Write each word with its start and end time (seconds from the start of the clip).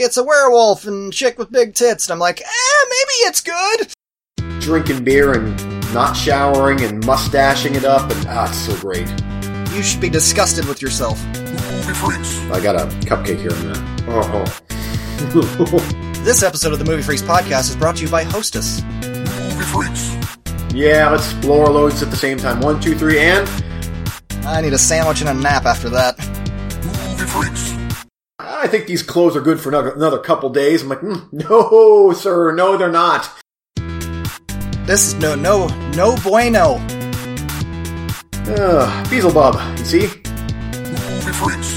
it's 0.00 0.16
a 0.16 0.24
werewolf 0.24 0.86
and 0.86 1.12
chick 1.12 1.38
with 1.38 1.52
big 1.52 1.74
tits. 1.74 2.08
And 2.08 2.14
I'm 2.14 2.18
like, 2.18 2.40
eh, 2.40 2.84
maybe 2.88 3.28
it's 3.28 3.40
good. 3.40 3.92
Drinking 4.60 5.04
beer 5.04 5.32
and 5.34 5.94
not 5.94 6.16
showering 6.16 6.80
and 6.82 7.04
mustaching 7.04 7.74
it 7.74 7.84
up, 7.84 8.10
and 8.10 8.26
ah, 8.28 8.48
it's 8.48 8.58
so 8.58 8.76
great. 8.76 9.08
You 9.74 9.82
should 9.82 10.00
be 10.00 10.08
disgusted 10.08 10.66
with 10.66 10.82
yourself. 10.82 11.20
I 11.26 12.60
got 12.62 12.76
a 12.76 12.86
cupcake 13.06 13.38
here 13.38 13.50
in 13.50 13.56
a 13.56 13.64
minute. 13.64 14.02
Oh. 14.08 15.96
This 16.20 16.42
episode 16.42 16.74
of 16.74 16.78
the 16.78 16.84
Movie 16.84 17.02
Freaks 17.02 17.22
podcast 17.22 17.70
is 17.70 17.76
brought 17.76 17.96
to 17.96 18.04
you 18.04 18.10
by 18.10 18.24
Hostess. 18.24 18.82
Movie 18.82 19.64
Freaks. 19.64 20.14
Yeah, 20.74 21.08
let's 21.08 21.32
blow 21.32 21.62
our 21.62 21.70
loads 21.70 22.02
at 22.02 22.10
the 22.10 22.16
same 22.16 22.36
time. 22.36 22.60
One, 22.60 22.78
two, 22.78 22.94
three, 22.94 23.18
and 23.18 23.48
I 24.44 24.60
need 24.60 24.74
a 24.74 24.78
sandwich 24.78 25.22
and 25.22 25.30
a 25.30 25.34
nap 25.34 25.64
after 25.64 25.88
that. 25.88 26.18
I 28.62 28.66
think 28.66 28.86
these 28.86 29.02
clothes 29.02 29.36
are 29.36 29.40
good 29.40 29.58
for 29.58 29.70
another, 29.70 29.92
another 29.92 30.18
couple 30.18 30.50
days. 30.50 30.82
I'm 30.82 30.90
like, 30.90 31.00
mm, 31.00 31.32
no, 31.32 32.12
sir, 32.12 32.52
no, 32.52 32.76
they're 32.76 32.90
not. 32.90 33.30
This 34.84 35.06
is 35.06 35.14
no, 35.14 35.34
no, 35.34 35.68
no 35.96 36.14
bueno. 36.22 36.76
Ugh, 38.48 39.08
Beelzebub, 39.08 39.78
you 39.78 39.84
see? 39.84 40.08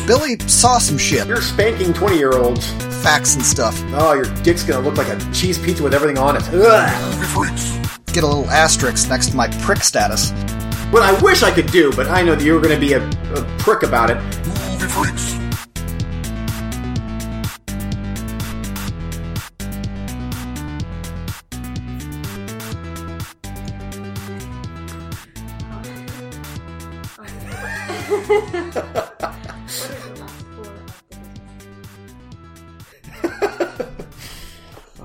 Billy 0.06 0.38
saw 0.40 0.78
some 0.78 0.98
shit. 0.98 1.26
You're 1.26 1.42
spanking 1.42 1.94
20 1.94 2.18
year 2.18 2.34
olds. 2.34 2.70
Facts 3.02 3.36
and 3.36 3.46
stuff. 3.46 3.82
Oh, 3.94 4.14
your 4.14 4.26
dick's 4.44 4.64
gonna 4.64 4.86
look 4.86 4.98
like 4.98 5.08
a 5.08 5.18
cheese 5.32 5.58
pizza 5.58 5.82
with 5.84 5.94
everything 5.94 6.18
on 6.18 6.36
it. 6.36 6.44
Get 8.08 8.26
a 8.26 8.28
little 8.28 8.50
asterisk 8.50 9.08
next 9.08 9.30
to 9.30 9.38
my 9.38 9.48
prick 9.62 9.84
status. 9.84 10.32
What 10.92 11.04
I 11.04 11.18
wish 11.22 11.44
I 11.44 11.52
could 11.52 11.68
do, 11.68 11.94
but 11.96 12.08
I 12.08 12.24
know 12.24 12.36
that 12.36 12.44
you're 12.44 12.60
gonna 12.60 12.80
be 12.80 12.92
a, 12.92 13.08
a 13.08 13.44
prick 13.58 13.84
about 13.84 14.10
it. 14.10 14.18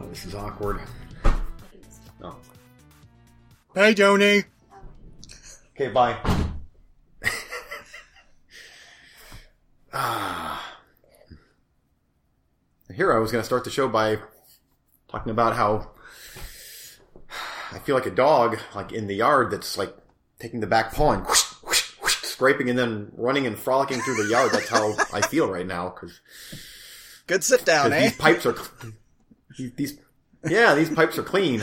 Oh, 0.00 0.06
this 0.11 0.27
is 0.27 0.34
awkward. 0.34 0.80
Oh. 2.22 2.36
Hey, 3.74 3.94
Joni. 3.94 4.44
Okay, 5.74 5.89
bye. 5.89 6.16
ah. 9.92 10.77
Here 12.94 13.12
I 13.12 13.19
was 13.19 13.33
going 13.33 13.42
to 13.42 13.46
start 13.46 13.64
the 13.64 13.70
show 13.70 13.89
by 13.89 14.19
talking 15.08 15.30
about 15.30 15.56
how 15.56 15.91
I 17.72 17.78
feel 17.80 17.94
like 17.94 18.06
a 18.06 18.11
dog, 18.11 18.58
like 18.74 18.92
in 18.92 19.08
the 19.08 19.16
yard, 19.16 19.50
that's 19.50 19.77
like 19.77 19.96
taking 20.39 20.61
the 20.61 20.66
back 20.66 20.92
paw 20.94 21.12
and 21.12 21.24
whoosh, 21.24 21.44
whoosh, 21.44 21.46
whoosh, 21.46 21.47
scraping 22.39 22.70
and 22.70 22.78
then 22.78 23.11
running 23.17 23.48
and 23.48 23.58
frolicking 23.58 24.00
through 24.00 24.14
the 24.22 24.31
yard. 24.31 24.53
That's 24.53 24.69
how 24.69 24.94
I 25.12 25.20
feel 25.22 25.50
right 25.50 25.67
now 25.67 25.89
because 25.89 26.20
Good 27.27 27.42
sit 27.42 27.64
down, 27.64 27.92
eh? 27.92 28.03
these 28.03 28.17
pipes 28.17 28.47
are 28.47 28.55
these, 29.58 29.98
yeah 30.48 30.77
these 30.77 30.89
pipes 30.89 31.19
are 31.19 31.25
clean. 31.25 31.62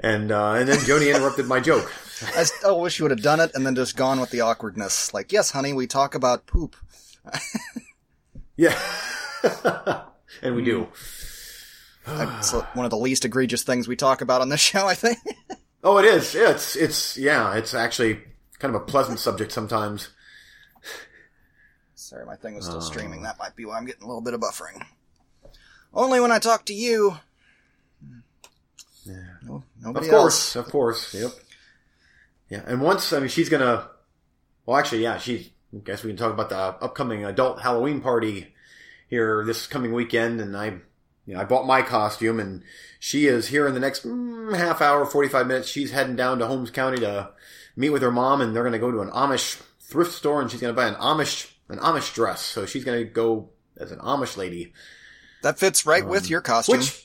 And 0.00 0.32
uh, 0.32 0.54
and 0.54 0.68
then 0.68 0.78
Joni 0.78 1.14
interrupted 1.14 1.46
my 1.46 1.60
joke. 1.60 1.92
I 2.36 2.42
still 2.42 2.80
wish 2.80 2.98
you 2.98 3.04
would 3.04 3.12
have 3.12 3.22
done 3.22 3.38
it 3.38 3.52
and 3.54 3.64
then 3.64 3.76
just 3.76 3.96
gone 3.96 4.18
with 4.18 4.30
the 4.30 4.40
awkwardness. 4.40 5.14
Like, 5.14 5.30
yes, 5.30 5.52
honey, 5.52 5.72
we 5.72 5.86
talk 5.86 6.14
about 6.14 6.46
poop. 6.46 6.74
Yeah. 8.58 8.74
and 10.42 10.56
we 10.56 10.64
do. 10.64 10.88
It's 12.06 12.52
one 12.52 12.86
of 12.86 12.90
the 12.90 12.96
least 12.96 13.26
egregious 13.26 13.64
things 13.64 13.86
we 13.86 13.96
talk 13.96 14.22
about 14.22 14.40
on 14.40 14.48
this 14.48 14.60
show, 14.60 14.86
I 14.86 14.94
think. 14.94 15.18
Oh, 15.84 15.98
it 15.98 16.06
is. 16.06 16.34
Yeah, 16.34 16.52
it's 16.52 16.74
it's 16.74 17.18
yeah, 17.18 17.54
it's 17.54 17.74
actually 17.74 18.20
kind 18.58 18.74
of 18.74 18.82
a 18.82 18.84
pleasant 18.84 19.18
subject 19.18 19.52
sometimes. 19.52 20.10
Sorry, 21.94 22.24
my 22.26 22.36
thing 22.36 22.54
was 22.54 22.66
still 22.66 22.80
streaming. 22.80 23.22
That 23.22 23.38
might 23.38 23.56
be 23.56 23.64
why 23.64 23.78
I'm 23.78 23.86
getting 23.86 24.02
a 24.02 24.06
little 24.06 24.20
bit 24.20 24.34
of 24.34 24.40
buffering. 24.40 24.84
Only 25.92 26.20
when 26.20 26.30
I 26.30 26.38
talk 26.38 26.64
to 26.66 26.74
you. 26.74 27.18
Yeah. 29.04 29.14
No, 29.42 29.64
nobody 29.82 30.06
Of 30.06 30.10
course, 30.10 30.56
else. 30.56 30.66
of 30.66 30.72
course. 30.72 31.14
Yep. 31.14 31.30
Yeah, 32.50 32.62
and 32.66 32.80
once 32.80 33.12
I 33.12 33.20
mean 33.20 33.28
she's 33.28 33.48
gonna. 33.48 33.88
Well, 34.64 34.76
actually, 34.76 35.02
yeah, 35.02 35.18
she. 35.18 35.52
I 35.74 35.78
guess 35.78 36.02
we 36.04 36.10
can 36.10 36.16
talk 36.16 36.32
about 36.32 36.48
the 36.48 36.56
upcoming 36.56 37.24
adult 37.24 37.62
Halloween 37.62 38.00
party 38.00 38.54
here 39.08 39.44
this 39.44 39.66
coming 39.66 39.92
weekend, 39.92 40.40
and 40.40 40.56
I, 40.56 40.66
you 41.26 41.34
know, 41.34 41.40
I 41.40 41.44
bought 41.44 41.66
my 41.66 41.82
costume, 41.82 42.38
and 42.40 42.62
she 43.00 43.26
is 43.26 43.48
here 43.48 43.66
in 43.66 43.74
the 43.74 43.80
next 43.80 44.06
mm, 44.06 44.56
half 44.56 44.80
hour, 44.80 45.04
forty 45.06 45.28
five 45.28 45.46
minutes. 45.46 45.68
She's 45.68 45.90
heading 45.92 46.16
down 46.16 46.38
to 46.38 46.46
Holmes 46.46 46.70
County 46.70 46.98
to 46.98 47.30
meet 47.76 47.90
with 47.90 48.02
her 48.02 48.10
mom, 48.10 48.40
and 48.40 48.54
they're 48.56 48.64
gonna 48.64 48.78
go 48.78 48.90
to 48.90 49.00
an 49.00 49.10
Amish 49.10 49.60
thrift 49.80 50.12
store, 50.12 50.40
and 50.40 50.50
she's 50.50 50.60
gonna 50.60 50.72
buy 50.72 50.86
an 50.86 50.94
Amish 50.96 51.50
an 51.68 51.78
Amish 51.78 52.14
dress. 52.14 52.42
So 52.42 52.64
she's 52.66 52.84
gonna 52.84 53.04
go 53.04 53.50
as 53.76 53.92
an 53.92 53.98
Amish 53.98 54.36
lady. 54.36 54.72
That 55.42 55.58
fits 55.58 55.84
right 55.86 56.06
with 56.06 56.30
your 56.30 56.40
costume. 56.40 56.76
Um, 56.76 56.80
Which, 56.80 57.04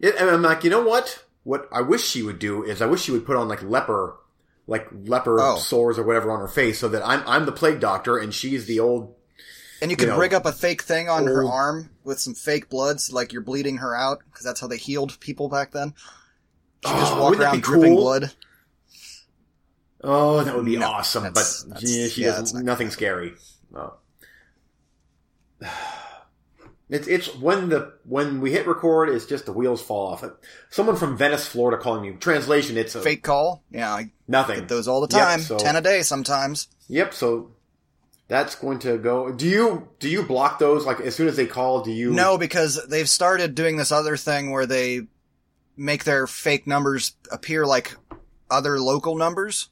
it, 0.00 0.14
and 0.18 0.30
I'm 0.30 0.42
like, 0.42 0.64
you 0.64 0.70
know 0.70 0.82
what? 0.82 1.24
What 1.44 1.68
I 1.72 1.80
wish 1.82 2.04
she 2.04 2.22
would 2.22 2.38
do 2.38 2.62
is 2.64 2.80
I 2.82 2.86
wish 2.86 3.02
she 3.02 3.12
would 3.12 3.26
put 3.26 3.36
on 3.36 3.48
like 3.48 3.62
leper, 3.62 4.16
like 4.66 4.88
leper 4.92 5.40
Oh. 5.40 5.56
sores 5.58 5.98
or 5.98 6.04
whatever 6.04 6.30
on 6.30 6.40
her 6.40 6.48
face, 6.48 6.78
so 6.78 6.88
that 6.88 7.06
I'm 7.06 7.22
I'm 7.26 7.46
the 7.46 7.52
plague 7.52 7.80
doctor 7.80 8.16
and 8.18 8.32
she's 8.34 8.66
the 8.66 8.80
old. 8.80 9.14
and 9.82 9.90
you 9.90 9.96
could 9.96 10.08
know, 10.08 10.18
rig 10.18 10.32
up 10.34 10.46
a 10.46 10.52
fake 10.52 10.82
thing 10.82 11.08
on 11.08 11.26
her 11.26 11.44
arm 11.44 11.90
with 12.04 12.18
some 12.18 12.34
fake 12.34 12.68
bloods, 12.68 13.12
like 13.12 13.32
you're 13.32 13.42
bleeding 13.42 13.78
her 13.78 13.94
out, 13.94 14.20
because 14.30 14.44
that's 14.44 14.60
how 14.60 14.66
they 14.66 14.76
healed 14.78 15.18
people 15.20 15.48
back 15.48 15.70
then. 15.72 15.94
She 16.86 16.92
just 16.92 17.12
Oh, 17.14 17.20
walk 17.22 17.38
around 17.38 17.62
dripping 17.62 17.94
cool? 17.94 18.02
blood. 18.02 18.32
Oh, 20.06 20.44
that 20.44 20.54
would 20.54 20.64
be 20.66 20.76
No, 20.76 20.86
awesome, 20.90 21.22
that's- 21.24 21.62
but 21.64 21.74
that's- 21.74 21.90
yeah, 21.96 22.06
she 22.08 22.22
yeah, 22.22 22.32
does 22.32 22.52
not 22.54 22.64
nothing 22.64 22.90
scary. 22.90 23.34
No. 23.72 23.94
It's 26.90 27.08
it's 27.08 27.34
when 27.36 27.70
the 27.70 27.94
when 28.04 28.42
we 28.42 28.52
hit 28.52 28.66
record, 28.66 29.08
it's 29.08 29.24
just 29.24 29.46
the 29.46 29.52
wheels 29.52 29.80
fall 29.80 30.08
off. 30.08 30.22
Someone 30.68 30.96
from 30.96 31.16
Venice, 31.16 31.46
Florida, 31.46 31.82
calling 31.82 32.02
me. 32.02 32.10
Translation: 32.18 32.76
It's 32.76 32.94
a 32.94 33.00
Fake 33.00 33.22
call. 33.22 33.64
Yeah, 33.70 33.92
I 33.92 34.12
nothing. 34.28 34.60
get 34.60 34.68
those 34.68 34.86
all 34.86 35.00
the 35.04 35.16
Yep, 35.16 35.26
time. 35.26 35.40
so- 35.40 35.56
Ten 35.58 35.76
a 35.76 35.80
day 35.80 36.02
sometimes. 36.02 36.68
Yep. 36.88 37.14
So 37.14 37.52
that's 38.28 38.54
going 38.54 38.80
to 38.80 38.98
go. 38.98 39.32
Do 39.32 39.46
you 39.48 39.88
do 39.98 40.10
you 40.10 40.24
block 40.24 40.58
those 40.58 40.84
like 40.84 41.00
as 41.00 41.14
soon 41.14 41.26
as 41.26 41.36
they 41.36 41.46
call? 41.46 41.80
Do 41.82 41.90
you? 41.90 42.12
No, 42.12 42.36
because 42.36 42.78
they've 42.86 43.08
started 43.08 43.54
doing 43.54 43.78
this 43.78 43.90
other 43.90 44.18
thing 44.18 44.50
where 44.52 44.66
they 44.66 45.06
make 45.78 46.04
their 46.04 46.26
fake 46.26 46.66
numbers 46.66 47.14
appear 47.32 47.64
like 47.64 47.96
other 48.50 48.78
local 48.78 49.16
numbers. 49.16 49.70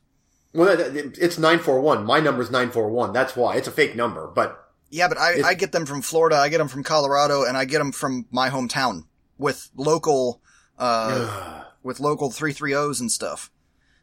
Well, 0.54 0.76
it's 0.78 1.38
nine 1.38 1.58
four 1.58 1.80
one. 1.80 2.04
My 2.04 2.20
number's 2.20 2.50
nine 2.50 2.70
four 2.70 2.88
one. 2.90 3.12
That's 3.12 3.34
why 3.34 3.56
it's 3.56 3.68
a 3.68 3.72
fake 3.72 3.96
number. 3.96 4.26
But 4.26 4.70
Yeah, 4.90 5.08
but 5.08 5.18
I, 5.18 5.40
I 5.42 5.54
get 5.54 5.72
them 5.72 5.86
from 5.86 6.02
Florida, 6.02 6.36
I 6.36 6.50
get 6.50 6.58
them 6.58 6.68
from 6.68 6.84
Colorado, 6.84 7.44
and 7.44 7.56
I 7.56 7.64
get 7.64 7.78
them 7.78 7.92
from 7.92 8.26
my 8.30 8.50
hometown 8.50 9.06
with 9.38 9.70
local, 9.74 10.42
uh, 10.78 11.64
with 11.82 11.98
local 11.98 12.30
330s 12.30 13.00
and 13.00 13.10
stuff. 13.10 13.50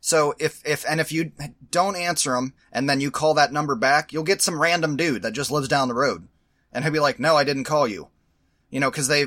So 0.01 0.33
if, 0.39 0.61
if, 0.65 0.85
and 0.89 0.99
if 0.99 1.11
you 1.11 1.31
don't 1.71 1.95
answer 1.95 2.31
them 2.31 2.53
and 2.71 2.89
then 2.89 3.01
you 3.01 3.11
call 3.11 3.33
that 3.33 3.51
number 3.51 3.75
back, 3.75 4.13
you'll 4.13 4.23
get 4.23 4.41
some 4.41 4.61
random 4.61 4.95
dude 4.95 5.23
that 5.23 5.33
just 5.33 5.51
lives 5.51 5.67
down 5.67 5.89
the 5.89 5.93
road. 5.93 6.27
And 6.71 6.83
he'll 6.83 6.93
be 6.93 6.99
like, 6.99 7.19
no, 7.19 7.35
I 7.35 7.43
didn't 7.43 7.65
call 7.65 7.87
you. 7.87 8.07
You 8.69 8.79
know, 8.79 8.91
cause 8.91 9.07
they 9.07 9.25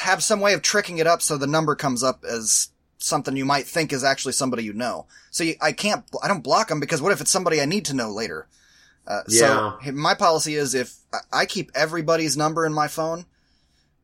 have 0.00 0.22
some 0.22 0.40
way 0.40 0.54
of 0.54 0.62
tricking 0.62 0.98
it 0.98 1.06
up 1.06 1.22
so 1.22 1.36
the 1.36 1.46
number 1.46 1.74
comes 1.74 2.02
up 2.02 2.24
as 2.24 2.70
something 3.02 3.36
you 3.36 3.44
might 3.44 3.66
think 3.66 3.92
is 3.92 4.04
actually 4.04 4.32
somebody 4.32 4.64
you 4.64 4.72
know. 4.72 5.06
So 5.30 5.44
you, 5.44 5.54
I 5.60 5.72
can't, 5.72 6.04
I 6.22 6.28
don't 6.28 6.44
block 6.44 6.68
them 6.68 6.80
because 6.80 7.00
what 7.02 7.12
if 7.12 7.20
it's 7.20 7.30
somebody 7.30 7.60
I 7.60 7.64
need 7.64 7.84
to 7.86 7.94
know 7.94 8.10
later? 8.12 8.46
Uh, 9.06 9.22
Yeah. 9.28 9.76
So 9.84 9.92
my 9.92 10.14
policy 10.14 10.54
is 10.54 10.74
if 10.74 10.94
I- 11.32 11.46
keep 11.46 11.70
everybody's 11.74 12.36
number 12.36 12.64
in 12.66 12.72
my 12.72 12.88
phone, 12.88 13.24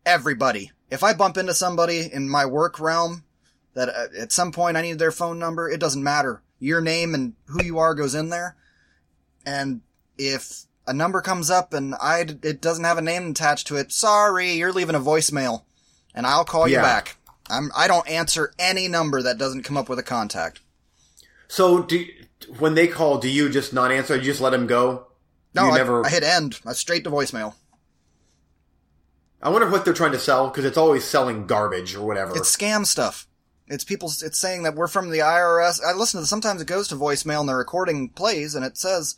everybody. 0.04 0.72
If 0.90 1.02
I 1.02 1.14
bump 1.14 1.36
into 1.36 1.54
somebody 1.54 2.08
in 2.12 2.28
my 2.28 2.46
work 2.46 2.78
realm 2.80 3.24
that 3.74 3.88
uh, 3.88 4.06
at 4.18 4.32
some 4.32 4.52
point 4.52 4.76
I 4.76 4.82
need 4.82 4.98
their 4.98 5.10
phone 5.12 5.38
number, 5.38 5.68
it 5.68 5.80
doesn't 5.80 6.02
matter. 6.02 6.42
Your 6.58 6.80
name 6.80 7.14
and 7.14 7.34
who 7.46 7.62
you 7.64 7.78
are 7.78 7.94
goes 7.94 8.14
in 8.14 8.30
there. 8.30 8.56
And 9.44 9.82
if 10.16 10.62
a 10.86 10.92
number 10.92 11.20
comes 11.20 11.50
up 11.50 11.74
and 11.74 11.94
I 12.00 12.20
it 12.20 12.60
doesn't 12.60 12.84
have 12.84 12.98
a 12.98 13.02
name 13.02 13.30
attached 13.30 13.66
to 13.68 13.76
it, 13.76 13.92
sorry, 13.92 14.52
you're 14.52 14.72
leaving 14.72 14.94
a 14.94 15.00
voicemail, 15.00 15.64
and 16.14 16.26
I'll 16.26 16.44
call 16.44 16.66
you 16.68 16.76
back. 16.82 17.16
I'm 17.48 17.70
I 17.76 17.86
don't 17.86 18.08
answer 18.08 18.52
any 18.58 18.88
number 18.88 19.22
that 19.22 19.38
doesn't 19.38 19.62
come 19.62 19.76
up 19.76 19.88
with 19.88 19.98
a 19.98 20.02
contact. 20.02 20.60
so 21.48 21.82
do 21.82 22.04
when 22.58 22.74
they 22.74 22.86
call, 22.86 23.18
do 23.18 23.28
you 23.28 23.48
just 23.48 23.72
not 23.72 23.90
answer? 23.90 24.16
You 24.16 24.22
just 24.22 24.40
let 24.40 24.50
them 24.50 24.66
go. 24.66 25.06
No, 25.54 25.70
I, 25.70 25.76
never. 25.78 26.04
I 26.04 26.10
hit 26.10 26.22
end. 26.22 26.60
I 26.66 26.72
straight 26.74 27.04
to 27.04 27.10
voicemail. 27.10 27.54
I 29.42 29.48
wonder 29.48 29.68
what 29.70 29.84
they're 29.84 29.94
trying 29.94 30.12
to 30.12 30.18
sell 30.18 30.48
because 30.48 30.64
it's 30.64 30.76
always 30.76 31.04
selling 31.04 31.46
garbage 31.46 31.94
or 31.94 32.06
whatever. 32.06 32.36
It's 32.36 32.54
scam 32.54 32.86
stuff. 32.86 33.26
It's 33.68 33.84
people. 33.84 34.08
It's 34.08 34.38
saying 34.38 34.62
that 34.64 34.74
we're 34.74 34.86
from 34.86 35.10
the 35.10 35.18
IRS. 35.18 35.80
I 35.84 35.92
listen 35.92 36.20
to. 36.20 36.26
Sometimes 36.26 36.60
it 36.60 36.66
goes 36.68 36.88
to 36.88 36.94
voicemail 36.94 37.40
and 37.40 37.48
the 37.48 37.54
recording 37.54 38.08
plays 38.10 38.54
and 38.54 38.64
it 38.64 38.76
says, 38.76 39.16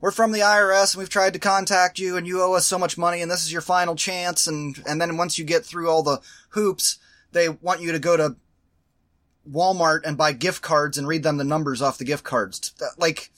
we're 0.00 0.10
from 0.10 0.32
the 0.32 0.40
IRS 0.40 0.94
and 0.94 1.00
we've 1.00 1.08
tried 1.08 1.32
to 1.34 1.38
contact 1.38 1.98
you 1.98 2.16
and 2.16 2.26
you 2.26 2.42
owe 2.42 2.54
us 2.54 2.66
so 2.66 2.78
much 2.78 2.98
money 2.98 3.22
and 3.22 3.30
this 3.30 3.42
is 3.44 3.52
your 3.52 3.62
final 3.62 3.94
chance 3.94 4.46
and 4.46 4.82
and 4.86 5.00
then 5.00 5.16
once 5.16 5.38
you 5.38 5.44
get 5.44 5.64
through 5.64 5.88
all 5.88 6.02
the 6.02 6.20
hoops, 6.50 6.98
they 7.32 7.48
want 7.48 7.80
you 7.80 7.92
to 7.92 7.98
go 7.98 8.16
to 8.16 8.36
Walmart 9.50 10.00
and 10.04 10.16
buy 10.16 10.32
gift 10.32 10.62
cards 10.62 10.98
and 10.98 11.06
read 11.08 11.22
them 11.22 11.36
the 11.36 11.44
numbers 11.44 11.82
off 11.82 11.98
the 11.98 12.04
gift 12.04 12.24
cards. 12.24 12.72
Uh, 12.80 12.86
like 12.98 13.30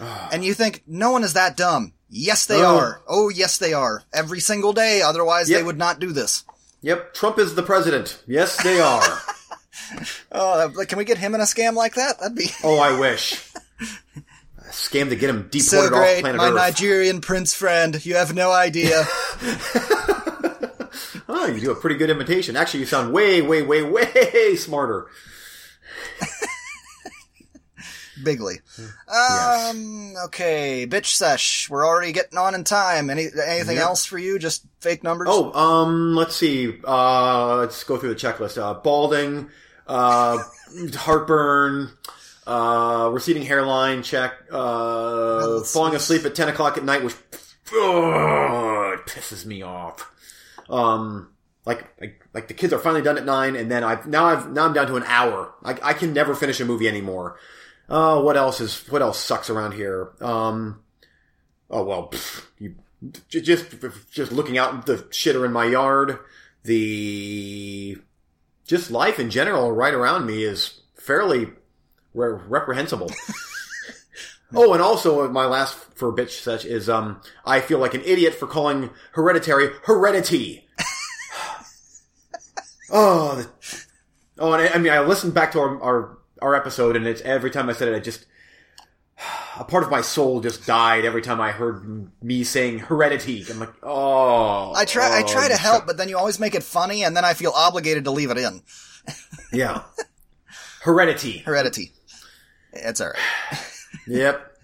ah. 0.00 0.28
and 0.32 0.44
you 0.44 0.54
think 0.54 0.82
no 0.86 1.10
one 1.10 1.24
is 1.24 1.32
that 1.32 1.56
dumb. 1.56 1.92
Yes, 2.08 2.46
they 2.46 2.62
Oh. 2.62 2.76
are. 2.78 3.02
Oh, 3.08 3.28
yes, 3.28 3.58
they 3.58 3.72
are. 3.72 4.04
Every 4.12 4.38
single 4.40 4.72
day. 4.72 5.02
Otherwise, 5.02 5.48
they 5.48 5.62
would 5.62 5.76
not 5.78 5.98
do 5.98 6.12
this. 6.12 6.44
Yep, 6.82 7.14
Trump 7.14 7.38
is 7.40 7.54
the 7.56 7.62
president. 7.64 8.22
Yes, 8.26 8.62
they 8.62 8.80
are. 8.80 9.02
Oh, 10.32 10.72
can 10.88 10.98
we 10.98 11.04
get 11.04 11.18
him 11.18 11.34
in 11.34 11.40
a 11.40 11.44
scam 11.44 11.74
like 11.74 11.94
that? 11.94 12.18
That'd 12.18 12.36
be 12.36 12.48
oh, 12.64 12.78
I 12.78 12.98
wish. 12.98 13.34
A 13.80 14.70
scam 14.70 15.10
to 15.10 15.16
get 15.16 15.30
him 15.30 15.42
deported 15.50 15.62
so 15.62 15.84
off 15.84 15.90
great. 15.90 16.20
planet 16.22 16.38
My 16.38 16.48
Earth. 16.48 16.54
Nigerian 16.56 17.20
prince 17.20 17.54
friend. 17.54 18.04
You 18.04 18.16
have 18.16 18.34
no 18.34 18.50
idea. 18.50 19.04
Oh, 21.28 21.46
you 21.46 21.60
do 21.60 21.70
a 21.72 21.74
pretty 21.74 21.96
good 21.96 22.10
imitation. 22.10 22.56
Actually, 22.56 22.80
you 22.80 22.86
sound 22.86 23.12
way, 23.12 23.42
way, 23.42 23.62
way, 23.62 23.82
way 23.82 24.54
smarter. 24.56 25.06
Bigly. 28.22 28.60
Yes. 28.78 29.70
Um. 29.74 30.14
Okay. 30.26 30.86
Bitch 30.88 31.06
sesh. 31.06 31.68
We're 31.68 31.86
already 31.86 32.12
getting 32.12 32.38
on 32.38 32.54
in 32.54 32.64
time. 32.64 33.10
Any 33.10 33.26
anything 33.46 33.76
Yeah. 33.76 33.82
else 33.82 34.06
for 34.06 34.16
you? 34.18 34.38
Just 34.38 34.64
fake 34.80 35.02
numbers. 35.04 35.28
Oh, 35.30 35.52
um, 35.52 36.14
let's 36.14 36.34
see. 36.34 36.78
Uh, 36.86 37.56
let's 37.56 37.84
go 37.84 37.98
through 37.98 38.14
the 38.14 38.20
checklist. 38.20 38.56
Uh, 38.56 38.72
balding, 38.80 39.50
uh, 39.86 40.38
heartburn, 40.94 41.90
uh, 42.46 43.10
receding 43.12 43.42
hairline 43.42 44.02
check, 44.02 44.32
uh, 44.50 45.60
falling 45.64 45.94
asleep 45.94 46.24
at 46.24 46.34
10 46.34 46.48
o'clock 46.48 46.78
at 46.78 46.84
night, 46.84 47.04
which, 47.04 47.14
oh, 47.74 48.92
it 48.98 49.04
pisses 49.10 49.44
me 49.44 49.60
off. 49.60 50.10
Um, 50.68 51.30
like, 51.64 51.88
like, 52.00 52.24
like 52.32 52.48
the 52.48 52.54
kids 52.54 52.72
are 52.72 52.78
finally 52.78 53.02
done 53.02 53.18
at 53.18 53.24
nine, 53.24 53.56
and 53.56 53.70
then 53.70 53.82
I've, 53.82 54.06
now 54.06 54.26
I've, 54.26 54.52
now 54.52 54.66
I'm 54.66 54.72
down 54.72 54.86
to 54.86 54.96
an 54.96 55.02
hour. 55.06 55.52
I, 55.64 55.78
I 55.82 55.92
can 55.92 56.12
never 56.12 56.34
finish 56.34 56.60
a 56.60 56.64
movie 56.64 56.88
anymore. 56.88 57.38
Uh, 57.88 58.20
what 58.20 58.36
else 58.36 58.60
is, 58.60 58.86
what 58.88 59.02
else 59.02 59.18
sucks 59.18 59.50
around 59.50 59.72
here? 59.72 60.12
Um, 60.20 60.80
oh 61.70 61.84
well, 61.84 62.08
pff, 62.08 62.44
you, 62.58 62.76
just, 63.28 63.74
just 64.10 64.32
looking 64.32 64.58
out 64.58 64.86
the 64.86 64.98
shitter 65.10 65.44
in 65.44 65.52
my 65.52 65.64
yard, 65.64 66.18
the, 66.62 67.98
just 68.64 68.90
life 68.90 69.18
in 69.18 69.30
general 69.30 69.72
right 69.72 69.94
around 69.94 70.26
me 70.26 70.42
is 70.42 70.80
fairly 70.94 71.46
re- 72.14 72.40
reprehensible. 72.48 73.10
oh, 74.54 74.72
and 74.72 74.82
also 74.82 75.28
my 75.30 75.46
last 75.46 75.74
for 75.94 76.12
bitch 76.12 76.42
such 76.42 76.64
is, 76.64 76.88
um, 76.88 77.20
I 77.44 77.60
feel 77.60 77.78
like 77.78 77.94
an 77.94 78.02
idiot 78.04 78.34
for 78.34 78.46
calling 78.46 78.90
hereditary 79.12 79.70
heredity. 79.84 80.66
oh, 82.90 83.36
the, 83.36 83.84
oh, 84.38 84.52
and 84.52 84.62
I, 84.62 84.74
I 84.74 84.78
mean, 84.78 84.92
I 84.92 85.00
listened 85.00 85.34
back 85.34 85.52
to 85.52 85.60
our, 85.60 85.82
our, 85.82 86.18
our 86.42 86.54
episode 86.54 86.96
and 86.96 87.06
it's 87.06 87.20
every 87.22 87.50
time 87.50 87.68
I 87.68 87.72
said 87.72 87.88
it, 87.88 87.96
I 87.96 88.00
just, 88.00 88.26
a 89.58 89.64
part 89.64 89.82
of 89.82 89.90
my 89.90 90.00
soul 90.00 90.40
just 90.40 90.66
died 90.66 91.04
every 91.04 91.22
time 91.22 91.40
I 91.40 91.50
heard 91.50 92.10
me 92.22 92.44
saying 92.44 92.80
heredity. 92.80 93.44
I'm 93.50 93.58
like, 93.58 93.72
oh. 93.82 94.72
I 94.74 94.84
try. 94.84 95.18
I 95.18 95.22
oh, 95.22 95.26
try 95.26 95.48
to 95.48 95.56
help, 95.56 95.86
but 95.86 95.96
then 95.96 96.08
you 96.08 96.18
always 96.18 96.38
make 96.38 96.54
it 96.54 96.62
funny, 96.62 97.04
and 97.04 97.16
then 97.16 97.24
I 97.24 97.34
feel 97.34 97.52
obligated 97.54 98.04
to 98.04 98.10
leave 98.10 98.30
it 98.30 98.38
in. 98.38 98.62
Yeah. 99.52 99.82
Heredity. 100.82 101.38
Heredity. 101.38 101.92
It's 102.72 103.00
all 103.00 103.08
right. 103.08 103.68
Yep. 104.06 104.56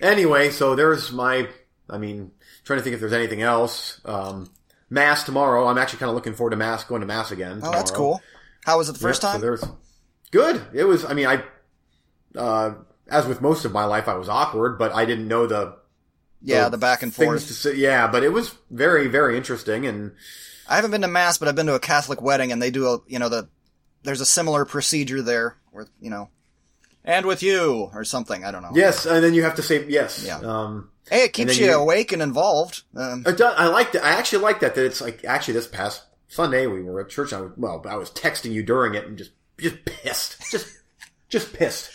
Anyway, 0.00 0.50
so 0.50 0.74
there's 0.74 1.12
my, 1.12 1.48
I 1.88 1.98
mean, 1.98 2.32
trying 2.64 2.78
to 2.78 2.82
think 2.82 2.94
if 2.94 3.00
there's 3.00 3.12
anything 3.12 3.42
else. 3.42 4.00
Um, 4.04 4.50
mass 4.90 5.24
tomorrow. 5.24 5.66
I'm 5.68 5.78
actually 5.78 6.00
kind 6.00 6.10
of 6.10 6.16
looking 6.16 6.34
forward 6.34 6.50
to 6.50 6.56
mass, 6.56 6.84
going 6.84 7.00
to 7.00 7.06
mass 7.06 7.30
again. 7.30 7.60
Oh, 7.62 7.70
that's 7.70 7.90
cool. 7.90 8.20
How 8.64 8.78
was 8.78 8.88
it 8.88 8.92
the 8.94 8.98
first 8.98 9.22
Yep, 9.22 9.28
so 9.28 9.32
time? 9.32 9.40
there's 9.40 9.64
good. 10.30 10.62
It 10.74 10.84
was. 10.84 11.04
I 11.04 11.14
mean, 11.14 11.26
I, 11.26 11.42
uh, 12.36 12.74
as 13.08 13.26
with 13.26 13.40
most 13.40 13.64
of 13.64 13.72
my 13.72 13.84
life, 13.84 14.08
I 14.08 14.14
was 14.14 14.28
awkward, 14.28 14.78
but 14.78 14.92
I 14.92 15.04
didn't 15.04 15.28
know 15.28 15.46
the 15.46 15.76
yeah, 16.42 16.64
the 16.64 16.70
the 16.70 16.78
back 16.78 17.02
and 17.02 17.14
forth. 17.14 17.46
to 17.46 17.54
say. 17.54 17.74
Yeah, 17.76 18.08
but 18.08 18.22
it 18.22 18.30
was 18.30 18.54
very, 18.70 19.08
very 19.08 19.36
interesting, 19.36 19.86
and 19.86 20.12
I 20.68 20.76
haven't 20.76 20.90
been 20.90 21.02
to 21.02 21.08
mass, 21.08 21.38
but 21.38 21.48
I've 21.48 21.54
been 21.56 21.66
to 21.66 21.74
a 21.74 21.80
Catholic 21.80 22.20
wedding, 22.20 22.52
and 22.52 22.60
they 22.60 22.70
do 22.70 22.86
a 22.88 22.98
you 23.06 23.18
know 23.18 23.28
the 23.28 23.48
there's 24.02 24.20
a 24.20 24.26
similar 24.26 24.64
procedure 24.64 25.22
there, 25.22 25.56
where 25.70 25.86
you 26.00 26.10
know, 26.10 26.28
and 27.04 27.26
with 27.26 27.42
you 27.42 27.90
or 27.94 28.04
something. 28.04 28.44
I 28.44 28.50
don't 28.50 28.62
know. 28.62 28.72
yes, 28.74 29.06
and 29.06 29.22
then 29.24 29.34
you 29.34 29.42
have 29.44 29.56
to 29.56 29.62
say 29.62 29.86
yes. 29.88 30.24
Yeah. 30.26 30.38
Um, 30.38 30.90
Hey, 31.08 31.24
it 31.24 31.32
keeps 31.32 31.58
you, 31.58 31.66
you- 31.66 31.72
awake 31.72 32.12
and 32.12 32.22
involved. 32.22 32.82
Um, 32.96 33.24
It 33.26 33.36
does, 33.36 33.54
I 33.56 33.66
like 33.66 33.92
that. 33.92 34.04
I 34.04 34.10
actually 34.10 34.42
like 34.44 34.60
that. 34.60 34.76
That 34.76 34.84
it's 34.84 35.00
like 35.00 35.24
actually 35.24 35.54
this 35.54 35.66
past 35.66 36.04
Sunday 36.28 36.66
we 36.68 36.82
were 36.82 37.00
at 37.00 37.08
church. 37.08 37.32
I 37.32 37.40
was, 37.40 37.52
well, 37.56 37.84
I 37.88 37.96
was 37.96 38.10
texting 38.10 38.52
you 38.52 38.62
during 38.62 38.94
it 38.94 39.06
and 39.06 39.18
just 39.18 39.32
just 39.58 39.84
pissed, 39.84 40.36
just 40.52 40.68
just 41.28 41.52
pissed. 41.52 41.90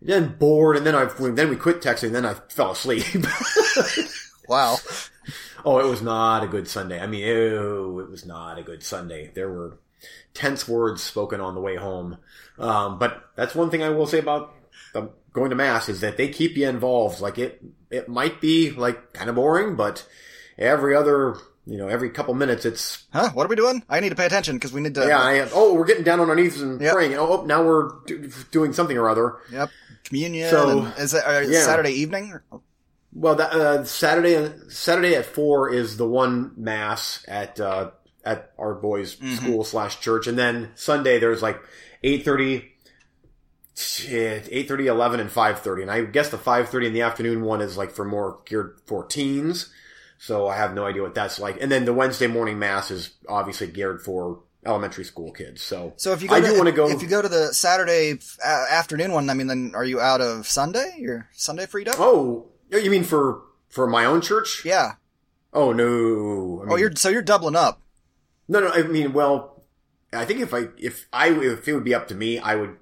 Then 0.00 0.36
bored, 0.38 0.76
and 0.76 0.86
then 0.86 0.94
I 0.94 1.06
then 1.06 1.48
we 1.48 1.56
quit 1.56 1.80
texting. 1.80 2.12
Then 2.12 2.24
I 2.26 2.34
fell 2.50 2.72
asleep. 2.72 3.04
wow. 4.48 4.76
oh, 5.64 5.78
it 5.80 5.86
was 5.86 6.02
not 6.02 6.44
a 6.44 6.46
good 6.46 6.68
Sunday. 6.68 7.00
I 7.00 7.06
mean, 7.06 7.24
ew, 7.26 7.98
it 8.00 8.10
was 8.10 8.24
not 8.26 8.58
a 8.58 8.62
good 8.62 8.82
Sunday. 8.82 9.30
There 9.34 9.50
were 9.50 9.78
tense 10.34 10.68
words 10.68 11.02
spoken 11.02 11.40
on 11.40 11.54
the 11.54 11.60
way 11.60 11.76
home. 11.76 12.18
Um, 12.58 12.98
but 12.98 13.30
that's 13.36 13.54
one 13.54 13.70
thing 13.70 13.82
I 13.82 13.90
will 13.90 14.06
say 14.06 14.18
about 14.18 14.54
the, 14.92 15.10
going 15.32 15.50
to 15.50 15.56
mass 15.56 15.88
is 15.88 16.00
that 16.00 16.16
they 16.16 16.28
keep 16.28 16.56
you 16.56 16.68
involved. 16.68 17.20
Like 17.20 17.38
it, 17.38 17.62
it 17.90 18.08
might 18.08 18.40
be 18.40 18.70
like 18.70 19.12
kind 19.12 19.28
of 19.28 19.36
boring, 19.36 19.76
but 19.76 20.06
every 20.58 20.96
other, 20.96 21.36
you 21.66 21.76
know, 21.76 21.88
every 21.88 22.10
couple 22.10 22.32
minutes 22.34 22.64
it's 22.64 23.04
Huh? 23.12 23.30
What 23.34 23.44
are 23.44 23.48
we 23.48 23.56
doing? 23.56 23.82
I 23.88 24.00
need 24.00 24.10
to 24.10 24.14
pay 24.14 24.26
attention 24.26 24.56
because 24.56 24.72
we 24.72 24.80
need 24.80 24.94
to. 24.94 25.06
yeah. 25.06 25.20
I, 25.20 25.48
oh, 25.52 25.74
we're 25.74 25.84
getting 25.84 26.04
down 26.04 26.20
on 26.20 26.30
our 26.30 26.36
knees 26.36 26.60
and 26.60 26.80
Yep. 26.80 26.94
praying. 26.94 27.14
Oh, 27.14 27.40
oh, 27.40 27.44
now 27.44 27.62
we're 27.64 27.90
do, 28.06 28.30
doing 28.50 28.72
something 28.72 28.96
or 28.96 29.08
other. 29.08 29.36
Yep. 29.52 29.70
Communion. 30.04 30.50
So, 30.50 30.84
is 30.98 31.14
it 31.14 31.24
uh, 31.26 31.40
yeah. 31.40 31.64
Saturday 31.64 31.90
evening? 31.90 32.32
Well, 33.12 33.34
that, 33.34 33.52
uh, 33.52 33.84
Saturday 33.84 34.52
Saturday 34.68 35.14
at 35.14 35.24
four 35.26 35.72
is 35.72 35.96
the 35.96 36.06
one 36.06 36.52
mass 36.56 37.24
at 37.26 37.58
uh, 37.58 37.90
at 38.26 38.50
our 38.58 38.74
boys' 38.74 39.16
Mhm. 39.16 39.36
school 39.36 39.64
slash 39.64 40.00
church, 40.00 40.26
and 40.26 40.36
then 40.38 40.72
Sunday 40.74 41.18
there's 41.18 41.40
like 41.42 41.58
eight 42.02 42.24
thirty. 42.24 42.72
8.30, 43.78 44.86
11, 44.86 45.20
and 45.20 45.30
5.30. 45.30 45.82
And 45.82 45.90
I 45.90 46.00
guess 46.02 46.30
the 46.30 46.38
5.30 46.38 46.86
in 46.86 46.92
the 46.94 47.02
afternoon 47.02 47.42
one 47.42 47.60
is 47.60 47.76
like 47.76 47.90
for 47.90 48.06
more 48.06 48.38
geared 48.46 48.80
for 48.86 49.04
teens. 49.04 49.70
So 50.18 50.48
I 50.48 50.56
have 50.56 50.72
no 50.74 50.86
idea 50.86 51.02
what 51.02 51.14
that's 51.14 51.38
like. 51.38 51.60
And 51.60 51.70
then 51.70 51.84
the 51.84 51.92
Wednesday 51.92 52.26
morning 52.26 52.58
mass 52.58 52.90
is 52.90 53.10
obviously 53.28 53.66
geared 53.66 54.00
for 54.00 54.40
elementary 54.64 55.04
school 55.04 55.30
kids. 55.30 55.60
So, 55.62 55.92
So 55.96 56.12
if 56.14 56.22
you 56.22 56.28
go 56.28 56.36
I 56.36 56.40
to, 56.40 56.46
do 56.46 56.54
want 56.54 56.66
to 56.68 56.72
go. 56.72 56.88
if 56.88 57.02
you 57.02 57.08
go 57.08 57.20
to 57.20 57.28
the 57.28 57.52
Saturday 57.52 58.18
uh, 58.42 58.64
afternoon 58.70 59.12
one, 59.12 59.28
I 59.28 59.34
mean, 59.34 59.46
then 59.46 59.72
are 59.74 59.84
you 59.84 60.00
out 60.00 60.22
of 60.22 60.48
Sunday? 60.48 60.94
Your 60.98 61.28
Sunday 61.32 61.66
freed 61.66 61.88
up? 61.88 61.96
oh, 62.00 62.46
you 62.70 62.90
mean 62.90 63.04
for, 63.04 63.42
for 63.68 63.86
my 63.86 64.06
own 64.06 64.22
church? 64.22 64.64
Yeah. 64.64 64.92
Oh, 65.52 65.72
no. 65.74 66.64
I 66.66 66.72
oh, 66.72 66.76
you're 66.76 66.96
so 66.96 67.10
you're 67.10 67.20
doubling 67.22 67.56
up. 67.56 67.82
No, 68.48 68.60
no. 68.60 68.68
I 68.68 68.82
mean, 68.82 69.12
well, 69.12 69.64
I 70.12 70.24
think 70.24 70.40
if 70.40 70.54
I 70.54 70.68
if 70.78 71.06
I 71.12 71.28
if 71.30 71.66
it 71.68 71.74
would 71.74 71.84
be 71.84 71.94
up 71.94 72.08
to 72.08 72.14
me, 72.14 72.38
I 72.38 72.54
would 72.54 72.76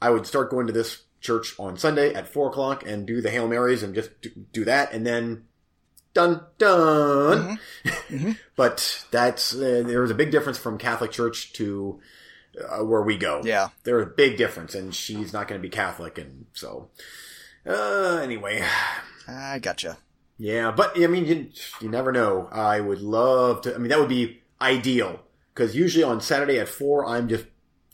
I 0.00 0.10
would 0.10 0.26
start 0.26 0.50
going 0.50 0.66
to 0.66 0.72
this 0.72 1.02
church 1.20 1.54
on 1.58 1.76
Sunday 1.76 2.14
at 2.14 2.28
four 2.28 2.48
o'clock 2.48 2.86
and 2.86 3.06
do 3.06 3.20
the 3.20 3.30
Hail 3.30 3.46
Marys 3.48 3.82
and 3.82 3.94
just 3.94 4.10
do, 4.52 4.64
that, 4.64 4.92
and 4.92 5.06
then 5.06 5.44
done 6.14 6.42
done. 6.58 7.58
Mhm. 7.84 8.36
but 8.56 9.04
that's 9.10 9.54
uh, 9.54 9.82
there 9.86 10.00
was 10.00 10.10
a 10.10 10.14
big 10.14 10.30
difference 10.30 10.58
from 10.58 10.78
Catholic 10.78 11.10
church 11.12 11.52
to 11.54 12.00
uh, 12.68 12.84
where 12.84 13.02
we 13.02 13.16
go. 13.16 13.42
Yeah. 13.44 13.68
There's 13.84 14.04
a 14.04 14.10
big 14.10 14.36
difference, 14.36 14.74
and 14.74 14.94
she's 14.94 15.32
not 15.32 15.46
going 15.48 15.60
to 15.60 15.62
be 15.62 15.70
Catholic, 15.70 16.18
and 16.18 16.46
so 16.52 16.88
uh, 17.66 18.20
anyway. 18.22 18.64
I 19.28 19.58
gotcha. 19.58 19.98
Yeah, 20.38 20.70
but 20.70 20.98
I 21.00 21.06
mean, 21.06 21.26
you, 21.26 21.50
you 21.82 21.88
never 21.90 22.12
know. 22.12 22.48
I 22.50 22.80
would 22.80 23.00
love 23.02 23.60
to. 23.62 23.74
I 23.74 23.78
mean, 23.78 23.90
that 23.90 23.98
would 24.00 24.08
be 24.08 24.39
ideal 24.60 25.20
because 25.54 25.74
usually 25.76 26.04
on 26.04 26.20
Saturday 26.20 26.58
at 26.58 26.68
four, 26.68 27.06
I'm 27.06 27.28
just 27.28 27.44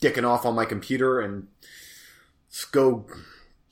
dicking 0.01 0.27
off 0.27 0.45
on 0.45 0.55
my 0.55 0.65
computer 0.65 1.19
and 1.19 1.47
go 2.71 3.05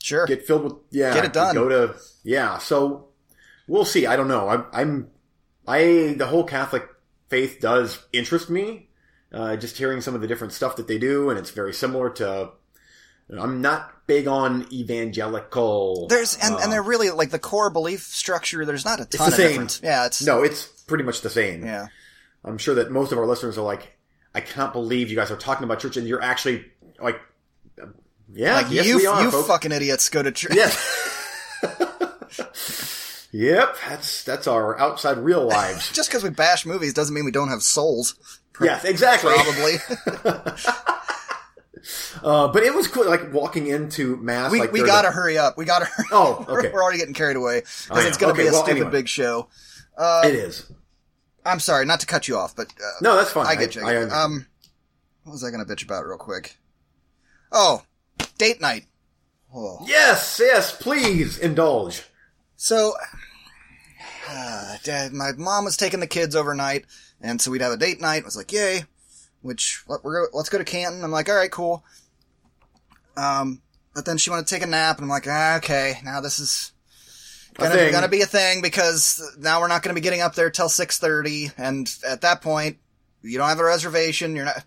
Sure. 0.02 0.26
get 0.28 0.46
filled 0.46 0.64
with 0.64 0.74
yeah, 0.92 1.14
Get 1.14 1.26
it 1.26 1.34
done. 1.34 1.56
Go 1.56 1.68
to 1.70 1.96
yeah. 2.24 2.60
So 2.60 3.08
we'll 3.68 3.86
see. 3.86 4.06
I 4.06 4.16
don't 4.16 4.28
know. 4.28 4.50
I'm, 4.50 4.66
I'm 4.72 5.08
I 5.68 6.14
the 6.18 6.28
whole 6.28 6.44
Catholic 6.44 6.88
faith 7.30 7.58
does 7.60 7.98
interest 8.14 8.50
me. 8.50 8.90
Uh, 9.34 9.56
just 9.56 9.78
hearing 9.78 10.02
some 10.02 10.14
of 10.16 10.22
the 10.22 10.28
different 10.28 10.54
stuff 10.54 10.76
that 10.76 10.88
they 10.88 10.98
do, 11.00 11.30
and 11.30 11.40
it's 11.40 11.50
very 11.50 11.74
similar 11.74 12.10
to. 12.12 12.52
I'm 13.36 13.60
not 13.62 14.06
big 14.06 14.28
on 14.28 14.68
evangelical. 14.72 16.08
There's 16.08 16.38
and, 16.38 16.54
uh, 16.56 16.60
and 16.62 16.72
they're 16.72 16.84
really 16.84 17.10
like 17.10 17.32
the 17.32 17.40
core 17.40 17.70
belief 17.72 18.02
structure. 18.02 18.66
There's 18.66 18.86
not 18.86 19.00
a 19.00 19.06
the 19.06 19.18
ton 19.18 19.28
of 19.30 19.34
same. 19.34 19.50
difference. 19.50 19.82
Yeah, 19.84 20.06
it's 20.06 20.24
no, 20.24 20.44
it's 20.44 20.68
pretty 20.84 21.04
much 21.04 21.22
the 21.22 21.30
same. 21.32 21.66
yeah. 21.66 21.88
I'm 22.46 22.58
sure 22.58 22.76
that 22.76 22.92
most 22.92 23.12
of 23.12 23.18
our 23.18 23.26
listeners 23.26 23.58
are 23.58 23.64
like, 23.64 23.98
I 24.34 24.40
can't 24.42 24.72
believe 24.72 25.10
you 25.10 25.16
guys 25.16 25.32
are 25.32 25.36
talking 25.38 25.64
about 25.64 25.80
church 25.80 25.98
and 25.98 26.08
you're 26.08 26.22
actually 26.22 26.66
like, 27.02 27.20
uh, 27.82 27.88
yeah, 28.34 28.56
Like 28.56 28.68
yes, 28.70 28.86
you, 28.86 28.98
we 28.98 29.06
are, 29.08 29.22
you 29.24 29.32
folks. 29.32 29.48
fucking 29.48 29.72
idiots 29.72 30.10
go 30.10 30.22
to 30.24 30.32
church. 30.32 30.54
Yes. 30.56 31.02
Yep, 33.32 33.76
that's 33.90 34.24
that's 34.24 34.48
our 34.48 34.80
outside 34.80 35.18
real 35.18 35.46
lives. 35.46 35.92
Just 35.94 36.10
because 36.10 36.24
we 36.24 36.30
bash 36.30 36.66
movies 36.66 36.94
doesn't 36.94 37.14
mean 37.14 37.26
we 37.26 37.32
don't 37.32 37.50
have 37.50 37.62
souls. 37.64 38.16
yes, 38.62 38.86
exactly. 38.86 39.34
Probably. 39.34 40.54
Uh, 42.24 42.48
but 42.48 42.64
it 42.64 42.74
was 42.74 42.88
cool, 42.88 43.06
like 43.06 43.32
walking 43.32 43.68
into 43.68 44.18
mass. 44.18 44.52
we 44.52 44.60
like 44.60 44.72
we 44.72 44.84
gotta 44.84 45.10
a- 45.10 45.12
hurry 45.12 45.38
up. 45.38 45.56
We 45.56 45.66
gotta. 45.66 45.86
Hurry. 45.86 46.08
Oh, 46.12 46.44
okay. 46.50 46.72
We're 46.74 46.82
already 46.82 46.98
getting 46.98 47.14
carried 47.14 47.38
away 47.38 47.60
because 47.60 48.06
it's 48.06 48.18
gonna 48.18 48.34
Okay, 48.34 48.44
be 48.44 48.48
a 48.48 48.52
well, 48.52 48.64
stupid 48.64 48.78
anyway. 48.78 48.92
big 48.92 49.08
show. 49.08 49.50
it 50.00 50.34
is. 50.34 50.72
I'm 51.46 51.60
sorry, 51.60 51.86
not 51.86 52.00
to 52.00 52.06
cut 52.06 52.28
you 52.28 52.38
off, 52.38 52.56
but 52.56 52.68
uh, 52.68 52.92
No, 53.02 53.16
that's 53.16 53.32
fine. 53.32 53.46
I 53.46 53.56
get 53.56 53.76
you. 53.76 53.86
I, 53.86 53.94
I, 53.94 54.24
um, 54.24 54.48
what 55.24 55.34
was 55.34 55.44
I 55.44 55.52
gonna 55.52 55.66
bitch 55.66 55.84
about 55.84 56.06
real 56.06 56.18
quick? 56.18 56.58
Oh, 57.52 57.84
date 58.38 58.60
night. 58.60 58.86
Oh. 59.54 59.80
yes, 59.86 60.42
yes, 60.44 60.76
please 60.76 61.38
indulge. 61.38 62.04
So, 62.58 62.94
uh, 64.30 64.78
dad, 64.84 65.14
my 65.14 65.32
mom 65.34 65.66
was 65.66 65.78
taking 65.78 66.00
the 66.00 66.08
kids 66.08 66.36
overnight, 66.36 66.86
and 67.22 67.40
so 67.42 67.52
we'd 67.52 67.62
have 67.62 67.72
a 67.72 67.78
date 67.78 68.02
night. 68.02 68.24
I 68.24 68.26
was 68.26 68.36
like, 68.36 68.52
yay! 68.52 68.84
Which 69.42 69.84
let, 69.88 70.04
we're 70.04 70.28
let's 70.34 70.50
go 70.50 70.58
to 70.58 70.64
Canton. 70.64 71.04
I'm 71.04 71.12
like, 71.12 71.30
all 71.30 71.36
right, 71.36 71.52
cool. 71.52 71.86
Um, 73.16 73.62
but 73.94 74.06
then 74.06 74.18
she 74.18 74.30
wanted 74.30 74.48
to 74.48 74.54
take 74.54 74.64
a 74.64 74.68
nap, 74.68 74.98
and 74.98 75.06
I'm 75.06 75.10
like, 75.10 75.28
ah, 75.28 75.58
okay, 75.58 76.00
now 76.04 76.20
this 76.20 76.40
is 76.40 76.74
gonna, 77.58 77.76
thing. 77.76 77.92
gonna 77.92 78.08
be 78.08 78.22
a 78.22 78.26
thing 78.26 78.62
because 78.62 79.22
now 79.38 79.62
we're 79.62 79.68
not 79.68 79.84
gonna 79.84 79.94
be 79.94 80.02
getting 80.02 80.22
up 80.22 80.36
there 80.36 80.50
till 80.50 80.70
six 80.70 80.98
thirty, 80.98 81.52
and 81.58 81.94
at 82.08 82.22
that 82.22 82.42
point, 82.42 82.78
you 83.22 83.38
don't 83.38 83.50
have 83.50 83.60
a 83.60 83.66
reservation. 83.66 84.36
You're 84.36 84.46
not. 84.46 84.64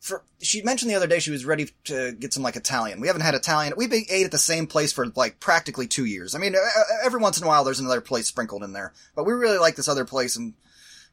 For 0.00 0.22
she 0.40 0.62
mentioned 0.62 0.90
the 0.90 0.94
other 0.94 1.08
day 1.08 1.18
she 1.18 1.32
was 1.32 1.44
ready 1.44 1.70
to 1.84 2.12
get 2.12 2.32
some 2.32 2.42
like 2.42 2.56
Italian. 2.56 3.00
We 3.00 3.08
haven't 3.08 3.22
had 3.22 3.34
Italian. 3.34 3.74
We 3.76 3.88
be- 3.88 4.06
ate 4.08 4.24
at 4.24 4.30
the 4.30 4.38
same 4.38 4.66
place 4.66 4.92
for 4.92 5.06
like 5.16 5.40
practically 5.40 5.88
two 5.88 6.04
years. 6.04 6.34
I 6.34 6.38
mean, 6.38 6.54
every 7.04 7.20
once 7.20 7.38
in 7.38 7.44
a 7.44 7.48
while 7.48 7.64
there's 7.64 7.80
another 7.80 8.00
place 8.00 8.28
sprinkled 8.28 8.62
in 8.62 8.72
there, 8.72 8.92
but 9.16 9.24
we 9.24 9.32
really 9.32 9.58
like 9.58 9.74
this 9.74 9.88
other 9.88 10.04
place, 10.04 10.36
and 10.36 10.54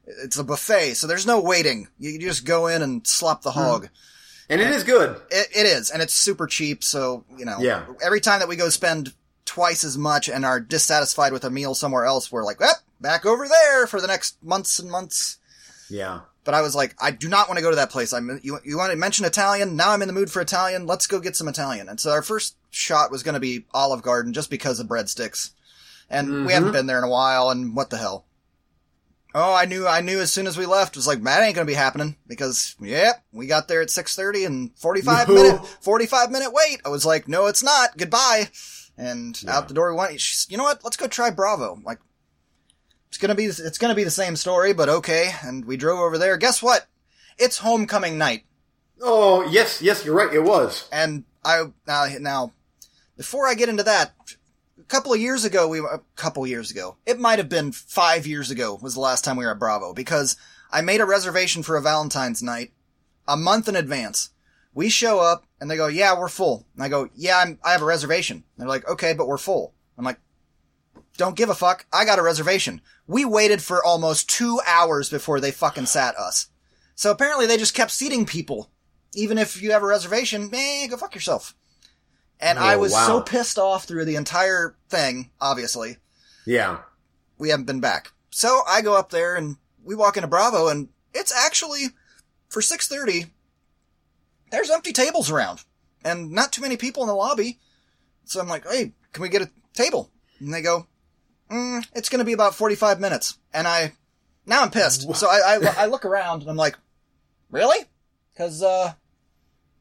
it's 0.06 0.38
a 0.38 0.44
buffet, 0.44 0.94
so 0.94 1.08
there's 1.08 1.25
no 1.25 1.42
waiting. 1.42 1.88
You, 1.98 2.20
just 2.20 2.46
go 2.46 2.68
in 2.68 2.82
and 2.82 3.06
slop 3.06 3.42
the 3.42 3.52
hmm. 3.52 3.60
hog. 3.60 3.90
And 4.48 4.62
it 4.62 4.70
is 4.70 4.84
good. 4.84 5.20
It, 5.32 5.48
it 5.56 5.66
is, 5.66 5.90
and 5.90 6.04
it's 6.04 6.14
super 6.14 6.46
cheap. 6.46 6.84
So 6.84 7.25
you 7.38 7.46
know, 7.46 7.58
Yeah. 7.60 7.86
Every 8.04 8.22
time 8.22 8.40
that 8.40 8.48
we 8.48 8.56
go 8.56 8.70
spend 8.70 9.14
twice 9.46 9.84
as 9.84 9.98
much 9.98 10.28
and 10.28 10.44
are 10.44 10.60
dissatisfied 10.60 11.34
with 11.34 11.46
a 11.46 11.50
meal 11.50 11.75
somewhere 11.75 12.06
else, 12.06 12.32
we're 12.32 12.44
like, 12.44 12.60
"Well, 12.60 12.75
back 13.00 13.25
over 13.25 13.48
there 13.48 13.88
for 13.88 14.02
the 14.02 14.08
next 14.08 14.44
months 14.44 14.80
and 14.80 14.90
months." 14.90 15.38
Yeah. 15.90 16.22
But 16.44 16.54
I 16.54 16.62
was 16.62 16.75
like, 16.75 16.96
I 17.02 17.10
do 17.12 17.28
not 17.28 17.48
want 17.48 17.58
to 17.58 17.64
go 17.64 17.72
to 17.72 17.75
that 17.75 17.90
place. 17.90 18.14
I'm 18.14 18.40
you. 18.44 18.60
You 18.64 18.78
want 18.78 18.92
to 18.92 18.98
mention 18.98 19.25
Italian? 19.25 19.75
Now 19.75 19.92
I'm 19.92 20.02
in 20.04 20.08
the 20.08 20.14
mood 20.14 20.32
for 20.32 20.42
Italian. 20.42 20.86
Let's 20.86 21.08
go 21.08 21.20
get 21.20 21.36
some 21.36 21.48
Italian. 21.48 21.90
And 21.90 22.00
so 22.00 22.12
our 22.12 22.22
first 22.22 22.56
shot 22.70 23.12
was 23.12 23.24
going 23.24 23.34
to 23.34 23.40
be 23.40 23.66
Olive 23.74 24.04
Garden, 24.04 24.32
just 24.32 24.52
because 24.52 24.80
of 24.80 24.88
breadsticks, 24.88 25.52
and 26.08 26.46
we 26.46 26.54
haven't 26.54 26.68
mm-hmm. 26.68 26.74
been 26.74 26.86
there 26.86 27.00
in 27.00 27.04
a 27.04 27.10
while. 27.10 27.50
And 27.50 27.75
what 27.75 27.90
the 27.90 27.98
hell? 27.98 28.25
Oh, 29.34 29.54
I 29.56 29.66
knew. 29.66 29.88
I 29.88 30.02
knew 30.02 30.20
as 30.20 30.32
soon 30.32 30.46
as 30.46 30.56
we 30.56 30.68
left. 30.68 30.96
It 30.96 31.00
was 31.00 31.08
like 31.08 31.24
that 31.24 31.42
ain't 31.42 31.56
going 31.56 31.66
to 31.66 31.72
be 31.72 31.75
happening 31.75 32.16
because 32.28 32.75
yep, 32.80 33.24
we 33.32 33.48
got 33.48 33.68
there 33.68 33.82
at 33.82 33.90
six 33.90 34.16
thirty 34.16 34.46
and 34.46 34.70
forty 34.78 35.02
five 35.02 35.28
No. 35.28 35.34
minute 35.34 35.66
forty 35.82 36.06
five 36.06 36.30
minute 36.30 36.54
wait. 36.54 36.80
I 36.86 36.90
was 36.90 37.08
like, 37.08 37.28
no, 37.28 37.48
it's 37.48 37.64
not. 37.64 37.98
Goodbye. 37.98 38.50
And 38.98 39.42
out 39.48 39.68
the 39.68 39.74
door 39.74 39.92
we 39.92 39.98
went. 39.98 40.22
She's, 40.22 40.48
you 40.50 40.58
know 40.58 40.64
what? 40.64 40.84
Let's 40.84 40.96
go 40.98 41.08
try 41.08 41.30
Bravo. 41.30 41.80
Like 41.84 42.00
it's 43.10 43.18
gonna 43.18 43.36
be 43.36 43.46
it's 43.46 43.78
gonna 43.78 43.96
be 43.96 44.04
the 44.04 44.12
same 44.12 44.36
story, 44.36 44.74
but 44.74 44.90
okay. 44.90 45.32
And 45.44 45.66
we 45.66 45.78
drove 45.78 46.00
over 46.00 46.18
there. 46.18 46.38
Guess 46.38 46.62
what? 46.64 46.88
It's 47.38 47.58
homecoming 47.58 48.18
night, 48.18 48.44
Oh, 49.02 49.46
yes, 49.50 49.82
yes, 49.82 50.06
you're 50.06 50.16
right. 50.16 50.34
It 50.34 50.44
was. 50.44 50.88
and 50.92 51.25
I 51.44 51.66
now 51.86 52.06
now 52.20 52.54
before 53.18 53.48
I 53.48 53.54
get 53.54 53.68
into 53.70 53.84
that, 53.84 54.14
a 54.80 54.84
couple 54.84 55.14
of 55.14 55.20
years 55.20 55.44
ago 55.46 55.68
we 55.68 55.80
a 55.80 56.00
couple 56.16 56.46
years 56.48 56.72
ago 56.72 56.96
it 57.06 57.20
might 57.20 57.40
have 57.40 57.50
been 57.50 57.72
five 57.74 58.25
years 58.25 58.50
ago 58.52 58.80
was 58.82 58.94
the 58.94 59.00
last 59.02 59.24
time 59.25 59.36
we 59.36 59.46
were 59.46 59.52
at 59.52 59.60
Bravo 59.60 59.94
because 59.94 60.38
I 60.72 60.82
made 60.82 61.02
a 61.02 61.06
reservation 61.06 61.64
for 61.64 61.75
a 61.75 61.82
Valentine's 61.82 62.42
night 62.42 62.72
a 63.28 63.36
month 63.36 63.68
in 63.68 63.75
advance. 63.75 64.30
We 64.75 64.89
show 64.89 65.20
up 65.20 65.48
and 65.60 65.72
they 65.72 65.77
go, 65.77 65.88
"Yeah, 65.88 66.20
we're 66.20 66.27
full." 66.29 66.67
And 66.75 66.84
I 66.84 66.89
go, 66.89 67.10
"Yeah, 67.15 67.39
I'm, 67.39 67.58
I 67.63 67.72
have 67.72 67.82
a 67.82 67.86
reservation." 67.86 68.44
they're 68.58 68.67
like, 68.67 68.88
"Okay, 68.88 69.13
but 69.13 69.27
we're 69.27 69.38
full." 69.39 69.74
I'm 69.98 70.05
like, 70.05 70.20
"Don't 71.17 71.36
give 71.36 71.50
a 71.50 71.55
fuck. 71.55 71.86
I 71.91 72.05
got 72.05 72.20
a 72.20 72.24
reservation." 72.24 72.82
We 73.08 73.24
waited 73.25 73.62
for 73.63 73.84
almost 73.84 74.29
two 74.29 74.60
hours 74.67 75.10
before 75.10 75.39
they 75.39 75.51
fucking 75.51 75.86
sat 75.88 76.15
us. 76.17 76.50
So 76.94 77.10
apparently 77.12 77.46
they 77.48 77.58
just 77.58 77.74
kept 77.74 77.91
seating 77.91 78.25
people, 78.25 78.70
even 79.13 79.38
if 79.38 79.62
you 79.62 79.72
have 79.72 79.84
a 79.84 79.88
reservation. 79.88 80.50
Eh, 80.53 80.88
go 80.88 80.98
fuck 80.98 81.15
yourself. 81.15 81.55
And 82.39 82.60
I 82.60 82.75
Oh, 82.75 82.79
was 82.79 82.91
wow. 82.91 83.08
so 83.08 83.22
pissed 83.22 83.58
off 83.58 83.86
through 83.86 84.05
the 84.05 84.15
entire 84.17 84.75
thing. 84.89 85.32
Obviously, 85.39 85.98
Yeah. 86.46 86.79
we 87.38 87.50
haven't 87.50 87.65
been 87.65 87.79
back. 87.79 88.12
So 88.29 88.62
I 88.67 88.82
go 88.82 88.96
up 88.98 89.10
there 89.10 89.36
and 89.36 89.55
we 89.84 89.96
walk 89.96 90.17
into 90.17 90.27
Bravo 90.27 90.67
and 90.67 90.89
it's 91.13 91.32
actually 91.32 91.91
for 92.50 92.62
6:30 92.62 93.32
there's 94.52 94.70
empty 94.70 94.94
tables 94.94 95.30
around 95.30 95.64
and 96.04 96.32
not 96.32 96.54
too 96.54 96.62
many 96.62 96.78
people 96.78 97.04
in 97.04 97.08
the 97.08 97.16
lobby. 97.16 97.60
So 98.25 98.40
I'm 98.40 98.48
like, 98.48 98.68
"Hey, 98.70 98.94
can 99.14 99.22
we 99.22 99.30
get 99.30 99.42
a 99.42 99.50
table?" 99.74 100.12
And 100.40 100.54
they 100.54 100.62
go, 100.62 100.88
mm, 101.50 101.86
"It's 101.94 102.10
going 102.10 102.20
to 102.20 102.25
be 102.25 102.34
about 102.34 102.56
45 102.56 103.00
minutes." 103.00 103.38
And 103.54 103.68
I 103.68 103.94
now 104.46 104.62
I'm 104.62 104.72
pissed. 104.72 105.14
So 105.16 105.28
I, 105.28 105.58
I 105.58 105.84
I 105.84 105.86
look 105.88 106.06
around 106.06 106.42
and 106.42 106.50
I'm 106.50 106.58
like, 106.58 106.78
"Really?" 107.50 107.86
Cuz 108.38 108.62
uh 108.64 108.94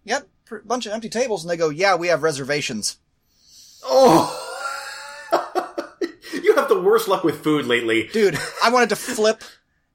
yep, 0.04 0.28
a 0.50 0.56
bunch 0.64 0.87
of 0.87 0.92
empty 0.92 1.09
tables 1.09 1.44
and 1.44 1.50
they 1.50 1.56
go, 1.56 1.68
"Yeah, 1.68 1.94
we 1.94 2.09
have 2.09 2.23
reservations." 2.23 2.99
Oh. 3.85 4.40
you 6.42 6.54
have 6.54 6.68
the 6.68 6.80
worst 6.80 7.09
luck 7.09 7.25
with 7.25 7.42
food 7.42 7.66
lately. 7.66 8.09
Dude, 8.12 8.38
I 8.62 8.71
wanted 8.71 8.88
to 8.90 8.97
flip 8.97 9.42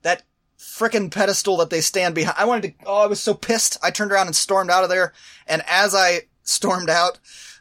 that 0.02 0.24
frickin' 0.60 1.10
pedestal 1.12 1.58
that 1.58 1.70
they 1.70 1.82
stand 1.82 2.14
behind. 2.16 2.36
I 2.38 2.46
wanted 2.46 2.78
to, 2.80 2.86
oh, 2.86 3.04
I 3.04 3.08
was 3.08 3.20
so 3.22 3.34
pissed. 3.34 3.78
I 3.82 3.92
turned 3.92 4.12
around 4.12 4.28
and 4.28 4.36
stormed 4.36 4.70
out 4.70 4.84
of 4.84 4.90
there. 4.90 5.14
And 5.48 5.64
as 5.68 5.96
I 5.96 6.22
stormed 6.44 6.90
out, 6.90 7.18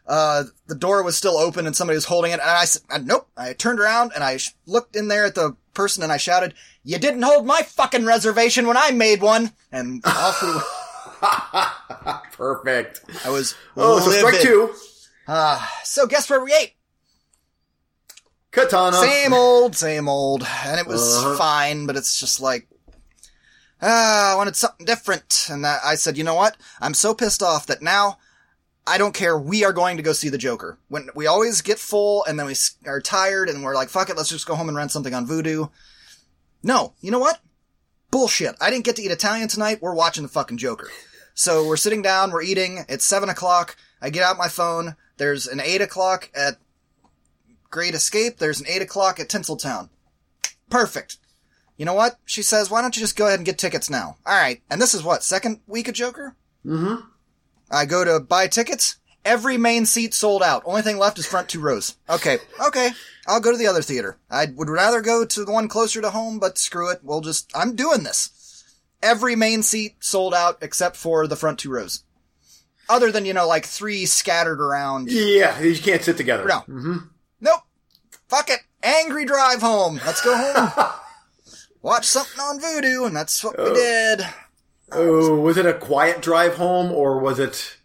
uh, 0.07 0.45
the 0.67 0.75
door 0.75 1.03
was 1.03 1.17
still 1.17 1.37
open 1.37 1.67
and 1.67 1.77
somebody 1.77 1.97
was 1.97 2.07
holding 2.07 2.31
it. 2.33 2.41
And 2.41 2.51
I 2.51 2.65
said, 2.65 2.83
uh, 2.91 2.99
nope. 2.99 3.29
I 3.37 3.53
turned 3.53 3.79
around 3.79 4.13
and 4.15 4.25
I 4.25 4.39
sh- 4.39 4.55
looked 4.67 4.97
in 4.97 5.09
there 5.09 5.25
at 5.27 5.35
the 5.35 5.55
person 5.75 6.03
and 6.03 6.11
I 6.11 6.17
shouted, 6.17 6.55
you 6.83 6.99
didn't 6.99 7.23
hold 7.23 7.47
my 7.47 7.61
fucking 7.63 8.05
reservation 8.07 8.67
when 8.67 8.77
I 8.77 8.91
made 8.91 9.21
one. 9.23 9.53
And 9.71 10.03
off 10.05 10.43
we. 10.43 10.55
Perfect. 12.33 13.01
I 13.25 13.31
was 13.31 13.55
Oh, 13.77 14.01
so 14.01 14.11
strike 14.11 14.41
two. 14.41 14.75
Ah, 15.27 15.81
so 15.85 16.07
guess 16.07 16.31
where 16.31 16.43
we 16.43 16.55
ate? 16.55 16.75
Katana. 18.51 18.97
Same 18.97 19.35
old, 19.35 19.77
same 19.77 20.09
old. 20.09 20.47
And 20.65 20.81
it 20.81 20.87
was 20.87 21.19
Uh-huh. 21.19 21.37
fine, 21.37 21.87
but 21.87 21.97
it's 21.97 22.19
just 22.19 22.41
like, 22.41 22.67
ah, 23.83 24.33
I 24.33 24.37
wanted 24.37 24.57
something 24.57 24.87
different. 24.87 25.47
And 25.51 25.67
I 25.67 25.95
said, 25.95 26.17
you 26.17 26.25
know 26.25 26.35
what? 26.35 26.57
I'm 26.81 26.95
so 26.95 27.15
pissed 27.15 27.43
off 27.43 27.67
that 27.67 27.83
now 27.83 28.19
I 28.87 28.99
don't 28.99 29.15
care. 29.15 29.39
We 29.39 29.65
are 29.65 29.73
going 29.73 29.97
to 29.97 30.03
go 30.03 30.13
see 30.13 30.29
the 30.29 30.39
Joker. 30.39 30.79
When 30.89 31.11
we 31.15 31.27
always 31.27 31.63
get 31.63 31.79
full 31.79 32.25
and 32.25 32.39
then 32.39 32.47
we 32.47 32.55
are 32.87 33.01
tired 33.01 33.49
and 33.49 33.63
we're 33.63 33.75
like, 33.75 33.89
fuck 33.89 34.11
it, 34.11 34.17
let's 34.17 34.31
just 34.31 34.47
go 34.47 34.55
home 34.55 34.69
and 34.69 34.77
rent 34.77 34.93
something 34.93 35.15
on 35.15 35.27
Vudu. 35.27 35.71
No, 36.63 36.95
you 37.01 37.11
know 37.11 37.19
what? 37.19 37.41
Bullshit. 38.11 38.57
I 38.61 38.71
didn't 38.71 38.85
get 38.85 38.97
to 38.97 39.03
eat 39.03 39.11
Italian 39.11 39.49
tonight. 39.49 39.83
We're 39.83 39.95
watching 39.95 40.23
the 40.23 40.29
fucking 40.29 40.59
Joker. 40.59 40.91
So 41.35 41.67
we're 41.67 41.77
sitting 41.77 42.03
down, 42.03 42.33
we're 42.33 42.43
eating. 42.43 42.85
It's 42.89 43.05
seven 43.05 43.29
o'clock. 43.29 43.77
I 44.01 44.11
get 44.11 44.25
out 44.25 44.39
my 44.39 44.49
phone. 44.49 44.97
There's 45.19 45.47
an 45.47 45.61
eight 45.61 45.81
o'clock 45.81 46.31
at 46.35 46.57
Great 47.71 47.95
Escape. 47.95 48.39
There's 48.39 48.61
an 48.61 48.67
8 48.67 48.83
o'clock 48.83 49.21
at 49.21 49.29
Tinseltown. 49.29 49.91
Perfect. 50.71 51.19
You 51.79 51.85
know 51.85 51.95
what? 51.95 52.19
She 52.27 52.43
says, 52.43 52.71
why 52.71 52.83
don't 52.83 52.97
you 52.97 53.01
just 53.01 53.17
go 53.17 53.27
ahead 53.27 53.39
and 53.39 53.47
get 53.47 53.57
tickets 53.57 53.89
now? 53.89 54.17
Alright. 54.27 54.63
And 54.69 54.83
this 54.83 54.95
is 54.95 55.03
what? 55.03 55.23
Second 55.23 55.61
week 55.67 55.89
of 55.89 55.95
Joker? 55.95 56.35
Mm-hmm. 56.67 57.07
I 57.71 57.87
go 57.87 58.05
to 58.05 58.21
buy 58.21 58.49
tickets. 58.49 58.97
Every 59.25 59.57
main 59.59 59.87
seat 59.87 60.13
sold 60.13 60.43
out. 60.43 60.63
Only 60.67 60.83
thing 60.83 60.99
left 60.99 61.19
is 61.19 61.27
front 61.27 61.49
two 61.49 61.61
rows. 61.61 61.97
Okay. 62.11 62.39
Okay. 62.67 62.91
I'll 63.29 63.41
go 63.41 63.53
to 63.53 63.59
the 63.59 63.69
other 63.69 63.83
theater. 63.83 64.19
I 64.29 64.47
would 64.47 64.69
rather 64.69 65.01
go 65.01 65.25
to 65.25 65.45
the 65.45 65.53
one 65.53 65.69
closer 65.69 66.01
to 66.01 66.11
home, 66.11 66.41
but 66.41 66.59
screw 66.59 66.91
it. 66.91 67.01
We'll 67.03 67.21
just, 67.21 67.51
I'm 67.55 67.77
doing 67.77 68.03
this. 68.03 68.65
Every 69.01 69.37
main 69.37 69.63
seat 69.63 69.97
sold 70.01 70.35
out 70.35 70.59
except 70.61 70.97
for 70.97 71.29
the 71.29 71.37
front 71.37 71.61
two 71.61 71.71
rows. 71.71 72.03
Other 72.89 73.13
than, 73.13 73.25
you 73.25 73.35
know, 73.35 73.47
like 73.47 73.67
three 73.67 74.07
scattered 74.07 74.61
around. 74.61 75.13
Yeah, 75.13 75.61
you 75.61 75.77
can't 75.79 76.03
sit 76.03 76.17
together. 76.17 76.45
No. 76.45 76.61
Mm-hmm. 76.61 76.97
Nope. 77.41 77.61
Fuck 78.29 78.51
it. 78.51 78.61
Angry 78.83 79.27
drive 79.27 79.61
home. 79.61 80.01
Let's 80.05 80.23
go 80.23 80.37
home. 80.37 80.95
Watch 81.83 82.07
something 82.07 82.41
on 82.41 82.61
Vudu, 82.61 83.07
and 83.07 83.15
that's 83.17 83.43
what 83.45 83.57
we 83.59 83.73
did. 83.75 84.23
Oh, 84.91 85.37
was 85.41 85.57
it 85.57 85.67
a 85.67 85.75
quiet 85.75 86.23
drive 86.23 86.57
home 86.57 86.91
or 86.93 87.19
was 87.19 87.39
it? 87.39 87.77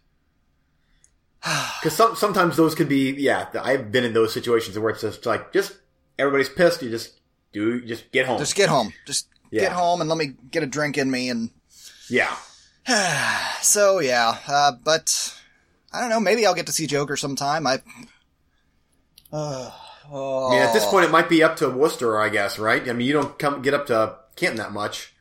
Because 1.80 1.96
some, 1.96 2.16
sometimes 2.16 2.56
those 2.56 2.74
could 2.74 2.88
be. 2.88 3.10
Yeah, 3.12 3.46
I've 3.60 3.92
been 3.92 4.04
in 4.04 4.14
those 4.14 4.32
situations 4.32 4.78
where 4.78 4.90
it's 4.90 5.02
just 5.02 5.26
like 5.26 5.52
just 5.52 5.76
everybody's 6.18 6.48
pissed. 6.48 6.82
You 6.82 6.88
just 6.90 7.20
do 7.52 7.84
just 7.84 8.10
get 8.12 8.26
home. 8.26 8.38
Just 8.38 8.54
get 8.56 8.70
home. 8.70 8.94
Just 9.06 9.28
Yeah. 9.50 9.62
get 9.62 9.72
home 9.72 10.00
and 10.00 10.08
let 10.08 10.16
me 10.16 10.32
get 10.50 10.62
a 10.62 10.66
drink 10.66 10.96
in 10.96 11.10
me. 11.10 11.28
And 11.28 11.50
yeah. 12.08 12.34
so 13.62 13.98
yeah, 14.00 14.38
uh, 14.48 14.72
but 14.82 15.38
I 15.92 16.00
don't 16.00 16.08
know. 16.08 16.20
Maybe 16.20 16.46
I'll 16.46 16.54
get 16.54 16.66
to 16.66 16.72
see 16.72 16.86
Joker 16.86 17.16
sometime. 17.16 17.66
I. 17.66 17.80
Uh, 19.30 19.70
Oh. 20.10 20.50
Mean, 20.50 20.60
at 20.60 20.72
this 20.72 20.84
point, 20.86 21.04
it 21.04 21.10
might 21.10 21.28
be 21.28 21.42
up 21.42 21.56
to 21.56 21.70
Wooster, 21.70 22.20
I 22.20 22.28
guess, 22.28 22.58
right? 22.58 22.88
I 22.88 22.92
mean, 22.92 23.06
you 23.06 23.12
don't 23.12 23.38
come 23.38 23.62
get 23.62 23.74
up 23.74 23.86
to 23.86 24.16
Canton 24.36 24.58
that 24.58 24.72
much. 24.72 25.14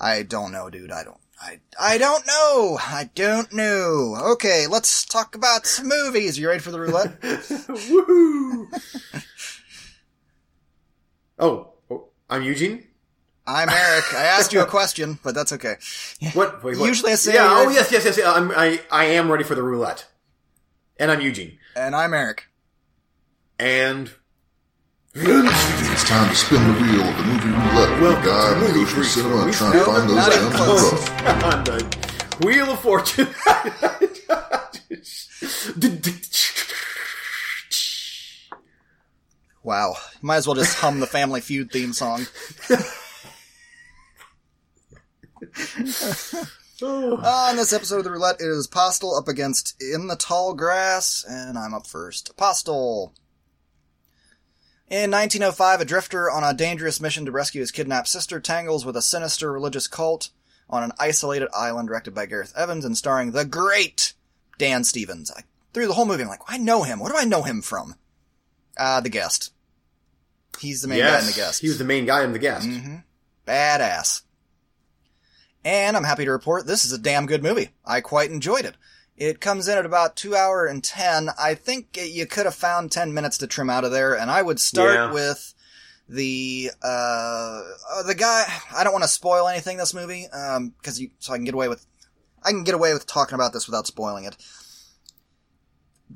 I 0.00 0.22
don't 0.22 0.52
know, 0.52 0.70
dude. 0.70 0.90
I 0.90 1.04
don't. 1.04 1.18
I, 1.40 1.60
I 1.78 1.98
don't 1.98 2.26
know. 2.26 2.78
I 2.80 3.10
don't 3.14 3.52
know. 3.52 4.16
Okay, 4.32 4.66
let's 4.66 5.04
talk 5.04 5.34
about 5.34 5.66
some 5.66 5.88
movies. 5.88 6.38
You 6.38 6.48
ready 6.48 6.60
for 6.60 6.70
the 6.70 6.80
roulette? 6.80 7.20
Woohoo! 7.22 8.66
oh, 11.38 11.72
oh, 11.90 12.08
I'm 12.30 12.42
Eugene. 12.42 12.86
I'm 13.46 13.68
Eric. 13.68 14.14
I 14.14 14.24
asked 14.24 14.54
you 14.54 14.62
a 14.62 14.66
question, 14.66 15.18
but 15.22 15.34
that's 15.34 15.52
okay. 15.52 15.74
What? 16.32 16.64
Wait, 16.64 16.78
what? 16.78 16.86
Usually 16.86 17.12
I 17.12 17.16
say 17.16 17.34
yeah. 17.34 17.48
Oh, 17.50 17.68
yes, 17.68 17.92
yes, 17.92 18.06
yes. 18.06 18.16
yeah, 18.16 18.32
I'm, 18.32 18.50
I 18.52 18.80
I 18.90 19.04
am 19.04 19.30
ready 19.30 19.44
for 19.44 19.54
the 19.54 19.62
roulette, 19.62 20.06
and 20.96 21.10
I'm 21.10 21.20
Eugene, 21.20 21.58
And 21.76 21.94
I'm 21.94 22.14
Eric. 22.14 22.48
And 23.58 24.10
It's 25.14 26.08
time 26.08 26.28
to 26.28 26.34
spin 26.34 26.62
the 26.66 26.80
wheel 26.80 27.02
of 27.02 27.16
the 27.16 27.22
movie 27.22 27.48
roulette. 27.48 28.00
Welcome 28.00 28.24
guy 28.24 28.48
to 28.48 28.54
on 28.54 28.60
Movie 28.60 28.72
the 28.72 28.80
ocean 28.80 29.04
cinema 29.04 29.34
where 29.36 29.46
we 29.46 29.52
trying 29.52 29.72
to 29.72 29.84
find 29.84 30.08
those 30.08 30.16
not 30.16 30.32
even 30.32 30.50
gems 30.50 30.56
close. 30.56 31.10
on 31.44 31.64
the 31.64 32.38
Wheel 32.44 32.70
of 32.72 32.80
Fortune. 32.80 33.28
Wow. 39.62 39.94
Might 40.20 40.36
as 40.36 40.46
well 40.46 40.56
just 40.56 40.76
hum 40.78 41.00
the 41.00 41.06
Family 41.06 41.40
Feud 41.40 41.70
theme 41.70 41.92
song. 41.94 42.26
On 46.82 47.56
this 47.56 47.72
episode 47.72 47.98
of 47.98 48.04
the 48.04 48.10
roulette, 48.10 48.40
it 48.40 48.46
is 48.46 48.66
Apostle 48.66 49.16
up 49.16 49.28
against 49.28 49.74
In 49.80 50.06
the 50.08 50.16
Tall 50.16 50.54
Grass, 50.54 51.24
and 51.26 51.56
I'm 51.56 51.72
up 51.72 51.86
first. 51.86 52.28
Apostle. 52.30 53.14
In 54.94 55.10
1905, 55.10 55.80
a 55.80 55.84
drifter 55.84 56.30
on 56.30 56.44
a 56.44 56.54
dangerous 56.56 57.00
mission 57.00 57.24
to 57.24 57.32
rescue 57.32 57.60
his 57.60 57.72
kidnapped 57.72 58.06
sister 58.06 58.38
tangles 58.38 58.86
with 58.86 58.96
a 58.96 59.02
sinister 59.02 59.50
religious 59.50 59.88
cult 59.88 60.28
on 60.70 60.84
an 60.84 60.92
isolated 61.00 61.48
island 61.52 61.88
directed 61.88 62.14
by 62.14 62.26
Gareth 62.26 62.52
Evans 62.56 62.84
and 62.84 62.96
starring 62.96 63.32
the 63.32 63.44
great 63.44 64.12
Dan 64.56 64.84
Stevens. 64.84 65.32
I, 65.36 65.42
through 65.72 65.88
the 65.88 65.94
whole 65.94 66.04
movie, 66.06 66.22
I'm 66.22 66.28
like, 66.28 66.42
I 66.46 66.58
know 66.58 66.84
him. 66.84 67.00
What 67.00 67.10
do 67.10 67.18
I 67.18 67.24
know 67.24 67.42
him 67.42 67.60
from? 67.60 67.96
Uh, 68.76 69.00
The 69.00 69.08
Guest. 69.08 69.52
He's 70.60 70.82
the 70.82 70.86
main 70.86 71.00
guy 71.00 71.18
in 71.18 71.26
The 71.26 71.32
Guest. 71.32 71.60
he 71.60 71.66
was 71.66 71.78
the 71.78 71.84
main 71.84 72.06
guy 72.06 72.22
in 72.22 72.32
the 72.32 72.38
guest. 72.38 72.64
hmm 72.64 72.98
Badass. 73.48 74.22
And 75.64 75.96
I'm 75.96 76.04
happy 76.04 76.24
to 76.24 76.30
report 76.30 76.68
this 76.68 76.84
is 76.84 76.92
a 76.92 76.98
damn 76.98 77.26
good 77.26 77.42
movie. 77.42 77.70
I 77.84 78.00
quite 78.00 78.30
enjoyed 78.30 78.64
it. 78.64 78.76
It 79.16 79.40
comes 79.40 79.68
in 79.68 79.78
at 79.78 79.86
about 79.86 80.16
two 80.16 80.34
hour 80.34 80.66
and 80.66 80.82
ten. 80.82 81.30
I 81.38 81.54
think 81.54 81.96
you 82.00 82.26
could 82.26 82.46
have 82.46 82.54
found 82.54 82.90
ten 82.90 83.14
minutes 83.14 83.38
to 83.38 83.46
trim 83.46 83.70
out 83.70 83.84
of 83.84 83.92
there, 83.92 84.14
and 84.14 84.30
I 84.30 84.42
would 84.42 84.58
start 84.58 84.94
Yeah. 84.94 85.12
with 85.12 85.54
the 86.08 86.70
uh, 86.82 87.62
uh 87.90 88.02
the 88.04 88.14
guy. 88.14 88.44
I 88.74 88.82
don't 88.82 88.92
want 88.92 89.04
to 89.04 89.08
spoil 89.08 89.46
anything 89.48 89.76
this 89.76 89.94
movie, 89.94 90.26
um, 90.28 90.70
because 90.70 91.00
you 91.00 91.10
so 91.20 91.32
I 91.32 91.36
can 91.36 91.44
get 91.44 91.54
away 91.54 91.68
with 91.68 91.86
I 92.42 92.50
can 92.50 92.64
get 92.64 92.74
away 92.74 92.92
with 92.92 93.06
talking 93.06 93.36
about 93.36 93.52
this 93.52 93.66
without 93.66 93.86
spoiling 93.86 94.24
it. 94.24 94.36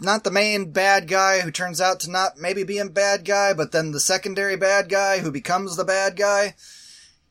Not 0.00 0.24
the 0.24 0.30
main 0.30 0.70
bad 0.70 1.08
guy 1.08 1.40
who 1.40 1.50
turns 1.50 1.80
out 1.80 2.00
to 2.00 2.10
not 2.10 2.36
maybe 2.36 2.62
be 2.64 2.78
a 2.78 2.84
bad 2.88 3.24
guy, 3.24 3.54
but 3.54 3.72
then 3.72 3.92
the 3.92 4.00
secondary 4.00 4.56
bad 4.56 4.88
guy 4.88 5.20
who 5.20 5.32
becomes 5.32 5.76
the 5.76 5.84
bad 5.84 6.16
guy. 6.16 6.54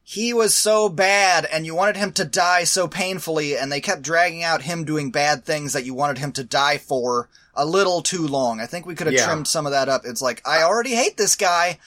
He 0.09 0.33
was 0.33 0.55
so 0.55 0.87
bad 0.87 1.43
and 1.51 1.65
you 1.65 1.75
wanted 1.75 1.97
him 1.97 2.13
to 2.13 2.23
die 2.23 2.63
so 2.63 2.87
painfully 2.87 3.57
and 3.57 3.69
they 3.69 3.81
kept 3.81 4.03
dragging 4.03 4.41
out 4.41 4.61
him 4.61 4.85
doing 4.85 5.11
bad 5.11 5.43
things 5.43 5.73
that 5.73 5.83
you 5.83 5.93
wanted 5.93 6.17
him 6.19 6.31
to 6.31 6.45
die 6.45 6.77
for 6.77 7.27
a 7.53 7.65
little 7.65 8.01
too 8.01 8.25
long. 8.25 8.61
I 8.61 8.67
think 8.67 8.85
we 8.85 8.95
could 8.95 9.07
have 9.07 9.13
Yeah. 9.13 9.25
trimmed 9.25 9.49
some 9.49 9.65
of 9.65 9.73
that 9.73 9.89
up. 9.89 10.03
It's 10.05 10.21
like, 10.21 10.41
I 10.47 10.63
already 10.63 10.95
hate 10.95 11.17
this 11.17 11.35
guy. 11.35 11.79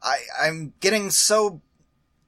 I, 0.00 0.18
I'm 0.40 0.72
getting 0.78 1.10
so 1.10 1.60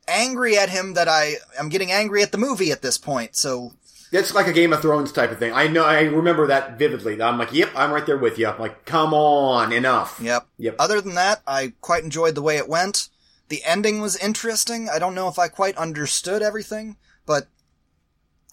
angry 0.08 0.58
at 0.58 0.68
him 0.68 0.94
that 0.94 1.06
I, 1.06 1.34
I'm 1.56 1.68
getting 1.68 1.92
angry 1.92 2.24
at 2.24 2.32
the 2.32 2.38
movie 2.38 2.72
at 2.72 2.82
this 2.82 2.98
point. 2.98 3.36
So 3.36 3.74
It's 4.10 4.34
like 4.34 4.48
a 4.48 4.52
Game 4.52 4.72
of 4.72 4.82
Thrones 4.82 5.12
type 5.12 5.30
of 5.30 5.38
thing. 5.38 5.52
I 5.52 5.68
know. 5.68 5.84
I 5.84 6.00
remember 6.00 6.48
that 6.48 6.76
vividly. 6.76 7.22
I'm 7.22 7.38
like, 7.38 7.52
yep, 7.52 7.70
I'm 7.76 7.92
right 7.92 8.04
there 8.04 8.18
with 8.18 8.36
you. 8.36 8.48
I'm 8.48 8.58
like, 8.58 8.84
come 8.84 9.14
on, 9.14 9.72
enough. 9.72 10.18
Yep. 10.20 10.48
Yep. 10.58 10.74
Other 10.80 11.00
than 11.00 11.14
that, 11.14 11.40
I 11.46 11.74
quite 11.80 12.02
enjoyed 12.02 12.34
the 12.34 12.42
way 12.42 12.56
it 12.56 12.68
went. 12.68 13.08
The 13.50 13.62
ending 13.64 14.00
was 14.00 14.16
interesting. 14.16 14.88
I 14.88 14.98
don't 14.98 15.14
know 15.14 15.28
if 15.28 15.38
I 15.38 15.48
quite 15.48 15.76
understood 15.76 16.40
everything, 16.40 16.96
but 17.26 17.48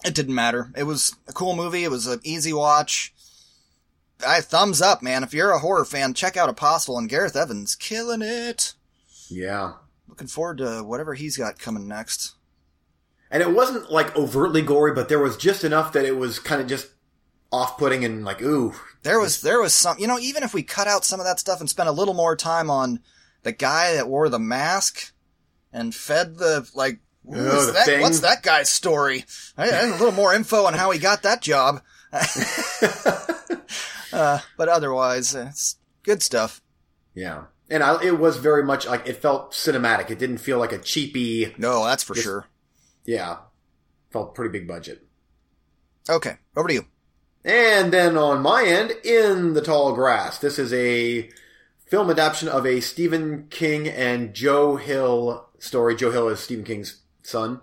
it 0.04 0.14
didn't 0.14 0.34
matter. 0.34 0.70
It 0.76 0.82
was 0.82 1.16
a 1.26 1.32
cool 1.32 1.56
movie. 1.56 1.84
It 1.84 1.90
was 1.90 2.06
an 2.06 2.20
easy 2.24 2.52
watch. 2.52 3.14
I 4.26 4.40
thumbs 4.40 4.82
up, 4.82 5.02
man. 5.02 5.22
If 5.22 5.32
you're 5.32 5.52
a 5.52 5.60
horror 5.60 5.84
fan, 5.84 6.14
check 6.14 6.36
out 6.36 6.48
Apostle 6.48 6.98
and 6.98 7.08
Gareth 7.08 7.36
Evans 7.36 7.76
killing 7.76 8.22
it. 8.22 8.74
Yeah. 9.30 9.74
Looking 10.08 10.26
forward 10.26 10.58
to 10.58 10.82
whatever 10.82 11.14
he's 11.14 11.36
got 11.36 11.58
coming 11.58 11.86
next. 11.86 12.34
And 13.30 13.42
it 13.42 13.52
wasn't 13.52 13.92
like 13.92 14.16
overtly 14.16 14.62
gory, 14.62 14.92
but 14.94 15.08
there 15.08 15.20
was 15.20 15.36
just 15.36 15.62
enough 15.62 15.92
that 15.92 16.04
it 16.04 16.16
was 16.16 16.40
kind 16.40 16.60
of 16.60 16.66
just 16.66 16.88
off-putting 17.52 18.04
and 18.04 18.24
like, 18.24 18.42
ooh, 18.42 18.74
There 19.02 19.20
was 19.20 19.40
there 19.42 19.60
was 19.60 19.74
some, 19.74 19.98
you 19.98 20.06
know, 20.06 20.18
even 20.18 20.42
if 20.42 20.52
we 20.52 20.62
cut 20.62 20.88
out 20.88 21.04
some 21.04 21.20
of 21.20 21.26
that 21.26 21.38
stuff 21.38 21.60
and 21.60 21.70
spent 21.70 21.88
a 21.88 21.92
little 21.92 22.14
more 22.14 22.34
time 22.36 22.68
on 22.70 23.00
the 23.42 23.52
guy 23.52 23.94
that 23.94 24.08
wore 24.08 24.28
the 24.28 24.38
mask 24.38 25.12
and 25.72 25.94
fed 25.94 26.36
the 26.36 26.68
like, 26.74 27.00
Oh, 27.30 27.66
the 27.66 27.72
that? 27.72 28.00
What's 28.00 28.20
that 28.20 28.42
guy's 28.42 28.70
story? 28.70 29.24
I, 29.56 29.70
I 29.70 29.86
a 29.86 29.90
little 29.92 30.12
more 30.12 30.34
info 30.34 30.64
on 30.64 30.74
how 30.74 30.90
he 30.90 30.98
got 30.98 31.22
that 31.24 31.42
job. 31.42 31.82
uh, 34.12 34.40
but 34.56 34.68
otherwise, 34.68 35.34
it's 35.34 35.76
good 36.02 36.22
stuff. 36.22 36.60
yeah. 37.14 37.44
And 37.70 37.82
I, 37.82 38.02
it 38.02 38.18
was 38.18 38.38
very 38.38 38.64
much 38.64 38.86
like 38.86 39.06
it 39.06 39.20
felt 39.20 39.52
cinematic. 39.52 40.10
It 40.10 40.18
didn't 40.18 40.38
feel 40.38 40.58
like 40.58 40.72
a 40.72 40.78
cheapy. 40.78 41.54
No, 41.58 41.84
that's 41.84 42.02
for 42.02 42.14
sure. 42.14 42.46
Yeah, 43.04 43.40
felt 44.10 44.34
pretty 44.34 44.58
big 44.58 44.66
budget. 44.66 45.06
Okay, 46.08 46.36
over 46.56 46.68
to 46.68 46.72
you. 46.72 46.86
And 47.44 47.92
then 47.92 48.16
on 48.16 48.40
my 48.40 48.64
end, 48.64 48.92
In 49.04 49.52
the 49.52 49.60
Tall 49.60 49.92
Grass. 49.92 50.38
This 50.38 50.58
is 50.58 50.72
a 50.72 51.28
film 51.88 52.10
adaptation 52.10 52.48
of 52.48 52.66
a 52.66 52.80
Stephen 52.80 53.46
King 53.48 53.88
and 53.88 54.34
Joe 54.34 54.76
Hill 54.76 55.48
story. 55.58 55.96
Joe 55.96 56.10
Hill 56.10 56.28
is 56.28 56.40
Stephen 56.40 56.64
King's 56.64 57.00
son. 57.22 57.60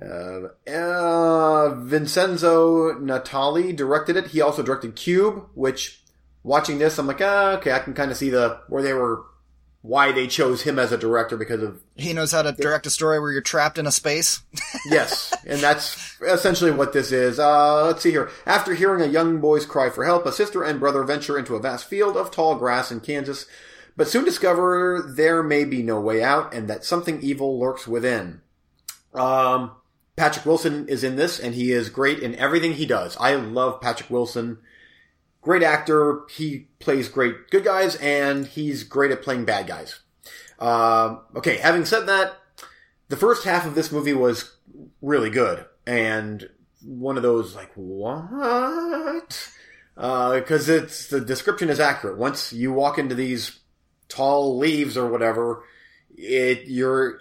Uh, 0.00 0.48
uh, 0.70 1.74
Vincenzo 1.74 2.92
Natali 2.92 3.74
directed 3.74 4.16
it. 4.16 4.28
He 4.28 4.40
also 4.40 4.62
directed 4.62 4.94
Cube, 4.94 5.46
which 5.54 6.02
watching 6.44 6.78
this, 6.78 6.98
I'm 6.98 7.06
like, 7.06 7.20
ah, 7.20 7.56
okay, 7.56 7.72
I 7.72 7.80
can 7.80 7.94
kind 7.94 8.10
of 8.10 8.16
see 8.16 8.30
the 8.30 8.60
where 8.68 8.82
they 8.82 8.92
were, 8.92 9.24
why 9.86 10.10
they 10.10 10.26
chose 10.26 10.62
him 10.62 10.78
as 10.78 10.90
a 10.90 10.98
director 10.98 11.36
because 11.36 11.62
of 11.62 11.80
He 11.94 12.12
knows 12.12 12.32
how 12.32 12.42
to 12.42 12.52
direct 12.52 12.86
a 12.86 12.90
story 12.90 13.20
where 13.20 13.30
you're 13.30 13.40
trapped 13.40 13.78
in 13.78 13.86
a 13.86 13.92
space. 13.92 14.42
yes, 14.86 15.32
and 15.46 15.60
that's 15.60 16.20
essentially 16.20 16.72
what 16.72 16.92
this 16.92 17.12
is. 17.12 17.38
Uh, 17.38 17.84
let's 17.86 18.02
see 18.02 18.10
here. 18.10 18.30
After 18.46 18.74
hearing 18.74 19.02
a 19.02 19.12
young 19.12 19.40
boy's 19.40 19.64
cry 19.64 19.90
for 19.90 20.04
help, 20.04 20.26
a 20.26 20.32
sister 20.32 20.64
and 20.64 20.80
brother 20.80 21.04
venture 21.04 21.38
into 21.38 21.54
a 21.54 21.60
vast 21.60 21.86
field 21.86 22.16
of 22.16 22.30
tall 22.30 22.56
grass 22.56 22.90
in 22.90 23.00
Kansas, 23.00 23.46
but 23.96 24.08
soon 24.08 24.24
discover 24.24 25.04
there 25.16 25.42
may 25.42 25.64
be 25.64 25.82
no 25.82 26.00
way 26.00 26.22
out 26.22 26.52
and 26.52 26.68
that 26.68 26.84
something 26.84 27.20
evil 27.22 27.58
lurks 27.58 27.86
within. 27.86 28.40
Um, 29.14 29.72
Patrick 30.16 30.46
Wilson 30.46 30.88
is 30.88 31.04
in 31.04 31.16
this, 31.16 31.38
and 31.38 31.54
he 31.54 31.72
is 31.72 31.90
great 31.90 32.20
in 32.20 32.34
everything 32.34 32.74
he 32.74 32.86
does. 32.86 33.16
I 33.18 33.34
love 33.36 33.80
Patrick 33.80 34.10
Wilson. 34.10 34.58
Great 35.46 35.62
actor. 35.62 36.22
He 36.28 36.66
plays 36.80 37.08
great 37.08 37.50
good 37.52 37.62
guys, 37.62 37.94
and 37.94 38.48
he's 38.48 38.82
great 38.82 39.12
at 39.12 39.22
playing 39.22 39.44
bad 39.44 39.68
guys. 39.68 40.00
Um, 40.58 41.20
okay, 41.36 41.58
having 41.58 41.84
said 41.84 42.06
that, 42.08 42.36
the 43.06 43.16
first 43.16 43.44
half 43.44 43.64
of 43.64 43.76
this 43.76 43.92
movie 43.92 44.12
was 44.12 44.56
really 45.00 45.30
good 45.30 45.64
and 45.86 46.48
one 46.82 47.16
of 47.16 47.22
those 47.22 47.54
like 47.54 47.70
what 47.74 49.52
because 49.94 50.68
it's 50.68 51.06
the 51.08 51.20
description 51.20 51.70
is 51.70 51.78
accurate 51.78 52.18
once 52.18 52.52
you 52.52 52.72
walk 52.72 52.98
into 52.98 53.14
these 53.14 53.60
tall 54.08 54.58
leaves 54.58 54.96
or 54.96 55.08
whatever 55.08 55.62
it 56.16 56.66
you're 56.66 57.20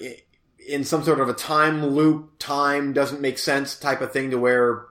in 0.67 0.83
some 0.83 1.03
sort 1.03 1.19
of 1.19 1.29
a 1.29 1.33
time 1.33 1.85
loop 1.85 2.31
time 2.39 2.91
doesn't 2.91 3.21
make 3.21 3.37
sense 3.37 3.77
type 3.77 4.01
of 4.01 4.11
thing 4.11 4.31
to 4.31 4.39
where 4.39 4.85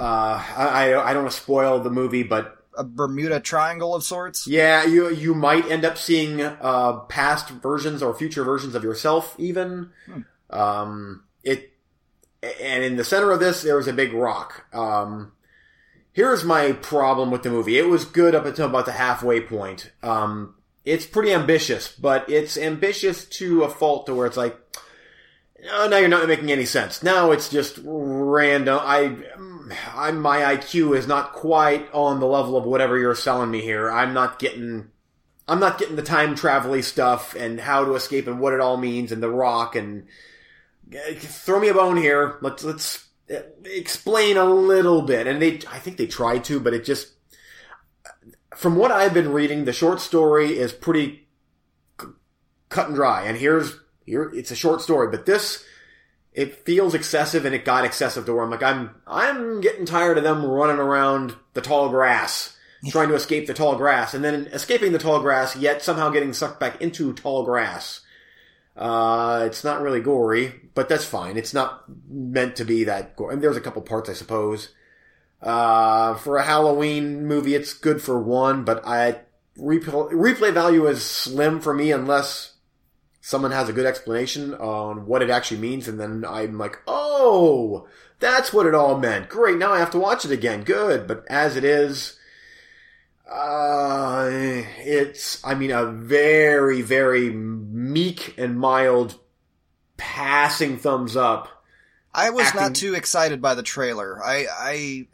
uh, 0.00 0.42
I, 0.56 0.92
I 0.94 1.10
I 1.10 1.12
don't 1.12 1.24
want 1.24 1.34
to 1.34 1.40
spoil 1.40 1.78
the 1.80 1.90
movie, 1.90 2.22
but 2.22 2.56
A 2.76 2.84
Bermuda 2.84 3.40
Triangle 3.40 3.94
of 3.94 4.02
sorts. 4.02 4.46
yeah, 4.46 4.84
you 4.84 5.10
you 5.10 5.34
might 5.34 5.70
end 5.70 5.84
up 5.84 5.98
seeing 5.98 6.40
uh, 6.40 7.00
past 7.08 7.50
versions 7.50 8.02
or 8.02 8.14
future 8.14 8.44
versions 8.44 8.74
of 8.74 8.82
yourself, 8.82 9.34
even. 9.38 9.90
Um, 10.48 11.24
it 11.44 11.72
and 12.42 12.82
in 12.82 12.96
the 12.96 13.04
center 13.04 13.30
of 13.30 13.40
this, 13.40 13.62
there 13.62 13.76
was 13.76 13.86
a 13.88 13.92
big 13.92 14.12
rock. 14.12 14.64
Um, 14.72 15.32
here's 16.12 16.42
my 16.44 16.72
problem 16.72 17.30
with 17.30 17.42
the 17.42 17.50
movie. 17.50 17.78
It 17.78 17.86
was 17.88 18.04
good 18.04 18.34
up 18.34 18.46
until 18.46 18.66
about 18.66 18.86
the 18.86 18.92
halfway 18.92 19.40
point. 19.42 19.92
Um, 20.02 20.54
it's 20.84 21.04
pretty 21.06 21.32
ambitious, 21.32 21.92
but 21.92 22.28
it's 22.30 22.56
ambitious 22.56 23.26
to 23.26 23.62
a 23.64 23.68
fault 23.68 24.06
to 24.06 24.14
where 24.14 24.26
it's 24.26 24.38
like, 24.38 24.56
oh, 25.70 25.88
now 25.88 25.98
you're 25.98 26.08
not 26.08 26.26
making 26.26 26.50
any 26.50 26.64
sense. 26.64 27.02
Now 27.02 27.30
it's 27.32 27.50
just 27.50 27.78
random. 27.84 28.78
I, 28.80 29.14
I, 29.94 30.10
my 30.12 30.38
IQ 30.56 30.96
is 30.96 31.06
not 31.06 31.32
quite 31.32 31.92
on 31.92 32.20
the 32.20 32.26
level 32.26 32.56
of 32.56 32.64
whatever 32.64 32.98
you're 32.98 33.14
selling 33.14 33.50
me 33.50 33.60
here. 33.60 33.90
I'm 33.90 34.14
not 34.14 34.38
getting, 34.38 34.90
I'm 35.48 35.60
not 35.60 35.78
getting 35.78 35.96
the 35.96 36.02
time 36.02 36.34
travel 36.34 36.80
stuff 36.82 37.34
and 37.34 37.60
how 37.60 37.84
to 37.84 37.94
escape 37.94 38.26
and 38.26 38.40
what 38.40 38.52
it 38.52 38.60
all 38.60 38.76
means 38.76 39.12
and 39.12 39.22
the 39.22 39.30
rock 39.30 39.76
and 39.76 40.06
uh, 40.94 41.14
throw 41.18 41.60
me 41.60 41.68
a 41.68 41.74
bone 41.74 41.96
here. 41.96 42.38
Let's 42.40 42.64
let's 42.64 43.08
uh, 43.30 43.40
explain 43.64 44.36
a 44.36 44.44
little 44.44 45.02
bit. 45.02 45.26
And 45.26 45.40
they, 45.40 45.60
I 45.70 45.78
think 45.78 45.96
they 45.96 46.06
tried 46.06 46.44
to, 46.44 46.60
but 46.60 46.74
it 46.74 46.84
just, 46.84 47.12
from 48.54 48.76
what 48.76 48.90
I've 48.90 49.14
been 49.14 49.32
reading, 49.32 49.64
the 49.64 49.72
short 49.72 50.00
story 50.00 50.58
is 50.58 50.72
pretty 50.72 51.28
c- 52.00 52.08
cut 52.68 52.88
and 52.88 52.96
dry. 52.96 53.24
And 53.24 53.36
here's 53.36 53.76
here, 54.06 54.30
it's 54.34 54.50
a 54.50 54.56
short 54.56 54.80
story, 54.80 55.08
but 55.10 55.26
this 55.26 55.64
it 56.32 56.64
feels 56.64 56.94
excessive 56.94 57.44
and 57.44 57.54
it 57.54 57.64
got 57.64 57.84
excessive 57.84 58.24
to 58.26 58.32
where 58.32 58.44
I'm 58.44 58.50
like, 58.50 58.62
I'm, 58.62 58.90
I'm 59.06 59.60
getting 59.60 59.84
tired 59.84 60.16
of 60.16 60.24
them 60.24 60.44
running 60.44 60.78
around 60.78 61.34
the 61.54 61.60
tall 61.60 61.88
grass, 61.88 62.56
trying 62.88 63.08
to 63.08 63.14
escape 63.14 63.46
the 63.46 63.54
tall 63.54 63.76
grass, 63.76 64.14
and 64.14 64.24
then 64.24 64.46
escaping 64.52 64.92
the 64.92 64.98
tall 64.98 65.20
grass, 65.20 65.56
yet 65.56 65.82
somehow 65.82 66.10
getting 66.10 66.32
sucked 66.32 66.60
back 66.60 66.80
into 66.80 67.12
tall 67.12 67.44
grass. 67.44 68.00
Uh, 68.76 69.42
it's 69.46 69.64
not 69.64 69.82
really 69.82 70.00
gory, 70.00 70.52
but 70.74 70.88
that's 70.88 71.04
fine. 71.04 71.36
It's 71.36 71.52
not 71.52 71.84
meant 72.08 72.56
to 72.56 72.64
be 72.64 72.84
that 72.84 73.16
gory. 73.16 73.34
And 73.34 73.42
there's 73.42 73.56
a 73.56 73.60
couple 73.60 73.82
parts, 73.82 74.08
I 74.08 74.14
suppose. 74.14 74.70
Uh, 75.42 76.14
for 76.14 76.36
a 76.36 76.44
Halloween 76.44 77.26
movie, 77.26 77.54
it's 77.54 77.74
good 77.74 78.00
for 78.00 78.20
one, 78.20 78.64
but 78.64 78.86
I, 78.86 79.20
replay, 79.58 80.12
replay 80.12 80.52
value 80.52 80.86
is 80.86 81.02
slim 81.02 81.60
for 81.60 81.74
me 81.74 81.90
unless 81.92 82.49
someone 83.30 83.52
has 83.52 83.68
a 83.68 83.72
good 83.72 83.86
explanation 83.86 84.54
on 84.54 85.06
what 85.06 85.22
it 85.22 85.30
actually 85.30 85.60
means, 85.60 85.86
and 85.86 86.00
then 86.00 86.24
I'm 86.26 86.58
like, 86.58 86.78
oh, 86.88 87.86
that's 88.18 88.52
what 88.52 88.66
it 88.66 88.74
all 88.74 88.98
meant. 88.98 89.28
Great, 89.28 89.56
now 89.56 89.72
I 89.72 89.78
have 89.78 89.92
to 89.92 90.00
watch 90.00 90.24
it 90.24 90.32
again. 90.32 90.64
Good, 90.64 91.06
but 91.06 91.24
as 91.30 91.54
it 91.56 91.62
is, 91.62 92.18
uh, 93.30 94.28
it's, 94.32 95.40
I 95.44 95.54
mean, 95.54 95.70
a 95.70 95.86
very, 95.86 96.82
very 96.82 97.30
meek 97.30 98.34
and 98.36 98.58
mild 98.58 99.16
passing 99.96 100.76
thumbs 100.76 101.16
up. 101.16 101.62
I 102.12 102.30
was 102.30 102.46
Acting- 102.48 102.60
not 102.60 102.74
too 102.74 102.94
excited 102.94 103.40
by 103.40 103.54
the 103.54 103.62
trailer. 103.62 104.20
I, 104.24 104.46
I, 104.50 105.06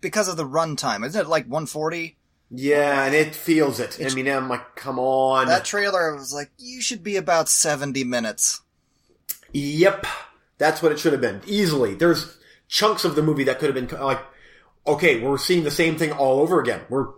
because 0.00 0.28
of 0.28 0.36
the 0.36 0.46
runtime. 0.46 1.04
Isn't 1.04 1.20
it 1.20 1.28
like 1.28 1.46
140? 1.46 2.16
Yeah, 2.54 3.04
and 3.06 3.14
it 3.14 3.34
feels 3.34 3.80
it. 3.80 3.98
I 4.04 4.14
mean, 4.14 4.28
I'm 4.28 4.48
like, 4.48 4.76
come 4.76 4.98
on. 4.98 5.46
That 5.46 5.64
trailer 5.64 6.14
was 6.14 6.34
like, 6.34 6.50
you 6.58 6.82
should 6.82 7.02
be 7.02 7.16
about 7.16 7.48
70 7.48 8.04
minutes. 8.04 8.60
Yep. 9.52 10.06
That's 10.58 10.82
what 10.82 10.92
it 10.92 10.98
should 10.98 11.12
have 11.12 11.22
been. 11.22 11.40
Easily. 11.46 11.94
There's 11.94 12.36
chunks 12.68 13.06
of 13.06 13.16
the 13.16 13.22
movie 13.22 13.44
that 13.44 13.58
could 13.58 13.74
have 13.74 13.88
been 13.88 13.98
like, 13.98 14.20
okay, 14.86 15.20
we're 15.20 15.38
seeing 15.38 15.64
the 15.64 15.70
same 15.70 15.96
thing 15.96 16.12
all 16.12 16.40
over 16.40 16.60
again. 16.60 16.82
We're, 16.90 17.08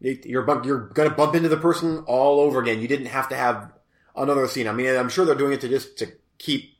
you're, 0.00 0.64
you're 0.64 0.88
gonna 0.88 1.10
bump 1.10 1.34
into 1.34 1.50
the 1.50 1.58
person 1.58 2.04
all 2.06 2.40
over 2.40 2.60
again. 2.60 2.80
You 2.80 2.88
didn't 2.88 3.06
have 3.06 3.28
to 3.28 3.36
have 3.36 3.72
another 4.16 4.48
scene. 4.48 4.68
I 4.68 4.72
mean, 4.72 4.96
I'm 4.96 5.10
sure 5.10 5.26
they're 5.26 5.34
doing 5.34 5.52
it 5.52 5.60
to 5.60 5.68
just 5.68 5.98
to 5.98 6.12
keep 6.38 6.78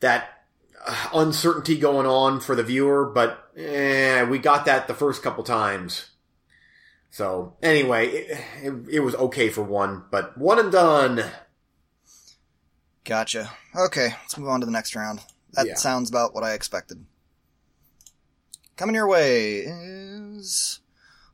that 0.00 0.44
uh, 0.86 1.08
uncertainty 1.14 1.78
going 1.78 2.06
on 2.06 2.40
for 2.40 2.54
the 2.54 2.62
viewer, 2.62 3.06
but 3.06 3.50
eh, 3.56 4.24
we 4.24 4.38
got 4.38 4.66
that 4.66 4.88
the 4.88 4.94
first 4.94 5.22
couple 5.22 5.42
times. 5.42 6.10
So 7.18 7.56
anyway, 7.64 8.06
it, 8.10 8.38
it, 8.62 8.74
it 8.88 9.00
was 9.00 9.16
okay 9.16 9.48
for 9.48 9.62
one, 9.64 10.04
but 10.08 10.38
one 10.38 10.60
and 10.60 10.70
done. 10.70 11.24
Gotcha. 13.04 13.50
Okay, 13.74 14.10
let's 14.22 14.38
move 14.38 14.48
on 14.48 14.60
to 14.60 14.66
the 14.66 14.70
next 14.70 14.94
round. 14.94 15.18
That 15.54 15.66
Yeah. 15.66 15.74
sounds 15.74 16.08
about 16.08 16.32
what 16.32 16.44
I 16.44 16.52
expected. 16.52 17.04
Coming 18.76 18.94
your 18.94 19.08
way 19.08 19.64
is 19.66 20.78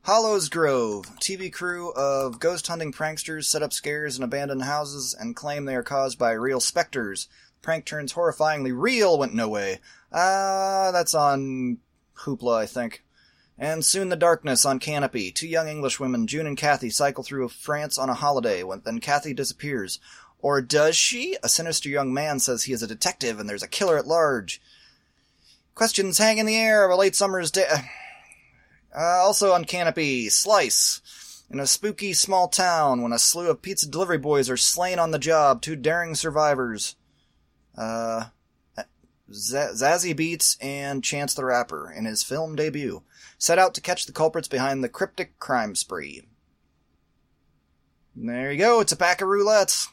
Hollows 0.05 0.49
Grove. 0.49 1.05
TV 1.19 1.53
crew 1.53 1.91
of 1.93 2.39
ghost 2.39 2.65
hunting 2.65 2.91
pranksters 2.91 3.43
set 3.43 3.61
up 3.61 3.71
scares 3.71 4.17
in 4.17 4.23
abandoned 4.23 4.63
houses 4.63 5.13
and 5.13 5.35
claim 5.35 5.65
they 5.65 5.75
are 5.75 5.83
caused 5.83 6.17
by 6.17 6.31
real 6.31 6.59
specters. 6.59 7.27
Prank 7.61 7.85
turns 7.85 8.13
horrifyingly 8.13 8.71
real 8.75 9.19
went 9.19 9.35
no 9.35 9.47
way. 9.47 9.81
Ah, 10.11 10.89
that's 10.91 11.13
on 11.13 11.77
Hoopla, 12.21 12.57
I 12.57 12.65
think. 12.65 13.03
And 13.57 13.85
soon 13.85 14.09
the 14.09 14.15
darkness 14.15 14.65
on 14.65 14.79
Canopy. 14.79 15.31
Two 15.31 15.47
young 15.47 15.67
English 15.67 15.99
women, 15.99 16.27
June 16.27 16.45
and 16.45 16.57
Kathy, 16.57 16.89
cycle 16.89 17.23
through 17.23 17.47
France 17.49 17.97
on 17.97 18.09
a 18.09 18.13
holiday 18.13 18.63
when 18.63 18.81
then 18.83 18.99
Kathy 18.99 19.33
disappears. 19.33 19.99
Or 20.39 20.61
does 20.61 20.95
she? 20.95 21.37
A 21.41 21.49
sinister 21.49 21.89
young 21.89 22.13
man 22.13 22.39
says 22.39 22.63
he 22.63 22.73
is 22.73 22.83
a 22.83 22.87
detective 22.87 23.39
and 23.39 23.49
there's 23.49 23.63
a 23.63 23.67
killer 23.67 23.97
at 23.97 24.07
large. 24.07 24.61
Questions 25.73 26.17
hang 26.17 26.37
in 26.37 26.45
the 26.45 26.57
air 26.57 26.85
of 26.85 26.91
a 26.91 26.95
late 26.95 27.15
summer's 27.15 27.51
day. 27.51 27.67
Uh, 28.97 29.01
also 29.01 29.51
on 29.51 29.65
Canopy, 29.65 30.29
Slice. 30.29 31.01
In 31.49 31.59
a 31.59 31.67
spooky 31.67 32.13
small 32.13 32.47
town, 32.47 33.01
when 33.01 33.11
a 33.11 33.19
slew 33.19 33.49
of 33.49 33.61
pizza 33.61 33.87
delivery 33.87 34.17
boys 34.17 34.49
are 34.49 34.57
slain 34.57 34.99
on 34.99 35.11
the 35.11 35.19
job, 35.19 35.61
two 35.61 35.75
daring 35.75 36.15
survivors. 36.15 36.95
Uh, 37.77 38.25
Z- 39.31 39.73
Zazie 39.73 40.15
Beetz 40.15 40.57
and 40.61 41.03
Chance 41.03 41.33
the 41.33 41.45
Rapper, 41.45 41.91
in 41.91 42.05
his 42.05 42.23
film 42.23 42.55
debut, 42.55 43.03
set 43.45 43.59
out 43.59 43.75
to 43.75 43.81
catch 43.81 44.07
the 44.07 44.11
culprits 44.11 44.47
behind 44.47 44.83
the 44.83 44.89
cryptic 44.89 45.37
crime 45.37 45.75
spree. 45.75 46.23
There 48.15 48.51
you 48.51 48.57
go, 48.57 48.79
it's 48.79 48.91
a 48.91 48.97
pack 48.97 49.21
of 49.21 49.27
roulettes. 49.27 49.87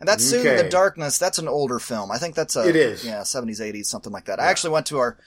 And 0.00 0.08
that's 0.08 0.24
Soon 0.24 0.44
in 0.44 0.56
the 0.56 0.68
Darkness. 0.68 1.18
That's 1.18 1.38
an 1.38 1.46
older 1.46 1.78
film. 1.78 2.10
I 2.10 2.18
think 2.18 2.34
that's 2.34 2.56
a 2.56 2.68
It 2.68 2.74
is. 2.74 3.04
yeah, 3.04 3.22
seventies, 3.22 3.60
eighties, 3.60 3.88
something 3.88 4.12
like 4.12 4.24
that. 4.24 4.40
I 4.40 4.46
actually 4.46 4.70
went 4.70 4.86
to 4.86 4.98
our 4.98 5.18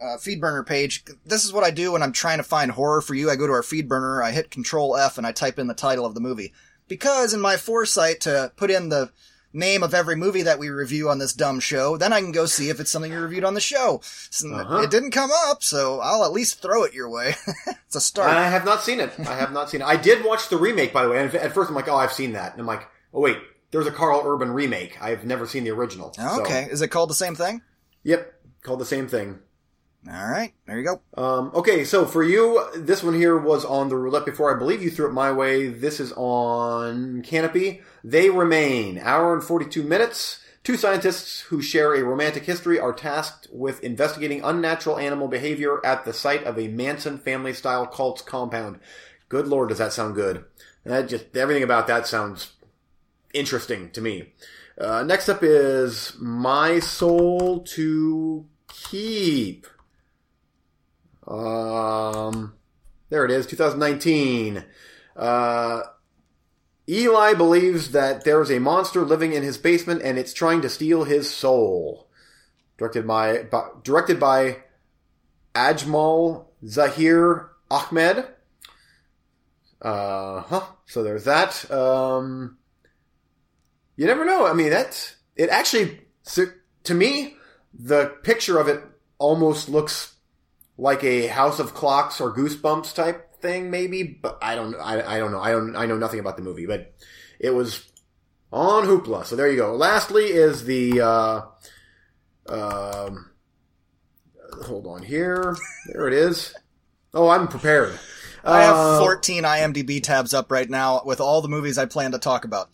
uh, 0.00 0.16
Feedburner 0.16 0.66
page. 0.66 1.04
This 1.26 1.44
is 1.44 1.52
what 1.52 1.64
I 1.64 1.70
do 1.70 1.92
when 1.92 2.02
I'm 2.02 2.12
trying 2.12 2.38
to 2.38 2.42
find 2.42 2.70
horror 2.70 3.02
for 3.02 3.14
you. 3.14 3.30
I 3.30 3.36
go 3.36 3.46
to 3.46 3.52
our 3.52 3.62
Feedburner. 3.62 4.24
I 4.24 4.32
hit 4.32 4.50
Control 4.50 4.96
F, 4.96 5.18
and 5.18 5.26
I 5.26 5.32
type 5.32 5.58
in 5.58 5.66
the 5.66 5.74
title 5.74 6.06
of 6.06 6.14
the 6.14 6.20
movie. 6.20 6.54
Because 6.88 7.34
in 7.34 7.40
my 7.40 7.58
foresight 7.58 8.20
to 8.22 8.52
put 8.56 8.70
in 8.70 8.88
the 8.88 9.12
name 9.52 9.82
of 9.82 9.94
every 9.94 10.16
movie 10.16 10.42
that 10.42 10.58
we 10.58 10.68
review 10.70 11.08
on 11.08 11.18
this 11.18 11.32
dumb 11.32 11.60
show, 11.60 11.96
then 11.96 12.12
I 12.12 12.20
can 12.20 12.32
go 12.32 12.46
see 12.46 12.68
if 12.68 12.78
it's 12.80 12.90
something 12.90 13.10
you 13.12 13.20
reviewed 13.20 13.44
on 13.44 13.54
the 13.54 13.60
show. 13.60 14.00
So 14.02 14.52
Uh-huh. 14.54 14.78
It 14.82 14.90
didn't 14.90 15.10
come 15.10 15.30
up, 15.48 15.62
so 15.62 16.00
I'll 16.00 16.24
at 16.24 16.32
least 16.32 16.62
throw 16.62 16.84
it 16.84 16.94
your 16.94 17.08
way. 17.10 17.34
it's 17.66 17.96
a 17.96 18.00
start. 18.00 18.30
I 18.30 18.48
have 18.48 18.64
not 18.64 18.82
seen 18.82 19.00
it. 19.00 19.12
I 19.18 19.36
have 19.36 19.52
not 19.52 19.70
seen 19.70 19.80
it. 19.82 19.86
I 19.86 19.96
did 19.96 20.24
watch 20.24 20.48
the 20.48 20.56
remake, 20.56 20.92
by 20.92 21.04
the 21.04 21.10
way. 21.10 21.20
And 21.20 21.34
at 21.34 21.52
first, 21.52 21.68
I'm 21.70 21.74
like, 21.76 21.88
oh, 21.88 21.96
I've 21.96 22.12
seen 22.12 22.32
that. 22.32 22.52
And 22.52 22.60
I'm 22.60 22.66
like, 22.66 22.86
oh 23.12 23.20
wait, 23.20 23.38
there's 23.72 23.86
a 23.86 23.92
Karl 23.92 24.22
Urban 24.24 24.50
remake. 24.52 25.00
I've 25.02 25.24
never 25.24 25.46
seen 25.46 25.64
the 25.64 25.70
original. 25.70 26.12
So, 26.12 26.42
okay, 26.42 26.68
is 26.70 26.82
it 26.82 26.88
called 26.88 27.10
the 27.10 27.14
same 27.14 27.34
thing? 27.34 27.62
yep, 28.02 28.34
called 28.62 28.80
the 28.80 28.86
same 28.86 29.08
thing. 29.08 29.38
All 30.08 30.28
right, 30.28 30.54
there 30.66 30.78
you 30.78 30.84
go. 30.84 31.00
Um, 31.22 31.50
okay, 31.54 31.84
so 31.84 32.06
for 32.06 32.22
you, 32.22 32.66
this 32.74 33.02
one 33.02 33.14
here 33.14 33.36
was 33.36 33.66
on 33.66 33.90
the 33.90 33.96
roulette 33.96 34.24
before. 34.24 34.54
I 34.54 34.58
believe 34.58 34.82
you 34.82 34.90
threw 34.90 35.06
it 35.06 35.12
my 35.12 35.30
way. 35.30 35.68
This 35.68 36.00
is 36.00 36.12
on 36.16 37.20
Canopy. 37.22 37.82
They 38.02 38.30
remain. 38.30 38.98
Hour 38.98 39.34
and 39.34 39.44
42 39.44 39.82
minutes. 39.82 40.40
Two 40.64 40.76
scientists 40.76 41.40
who 41.40 41.60
share 41.60 41.94
a 41.94 42.02
romantic 42.02 42.44
history 42.44 42.78
are 42.78 42.92
tasked 42.92 43.48
with 43.52 43.82
investigating 43.82 44.42
unnatural 44.42 44.98
animal 44.98 45.28
behavior 45.28 45.84
at 45.84 46.04
the 46.04 46.12
site 46.12 46.44
of 46.44 46.58
a 46.58 46.68
Manson 46.68 47.18
family 47.18 47.52
style 47.52 47.86
cult's 47.86 48.22
compound. 48.22 48.80
Good 49.28 49.48
lord, 49.48 49.68
does 49.68 49.78
that 49.78 49.92
sound 49.92 50.14
good? 50.14 50.44
That 50.84 51.08
just, 51.08 51.36
everything 51.36 51.62
about 51.62 51.86
that 51.88 52.06
sounds 52.06 52.52
interesting 53.34 53.90
to 53.90 54.00
me. 54.00 54.32
Uh, 54.78 55.02
next 55.02 55.28
up 55.28 55.42
is 55.42 56.14
My 56.18 56.78
Soul 56.78 57.60
to 57.60 58.46
Keep. 58.68 59.66
Um, 61.30 62.54
there 63.08 63.24
it 63.24 63.30
is, 63.30 63.46
2019. 63.46 64.64
Uh, 65.16 65.82
Eli 66.88 67.34
believes 67.34 67.92
that 67.92 68.24
there 68.24 68.42
is 68.42 68.50
a 68.50 68.58
monster 68.58 69.04
living 69.04 69.32
in 69.32 69.42
his 69.42 69.56
basement 69.56 70.02
and 70.02 70.18
it's 70.18 70.34
trying 70.34 70.60
to 70.62 70.68
steal 70.68 71.04
his 71.04 71.32
soul. 71.32 72.08
Directed 72.76 73.06
by, 73.06 73.44
by 73.44 73.68
directed 73.84 74.18
by 74.18 74.58
Ajmal 75.54 76.46
Zahir 76.66 77.50
Ahmed. 77.70 78.26
Uh 79.80 80.40
huh. 80.40 80.64
So 80.86 81.02
there's 81.02 81.24
that. 81.24 81.70
Um, 81.70 82.58
you 83.96 84.06
never 84.06 84.24
know. 84.24 84.46
I 84.46 84.54
mean, 84.54 84.70
that's 84.70 85.16
it. 85.36 85.50
Actually, 85.50 86.00
to 86.84 86.94
me, 86.94 87.36
the 87.72 88.06
picture 88.22 88.58
of 88.58 88.68
it 88.68 88.82
almost 89.18 89.68
looks 89.68 90.14
like 90.80 91.04
a 91.04 91.26
House 91.28 91.58
of 91.60 91.74
Clocks 91.74 92.20
or 92.20 92.34
Goosebumps 92.34 92.94
type 92.94 93.34
thing, 93.40 93.70
maybe. 93.70 94.02
But 94.02 94.38
I 94.42 94.54
don't. 94.54 94.74
I, 94.76 95.16
I 95.16 95.18
don't 95.18 95.30
know. 95.32 95.40
I 95.40 95.50
don't. 95.50 95.76
I 95.76 95.86
know 95.86 95.98
nothing 95.98 96.20
about 96.20 96.36
the 96.36 96.42
movie, 96.42 96.66
but 96.66 96.92
it 97.38 97.50
was 97.50 97.86
on 98.52 98.84
Hoopla. 98.86 99.24
So 99.26 99.36
there 99.36 99.50
you 99.50 99.56
go. 99.56 99.74
Lastly, 99.76 100.24
is 100.26 100.64
the. 100.64 101.00
Uh, 101.00 101.40
um, 102.48 103.30
hold 104.64 104.86
on 104.86 105.02
here. 105.02 105.56
There 105.92 106.08
it 106.08 106.14
is. 106.14 106.54
Oh, 107.12 107.28
I'm 107.28 107.48
prepared. 107.48 107.98
I 108.42 108.62
have 108.62 108.74
Uh, 108.76 108.98
14 109.00 109.42
IMDb 109.42 110.02
tabs 110.02 110.32
up 110.32 110.50
right 110.50 110.68
now 110.68 111.02
with 111.04 111.20
all 111.20 111.42
the 111.42 111.48
movies 111.48 111.76
I 111.76 111.84
plan 111.84 112.12
to 112.12 112.18
talk 112.18 112.44
about. 112.46 112.70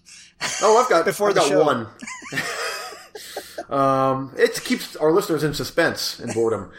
Oh, 0.62 0.80
I've 0.80 0.88
got 0.88 1.04
Before 1.06 1.30
I've 1.30 1.34
the 1.34 1.40
got 1.40 1.48
show. 1.48 1.64
one. 1.64 1.88
um, 3.80 4.32
it 4.38 4.62
keeps 4.64 4.94
our 4.96 5.10
listeners 5.10 5.42
in 5.42 5.54
suspense 5.54 6.20
and 6.20 6.32
boredom. 6.34 6.70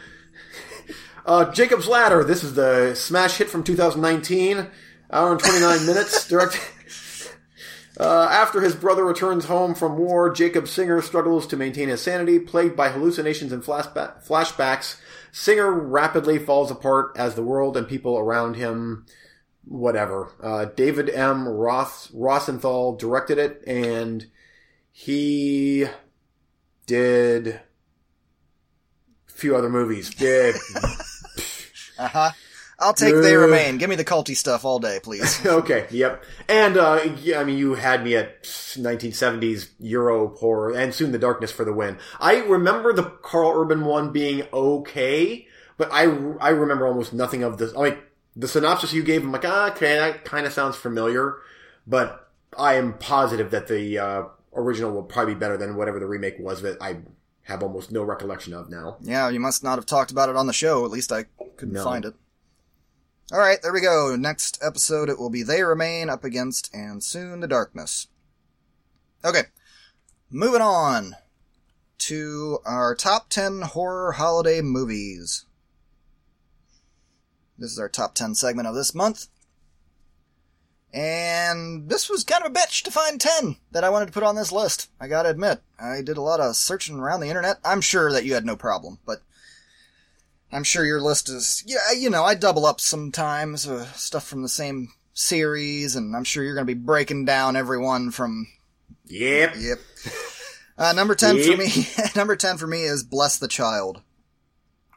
Uh, 1.28 1.52
Jacob's 1.52 1.86
Ladder. 1.86 2.24
This 2.24 2.42
is 2.42 2.54
the 2.54 2.94
smash 2.94 3.36
hit 3.36 3.50
from 3.50 3.62
2019. 3.62 4.66
Hour 5.10 5.32
and 5.32 5.38
29 5.38 5.86
minutes. 5.86 6.26
Direct. 6.26 6.58
Uh, 8.00 8.28
after 8.30 8.62
his 8.62 8.74
brother 8.74 9.04
returns 9.04 9.44
home 9.44 9.74
from 9.74 9.98
war, 9.98 10.30
Jacob 10.30 10.66
Singer 10.66 11.02
struggles 11.02 11.46
to 11.48 11.56
maintain 11.58 11.90
his 11.90 12.00
sanity. 12.00 12.38
Plagued 12.38 12.76
by 12.76 12.88
hallucinations 12.88 13.52
and 13.52 13.62
flashba- 13.62 14.26
flashbacks, 14.26 14.96
Singer 15.30 15.70
rapidly 15.70 16.38
falls 16.38 16.70
apart 16.70 17.12
as 17.18 17.34
the 17.34 17.42
world 17.42 17.76
and 17.76 17.86
people 17.86 18.16
around 18.16 18.54
him, 18.56 19.04
whatever. 19.66 20.32
Uh, 20.42 20.64
David 20.64 21.10
M. 21.10 21.46
Roth 21.46 22.08
Rosenthal 22.14 22.96
directed 22.96 23.36
it, 23.36 23.62
and 23.66 24.24
he 24.90 25.84
did 26.86 27.48
a 27.48 27.60
few 29.26 29.54
other 29.54 29.68
movies. 29.68 30.08
Did 30.14 30.54
Uh 31.98 32.08
huh. 32.08 32.30
I'll 32.80 32.94
take 32.94 33.14
They 33.14 33.34
Uh. 33.34 33.40
Remain. 33.40 33.78
Give 33.78 33.90
me 33.90 33.96
the 33.96 34.04
culty 34.04 34.36
stuff 34.36 34.64
all 34.64 34.78
day, 34.78 35.00
please. 35.02 35.44
okay, 35.46 35.86
yep. 35.90 36.24
And 36.48 36.76
uh, 36.76 37.00
yeah, 37.20 37.40
I 37.40 37.44
mean, 37.44 37.58
you 37.58 37.74
had 37.74 38.04
me 38.04 38.14
at 38.14 38.44
1970s 38.44 39.70
Euro 39.80 40.28
horror, 40.36 40.72
and 40.72 40.94
soon 40.94 41.10
the 41.10 41.18
darkness 41.18 41.50
for 41.50 41.64
the 41.64 41.72
win. 41.72 41.98
I 42.20 42.36
remember 42.36 42.92
the 42.92 43.02
Karl 43.02 43.52
Urban 43.60 43.84
one 43.84 44.12
being 44.12 44.44
okay, 44.52 45.48
but 45.76 45.88
I 45.92 46.02
I 46.40 46.50
remember 46.50 46.86
almost 46.86 47.12
nothing 47.12 47.42
of 47.42 47.58
this. 47.58 47.74
Mean, 47.74 47.96
the 48.36 48.46
synopsis 48.46 48.92
you 48.92 49.02
gave, 49.02 49.24
I'm 49.24 49.32
like, 49.32 49.44
ah, 49.44 49.70
okay, 49.72 49.96
that 49.96 50.24
kind 50.24 50.46
of 50.46 50.52
sounds 50.52 50.76
familiar, 50.76 51.38
but 51.86 52.28
I 52.56 52.74
am 52.74 52.94
positive 52.98 53.50
that 53.50 53.66
the 53.66 53.98
uh, 53.98 54.22
original 54.54 54.92
will 54.92 55.02
probably 55.02 55.34
be 55.34 55.40
better 55.40 55.56
than 55.56 55.74
whatever 55.74 55.98
the 55.98 56.06
remake 56.06 56.36
was 56.38 56.62
that 56.62 56.80
I 56.80 56.98
have 57.48 57.62
almost 57.62 57.90
no 57.90 58.02
recollection 58.02 58.52
of 58.52 58.68
now. 58.68 58.98
Yeah, 59.00 59.28
you 59.30 59.40
must 59.40 59.64
not 59.64 59.78
have 59.78 59.86
talked 59.86 60.10
about 60.10 60.28
it 60.28 60.36
on 60.36 60.46
the 60.46 60.52
show. 60.52 60.84
At 60.84 60.90
least 60.90 61.10
I 61.10 61.24
couldn't 61.56 61.72
No. 61.74 61.82
find 61.84 62.04
it. 62.04 62.14
All 63.32 63.38
right, 63.38 63.60
there 63.62 63.72
we 63.72 63.80
go. 63.80 64.14
Next 64.16 64.58
episode, 64.62 65.08
it 65.08 65.18
will 65.18 65.30
be 65.30 65.42
They 65.42 65.62
Remain 65.62 66.10
up 66.10 66.24
against 66.24 66.72
and 66.74 67.02
soon 67.02 67.40
the 67.40 67.48
Darkness. 67.48 68.08
Okay, 69.24 69.44
moving 70.30 70.60
on 70.60 71.16
to 71.98 72.58
our 72.66 72.94
top 72.94 73.28
10 73.30 73.62
horror 73.62 74.12
holiday 74.12 74.60
movies. 74.60 75.44
This 77.58 77.72
is 77.72 77.78
our 77.78 77.88
top 77.88 78.14
10 78.14 78.34
segment 78.34 78.68
of 78.68 78.74
this 78.74 78.94
month. 78.94 79.26
And 80.92 81.88
this 81.88 82.08
was 82.08 82.24
kind 82.24 82.44
of 82.44 82.50
a 82.50 82.54
bitch 82.54 82.82
to 82.84 82.90
find 82.90 83.20
10 83.20 83.56
that 83.72 83.84
I 83.84 83.90
wanted 83.90 84.06
to 84.06 84.12
put 84.12 84.22
on 84.22 84.36
this 84.36 84.50
list. 84.52 84.88
I 84.98 85.06
gotta 85.06 85.28
admit, 85.28 85.60
I 85.78 86.00
did 86.02 86.16
a 86.16 86.22
lot 86.22 86.40
of 86.40 86.56
searching 86.56 86.98
around 86.98 87.20
the 87.20 87.28
internet. 87.28 87.58
I'm 87.64 87.82
sure 87.82 88.10
that 88.12 88.24
you 88.24 88.34
had 88.34 88.46
no 88.46 88.56
problem, 88.56 88.98
but 89.04 89.20
I'm 90.50 90.64
sure 90.64 90.86
your 90.86 91.00
list 91.02 91.28
is, 91.28 91.62
yeah, 91.66 91.92
you 91.96 92.08
know, 92.08 92.24
I 92.24 92.34
double 92.34 92.64
up 92.64 92.80
sometimes, 92.80 93.68
uh, 93.68 93.84
stuff 93.92 94.26
from 94.26 94.42
the 94.42 94.48
same 94.48 94.88
series, 95.12 95.94
and 95.94 96.16
I'm 96.16 96.24
sure 96.24 96.42
you're 96.42 96.54
gonna 96.54 96.64
be 96.64 96.72
breaking 96.74 97.26
down 97.26 97.54
everyone 97.54 98.10
from, 98.10 98.46
Yep. 99.06 99.54
yep. 99.58 99.78
Uh, 100.78 100.92
number 100.92 101.16
10 101.16 101.42
for 101.42 101.56
me, 101.56 101.88
number 102.14 102.36
10 102.36 102.56
for 102.56 102.68
me 102.68 102.84
is 102.84 103.02
Bless 103.02 103.36
the 103.36 103.48
Child. 103.48 104.00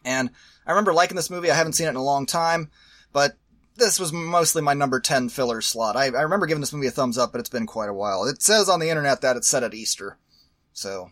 And 0.06 0.30
I 0.64 0.70
remember 0.72 0.94
liking 0.94 1.16
this 1.16 1.32
movie. 1.32 1.50
I 1.50 1.56
haven't 1.56 1.74
seen 1.74 1.88
it 1.88 1.92
in 1.92 1.96
a 1.96 2.04
long 2.04 2.28
time, 2.28 2.70
but 3.12 3.36
this 3.82 4.00
was 4.00 4.14
mostly 4.14 4.62
my 4.62 4.74
number 4.74 5.00
10 5.00 5.30
filler 5.30 5.60
slot. 5.60 5.98
I, 5.98 6.06
I 6.06 6.22
remember 6.22 6.46
giving 6.46 6.62
this 6.62 6.72
movie 6.72 6.88
a 6.88 6.92
thumbs 6.92 7.18
up, 7.18 7.32
but 7.32 7.40
it's 7.40 7.50
been 7.50 7.66
quite 7.66 7.90
a 7.90 7.94
while. 7.94 8.26
It 8.26 8.42
says 8.42 8.70
on 8.70 8.80
the 8.80 8.90
internet 8.90 9.22
that 9.22 9.36
it's 9.36 9.48
set 9.48 9.64
at 9.64 9.74
Easter. 9.74 10.18
So, 10.72 11.12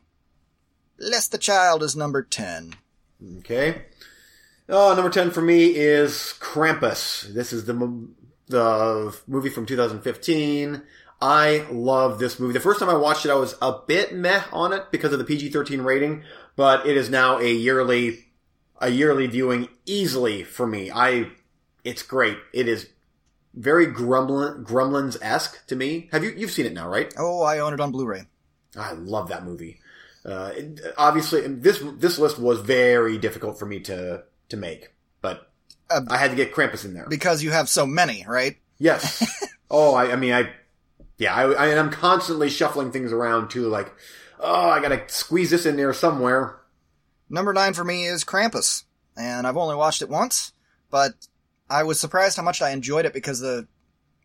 Bless 0.98 1.28
the 1.28 1.38
Child 1.38 1.84
is 1.84 1.96
number 1.96 2.22
10. 2.22 2.76
Okay. 3.40 3.86
Oh, 4.70 4.94
number 4.94 5.10
10 5.10 5.32
for 5.32 5.42
me 5.42 5.76
is 5.76 6.36
Krampus. 6.40 7.34
This 7.34 7.52
is 7.52 7.66
the, 7.66 7.74
the 8.48 9.18
movie 9.28 9.50
from 9.50 9.66
2015. 9.66 10.84
I 11.22 11.66
love 11.72 12.20
this 12.20 12.40
movie. 12.40 12.54
The 12.54 12.60
first 12.60 12.80
time 12.80 12.90
I 12.90 12.96
watched 12.96 13.26
it, 13.26 13.32
I 13.32 13.36
was 13.36 13.56
a 13.62 13.74
bit 13.86 14.14
meh 14.14 14.44
on 14.54 14.72
it 14.72 14.92
because 14.92 15.12
of 15.12 15.20
the 15.20 15.26
PG-13 15.26 15.84
rating, 15.84 16.24
but 16.56 16.86
it 16.86 16.96
is 16.96 17.10
now 17.10 17.40
a 17.40 17.52
yearly, 17.52 18.28
a 18.80 18.90
yearly 18.90 19.28
viewing 19.28 19.68
easily 19.86 20.44
for 20.44 20.66
me. 20.66 20.92
I, 20.92 21.32
it's 21.84 22.04
great. 22.04 22.38
It 22.54 22.68
is 22.68 22.88
very 23.54 23.88
Gremlin, 23.88 24.64
Gremlins-esque 24.64 25.66
to 25.68 25.76
me. 25.76 26.10
Have 26.12 26.24
you, 26.24 26.32
you've 26.32 26.52
seen 26.52 26.66
it 26.66 26.74
now, 26.74 26.88
right? 26.88 27.14
Oh, 27.18 27.42
I 27.42 27.60
own 27.60 27.74
it 27.74 27.80
on 27.80 27.92
Blu-ray. 27.92 28.24
I 28.78 28.94
love 28.94 29.30
that 29.30 29.44
movie. 29.46 29.80
Uh, 30.26 30.52
it- 30.56 30.82
obviously, 30.98 31.42
this 31.48 31.82
this 31.98 32.20
list 32.20 32.38
was 32.38 32.60
very 32.60 33.18
difficult 33.18 33.58
for 33.58 33.66
me 33.66 33.80
to 33.82 34.24
to 34.50 34.58
make, 34.58 34.94
but 35.22 35.50
Uh, 35.90 36.02
I 36.10 36.18
had 36.18 36.30
to 36.32 36.36
get 36.36 36.54
Krampus 36.54 36.86
in 36.86 36.94
there. 36.94 37.08
Because 37.10 37.42
you 37.42 37.52
have 37.52 37.68
so 37.70 37.86
many, 37.86 38.26
right? 38.28 38.58
yes. 38.78 39.24
oh, 39.72 39.96
I, 39.96 40.12
I 40.12 40.16
mean, 40.18 40.34
I 40.34 40.52
yeah, 41.18 41.34
I, 41.34 41.52
I 41.52 41.68
am 41.70 41.90
constantly 41.90 42.50
shuffling 42.50 42.92
things 42.92 43.12
around 43.12 43.50
too. 43.50 43.68
Like, 43.68 43.92
oh, 44.40 44.70
I 44.70 44.82
gotta 44.82 45.04
squeeze 45.08 45.50
this 45.50 45.66
in 45.66 45.76
there 45.78 45.94
somewhere. 45.94 46.60
Number 47.30 47.54
nine 47.54 47.74
for 47.74 47.84
me 47.84 48.06
is 48.06 48.24
Krampus, 48.24 48.84
and 49.18 49.48
I've 49.48 49.58
only 49.58 49.76
watched 49.76 50.02
it 50.02 50.10
once, 50.10 50.52
but 50.92 51.14
I 51.70 51.84
was 51.84 52.00
surprised 52.00 52.38
how 52.38 52.44
much 52.44 52.62
I 52.62 52.72
enjoyed 52.72 53.06
it 53.06 53.14
because 53.14 53.40
the, 53.40 53.68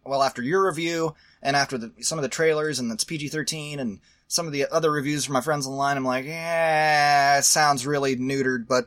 well, 0.04 0.22
after 0.22 0.42
your 0.42 0.66
review 0.66 1.14
and 1.42 1.56
after 1.56 1.76
the, 1.78 1.92
some 2.00 2.18
of 2.18 2.22
the 2.22 2.28
trailers 2.28 2.78
and 2.78 2.90
it's 2.92 3.04
PG-13 3.04 3.78
and 3.78 4.00
some 4.28 4.46
of 4.46 4.52
the 4.52 4.66
other 4.70 4.90
reviews 4.90 5.24
from 5.24 5.34
my 5.34 5.40
friends 5.40 5.66
online, 5.66 5.96
I'm 5.96 6.04
like, 6.04 6.24
yeah, 6.24 7.40
sounds 7.40 7.86
really 7.86 8.16
neutered, 8.16 8.66
but 8.66 8.86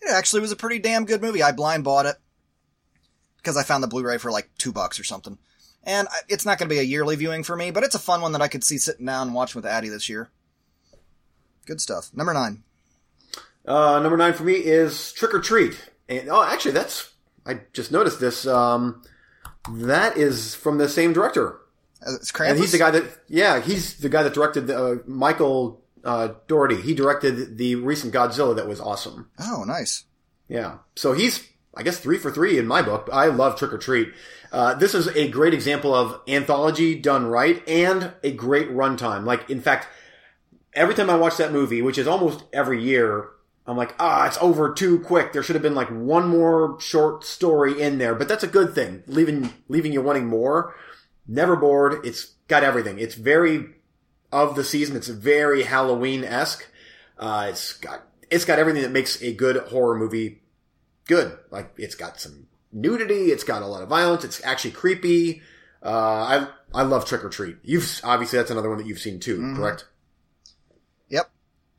it 0.00 0.10
actually 0.10 0.42
was 0.42 0.52
a 0.52 0.56
pretty 0.56 0.78
damn 0.78 1.04
good 1.04 1.22
movie. 1.22 1.42
I 1.42 1.52
blind 1.52 1.84
bought 1.84 2.06
it 2.06 2.16
because 3.36 3.56
I 3.56 3.62
found 3.62 3.82
the 3.82 3.88
Blu-ray 3.88 4.18
for 4.18 4.30
like 4.30 4.50
two 4.58 4.72
bucks 4.72 4.98
or 4.98 5.04
something. 5.04 5.38
And 5.84 6.06
it's 6.28 6.46
not 6.46 6.58
going 6.58 6.68
to 6.68 6.74
be 6.74 6.78
a 6.78 6.84
yearly 6.84 7.16
viewing 7.16 7.42
for 7.42 7.56
me, 7.56 7.70
but 7.70 7.82
it's 7.82 7.96
a 7.96 8.00
fun 8.00 8.20
one 8.20 8.32
that 8.32 8.42
I 8.42 8.48
could 8.48 8.62
see 8.62 8.78
sitting 8.78 9.06
down 9.06 9.28
and 9.28 9.34
watching 9.34 9.60
with 9.60 9.70
Addie 9.70 9.88
this 9.88 10.08
year. 10.08 10.30
Good 11.66 11.80
stuff. 11.80 12.10
Number 12.14 12.32
nine. 12.32 12.62
Uh, 13.66 14.00
number 14.00 14.16
nine 14.16 14.32
for 14.32 14.44
me 14.44 14.54
is 14.54 15.12
Trick 15.12 15.34
'r 15.34 15.40
Treat. 15.40 15.90
And 16.08 16.28
oh, 16.28 16.42
actually, 16.42 16.72
that's 16.72 17.11
I 17.46 17.60
just 17.72 17.90
noticed 17.92 18.20
this. 18.20 18.46
Um, 18.46 19.02
that 19.70 20.16
is 20.16 20.54
from 20.54 20.78
the 20.78 20.88
same 20.88 21.12
director. 21.12 21.58
Uh, 22.06 22.14
It's 22.14 22.32
Krampus. 22.32 22.50
And 22.50 22.58
he's 22.58 22.72
the 22.72 22.78
guy 22.78 22.90
that, 22.90 23.04
yeah, 23.28 23.60
he's 23.60 23.98
the 23.98 24.08
guy 24.08 24.22
that 24.22 24.34
directed 24.34 24.66
the, 24.66 24.84
uh, 24.84 24.96
Michael 25.06 25.82
uh, 26.04 26.30
Dougherty. 26.48 26.80
He 26.80 26.94
directed 26.94 27.58
the 27.58 27.76
recent 27.76 28.12
Godzilla 28.12 28.56
that 28.56 28.66
was 28.66 28.80
awesome. 28.80 29.30
Oh, 29.38 29.64
nice. 29.64 30.04
Yeah. 30.48 30.78
So 30.96 31.12
he's, 31.12 31.48
I 31.74 31.82
guess, 31.82 31.98
three 31.98 32.18
for 32.18 32.30
three 32.30 32.58
in 32.58 32.66
my 32.66 32.82
book. 32.82 33.08
I 33.12 33.26
love 33.26 33.56
Trick 33.56 33.72
'r 33.72 33.78
Treat. 33.78 34.12
Uh, 34.50 34.74
this 34.74 34.94
is 34.94 35.06
a 35.08 35.28
great 35.28 35.54
example 35.54 35.94
of 35.94 36.20
anthology 36.28 36.94
done 36.94 37.26
right 37.26 37.66
and 37.68 38.12
a 38.22 38.32
great 38.32 38.68
runtime. 38.70 39.24
Like, 39.24 39.48
in 39.48 39.60
fact, 39.62 39.86
every 40.74 40.94
time 40.94 41.08
I 41.08 41.16
watch 41.16 41.38
that 41.38 41.52
movie, 41.52 41.80
which 41.80 41.96
is 41.98 42.06
almost 42.06 42.44
every 42.52 42.82
year, 42.82 43.28
I'm 43.66 43.76
like, 43.76 43.94
ah, 44.00 44.26
it's 44.26 44.38
over 44.40 44.72
too 44.74 44.98
quick. 45.00 45.32
There 45.32 45.42
should 45.42 45.54
have 45.54 45.62
been 45.62 45.74
like 45.76 45.88
one 45.88 46.28
more 46.28 46.78
short 46.80 47.24
story 47.24 47.80
in 47.80 47.98
there, 47.98 48.14
but 48.14 48.26
that's 48.28 48.42
a 48.42 48.48
good 48.48 48.74
thing. 48.74 49.02
Leaving, 49.06 49.52
leaving 49.68 49.92
you 49.92 50.02
wanting 50.02 50.26
more. 50.26 50.74
Never 51.28 51.54
bored. 51.54 52.04
It's 52.04 52.32
got 52.48 52.64
everything. 52.64 52.98
It's 52.98 53.14
very 53.14 53.66
of 54.32 54.56
the 54.56 54.64
season. 54.64 54.96
It's 54.96 55.06
very 55.08 55.62
Halloween-esque. 55.62 56.66
Uh, 57.18 57.46
it's 57.50 57.74
got, 57.74 58.02
it's 58.30 58.44
got 58.44 58.58
everything 58.58 58.82
that 58.82 58.90
makes 58.90 59.22
a 59.22 59.32
good 59.32 59.56
horror 59.68 59.96
movie 59.96 60.42
good. 61.06 61.38
Like, 61.52 61.72
it's 61.76 61.94
got 61.94 62.18
some 62.20 62.48
nudity. 62.72 63.30
It's 63.30 63.44
got 63.44 63.62
a 63.62 63.66
lot 63.66 63.82
of 63.82 63.88
violence. 63.88 64.24
It's 64.24 64.42
actually 64.44 64.72
creepy. 64.72 65.42
Uh, 65.84 65.88
I, 66.74 66.80
I 66.80 66.82
love 66.82 67.04
Trick 67.04 67.22
'r 67.22 67.28
Treat. 67.30 67.58
You've, 67.62 68.00
obviously 68.02 68.38
that's 68.38 68.50
another 68.50 68.68
one 68.70 68.78
that 68.78 68.86
you've 68.86 68.98
seen 68.98 69.20
too, 69.20 69.38
Mhm. 69.38 69.56
correct? 69.56 69.84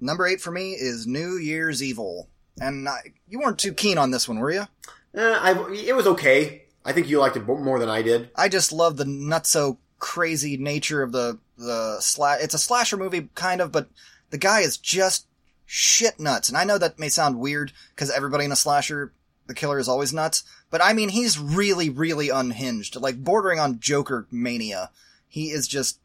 Number 0.03 0.27
eight 0.27 0.41
for 0.41 0.51
me 0.51 0.73
is 0.73 1.07
New 1.07 1.37
Year's 1.37 1.81
Evil. 1.81 2.27
And 2.59 2.87
I, 2.87 3.13
you 3.27 3.39
weren't 3.39 3.57
too 3.57 3.73
keen 3.73 3.97
on 3.97 4.11
this 4.11 4.27
one, 4.27 4.37
were 4.37 4.51
you? 4.51 4.67
Uh, 5.15 5.39
I, 5.41 5.71
it 5.73 5.95
was 5.95 6.07
okay. 6.07 6.63
I 6.85 6.91
think 6.91 7.07
you 7.07 7.19
liked 7.19 7.37
it 7.37 7.47
more 7.47 7.79
than 7.79 7.89
I 7.89 8.01
did. 8.01 8.29
I 8.35 8.49
just 8.49 8.73
love 8.73 8.97
the 8.97 9.05
nutso 9.05 9.77
crazy 9.99 10.57
nature 10.57 11.01
of 11.01 11.13
the 11.13 11.39
the 11.57 11.97
sla- 12.01 12.43
It's 12.43 12.53
a 12.53 12.59
slasher 12.59 12.97
movie, 12.97 13.29
kind 13.35 13.61
of, 13.61 13.71
but 13.71 13.87
the 14.31 14.37
guy 14.37 14.59
is 14.61 14.75
just 14.75 15.27
shit 15.65 16.19
nuts. 16.19 16.49
And 16.49 16.57
I 16.57 16.65
know 16.65 16.77
that 16.77 16.99
may 16.99 17.09
sound 17.09 17.39
weird 17.39 17.71
because 17.95 18.11
everybody 18.11 18.43
in 18.43 18.51
a 18.51 18.57
slasher, 18.57 19.13
the 19.47 19.53
killer 19.53 19.79
is 19.79 19.87
always 19.87 20.13
nuts. 20.13 20.43
But 20.69 20.83
I 20.83 20.91
mean, 20.91 21.09
he's 21.09 21.39
really, 21.39 21.89
really 21.89 22.29
unhinged, 22.29 22.97
like 22.97 23.23
bordering 23.23 23.59
on 23.59 23.79
Joker 23.79 24.27
mania. 24.29 24.89
He 25.29 25.51
is 25.51 25.67
just 25.67 25.99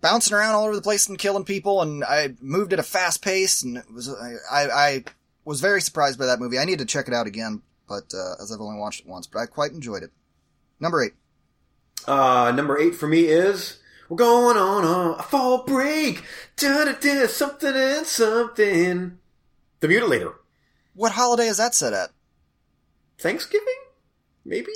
bouncing 0.00 0.34
around 0.34 0.54
all 0.54 0.64
over 0.64 0.76
the 0.76 0.82
place 0.82 1.08
and 1.08 1.18
killing 1.18 1.44
people. 1.44 1.82
And 1.82 2.04
I 2.04 2.34
moved 2.40 2.72
at 2.72 2.78
a 2.78 2.84
fast 2.84 3.22
pace, 3.22 3.62
and 3.62 3.76
it 3.76 3.92
was 3.92 4.08
I, 4.08 4.34
I, 4.50 4.86
I 4.86 5.04
was 5.44 5.60
very 5.60 5.80
surprised 5.80 6.18
by 6.18 6.26
that 6.26 6.40
movie. 6.40 6.58
I 6.58 6.64
need 6.64 6.78
to 6.78 6.84
check 6.84 7.08
it 7.08 7.14
out 7.14 7.26
again, 7.26 7.62
but 7.88 8.12
uh, 8.14 8.42
as 8.42 8.52
I've 8.52 8.60
only 8.60 8.78
watched 8.78 9.00
it 9.00 9.06
once, 9.06 9.26
but 9.26 9.40
I 9.40 9.46
quite 9.46 9.72
enjoyed 9.72 10.02
it. 10.02 10.10
Number 10.78 11.02
eight. 11.02 11.12
Uh, 12.06 12.52
number 12.54 12.78
eight 12.78 12.94
for 12.94 13.06
me 13.06 13.24
is 13.24 13.78
we're 14.08 14.16
going 14.16 14.56
on 14.56 15.18
a 15.18 15.22
fall 15.22 15.64
break. 15.64 16.24
Da 16.56 16.84
da 16.84 16.92
da, 16.92 17.26
something 17.26 17.74
and 17.74 18.06
something. 18.06 19.18
The 19.80 19.88
Mutilator. 19.88 20.34
What 20.94 21.12
holiday 21.12 21.46
is 21.46 21.58
that 21.58 21.74
set 21.74 21.92
at? 21.92 22.10
Thanksgiving? 23.18 23.66
Maybe? 24.44 24.72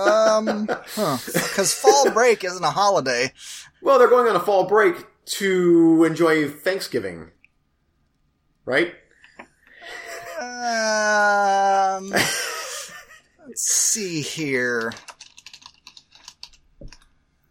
Um, 0.00 0.66
because 0.66 1.74
fall 1.74 2.10
break 2.10 2.44
isn't 2.44 2.64
a 2.64 2.70
holiday. 2.70 3.32
Well, 3.82 3.98
they're 3.98 4.08
going 4.08 4.28
on 4.28 4.36
a 4.36 4.40
fall 4.40 4.64
break 4.64 5.06
to 5.26 6.04
enjoy 6.04 6.48
Thanksgiving, 6.48 7.30
right? 8.64 8.94
Um, 10.40 12.10
let's 13.46 13.62
see 13.62 14.22
here. 14.22 14.92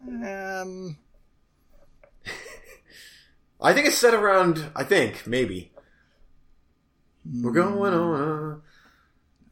Um, 0.08 0.98
I 3.62 3.74
think 3.74 3.88
it's 3.88 3.98
set 3.98 4.14
around. 4.14 4.72
I 4.76 4.84
think 4.84 5.28
maybe 5.28 5.72
we're 7.26 7.52
going 7.52 7.94
on. 7.94 8.62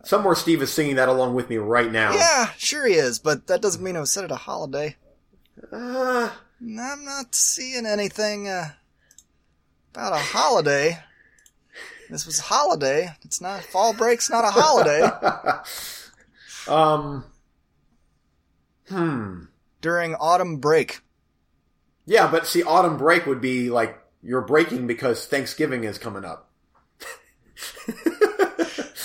Somewhere, 0.08 0.36
Steve 0.36 0.62
is 0.62 0.72
singing 0.72 0.96
that 0.96 1.10
along 1.10 1.36
with 1.36 1.50
me 1.50 1.58
right 1.58 1.92
now. 1.92 2.14
yeah, 2.14 2.52
sure 2.58 2.88
he 2.88 2.94
is, 2.94 3.20
but 3.20 3.48
that 3.48 3.62
doesn't 3.62 3.84
mean 3.84 3.98
it 3.98 4.00
was 4.00 4.10
set 4.10 4.24
at 4.24 4.32
a 4.32 4.38
holiday. 4.38 4.96
Uh, 5.70 6.30
I'm 6.62 7.04
not 7.04 7.36
seeing 7.36 7.86
anything 7.86 8.48
uh, 8.48 8.70
about 9.94 10.14
a 10.14 10.20
holiday. 10.20 11.00
This 12.10 12.26
was 12.26 12.40
a 12.40 12.44
holiday. 12.44 13.10
It's 13.24 13.42
not 13.42 13.64
fall 13.64 13.94
break's 13.94 14.30
not 14.30 14.46
a 14.46 14.52
holiday. 14.52 15.10
um. 16.70 17.26
Hmm. 18.88 19.44
During 19.82 20.16
autumn 20.16 20.58
break. 20.58 21.02
Yeah, 22.06 22.32
but 22.32 22.48
see, 22.48 22.64
autumn 22.64 22.96
break 22.96 23.26
would 23.26 23.42
be 23.42 23.70
like 23.70 24.00
you're 24.24 24.40
breaking 24.40 24.88
because 24.88 25.26
Thanksgiving 25.26 25.84
is 25.84 25.98
coming 25.98 26.24
up. 26.24 26.47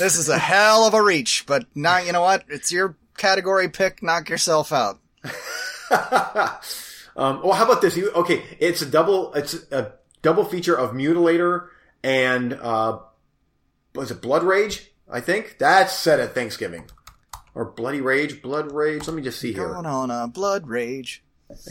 This 0.02 0.18
is 0.18 0.28
a 0.28 0.36
hell 0.36 0.84
of 0.84 0.94
a 0.94 1.00
reach, 1.00 1.44
but 1.46 1.64
now 1.76 1.98
you 1.98 2.10
know 2.10 2.22
what? 2.22 2.42
It's 2.48 2.72
your 2.72 2.96
category 3.16 3.68
pick. 3.68 4.02
Knock 4.02 4.30
yourself 4.30 4.72
out. 4.72 4.98
um, 7.16 7.40
well, 7.44 7.52
how 7.52 7.66
about 7.66 7.82
this? 7.82 7.96
You, 7.96 8.10
okay, 8.10 8.42
it's 8.58 8.82
a 8.82 8.86
double. 8.86 9.32
It's 9.34 9.54
a 9.70 9.92
double 10.20 10.44
feature 10.44 10.74
of 10.76 10.90
Mutilator 10.90 11.68
and 12.02 12.52
uh, 12.54 12.98
was 13.94 14.10
it 14.10 14.20
Blood 14.20 14.42
Rage? 14.42 14.90
I 15.08 15.20
think 15.20 15.58
that's 15.60 15.92
set 15.92 16.18
at 16.18 16.34
Thanksgiving 16.34 16.90
or 17.54 17.66
Bloody 17.66 18.00
Rage, 18.00 18.42
Blood 18.42 18.72
Rage. 18.72 19.06
Let 19.06 19.14
me 19.14 19.22
just 19.22 19.38
see 19.38 19.52
here. 19.52 19.68
Going 19.68 19.86
on 19.86 20.10
a 20.10 20.26
blood 20.26 20.66
rage. 20.66 21.22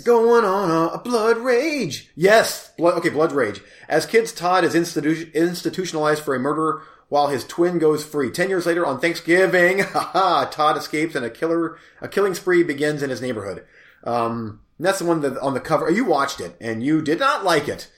Going 0.05 0.45
on 0.45 0.71
a, 0.71 0.93
a 0.93 0.99
blood 0.99 1.37
rage. 1.37 2.11
Yes. 2.15 2.71
Blood, 2.77 2.93
okay, 2.99 3.09
blood 3.09 3.33
rage. 3.33 3.61
As 3.89 4.05
kids, 4.05 4.31
Todd 4.31 4.63
is 4.63 4.73
institu- 4.73 5.33
institutionalized 5.33 6.23
for 6.23 6.33
a 6.33 6.39
murder 6.39 6.83
while 7.11 7.27
his 7.27 7.43
twin 7.43 7.77
goes 7.77 8.05
free. 8.05 8.31
Ten 8.31 8.47
years 8.47 8.65
later, 8.65 8.85
on 8.85 9.01
Thanksgiving, 9.01 9.79
haha, 9.79 10.45
Todd 10.45 10.77
escapes 10.77 11.13
and 11.13 11.25
a 11.25 11.29
killer, 11.29 11.77
a 11.99 12.07
killing 12.07 12.33
spree 12.33 12.63
begins 12.63 13.03
in 13.03 13.09
his 13.09 13.21
neighborhood. 13.21 13.65
Um, 14.05 14.61
that's 14.79 14.99
the 14.99 15.05
one 15.05 15.19
that 15.19 15.37
on 15.39 15.53
the 15.53 15.59
cover. 15.59 15.91
You 15.91 16.05
watched 16.05 16.39
it 16.39 16.55
and 16.61 16.81
you 16.81 17.01
did 17.01 17.19
not 17.19 17.43
like 17.43 17.67
it. 17.67 17.91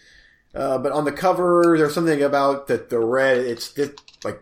Uh, 0.55 0.79
but 0.79 0.91
on 0.91 1.05
the 1.05 1.11
cover, 1.11 1.75
there's 1.77 1.93
something 1.93 2.23
about 2.23 2.65
that 2.67 2.89
the 2.89 2.97
red. 2.97 3.37
It's 3.37 3.77
it, 3.77 4.01
like 4.23 4.41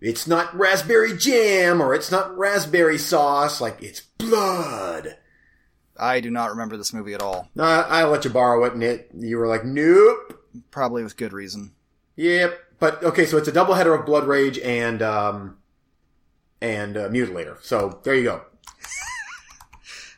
it's 0.00 0.26
not 0.26 0.52
raspberry 0.58 1.16
jam 1.16 1.80
or 1.80 1.94
it's 1.94 2.10
not 2.10 2.36
raspberry 2.36 2.98
sauce. 2.98 3.60
Like 3.60 3.80
it's 3.84 4.00
blood. 4.00 5.16
I 5.96 6.18
do 6.18 6.28
not 6.32 6.50
remember 6.50 6.76
this 6.76 6.92
movie 6.92 7.14
at 7.14 7.22
all. 7.22 7.48
No, 7.54 7.62
I, 7.62 8.00
I 8.00 8.04
let 8.04 8.24
you 8.24 8.30
borrow 8.30 8.64
it, 8.64 8.72
and 8.72 8.82
it 8.82 9.12
you 9.16 9.38
were 9.38 9.46
like, 9.46 9.64
nope. 9.64 10.42
Probably 10.72 11.04
with 11.04 11.16
good 11.16 11.32
reason. 11.32 11.70
Yep. 12.16 12.58
But 12.78 13.02
okay, 13.02 13.24
so 13.26 13.36
it's 13.38 13.48
a 13.48 13.52
double 13.52 13.74
header 13.74 13.94
of 13.94 14.04
Blood 14.06 14.26
Rage 14.26 14.58
and 14.58 15.00
um 15.02 15.56
and 16.60 16.96
uh, 16.96 17.08
Mutilator. 17.08 17.62
So 17.62 18.00
there 18.04 18.14
you 18.14 18.24
go. 18.24 18.42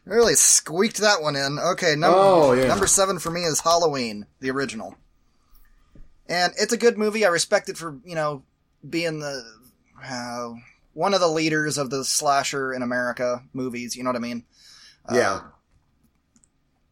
Really 0.05 0.35
squeaked 0.37 0.99
that 0.99 1.21
one 1.21 1.37
in. 1.37 1.59
Okay, 1.59 1.95
number 1.95 2.17
Oh, 2.19 2.53
yeah. 2.53 2.67
number 2.69 2.87
seven 2.87 3.19
for 3.19 3.31
me 3.31 3.43
is 3.43 3.61
Halloween, 3.61 4.25
the 4.41 4.51
original, 4.51 4.97
and 6.27 6.55
it's 6.59 6.73
a 6.73 6.79
good 6.79 6.97
movie. 6.97 7.27
I 7.27 7.29
respect 7.29 7.69
it 7.69 7.77
for 7.77 7.99
you 8.07 8.15
know 8.15 8.43
being 8.89 9.19
the 9.19 9.45
uh, 10.03 10.55
one 10.95 11.13
of 11.13 11.21
the 11.21 11.29
leaders 11.29 11.77
of 11.77 11.91
the 11.91 12.05
slasher 12.07 12.73
in 12.73 12.81
America 12.83 13.43
movies. 13.53 13.97
You 13.97 14.03
know 14.03 14.09
what 14.09 14.17
I 14.17 14.21
mean? 14.21 14.45
Yeah. 15.13 15.41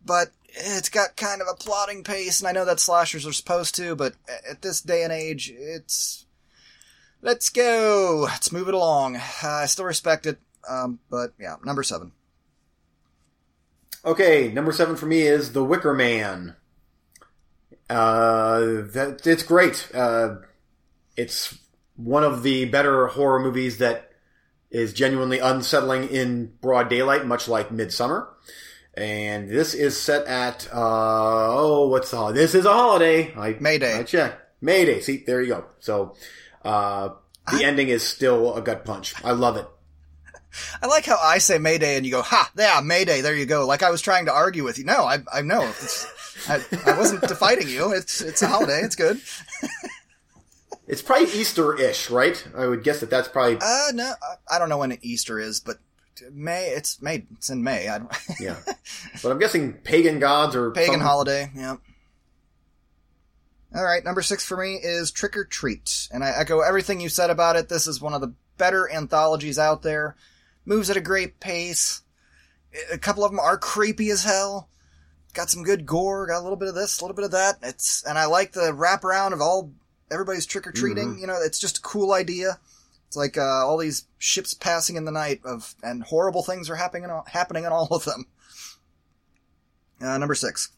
but 0.05 0.29
it's 0.57 0.89
got 0.89 1.17
kind 1.17 1.43
of 1.43 1.49
a 1.49 1.55
plotting 1.55 2.03
pace, 2.03 2.41
and 2.41 2.49
I 2.49 2.53
know 2.53 2.65
that 2.65 2.81
slashers 2.81 3.27
are 3.27 3.33
supposed 3.33 3.75
to, 3.77 3.95
but 3.95 4.15
at 4.49 4.63
this 4.63 4.81
day 4.81 5.03
and 5.03 5.13
age, 5.13 5.53
it's 5.55 6.27
let's 7.23 7.49
go, 7.51 8.23
let's 8.25 8.53
move 8.53 8.69
it 8.69 8.75
along. 8.75 9.17
Uh, 9.17 9.21
I 9.43 9.67
still 9.67 9.85
respect 9.85 10.27
it, 10.27 10.39
um, 10.69 10.99
but 11.11 11.33
yeah, 11.39 11.57
number 11.65 11.83
seven. 11.83 12.13
Okay, 14.05 14.49
number 14.53 14.73
seven 14.73 14.97
for 14.97 15.07
me 15.07 15.23
is 15.23 15.53
The 15.53 15.65
Wicker 15.65 15.93
Man. 15.93 16.57
Uh, 17.91 18.59
that 18.93 19.27
it's 19.27 19.43
great. 19.43 19.89
Uh, 19.93 20.37
it's 21.17 21.59
one 21.97 22.25
of 22.25 22.43
the 22.43 22.65
better 22.67 23.09
horror 23.09 23.41
movies 23.41 23.79
that 23.79 24.13
is 24.71 24.93
genuinely 24.93 25.39
unsettling 25.39 26.09
in 26.09 26.53
broad 26.61 26.89
daylight, 26.89 27.27
much 27.27 27.49
like 27.49 27.71
Midsommar. 27.71 28.29
And 28.97 29.51
this 29.51 29.75
is 29.75 30.01
set 30.01 30.27
at 30.27 30.67
uh, 30.73 30.77
oh, 30.79 31.89
what's 31.89 32.11
the 32.11 32.17
holiday? 32.17 32.39
This 32.41 32.55
is 32.55 32.65
a 32.65 32.73
holiday. 32.73 33.35
I 33.37 33.57
May 33.61 33.79
Day. 33.79 33.99
I 33.99 34.03
checked. 34.05 34.41
May 34.63 34.85
Day. 34.87 35.01
See, 35.01 35.19
there 35.27 35.43
you 35.43 35.49
go. 35.49 35.65
So, 35.81 36.15
uh, 36.65 37.11
the 37.53 37.63
ending 37.65 37.89
is 37.89 38.03
still 38.03 38.55
a 38.57 38.63
gut 38.63 38.85
punch. 38.87 39.15
I 39.23 39.33
love 39.33 39.57
it. 39.59 39.69
I 40.83 40.87
like 40.87 41.05
how 41.05 41.19
I 41.23 41.39
say 41.39 41.59
Mayday 41.59 41.97
and 41.97 42.07
you 42.07 42.11
go, 42.13 42.23
ha, 42.23 42.51
yeah, 42.57 42.81
Mayday, 42.83 43.21
there 43.21 43.37
you 43.37 43.45
go. 43.45 43.67
Like 43.67 43.83
I 43.83 43.91
was 43.91 44.01
trying 44.01 44.25
to 44.27 44.33
argue 44.33 44.65
with 44.65 44.79
you. 44.79 44.85
No, 44.85 45.05
I, 45.05 45.19
I 45.33 45.43
know. 45.43 45.61
It's, 45.63 46.07
I, 46.49 46.61
I 46.87 46.97
wasn't 46.97 47.23
fighting 47.39 47.69
you. 47.69 47.93
It's, 47.93 48.23
it's 48.23 48.41
a 48.41 48.49
holiday. 48.49 48.81
It's 48.81 48.97
good. 48.97 49.21
It's 50.89 51.03
probably 51.03 51.27
Easter-ish, 51.27 52.11
right? 52.11 52.47
I 52.57 52.67
would 52.67 52.83
guess 52.85 53.01
that 53.01 53.11
that's 53.11 53.29
probably 53.29 53.59
Uh, 53.61 53.89
no, 53.93 54.13
I- 54.23 54.57
I 54.57 54.59
don't 54.59 54.69
know 54.69 54.79
when 54.79 54.97
Easter 55.03 55.39
is, 55.39 55.61
but 55.61 55.77
May, 56.33 56.69
it's 56.69 57.01
May, 57.03 57.27
it's 57.37 57.51
in 57.51 57.63
May. 57.63 57.89
I 57.89 57.99
don't, 57.99 58.13
Yeah. 58.41 58.57
but 59.23 59.31
I'm 59.31 59.39
guessing 59.39 59.75
pagan 59.75 60.19
gods 60.19 60.55
or 60.57 60.71
pagan 60.71 60.95
some- 60.95 61.01
holiday. 61.01 61.51
Yeah. 61.55 61.77
All 63.75 63.85
right, 63.85 64.05
number 64.05 64.23
six 64.23 64.45
for 64.45 64.57
me 64.57 64.79
is 64.83 65.11
Trick 65.11 65.37
'r 65.37 65.45
Treat, 65.45 66.09
and 66.13 66.25
I 66.25 66.31
echo 66.31 66.61
everything 66.61 67.01
you 67.01 67.09
said 67.09 67.31
about 67.31 67.57
it. 67.57 67.69
This 67.69 67.87
is 67.87 68.01
one 68.01 68.15
of 68.15 68.21
the 68.21 68.33
better 68.57 68.91
anthologies 68.91 69.59
out 69.59 69.83
there. 69.83 70.17
Moves 70.65 70.89
at 70.89 70.97
a 70.97 71.01
great 71.03 71.41
pace. 71.41 72.01
A 72.93 72.99
couple 72.99 73.25
of 73.25 73.31
them 73.31 73.41
are 73.41 73.59
creepy 73.59 74.11
as 74.11 74.25
hell. 74.25 74.69
Got 75.35 75.51
some 75.51 75.63
good 75.63 75.85
gore. 75.85 76.27
Got 76.27 76.41
a 76.41 76.43
little 76.43 76.57
bit 76.57 76.69
of 76.69 76.75
this, 76.75 76.99
a 77.01 77.05
little 77.05 77.15
bit 77.15 77.25
of 77.27 77.33
that. 77.33 77.57
It's 77.63 78.03
and 78.05 78.17
I 78.17 78.25
like 78.27 78.53
the 78.53 78.73
wraparound 78.73 79.33
of 79.33 79.41
all 79.43 79.73
everybody's 80.11 80.47
trick 80.47 80.67
or 80.67 80.73
treating. 80.73 81.09
Mm-hmm. 81.11 81.21
You 81.21 81.27
know, 81.27 81.37
it's 81.43 81.59
just 81.59 81.79
a 81.79 81.83
cool 81.83 82.13
idea. 82.13 82.59
It's 83.07 83.17
like 83.17 83.39
uh, 83.39 83.67
all 83.67 83.79
these 83.79 84.07
ships 84.19 84.55
passing 84.55 84.97
in 84.97 85.05
the 85.05 85.13
night 85.13 85.41
of, 85.45 85.75
and 85.83 86.03
horrible 86.03 86.43
things 86.43 86.69
are 86.69 86.77
happening 86.77 87.05
in 87.05 87.11
all, 87.11 87.25
happening 87.29 87.65
in 87.65 87.73
all 87.73 87.89
of 87.91 88.05
them. 88.05 88.27
Uh, 90.01 90.19
number 90.19 90.35
six. 90.35 90.71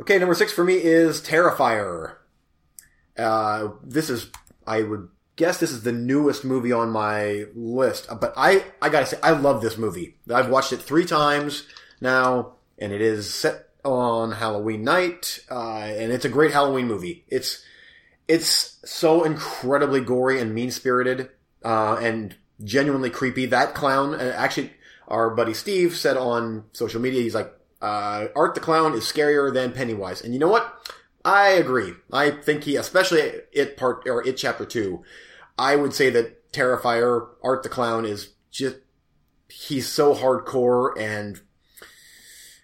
Okay, 0.00 0.18
number 0.18 0.34
six 0.34 0.52
for 0.52 0.64
me 0.64 0.74
is 0.74 1.20
Terrifier. 1.20 2.16
Uh, 3.16 3.68
this 3.82 4.08
is, 4.08 4.30
I 4.66 4.82
would 4.82 5.08
guess 5.36 5.58
this 5.58 5.70
is 5.70 5.82
the 5.82 5.92
newest 5.92 6.44
movie 6.44 6.72
on 6.72 6.90
my 6.90 7.44
list, 7.54 8.10
Uh, 8.10 8.14
but 8.14 8.32
I, 8.36 8.64
I 8.80 8.88
gotta 8.88 9.06
say, 9.06 9.18
I 9.22 9.32
love 9.32 9.60
this 9.60 9.76
movie. 9.76 10.16
I've 10.32 10.48
watched 10.48 10.72
it 10.72 10.80
three 10.80 11.04
times 11.04 11.66
now, 12.00 12.54
and 12.78 12.92
it 12.92 13.02
is 13.02 13.32
set 13.32 13.68
on 13.84 14.32
Halloween 14.32 14.82
night, 14.82 15.40
uh, 15.50 15.80
and 15.80 16.10
it's 16.10 16.24
a 16.24 16.30
great 16.30 16.52
Halloween 16.52 16.86
movie. 16.86 17.24
It's, 17.28 17.62
it's 18.32 18.78
so 18.84 19.24
incredibly 19.24 20.00
gory 20.00 20.40
and 20.40 20.54
mean-spirited, 20.54 21.28
uh, 21.62 21.96
and 22.00 22.34
genuinely 22.64 23.10
creepy. 23.10 23.44
That 23.44 23.74
clown, 23.74 24.14
uh, 24.14 24.32
actually, 24.34 24.72
our 25.06 25.28
buddy 25.34 25.52
Steve 25.52 25.94
said 25.94 26.16
on 26.16 26.64
social 26.72 27.00
media, 27.00 27.20
he's 27.20 27.34
like, 27.34 27.52
uh, 27.82 28.28
Art 28.34 28.54
the 28.54 28.60
Clown 28.60 28.94
is 28.94 29.04
scarier 29.04 29.52
than 29.52 29.72
Pennywise. 29.72 30.22
And 30.22 30.32
you 30.32 30.40
know 30.40 30.48
what? 30.48 30.64
I 31.24 31.48
agree. 31.50 31.92
I 32.10 32.30
think 32.30 32.64
he, 32.64 32.76
especially 32.76 33.20
it 33.52 33.76
part, 33.76 34.08
or 34.08 34.26
it 34.26 34.38
chapter 34.38 34.64
two, 34.64 35.04
I 35.58 35.76
would 35.76 35.92
say 35.92 36.08
that 36.10 36.52
Terrifier, 36.52 37.28
Art 37.42 37.62
the 37.62 37.68
Clown 37.68 38.06
is 38.06 38.30
just, 38.50 38.76
he's 39.48 39.86
so 39.88 40.14
hardcore 40.14 40.98
and 40.98 41.40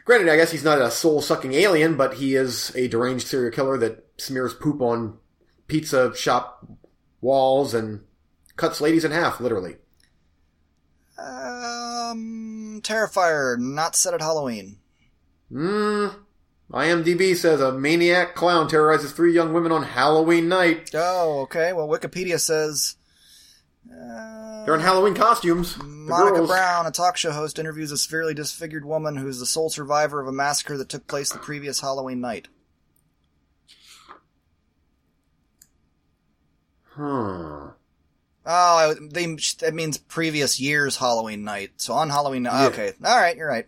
granted, 0.07 0.31
I 0.31 0.37
guess 0.37 0.51
he's 0.51 0.64
not 0.64 0.81
a 0.81 0.91
soul 0.91 1.21
sucking 1.21 1.53
alien, 1.53 1.97
but 1.97 2.14
he 2.14 2.35
is 2.35 2.75
a 2.75 2.89
deranged 2.89 3.27
serial 3.27 3.53
killer 3.53 3.77
that 3.79 4.07
smears 4.16 4.55
poop 4.55 4.81
on 4.81 5.19
pizza 5.69 6.14
shop 6.16 6.66
walls 7.21 7.75
and 7.75 8.01
cuts 8.57 8.81
ladies 8.81 9.05
in 9.05 9.12
half, 9.12 9.41
literally. 9.41 9.77
Um, 11.19 12.81
Terrifier, 12.83 13.59
not 13.59 13.95
set 13.97 14.14
at 14.14 14.21
Halloween. 14.21 14.79
Hmm. 15.51 16.09
IMDb 16.71 17.35
says 17.35 17.61
a 17.62 17.73
maniac 17.73 18.35
clown 18.35 18.69
terrorizes 18.69 19.12
three 19.12 19.33
young 19.33 19.55
women 19.55 19.73
on 19.73 19.83
Halloween 19.85 20.49
night. 20.49 20.91
Oh, 20.95 21.41
okay. 21.43 21.73
Well, 21.73 21.89
Wikipedia 21.89 22.39
says 22.39 22.97
They're 23.89 24.75
in 24.75 24.81
Halloween 24.81 25.14
costumes. 25.14 25.79
Monica 25.83 26.37
girls. 26.37 26.51
Brown, 26.51 26.87
a 26.87 26.91
talk 26.91 27.16
show 27.16 27.33
host, 27.33 27.59
interviews 27.59 27.91
a 27.91 27.97
severely 27.97 28.35
disfigured 28.35 28.85
woman 28.85 29.16
who 29.16 29.29
is 29.29 29.39
the 29.41 29.47
sole 29.47 29.71
survivor 29.71 30.21
of 30.21 30.29
a 30.29 30.33
massacre 30.33 30.77
that 30.77 30.91
took 30.91 31.07
place 31.07 31.33
the 31.33 31.39
previous 31.39 31.81
Halloween 31.81 32.21
night. 32.21 32.49
Hmm. 36.99 37.69
Oh, 38.45 38.95
they, 39.13 39.27
that 39.61 39.73
means 39.73 39.99
previous 39.99 40.59
year's 40.59 40.97
Halloween 40.97 41.45
night. 41.45 41.73
So 41.77 41.95
on 41.95 42.11
Halloween 42.11 42.43
night. 42.43 42.63
Yeah. 42.63 42.69
Okay. 42.69 42.93
All 43.05 43.17
right, 43.17 43.37
you're 43.37 43.47
right. 43.47 43.67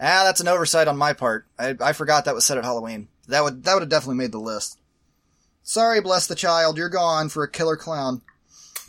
Ah, 0.00 0.22
that's 0.24 0.40
an 0.40 0.48
oversight 0.48 0.88
on 0.88 0.96
my 0.96 1.12
part. 1.12 1.46
I, 1.58 1.76
I 1.78 1.92
forgot 1.92 2.24
that 2.24 2.34
was 2.34 2.46
set 2.46 2.56
at 2.56 2.64
Halloween. 2.64 3.08
That 3.28 3.44
would 3.44 3.64
that 3.64 3.74
would 3.74 3.82
have 3.82 3.90
definitely 3.90 4.16
made 4.16 4.32
the 4.32 4.38
list. 4.38 4.78
Sorry, 5.62 6.00
bless 6.00 6.26
the 6.26 6.34
child. 6.34 6.78
You're 6.78 6.88
gone 6.88 7.28
for 7.28 7.42
a 7.42 7.50
killer 7.50 7.76
clown. 7.76 8.22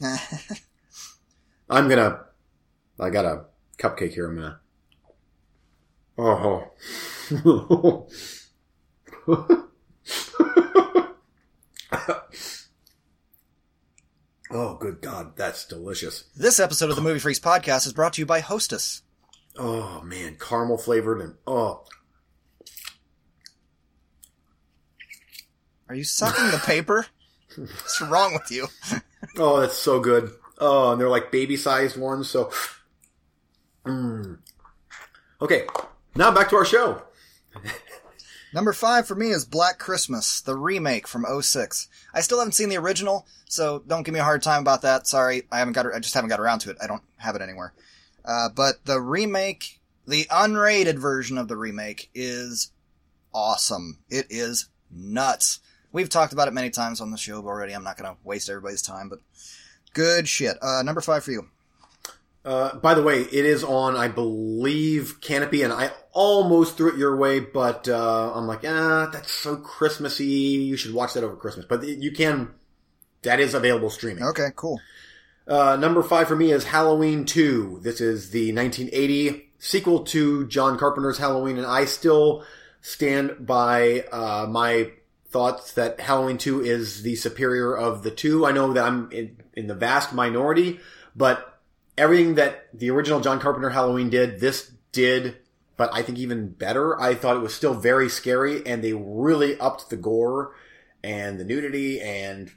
I'm 1.70 1.89
gonna. 1.89 2.22
I 2.98 3.10
got 3.10 3.26
a 3.26 3.46
cupcake 3.78 4.14
here. 4.14 4.30
I'm 4.30 4.36
gonna. 4.38 4.60
Oh. 6.18 8.08
oh, 14.54 14.78
good 14.80 15.01
God, 15.01 15.36
that's 15.36 15.66
delicious. 15.66 16.26
this 16.36 16.60
episode 16.60 16.89
of 16.89 16.95
the 16.95 17.01
Movie 17.01 17.20
Freaks 17.20 17.39
podcast 17.39 17.86
is 17.86 17.93
brought 17.93 18.14
to 18.14 18.22
you 18.22 18.26
by 18.26 18.39
Hostess. 18.39 19.01
Oh 19.58 20.01
man, 20.01 20.38
caramel 20.39 20.78
flavored 20.78 21.22
and 21.22 21.36
oh, 21.45 21.84
Are 25.89 25.95
you 25.95 26.04
sucking 26.04 26.49
the 26.49 26.58
paper? 26.66 27.06
What's 27.56 28.01
wrong 28.01 28.34
with 28.34 28.49
you? 28.49 28.68
oh, 29.38 29.62
that's 29.62 29.78
so 29.78 29.99
good. 29.99 30.32
Oh, 30.58 30.91
and 30.91 30.99
they're 30.99 31.10
like 31.10 31.32
baby 31.32 31.56
sized 31.56 31.97
ones. 31.97 32.30
So, 32.30 32.51
mm. 33.86 34.39
okay, 35.39 35.68
now 36.16 36.32
back 36.32 36.49
to 36.49 36.56
our 36.56 36.66
show. 36.66 37.04
Number 38.54 38.72
five 38.72 39.08
for 39.08 39.16
me 39.16 39.32
is 39.32 39.45
Black 39.45 39.80
Christmas, 39.80 40.39
the 40.41 40.56
remake 40.56 41.08
from 41.08 41.26
06. 41.41 41.88
I 42.14 42.22
still 42.22 42.38
haven't 42.38 42.51
seen 42.51 42.70
the 42.70 42.78
original, 42.78 43.26
so 43.49 43.84
don't 43.88 44.04
give 44.04 44.14
me 44.14 44.20
a 44.20 44.24
hard 44.24 44.43
time 44.43 44.62
about 44.62 44.84
that. 44.84 45.08
Sorry, 45.08 45.43
I 45.51 45.58
haven't 45.58 45.74
got. 45.74 45.88
I 45.88 45.99
just 45.99 46.14
haven't 46.14 46.30
got 46.30 46.39
around 46.39 46.60
to 46.60 46.70
it. 46.70 46.78
I 46.82 46.86
don't 46.86 47.01
have 47.18 47.36
it 47.36 47.41
anywhere. 47.41 47.74
Uh, 48.24 48.49
but 48.49 48.86
the 48.86 49.01
remake, 49.01 49.80
the 50.08 50.26
unrated 50.26 50.99
version 50.99 51.39
of 51.39 51.47
the 51.47 51.58
remake, 51.58 52.12
is 52.14 52.72
awesome. 53.34 53.97
It 54.10 54.28
is 54.30 54.70
nuts. 54.91 55.60
We've 55.91 56.10
talked 56.10 56.34
about 56.34 56.47
it 56.47 56.54
many 56.54 56.70
times 56.70 57.01
on 57.01 57.12
the 57.12 57.18
show 57.18 57.45
already. 57.45 57.74
I'm 57.74 57.84
not 57.84 57.97
going 57.97 58.12
to 58.12 58.18
waste 58.24 58.49
everybody's 58.49 58.82
time, 58.84 59.10
but 59.10 59.20
good 59.93 60.28
shit. 60.28 60.58
Uh, 60.62 60.84
number 60.84 61.01
five 61.01 61.24
for 61.24 61.32
you. 61.32 61.49
Uh, 62.46 62.76
by 62.78 62.94
the 62.94 63.02
way, 63.02 63.22
it 63.22 63.46
is 63.46 63.64
on, 63.64 63.96
I 63.96 64.10
believe, 64.10 65.20
Kanopy, 65.22 65.64
and 65.64 65.72
I 65.72 65.91
almost 66.12 66.76
threw 66.76 66.91
it 66.91 66.98
your 66.98 67.16
way, 67.16 67.39
but 67.39 67.88
uh, 67.88 68.34
I'm 68.36 68.48
like, 68.48 68.66
ah, 68.68 69.10
that's 69.12 69.32
so 69.32 69.56
Christmassy. 69.56 70.26
You 70.26 70.76
should 70.76 70.94
watch 70.94 71.14
that 71.14 71.24
over 71.24 71.36
Christmas. 71.36 71.66
But 71.66 71.84
you 71.88 72.12
can. 72.12 72.52
That 73.22 73.39
is 73.39 73.54
available 73.54 73.89
streaming. 73.89 74.24
Okay, 74.24 74.50
cool. 74.58 74.82
Uh, 75.48 75.78
number 75.78 76.04
five 76.04 76.28
for 76.28 76.36
me 76.36 76.52
is 76.52 76.66
Halloween 76.66 77.24
2. 77.24 77.80
This 77.82 78.02
is 78.02 78.32
the 78.32 78.54
1980 78.54 79.50
sequel 79.60 80.04
to 80.04 80.46
John 80.48 80.78
Carpenter's 80.78 81.18
Halloween, 81.18 81.58
and 81.58 81.66
I 81.66 81.86
still 81.86 82.44
stand 82.82 83.46
by 83.46 84.02
uh, 84.12 84.48
my 84.50 84.91
thoughts 85.30 85.74
that 85.74 86.00
Halloween 86.00 86.38
2 86.38 86.62
is 86.62 87.02
the 87.02 87.16
superior 87.16 87.76
of 87.76 88.04
the 88.04 88.12
two. 88.12 88.46
I 88.46 88.52
know 88.52 88.74
that 88.74 88.86
I'm 88.86 89.12
in, 89.12 89.38
in 89.54 89.68
the 89.68 89.74
vast 89.74 90.14
minority, 90.14 90.80
but 91.16 91.53
everything 91.98 92.36
that 92.36 92.68
the 92.74 92.89
original 92.89 93.20
John 93.20 93.39
Carpenter 93.39 93.70
Halloween 93.70 94.10
did, 94.10 94.39
this 94.39 94.72
did, 94.91 95.38
but 95.78 95.89
I 95.94 96.02
think 96.02 96.18
even 96.18 96.50
better. 96.50 97.00
I 97.00 97.16
thought 97.16 97.38
it 97.38 97.41
was 97.41 97.54
still 97.54 97.74
very 97.74 98.10
scary, 98.10 98.66
and 98.66 98.84
they 98.84 98.94
really 98.94 99.60
upped 99.60 99.89
the 99.89 99.98
gore 99.98 100.56
and 101.04 101.39
the 101.39 101.44
nudity 101.44 102.00
and 102.00 102.52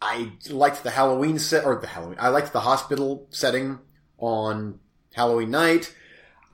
I 0.00 0.32
liked 0.50 0.84
the 0.84 0.90
Halloween 0.90 1.38
set 1.38 1.64
or 1.64 1.76
the 1.76 1.86
Halloween. 1.86 2.18
I 2.20 2.28
liked 2.28 2.52
the 2.52 2.60
hospital 2.60 3.26
setting 3.30 3.78
on 4.18 4.78
Halloween 5.14 5.50
night. 5.50 5.94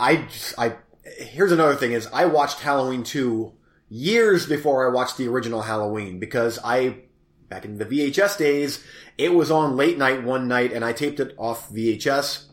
I 0.01 0.17
just, 0.17 0.59
I 0.59 0.77
here's 1.03 1.53
another 1.53 1.75
thing 1.75 1.93
is 1.93 2.07
I 2.13 2.25
watched 2.27 2.61
Halloween 2.61 3.03
2 3.03 3.53
years 3.91 4.47
before 4.47 4.89
I 4.89 4.95
watched 4.95 5.19
the 5.19 5.29
original 5.29 5.63
Halloween 5.63 6.19
because 6.19 6.59
I 6.65 7.03
back 7.55 7.65
in 7.65 7.79
the 7.79 7.87
VHS 7.87 8.37
days, 8.37 8.85
it 9.17 9.33
was 9.33 9.49
on 9.49 9.77
late 9.77 9.97
night 9.97 10.25
one 10.25 10.49
night 10.49 10.73
and 10.73 10.85
I 10.85 10.93
taped 10.93 11.21
it 11.21 11.37
off 11.39 11.71
VHS 11.71 12.47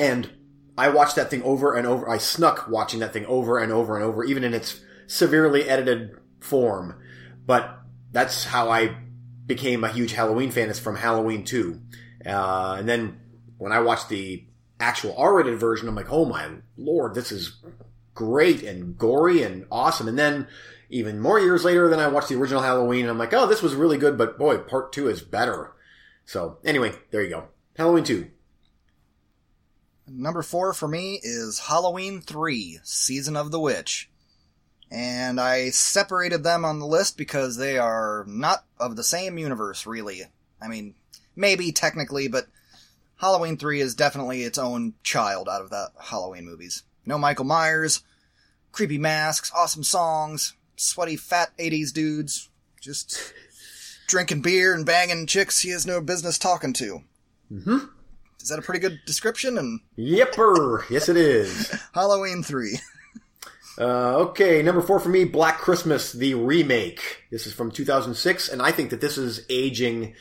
and 0.00 0.28
I 0.76 0.88
watched 0.88 1.14
that 1.14 1.30
thing 1.30 1.44
over 1.44 1.74
and 1.74 1.86
over. 1.86 2.10
I 2.10 2.18
snuck 2.18 2.66
watching 2.68 3.00
that 3.00 3.12
thing 3.12 3.24
over 3.26 3.58
and 3.58 3.72
over 3.72 3.94
and 3.94 4.04
over, 4.04 4.24
even 4.24 4.42
in 4.42 4.52
its 4.52 4.80
severely 5.06 5.68
edited 5.68 6.10
form. 6.40 7.00
But 7.46 7.78
that's 8.10 8.44
how 8.44 8.68
I 8.68 8.96
became 9.46 9.84
a 9.84 9.92
huge 9.92 10.12
Halloween 10.12 10.50
fan. 10.50 10.70
Is 10.70 10.80
from 10.80 10.96
Halloween 10.96 11.44
2. 11.44 11.80
Uh, 12.26 12.76
and 12.80 12.88
then 12.88 13.20
when 13.58 13.70
I 13.70 13.78
watched 13.78 14.08
the 14.08 14.44
actual 14.80 15.14
R-rated 15.16 15.58
version, 15.58 15.88
I'm 15.88 15.94
like, 15.94 16.10
oh 16.10 16.24
my 16.24 16.48
lord, 16.76 17.14
this 17.14 17.30
is 17.30 17.62
great 18.14 18.64
and 18.64 18.98
gory 18.98 19.44
and 19.44 19.66
awesome. 19.70 20.08
And 20.08 20.18
then 20.18 20.48
even 20.88 21.20
more 21.20 21.40
years 21.40 21.64
later, 21.64 21.88
then 21.88 22.00
I 22.00 22.08
watched 22.08 22.28
the 22.28 22.36
original 22.36 22.62
Halloween, 22.62 23.02
and 23.02 23.10
I'm 23.10 23.18
like, 23.18 23.32
oh, 23.32 23.46
this 23.46 23.62
was 23.62 23.74
really 23.74 23.98
good, 23.98 24.16
but 24.16 24.38
boy, 24.38 24.58
part 24.58 24.92
two 24.92 25.08
is 25.08 25.20
better. 25.22 25.72
So 26.26 26.58
anyway, 26.64 26.92
there 27.10 27.22
you 27.22 27.30
go. 27.30 27.44
Halloween 27.76 28.04
2. 28.04 28.28
Number 30.08 30.42
four 30.42 30.72
for 30.72 30.88
me 30.88 31.20
is 31.22 31.58
Halloween 31.60 32.20
3, 32.20 32.80
Season 32.82 33.36
of 33.36 33.50
the 33.50 33.60
Witch. 33.60 34.10
And 34.90 35.40
I 35.40 35.70
separated 35.70 36.44
them 36.44 36.64
on 36.64 36.78
the 36.78 36.86
list 36.86 37.18
because 37.18 37.56
they 37.56 37.76
are 37.76 38.24
not 38.28 38.64
of 38.78 38.96
the 38.96 39.04
same 39.04 39.36
universe, 39.36 39.84
really. 39.84 40.22
I 40.60 40.68
mean, 40.68 40.94
maybe 41.34 41.72
technically, 41.72 42.28
but 42.28 42.46
Halloween 43.16 43.56
3 43.56 43.80
is 43.80 43.94
definitely 43.94 44.42
its 44.42 44.58
own 44.58 44.94
child 45.02 45.48
out 45.48 45.62
of 45.62 45.70
the 45.70 45.90
Halloween 46.00 46.44
movies. 46.44 46.84
No 47.04 47.18
Michael 47.18 47.44
Myers, 47.44 48.02
creepy 48.72 48.98
masks, 48.98 49.50
awesome 49.54 49.84
songs, 49.84 50.54
sweaty 50.76 51.16
fat 51.16 51.50
80s 51.58 51.92
dudes, 51.92 52.48
just 52.80 53.32
drinking 54.06 54.42
beer 54.42 54.72
and 54.74 54.86
banging 54.86 55.26
chicks 55.26 55.60
he 55.60 55.70
has 55.70 55.86
no 55.86 56.00
business 56.00 56.38
talking 56.38 56.72
to. 56.74 57.02
Mm-hmm. 57.50 57.78
Is 58.40 58.48
that 58.48 58.58
a 58.58 58.62
pretty 58.62 58.80
good 58.80 59.00
description? 59.06 59.58
And 59.58 59.80
Yepper. 59.98 60.88
yes, 60.88 61.08
it 61.08 61.16
is. 61.16 61.74
Halloween 61.94 62.42
3. 62.42 62.78
Uh, 63.78 64.16
okay, 64.16 64.62
number 64.62 64.80
four 64.80 64.98
for 64.98 65.10
me, 65.10 65.24
Black 65.24 65.58
Christmas, 65.58 66.10
the 66.10 66.32
remake. 66.32 67.24
This 67.30 67.46
is 67.46 67.52
from 67.52 67.70
2006, 67.70 68.48
and 68.48 68.62
I 68.62 68.72
think 68.72 68.88
that 68.88 69.02
this 69.02 69.18
is 69.18 69.44
aging 69.50 70.14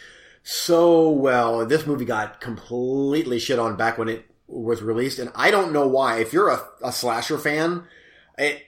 so 0.43 1.10
well. 1.10 1.66
This 1.66 1.88
movie 1.88 2.03
got 2.03 2.41
completely 2.41 3.39
shit 3.39 3.58
on 3.58 3.78
back 3.78 3.97
when 3.97 4.10
it 4.10 4.26
was 4.47 4.82
released, 4.82 5.20
and 5.20 5.32
I 5.36 5.51
don't 5.51 5.72
know 5.72 5.88
why. 5.88 6.20
If 6.20 6.34
you're 6.34 6.49
a, 6.49 6.64
a 6.84 6.91
slasher 6.91 7.38
fan, 7.38 7.86
it 8.38 8.62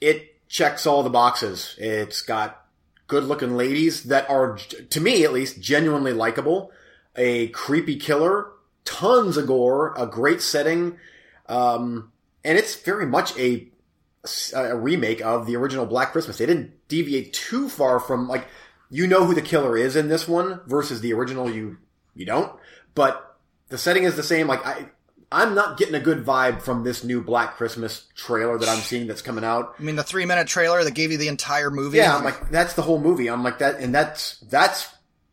it 0.00 0.33
checks 0.48 0.86
all 0.86 1.02
the 1.02 1.10
boxes. 1.10 1.74
It's 1.78 2.22
got 2.22 2.64
good 3.06 3.24
looking 3.24 3.56
ladies 3.56 4.04
that 4.04 4.28
are, 4.28 4.58
to 4.90 5.00
me 5.00 5.24
at 5.24 5.32
least, 5.32 5.60
genuinely 5.60 6.12
likable. 6.12 6.70
A 7.16 7.48
creepy 7.48 7.96
killer, 7.96 8.48
tons 8.84 9.36
of 9.36 9.46
gore, 9.46 9.94
a 9.96 10.06
great 10.06 10.42
setting, 10.42 10.98
um, 11.48 12.12
and 12.44 12.58
it's 12.58 12.74
very 12.74 13.06
much 13.06 13.36
a 13.38 13.68
a 14.54 14.74
remake 14.74 15.20
of 15.20 15.46
the 15.46 15.54
original 15.54 15.84
Black 15.84 16.12
Christmas. 16.12 16.38
They 16.38 16.46
didn't 16.46 16.88
deviate 16.88 17.34
too 17.34 17.68
far 17.68 18.00
from 18.00 18.26
like 18.26 18.48
you 18.90 19.06
know 19.06 19.26
who 19.26 19.34
the 19.34 19.42
killer 19.42 19.76
is 19.76 19.96
in 19.96 20.08
this 20.08 20.26
one 20.26 20.60
versus 20.66 21.00
the 21.00 21.12
original. 21.12 21.50
You 21.50 21.78
you 22.14 22.24
don't, 22.24 22.52
but 22.94 23.36
the 23.68 23.78
setting 23.78 24.04
is 24.04 24.16
the 24.16 24.22
same. 24.22 24.46
Like 24.46 24.64
I. 24.66 24.90
I'm 25.34 25.54
not 25.54 25.76
getting 25.76 25.94
a 25.94 26.00
good 26.00 26.24
vibe 26.24 26.62
from 26.62 26.84
this 26.84 27.02
new 27.04 27.20
Black 27.20 27.56
Christmas 27.56 28.04
trailer 28.14 28.56
that 28.58 28.68
I'm 28.68 28.78
seeing 28.82 29.06
that's 29.06 29.22
coming 29.22 29.44
out. 29.44 29.74
I 29.78 29.82
mean, 29.82 29.96
the 29.96 30.02
three 30.04 30.26
minute 30.26 30.46
trailer 30.46 30.82
that 30.84 30.94
gave 30.94 31.10
you 31.12 31.18
the 31.18 31.28
entire 31.28 31.70
movie. 31.70 31.98
Yeah, 31.98 32.16
I'm 32.16 32.24
like 32.24 32.50
that's 32.50 32.74
the 32.74 32.82
whole 32.82 33.00
movie. 33.00 33.28
I'm 33.28 33.42
like 33.42 33.58
that, 33.58 33.80
and 33.80 33.94
that's 33.94 34.38
that's 34.40 34.88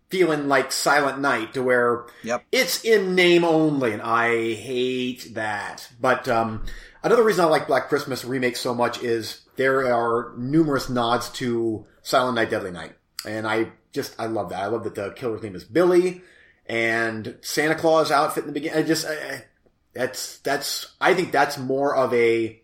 feeling 0.10 0.48
like 0.50 0.72
Silent 0.72 1.20
Night 1.20 1.54
to 1.54 1.64
where 1.64 2.06
Yep. 2.24 2.44
it's 2.52 2.84
in 2.84 3.16
name 3.16 3.44
only, 3.46 3.94
and 3.94 4.02
I 4.02 4.56
hate 4.56 5.36
that. 5.36 5.88
But 6.02 6.28
um, 6.28 6.66
another 7.04 7.24
reason 7.24 7.46
I 7.46 7.48
like 7.48 7.68
Black 7.68 7.88
Christmas 7.88 8.26
remake 8.26 8.58
so 8.58 8.74
much 8.74 9.02
is 9.02 9.42
there 9.56 9.94
are 9.94 10.34
numerous 10.38 10.90
nods 10.90 11.30
to 11.34 11.86
Silent 12.02 12.36
Night, 12.36 12.50
Deadly 12.50 12.72
Night, 12.72 12.94
and 13.26 13.48
I 13.48 13.72
just 13.94 14.16
I 14.20 14.26
love 14.26 14.50
that. 14.50 14.62
I 14.64 14.68
love 14.68 14.84
that 14.84 14.96
the 14.96 15.12
killer's 15.12 15.44
name 15.44 15.56
is 15.56 15.64
Billy, 15.64 16.22
and 16.66 17.38
Santa 17.42 17.76
Claus 17.76 18.12
outfit 18.12 18.44
in 18.44 18.48
the 18.48 18.54
beginning. 18.54 18.80
I 18.80 18.84
just 18.84 19.06
I, 19.08 19.46
that's 19.94 20.38
that's 20.40 20.94
I 21.02 21.14
think 21.14 21.32
that's 21.32 21.58
more 21.58 21.96
of 21.96 22.14
a 22.14 22.62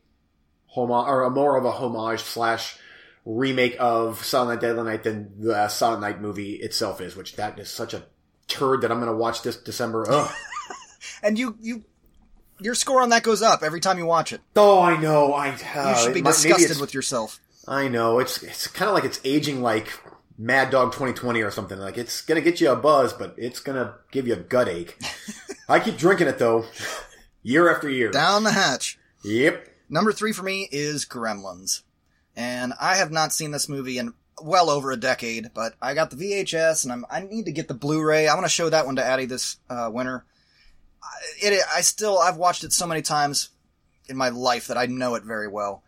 homage 0.68 1.08
or 1.10 1.24
a 1.24 1.30
more 1.30 1.58
of 1.58 1.66
a 1.66 1.72
homage 1.72 2.22
slash 2.22 2.78
remake 3.26 3.76
of 3.80 4.24
Silent 4.24 4.62
Night 4.62 4.68
Deadly 4.68 4.84
Night 4.84 5.04
than 5.04 5.34
the 5.40 5.68
Silent 5.68 6.02
Night 6.02 6.22
movie 6.22 6.54
itself 6.56 7.02
is, 7.02 7.16
which 7.16 7.36
that 7.36 7.60
is 7.60 7.70
such 7.70 7.94
a 7.94 8.04
turd 8.48 8.82
that 8.82 8.92
I'm 8.92 9.00
going 9.00 9.12
to 9.12 9.18
watch 9.18 9.42
this 9.42 9.58
December. 9.58 10.06
And 11.24 11.38
you, 11.38 11.58
you, 11.62 11.84
your 12.60 12.76
score 12.76 13.02
on 13.02 13.10
that 13.10 13.24
goes 13.24 13.42
up 13.42 13.64
every 13.64 13.80
time 13.80 13.98
you 13.98 14.06
watch 14.06 14.34
it. 14.34 14.42
oh, 14.56 14.82
I 14.82 15.00
know. 15.00 15.34
I 15.34 15.50
You 15.50 15.56
uh, 15.76 15.96
should 15.96 16.14
be 16.14 16.20
it 16.20 16.24
might- 16.24 16.38
maybe 16.44 16.54
disgusted 16.54 16.82
with 16.82 16.94
yourself. 16.94 17.40
I 17.68 17.88
know. 17.88 18.20
It's 18.20 18.42
it's 18.44 18.68
kind 18.68 18.88
of 18.90 18.96
like 18.96 19.04
it's 19.04 19.20
aging 19.24 19.62
like 19.62 19.90
Mad 20.38 20.70
Dog 20.70 20.92
2020 20.94 21.42
or 21.42 21.52
something. 21.52 21.78
Like 21.78 21.98
it's 21.98 22.22
gonna 22.22 22.42
get 22.42 22.62
you 22.62 22.72
a 22.72 22.76
buzz, 22.76 23.14
but 23.14 23.36
it's 23.38 23.60
gonna 23.60 23.96
give 24.12 24.28
you 24.28 24.34
a 24.34 24.38
gut 24.38 24.68
ache. 24.70 24.98
I 25.70 25.80
keep 25.80 25.98
drinking 25.98 26.28
it 26.28 26.40
though, 26.40 26.66
year 27.44 27.74
after 27.74 27.90
year. 27.90 28.12
Down 28.12 28.44
the 28.44 28.52
hatch. 28.52 28.98
Yep. 29.24 29.68
Number 29.90 30.12
three 30.12 30.34
for 30.34 30.44
me 30.44 30.68
is 30.72 31.06
Gremlins. 31.06 31.82
And 32.36 32.74
I 32.80 32.96
have 32.98 33.12
not 33.12 33.34
seen 33.34 33.52
this 33.52 33.68
movie 33.70 33.98
in 33.98 34.14
well 34.42 34.70
over 34.70 34.92
a 34.92 34.98
decade, 34.98 35.52
but 35.54 35.74
I 35.82 35.94
got 35.96 36.12
the 36.12 36.16
VHS 36.18 36.84
and 36.84 36.92
I'm, 36.94 37.06
I 37.10 37.22
need 37.22 37.46
to 37.46 37.52
get 37.52 37.68
the 37.68 37.74
Blu-ray. 37.74 38.28
I 38.28 38.34
want 38.36 38.46
to 38.46 38.50
show 38.52 38.70
that 38.70 38.86
one 38.86 38.98
to 38.98 39.04
Addie 39.04 39.26
this 39.26 39.58
uh, 39.70 39.90
winter. 39.92 40.24
I- 41.02 41.08
It, 41.48 41.62
I 41.74 41.82
still, 41.82 42.20
I've 42.20 42.38
watched 42.38 42.64
it 42.64 42.74
so 42.74 42.86
many 42.86 43.02
times 43.02 43.50
in 44.08 44.16
my 44.18 44.30
life 44.30 44.68
that 44.68 44.78
I 44.78 44.86
know 44.86 45.16
it 45.16 45.24
very 45.24 45.48
well. 45.48 45.84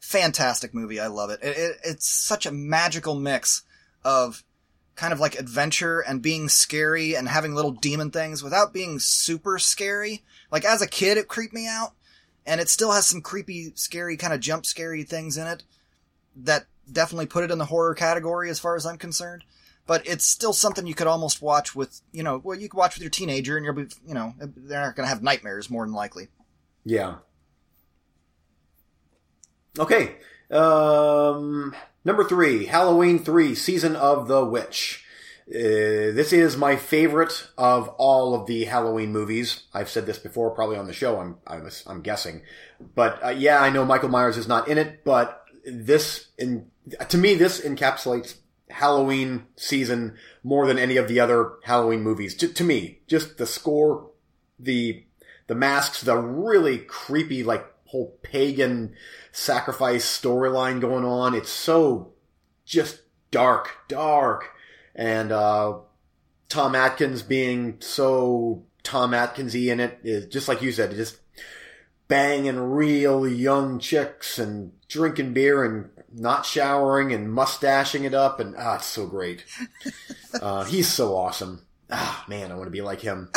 Fantastic 0.00 0.72
movie. 0.72 1.00
I 1.00 1.08
love 1.08 1.30
it. 1.30 1.40
It, 1.42 1.56
it. 1.58 1.76
It's 1.84 2.06
such 2.08 2.46
a 2.46 2.52
magical 2.52 3.14
mix 3.14 3.62
of 4.04 4.42
kind 4.94 5.12
of 5.12 5.20
like 5.20 5.38
adventure 5.38 6.00
and 6.00 6.22
being 6.22 6.48
scary 6.48 7.14
and 7.14 7.28
having 7.28 7.54
little 7.54 7.72
demon 7.72 8.10
things 8.10 8.42
without 8.42 8.72
being 8.72 8.98
super 8.98 9.58
scary. 9.58 10.22
Like 10.50 10.64
as 10.64 10.82
a 10.82 10.86
kid, 10.86 11.18
it 11.18 11.28
creeped 11.28 11.54
me 11.54 11.66
out 11.66 11.92
and 12.46 12.60
it 12.60 12.68
still 12.68 12.92
has 12.92 13.06
some 13.06 13.20
creepy, 13.20 13.72
scary, 13.74 14.16
kind 14.16 14.32
of 14.32 14.40
jump 14.40 14.66
scary 14.66 15.02
things 15.02 15.36
in 15.36 15.46
it 15.46 15.64
that 16.36 16.66
definitely 16.90 17.26
put 17.26 17.44
it 17.44 17.50
in 17.50 17.58
the 17.58 17.64
horror 17.64 17.94
category 17.94 18.50
as 18.50 18.58
far 18.58 18.76
as 18.76 18.86
I'm 18.86 18.98
concerned. 18.98 19.44
But 19.86 20.06
it's 20.06 20.24
still 20.24 20.52
something 20.52 20.86
you 20.86 20.94
could 20.94 21.06
almost 21.06 21.40
watch 21.40 21.74
with, 21.74 22.00
you 22.12 22.22
know, 22.24 22.40
well, 22.42 22.58
you 22.58 22.68
could 22.68 22.78
watch 22.78 22.96
with 22.96 23.02
your 23.02 23.10
teenager 23.10 23.56
and 23.56 23.64
you'll 23.64 23.74
be, 23.74 23.86
you 24.06 24.14
know, 24.14 24.34
they're 24.38 24.82
not 24.82 24.96
going 24.96 25.04
to 25.04 25.08
have 25.08 25.22
nightmares 25.22 25.70
more 25.70 25.86
than 25.86 25.94
likely. 25.94 26.28
Yeah. 26.84 27.16
Okay. 29.78 30.16
Um, 30.50 31.74
number 32.04 32.24
three, 32.24 32.66
Halloween 32.66 33.20
three, 33.20 33.54
season 33.54 33.94
of 33.94 34.26
the 34.26 34.44
witch. 34.44 35.05
Uh, 35.48 36.10
this 36.10 36.32
is 36.32 36.56
my 36.56 36.74
favorite 36.74 37.46
of 37.56 37.88
all 37.98 38.34
of 38.34 38.46
the 38.46 38.64
Halloween 38.64 39.12
movies. 39.12 39.62
I've 39.72 39.88
said 39.88 40.04
this 40.04 40.18
before, 40.18 40.50
probably 40.50 40.76
on 40.76 40.88
the 40.88 40.92
show. 40.92 41.20
I'm 41.20 41.36
I 41.46 41.58
was, 41.58 41.84
I'm 41.86 42.02
guessing, 42.02 42.42
but 42.96 43.24
uh, 43.24 43.28
yeah, 43.28 43.60
I 43.62 43.70
know 43.70 43.84
Michael 43.84 44.08
Myers 44.08 44.36
is 44.36 44.48
not 44.48 44.66
in 44.66 44.76
it, 44.76 45.04
but 45.04 45.44
this 45.64 46.28
in 46.36 46.66
to 47.08 47.16
me 47.16 47.34
this 47.34 47.60
encapsulates 47.60 48.34
Halloween 48.70 49.46
season 49.54 50.16
more 50.42 50.66
than 50.66 50.78
any 50.78 50.96
of 50.96 51.06
the 51.06 51.20
other 51.20 51.52
Halloween 51.62 52.02
movies. 52.02 52.34
To, 52.36 52.48
to 52.48 52.64
me, 52.64 53.00
just 53.06 53.38
the 53.38 53.46
score, 53.46 54.10
the 54.58 55.04
the 55.46 55.54
masks, 55.54 56.00
the 56.00 56.16
really 56.16 56.78
creepy 56.78 57.44
like 57.44 57.64
whole 57.84 58.18
pagan 58.22 58.96
sacrifice 59.30 60.04
storyline 60.04 60.80
going 60.80 61.04
on. 61.04 61.34
It's 61.34 61.50
so 61.50 62.14
just 62.64 63.02
dark, 63.30 63.70
dark, 63.86 64.55
and 64.96 65.30
uh, 65.30 65.78
Tom 66.48 66.74
Atkins 66.74 67.22
being 67.22 67.76
so 67.80 68.64
Tom 68.82 69.12
Atkinsy 69.12 69.70
in 69.70 69.78
it 69.78 70.00
is 70.02 70.26
just 70.26 70.48
like 70.48 70.62
you 70.62 70.72
said, 70.72 70.94
just 70.96 71.18
banging 72.08 72.58
real 72.58 73.28
young 73.28 73.78
chicks 73.78 74.38
and 74.38 74.72
drinking 74.88 75.34
beer 75.34 75.64
and 75.64 75.90
not 76.12 76.46
showering 76.46 77.12
and 77.12 77.32
mustaching 77.32 78.04
it 78.04 78.14
up 78.14 78.40
and 78.40 78.54
ah, 78.58 78.76
it's 78.76 78.86
so 78.86 79.06
great. 79.06 79.44
uh, 80.40 80.64
he's 80.64 80.88
so 80.88 81.14
awesome. 81.14 81.62
Ah, 81.90 82.24
man, 82.26 82.50
I 82.50 82.54
want 82.54 82.66
to 82.66 82.70
be 82.72 82.82
like 82.82 83.00
him. 83.00 83.30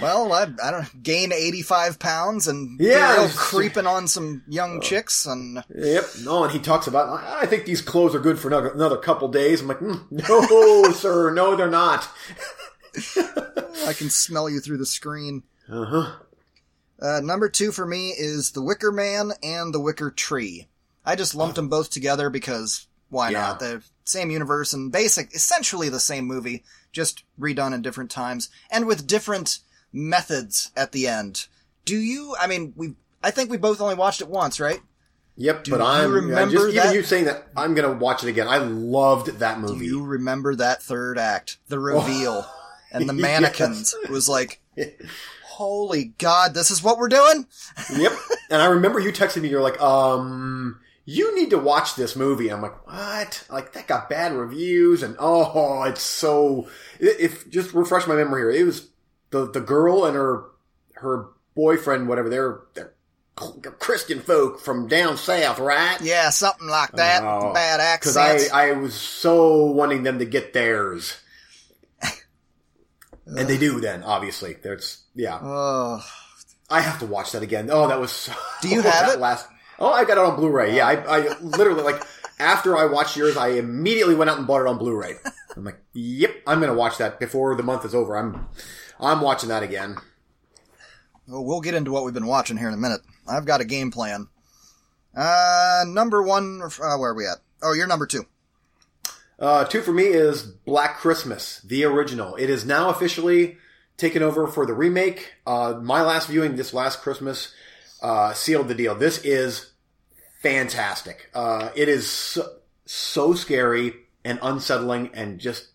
Well, 0.00 0.32
I, 0.32 0.46
I 0.62 0.70
don't 0.70 1.02
gain 1.02 1.32
85 1.32 1.98
pounds 1.98 2.48
and 2.48 2.76
be 2.78 2.84
Yeah, 2.86 3.12
real 3.14 3.24
it's- 3.24 3.36
creeping 3.38 3.86
on 3.86 4.08
some 4.08 4.42
young 4.48 4.80
chicks 4.80 5.26
and 5.26 5.62
Yep. 5.74 6.04
No, 6.22 6.44
and 6.44 6.52
he 6.52 6.58
talks 6.58 6.86
about, 6.86 7.22
I 7.24 7.46
think 7.46 7.64
these 7.64 7.80
clothes 7.80 8.14
are 8.14 8.18
good 8.20 8.38
for 8.38 8.48
another, 8.48 8.68
another 8.70 8.96
couple 8.98 9.28
days. 9.28 9.60
I'm 9.60 9.68
like, 9.68 9.80
mm, 9.80 10.00
no, 10.10 10.92
sir, 10.92 11.32
no, 11.32 11.56
they're 11.56 11.70
not. 11.70 12.08
I 13.86 13.92
can 13.92 14.10
smell 14.10 14.48
you 14.48 14.60
through 14.60 14.78
the 14.78 14.86
screen. 14.86 15.42
Uh 15.70 15.84
huh. 15.84 16.12
Uh, 17.00 17.20
number 17.22 17.48
two 17.48 17.72
for 17.72 17.84
me 17.86 18.10
is 18.16 18.52
The 18.52 18.62
Wicker 18.62 18.90
Man 18.90 19.32
and 19.42 19.74
The 19.74 19.80
Wicker 19.80 20.10
Tree. 20.10 20.66
I 21.04 21.14
just 21.14 21.34
lumped 21.34 21.56
them 21.56 21.68
both 21.68 21.90
together 21.90 22.30
because 22.30 22.86
why 23.08 23.30
Yeah. 23.30 23.40
not? 23.40 23.60
The 23.60 23.82
same 24.04 24.30
universe 24.30 24.72
and 24.72 24.90
basic, 24.92 25.34
essentially 25.34 25.88
the 25.88 26.00
same 26.00 26.24
movie, 26.26 26.64
just 26.92 27.24
redone 27.38 27.74
in 27.74 27.82
different 27.82 28.10
times 28.10 28.48
and 28.70 28.86
with 28.86 29.06
different 29.06 29.58
methods 29.92 30.70
at 30.76 30.92
the 30.92 31.06
end. 31.08 31.46
Do 31.84 31.96
you? 31.96 32.34
I 32.40 32.46
mean, 32.46 32.72
we. 32.76 32.94
I 33.22 33.30
think 33.30 33.50
we 33.50 33.56
both 33.56 33.80
only 33.80 33.94
watched 33.94 34.20
it 34.20 34.28
once, 34.28 34.60
right? 34.60 34.80
Yep, 35.38 35.64
Do 35.64 35.70
but 35.72 35.82
I'm 35.82 36.10
remember 36.12 36.50
just 36.54 36.68
even 36.74 36.86
that? 36.86 36.94
you 36.94 37.02
saying 37.02 37.24
that 37.26 37.48
I'm 37.56 37.74
gonna 37.74 37.92
watch 37.92 38.22
it 38.24 38.28
again. 38.28 38.48
I 38.48 38.58
loved 38.58 39.38
that 39.40 39.60
movie. 39.60 39.80
Do 39.80 39.84
you 39.84 40.02
remember 40.02 40.54
that 40.56 40.82
third 40.82 41.18
act, 41.18 41.58
the 41.68 41.78
reveal, 41.78 42.46
and 42.90 43.08
the 43.08 43.12
mannequins? 43.14 43.94
It 44.04 44.08
was 44.10 44.28
like, 44.28 44.60
holy 45.44 46.14
God, 46.18 46.54
this 46.54 46.70
is 46.70 46.82
what 46.82 46.98
we're 46.98 47.08
doing. 47.08 47.46
yep. 47.96 48.12
And 48.50 48.62
I 48.62 48.66
remember 48.66 48.98
you 49.00 49.12
texting 49.12 49.42
me. 49.42 49.48
You're 49.48 49.62
like, 49.62 49.80
um, 49.80 50.80
you 51.06 51.34
need 51.34 51.50
to 51.50 51.58
watch 51.58 51.94
this 51.94 52.16
movie. 52.16 52.50
I'm 52.50 52.60
like, 52.60 52.86
what? 52.86 53.44
Like 53.48 53.72
that 53.72 53.86
got 53.86 54.10
bad 54.10 54.32
reviews, 54.32 55.02
and 55.02 55.16
oh, 55.18 55.84
it's 55.84 56.02
so. 56.02 56.68
If 56.98 57.48
just 57.48 57.72
refresh 57.72 58.06
my 58.06 58.16
memory 58.16 58.42
here, 58.42 58.50
it 58.50 58.66
was 58.66 58.88
the 59.30 59.50
the 59.50 59.60
girl 59.60 60.04
and 60.04 60.16
her 60.16 60.44
her 60.94 61.28
boyfriend, 61.54 62.08
whatever. 62.08 62.28
They're 62.28 62.60
they're 62.74 62.92
Christian 63.78 64.20
folk 64.20 64.60
from 64.60 64.88
down 64.88 65.16
south, 65.16 65.58
right? 65.58 66.00
Yeah, 66.00 66.30
something 66.30 66.68
like 66.68 66.92
that. 66.92 67.22
Oh, 67.22 67.52
Bad 67.52 67.98
Because. 68.00 68.16
I, 68.16 68.70
I 68.70 68.72
was 68.72 68.94
so 68.94 69.66
wanting 69.66 70.02
them 70.04 70.18
to 70.20 70.24
get 70.24 70.54
theirs. 70.54 71.18
and 73.26 73.46
they 73.46 73.58
do 73.58 73.78
then, 73.80 74.02
obviously. 74.02 74.54
There's, 74.54 75.04
yeah. 75.14 75.38
oh, 75.42 76.02
I 76.70 76.80
have 76.80 76.98
to 77.00 77.06
watch 77.06 77.32
that 77.32 77.42
again. 77.42 77.68
Oh, 77.70 77.88
that 77.88 78.00
was 78.00 78.10
so. 78.10 78.32
Do 78.62 78.68
you 78.68 78.80
have 78.82 79.06
that 79.06 79.16
it? 79.16 79.20
Last, 79.20 79.46
oh, 79.78 79.92
I 79.92 80.04
got 80.04 80.18
it 80.18 80.24
on 80.24 80.36
Blu-ray. 80.36 80.76
Yeah, 80.76 80.86
I, 80.86 81.18
I 81.18 81.38
literally, 81.40 81.82
like, 81.82 82.02
after 82.38 82.76
I 82.76 82.86
watched 82.86 83.16
yours, 83.16 83.36
I 83.36 83.48
immediately 83.50 84.14
went 84.14 84.30
out 84.30 84.38
and 84.38 84.46
bought 84.46 84.60
it 84.62 84.66
on 84.66 84.78
Blu-ray. 84.78 85.14
I'm 85.56 85.64
like, 85.64 85.80
yep, 85.94 86.34
I'm 86.46 86.60
to 86.60 86.74
watch 86.74 86.98
that 86.98 87.18
before 87.18 87.54
the 87.54 87.62
month 87.62 87.84
is 87.84 87.94
over. 87.94 88.16
I'm, 88.16 88.48
I'm 89.00 89.20
watching 89.20 89.48
that 89.48 89.62
again. 89.62 89.96
well, 91.26 91.44
we'll 91.44 91.60
get 91.60 91.74
into 91.74 91.92
what 91.92 92.04
we've 92.04 92.14
been 92.14 92.26
watching 92.26 92.56
here 92.56 92.68
in 92.68 92.74
a 92.74 92.78
minute. 92.78 93.00
I've 93.26 93.46
got 93.46 93.60
a 93.60 93.64
game 93.64 93.90
plan. 93.90 94.28
Uh, 95.14 95.84
number 95.86 96.22
one, 96.22 96.60
uh, 96.62 96.96
where 96.96 97.10
are 97.10 97.14
we 97.14 97.26
at? 97.26 97.38
Oh, 97.62 97.72
you're 97.72 97.86
number 97.86 98.06
two. 98.06 98.26
Uh, 99.38 99.64
two 99.64 99.82
for 99.82 99.92
me 99.92 100.04
is 100.04 100.42
Black 100.42 100.98
Christmas, 100.98 101.60
the 101.60 101.84
original. 101.84 102.36
It 102.36 102.50
is 102.50 102.64
now 102.64 102.90
officially 102.90 103.56
taken 103.96 104.22
over 104.22 104.46
for 104.46 104.66
the 104.66 104.74
remake. 104.74 105.34
Uh, 105.46 105.74
my 105.82 106.02
last 106.02 106.28
viewing 106.28 106.56
this 106.56 106.74
last 106.74 107.00
Christmas 107.00 107.54
uh, 108.02 108.32
sealed 108.32 108.68
the 108.68 108.74
deal. 108.74 108.94
This 108.94 109.18
is 109.24 109.72
fantastic. 110.42 111.30
Uh, 111.34 111.70
it 111.74 111.88
is 111.88 112.08
so, 112.08 112.58
so 112.84 113.34
scary 113.34 113.94
and 114.24 114.38
unsettling 114.42 115.10
and 115.14 115.38
just 115.38 115.68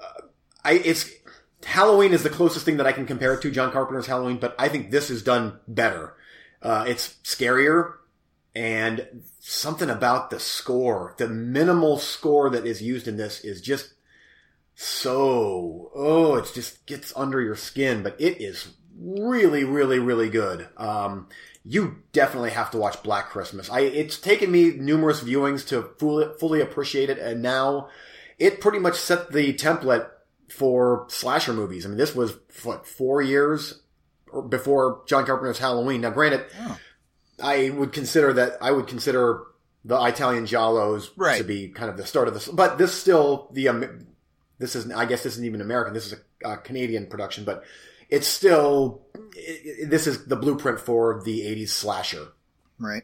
uh, 0.00 0.26
I 0.64 0.72
it's 0.74 1.10
Halloween 1.64 2.12
is 2.12 2.22
the 2.22 2.30
closest 2.30 2.64
thing 2.64 2.76
that 2.76 2.86
I 2.86 2.92
can 2.92 3.06
compare 3.06 3.34
it 3.34 3.42
to 3.42 3.50
John 3.50 3.72
Carpenter's 3.72 4.06
Halloween, 4.06 4.38
but 4.38 4.54
I 4.58 4.68
think 4.68 4.90
this 4.90 5.10
is 5.10 5.22
done 5.22 5.58
better. 5.66 6.14
Uh, 6.60 6.84
it's 6.86 7.14
scarier 7.24 7.94
and 8.54 9.22
something 9.40 9.90
about 9.90 10.30
the 10.30 10.38
score, 10.38 11.14
the 11.18 11.28
minimal 11.28 11.98
score 11.98 12.50
that 12.50 12.66
is 12.66 12.82
used 12.82 13.08
in 13.08 13.16
this 13.16 13.40
is 13.40 13.60
just 13.60 13.94
so, 14.76 15.90
oh, 15.94 16.36
it 16.36 16.50
just 16.54 16.84
gets 16.86 17.12
under 17.16 17.40
your 17.40 17.56
skin, 17.56 18.02
but 18.02 18.20
it 18.20 18.40
is 18.40 18.68
really, 18.98 19.64
really, 19.64 19.98
really 19.98 20.28
good. 20.28 20.68
Um, 20.76 21.28
you 21.64 22.02
definitely 22.12 22.50
have 22.50 22.70
to 22.72 22.78
watch 22.78 23.02
Black 23.02 23.30
Christmas. 23.30 23.70
I, 23.70 23.80
it's 23.80 24.18
taken 24.18 24.50
me 24.50 24.72
numerous 24.72 25.20
viewings 25.22 25.66
to 25.68 25.82
fully, 25.98 26.26
fully 26.38 26.60
appreciate 26.60 27.10
it, 27.10 27.18
and 27.18 27.42
now 27.42 27.88
it 28.38 28.60
pretty 28.60 28.78
much 28.78 28.96
set 28.96 29.32
the 29.32 29.54
template 29.54 30.08
for 30.50 31.06
slasher 31.08 31.52
movies. 31.52 31.84
I 31.84 31.88
mean, 31.88 31.98
this 31.98 32.14
was, 32.14 32.36
what, 32.62 32.86
four 32.86 33.22
years 33.22 33.80
before 34.48 35.02
John 35.06 35.24
Carpenter's 35.24 35.58
Halloween. 35.58 36.00
Now, 36.02 36.10
granted, 36.10 36.44
Oh. 36.60 36.78
I 37.42 37.70
would 37.70 37.92
consider 37.92 38.32
that 38.34 38.58
I 38.60 38.70
would 38.70 38.86
consider 38.86 39.42
the 39.84 40.00
Italian 40.02 40.44
Giallos 40.46 41.10
Right. 41.16 41.38
to 41.38 41.44
be 41.44 41.68
kind 41.68 41.90
of 41.90 41.96
the 41.96 42.06
start 42.06 42.28
of 42.28 42.34
this, 42.34 42.46
but 42.48 42.78
this 42.78 42.92
still 42.94 43.48
the 43.52 43.68
um, 43.68 44.06
this 44.58 44.76
is 44.76 44.90
I 44.92 45.04
guess 45.04 45.24
this 45.24 45.32
isn't 45.34 45.44
even 45.44 45.60
American. 45.60 45.94
This 45.94 46.06
is 46.06 46.14
a, 46.44 46.50
a 46.52 46.56
Canadian 46.58 47.06
production, 47.06 47.44
but 47.44 47.64
it's 48.10 48.26
still 48.28 49.02
it, 49.34 49.84
it- 49.84 49.90
this 49.90 50.06
is 50.06 50.26
the 50.26 50.36
blueprint 50.36 50.80
for 50.80 51.22
the 51.24 51.40
'80s 51.42 51.70
slasher. 51.70 52.28
Right. 52.78 53.02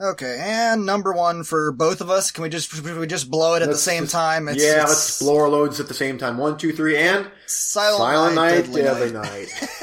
Okay, 0.00 0.38
and 0.42 0.84
number 0.84 1.12
one 1.12 1.44
for 1.44 1.70
both 1.70 2.00
of 2.00 2.10
us. 2.10 2.32
Can 2.32 2.42
we 2.42 2.48
just 2.48 2.70
can 2.72 2.98
we 2.98 3.06
just 3.06 3.30
blow 3.30 3.54
it 3.54 3.62
at 3.62 3.68
Let's 3.68 3.78
the 3.84 3.90
same 3.90 4.06
time? 4.08 4.48
It's, 4.48 4.60
yeah, 4.62 4.82
it's 4.82 4.90
let's 4.90 5.18
blow 5.22 5.36
our 5.38 5.48
loads 5.48 5.78
at 5.78 5.86
the 5.86 5.94
same 5.94 6.18
time. 6.18 6.36
One, 6.36 6.56
two, 6.58 6.72
three, 6.72 6.96
and 6.96 7.30
Silent, 7.46 7.98
Silent 7.98 8.34
Night, 8.34 8.68
Night, 8.68 8.72
Deadly, 8.82 9.12
Night. 9.12 9.22
Night. 9.30 9.68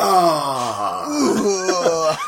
Ah. 0.00 1.08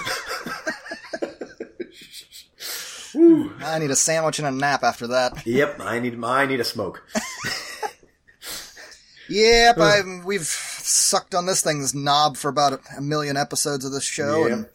Ooh. 3.14 3.52
I 3.60 3.78
need 3.78 3.90
a 3.92 3.96
sandwich 3.96 4.38
and 4.40 4.48
a 4.48 4.50
nap 4.50 4.82
after 4.82 5.06
that. 5.08 5.46
Yep, 5.46 5.80
I 5.80 6.00
need 6.00 6.22
I 6.24 6.46
need 6.46 6.58
a 6.60 6.64
smoke. 6.64 7.02
Yep, 9.30 9.78
I 9.78 10.00
we've 10.24 10.42
sucked 10.46 11.34
on 11.34 11.46
this 11.46 11.62
thing's 11.62 11.94
knob 11.94 12.36
for 12.36 12.48
about 12.48 12.80
a, 12.96 13.00
million 13.00 13.36
episodes 13.36 13.84
of 13.84 13.92
this 13.92 14.04
show, 14.04 14.46
Yep. 14.46 14.52
and 14.52 14.66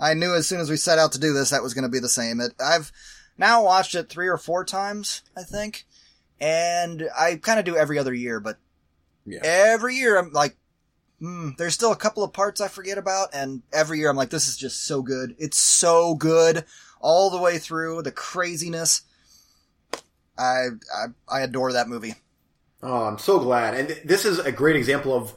I 0.00 0.14
knew 0.14 0.34
as 0.34 0.48
soon 0.48 0.60
as 0.60 0.70
we 0.70 0.76
set 0.76 0.98
out 0.98 1.12
to 1.12 1.20
do 1.20 1.32
this 1.32 1.50
that 1.50 1.62
was 1.62 1.74
going 1.74 1.82
to 1.82 1.88
be 1.90 1.98
the 2.00 2.08
same. 2.08 2.40
It, 2.40 2.52
I've 2.58 2.90
now 3.36 3.62
watched 3.64 3.94
it 3.94 4.08
three 4.08 4.28
or 4.28 4.38
four 4.38 4.64
times, 4.64 5.22
I 5.36 5.42
think, 5.42 5.84
and 6.40 7.08
I 7.18 7.36
kind 7.36 7.58
of 7.58 7.64
do 7.64 7.76
every 7.76 7.98
other 7.98 8.14
year, 8.14 8.40
but 8.40 8.58
Yeah. 9.26 9.40
every 9.42 9.96
year 9.96 10.18
I'm 10.18 10.32
like, 10.32 10.56
hmm, 11.20 11.50
there's 11.58 11.74
still 11.74 11.92
a 11.92 11.96
couple 11.96 12.22
of 12.24 12.32
parts 12.32 12.60
I 12.60 12.68
forget 12.68 12.96
about, 12.96 13.28
and 13.34 13.62
every 13.72 13.98
year 13.98 14.08
I'm 14.08 14.16
like, 14.16 14.30
this 14.30 14.48
is 14.48 14.56
just 14.56 14.84
so 14.86 15.02
good. 15.02 15.34
It's 15.38 15.58
so 15.58 16.14
good 16.14 16.64
all 17.00 17.28
the 17.30 17.38
way 17.38 17.58
through 17.58 18.02
the 18.02 18.12
craziness. 18.12 19.02
I 20.38 20.68
I, 20.94 21.06
I 21.28 21.40
adore 21.40 21.72
that 21.72 21.88
movie. 21.88 22.14
Oh, 22.82 23.04
I'm 23.04 23.18
so 23.18 23.38
glad. 23.40 23.74
And 23.74 23.88
th- 23.88 24.02
this 24.04 24.24
is 24.24 24.38
a 24.38 24.52
great 24.52 24.76
example 24.76 25.14
of 25.14 25.34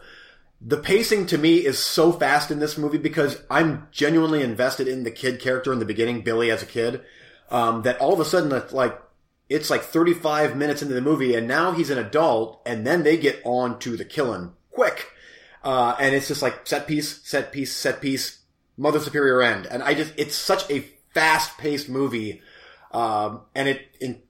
the 0.59 0.77
pacing 0.77 1.25
to 1.27 1.37
me 1.37 1.57
is 1.57 1.79
so 1.79 2.11
fast 2.11 2.51
in 2.51 2.59
this 2.59 2.77
movie 2.77 2.99
because 2.99 3.41
I'm 3.49 3.87
genuinely 3.91 4.43
invested 4.43 4.87
in 4.87 5.03
the 5.03 5.11
kid 5.11 5.39
character 5.39 5.73
in 5.73 5.79
the 5.79 5.85
beginning, 5.85 6.21
Billy 6.21 6.51
as 6.51 6.61
a 6.61 6.67
kid, 6.67 7.01
um, 7.49 7.81
that 7.81 7.99
all 7.99 8.13
of 8.13 8.19
a 8.19 8.25
sudden, 8.25 8.51
it's 8.51 8.71
like, 8.71 8.99
it's 9.49 9.69
like 9.71 9.81
35 9.81 10.55
minutes 10.55 10.81
into 10.81 10.93
the 10.93 11.01
movie 11.01 11.35
and 11.35 11.47
now 11.47 11.71
he's 11.71 11.89
an 11.89 11.97
adult 11.97 12.61
and 12.65 12.85
then 12.85 13.03
they 13.03 13.17
get 13.17 13.41
on 13.43 13.79
to 13.79 13.97
the 13.97 14.05
killing 14.05 14.53
quick. 14.71 15.09
Uh, 15.63 15.95
and 15.99 16.15
it's 16.15 16.27
just 16.27 16.41
like 16.41 16.65
set 16.67 16.87
piece, 16.87 17.21
set 17.23 17.51
piece, 17.51 17.75
set 17.75 18.01
piece, 18.01 18.39
Mother 18.77 18.99
Superior 18.99 19.41
end. 19.41 19.65
And 19.65 19.83
I 19.83 19.93
just, 19.93 20.13
it's 20.15 20.35
such 20.35 20.69
a 20.69 20.85
fast 21.13 21.57
paced 21.57 21.89
movie. 21.89 22.41
Um, 22.91 23.41
and 23.53 23.67
it, 23.67 23.81
in, 23.99 24.21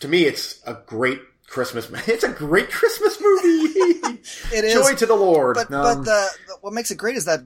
to 0.00 0.08
me, 0.08 0.24
it's 0.24 0.62
a 0.66 0.74
great 0.86 1.20
Christmas. 1.48 1.90
It's 2.08 2.24
a 2.24 2.32
great 2.32 2.70
Christmas 2.70 3.18
movie. 3.20 4.18
It 4.52 4.64
is. 4.64 4.74
Joy 4.74 4.94
to 4.96 5.06
the 5.06 5.14
Lord. 5.14 5.54
But 5.54 5.72
Um, 5.72 5.82
but 5.82 6.04
the, 6.04 6.28
the 6.46 6.56
what 6.60 6.72
makes 6.72 6.90
it 6.90 6.96
great 6.98 7.16
is 7.16 7.24
that 7.26 7.40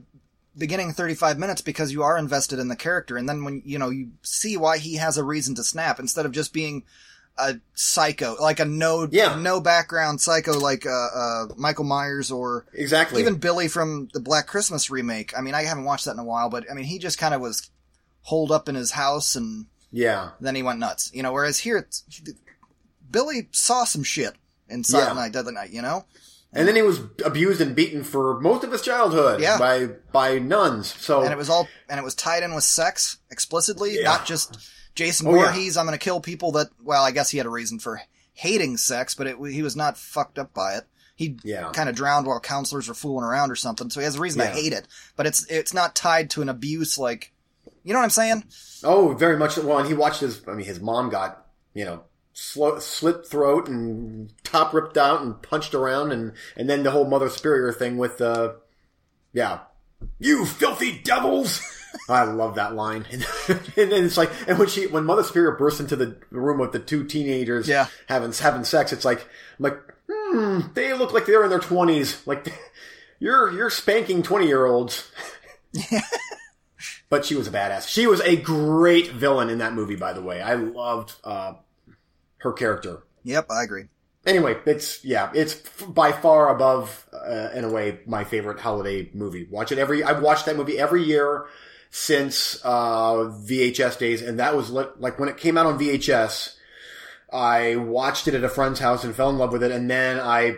beginning 0.57 0.91
35 0.93 1.37
minutes 1.37 1.61
because 1.61 1.91
you 1.91 2.03
are 2.03 2.17
invested 2.17 2.59
in 2.59 2.67
the 2.67 2.75
character, 2.75 3.17
and 3.17 3.27
then 3.27 3.43
when 3.43 3.61
you 3.65 3.77
know 3.79 3.89
you 3.89 4.11
see 4.21 4.57
why 4.57 4.77
he 4.77 4.95
has 4.95 5.17
a 5.17 5.23
reason 5.23 5.55
to 5.55 5.63
snap 5.63 5.99
instead 5.99 6.25
of 6.25 6.31
just 6.31 6.51
being 6.53 6.83
a 7.37 7.55
psycho, 7.73 8.35
like 8.39 8.59
a 8.59 8.65
no 8.65 9.07
Yeah. 9.09 9.35
no 9.39 9.59
background 9.59 10.21
psycho 10.21 10.59
like 10.59 10.85
uh, 10.85 10.89
uh, 11.15 11.45
Michael 11.57 11.85
Myers 11.85 12.31
or 12.31 12.65
exactly. 12.73 13.21
even 13.21 13.35
Billy 13.35 13.67
from 13.67 14.09
the 14.13 14.19
Black 14.19 14.47
Christmas 14.47 14.89
remake. 14.89 15.37
I 15.37 15.41
mean, 15.41 15.55
I 15.55 15.63
haven't 15.63 15.85
watched 15.85 16.05
that 16.05 16.11
in 16.11 16.19
a 16.19 16.23
while, 16.23 16.49
but 16.49 16.69
I 16.69 16.73
mean, 16.73 16.85
he 16.85 16.99
just 16.99 17.17
kind 17.17 17.33
of 17.33 17.41
was 17.41 17.69
holed 18.21 18.51
up 18.51 18.69
in 18.69 18.75
his 18.75 18.91
house 18.91 19.35
and 19.35 19.65
yeah. 19.91 20.31
then 20.39 20.55
he 20.55 20.63
went 20.63 20.79
nuts, 20.79 21.11
you 21.13 21.23
know. 21.23 21.33
Whereas 21.33 21.59
here, 21.59 21.77
it's, 21.77 22.03
Billy 23.13 23.47
saw 23.51 23.85
some 23.85 24.03
shit 24.03 24.33
in 24.67 24.83
Silent 24.83 25.11
Yeah. 25.15 25.21
Night, 25.21 25.31
Deadly 25.31 25.53
Night, 25.53 25.69
you 25.69 25.81
know. 25.81 26.03
And 26.55 26.67
then 26.67 26.75
he 26.75 26.81
was 26.81 26.99
abused 27.25 27.61
and 27.61 27.75
beaten 27.75 28.03
for 28.03 28.39
most 28.41 28.63
of 28.65 28.71
his 28.71 28.81
childhood 28.81 29.39
Yeah. 29.41 29.57
by 29.57 29.85
by 30.11 30.37
nuns. 30.39 30.93
So 30.99 31.21
and 31.23 31.31
it 31.31 31.37
was 31.37 31.49
all 31.49 31.67
and 31.89 31.97
it 31.99 32.03
was 32.03 32.13
tied 32.15 32.43
in 32.43 32.53
with 32.53 32.63
sex 32.65 33.17
explicitly, 33.31 33.95
Yeah. 33.95 34.03
not 34.03 34.25
just 34.25 34.57
Jason 34.95 35.27
Oh, 35.27 35.35
yeah. 35.35 35.45
Voorhees. 35.45 35.77
I'm 35.77 35.85
going 35.87 35.97
to 35.97 36.03
kill 36.03 36.19
people 36.19 36.51
that. 36.51 36.67
Well, 36.83 37.03
I 37.03 37.11
guess 37.11 37.29
he 37.31 37.37
had 37.39 37.47
a 37.47 37.51
reason 37.51 37.79
for 37.79 38.01
hating 38.33 38.77
sex, 38.77 39.15
but 39.15 39.25
it, 39.27 39.37
he 39.49 39.63
was 39.63 39.75
not 39.75 39.97
fucked 39.97 40.37
up 40.37 40.53
by 40.53 40.75
it. 40.75 40.83
He 41.15 41.37
Yeah. 41.43 41.71
kind 41.73 41.89
of 41.89 41.95
drowned 41.95 42.27
while 42.27 42.39
counselors 42.39 42.87
were 42.87 42.93
fooling 42.93 43.23
around 43.25 43.49
or 43.51 43.55
something, 43.55 43.89
so 43.89 43.99
he 43.99 44.03
has 44.05 44.15
a 44.15 44.19
reason 44.19 44.41
Yeah. 44.41 44.49
to 44.49 44.53
hate 44.53 44.73
it. 44.73 44.87
But 45.15 45.25
it's 45.27 45.45
it's 45.49 45.73
not 45.73 45.95
tied 45.95 46.29
to 46.31 46.41
an 46.43 46.49
abuse 46.49 46.97
like, 46.99 47.31
you 47.83 47.93
know 47.93 47.99
what 47.99 48.03
I'm 48.05 48.09
saying? 48.11 48.43
oh, 48.83 49.13
very 49.15 49.37
much. 49.37 49.57
Well, 49.57 49.79
and 49.79 49.87
he 49.87 49.93
watched 49.95 50.19
his. 50.21 50.41
I 50.47 50.51
mean, 50.53 50.65
his 50.67 50.79
mom 50.79 51.09
got 51.09 51.47
you 51.73 51.85
know 51.85 52.03
sl- 52.33 52.79
slit 52.79 53.25
throat 53.25 53.67
and 53.67 54.33
top 54.43 54.73
ripped 54.73 54.97
out 54.97 55.21
and 55.21 55.41
punched 55.41 55.73
around, 55.73 56.11
and 56.11 56.33
and 56.57 56.69
then 56.69 56.83
the 56.83 56.91
whole 56.91 57.05
Mother 57.05 57.29
Superior 57.29 57.71
thing 57.71 57.97
with 57.97 58.19
uh, 58.21 58.53
yeah, 59.33 59.59
you 60.19 60.45
filthy 60.45 60.99
devils. 61.03 61.61
I 62.09 62.23
love 62.23 62.55
that 62.55 62.73
line, 62.73 63.05
and, 63.11 63.23
and 63.49 63.91
then 63.91 64.03
it's 64.05 64.17
like, 64.17 64.31
and 64.47 64.57
when 64.57 64.67
she, 64.67 64.87
when 64.87 65.05
Mother 65.05 65.23
Superior 65.23 65.51
bursts 65.51 65.79
into 65.79 65.95
the 65.95 66.17
room 66.31 66.57
with 66.57 66.71
the 66.71 66.79
two 66.79 67.03
teenagers, 67.05 67.67
Yeah. 67.67 67.85
having 68.07 68.31
having 68.33 68.63
sex, 68.63 68.91
it's 68.91 69.05
like, 69.05 69.19
I'm 69.21 69.63
like, 69.63 69.79
hmm, 70.11 70.61
they 70.73 70.91
look 70.93 71.13
like 71.13 71.27
they're 71.27 71.43
in 71.43 71.51
their 71.51 71.59
twenties, 71.59 72.25
like 72.25 72.51
you're 73.19 73.51
you're 73.51 73.69
spanking 73.69 74.23
twenty 74.23 74.47
year 74.47 74.65
olds. 74.65 75.11
but 77.09 77.25
she 77.25 77.35
was 77.35 77.47
a 77.47 77.51
badass. 77.51 77.87
She 77.87 78.07
was 78.07 78.21
a 78.21 78.35
great 78.35 79.11
villain 79.11 79.49
in 79.49 79.59
that 79.59 79.73
movie, 79.73 79.95
by 79.95 80.13
the 80.13 80.21
way. 80.21 80.41
I 80.41 80.55
loved 80.55 81.13
uh, 81.23 81.53
her 82.43 82.53
character. 82.53 83.03
Yep, 83.23 83.47
I 83.49 83.63
agree. 83.63 83.85
Anyway, 84.25 84.57
it's 84.65 85.03
yeah, 85.03 85.31
it's 85.33 85.55
f- 85.55 85.93
by 85.93 86.11
far 86.11 86.53
above, 86.53 87.05
uh, 87.13 87.49
in 87.53 87.65
a 87.65 87.69
way, 87.69 87.99
my 88.05 88.23
favorite 88.23 88.59
holiday 88.59 89.09
movie. 89.13 89.47
Watch 89.49 89.71
it 89.71 89.77
every. 89.77 90.03
I've 90.03 90.21
watched 90.21 90.45
that 90.45 90.55
movie 90.55 90.79
every 90.79 91.03
year 91.03 91.45
since 91.89 92.59
uh, 92.63 93.15
VHS 93.45 93.97
days, 93.99 94.21
and 94.21 94.39
that 94.39 94.55
was 94.55 94.71
li- 94.71 94.85
like 94.97 95.19
when 95.19 95.27
it 95.27 95.37
came 95.37 95.57
out 95.57 95.65
on 95.65 95.77
VHS. 95.77 96.55
I 97.31 97.75
watched 97.77 98.27
it 98.27 98.35
at 98.35 98.43
a 98.43 98.49
friend's 98.49 98.79
house 98.79 99.03
and 99.03 99.15
fell 99.15 99.29
in 99.29 99.37
love 99.37 99.51
with 99.51 99.63
it, 99.63 99.71
and 99.71 99.89
then 99.89 100.19
I 100.19 100.57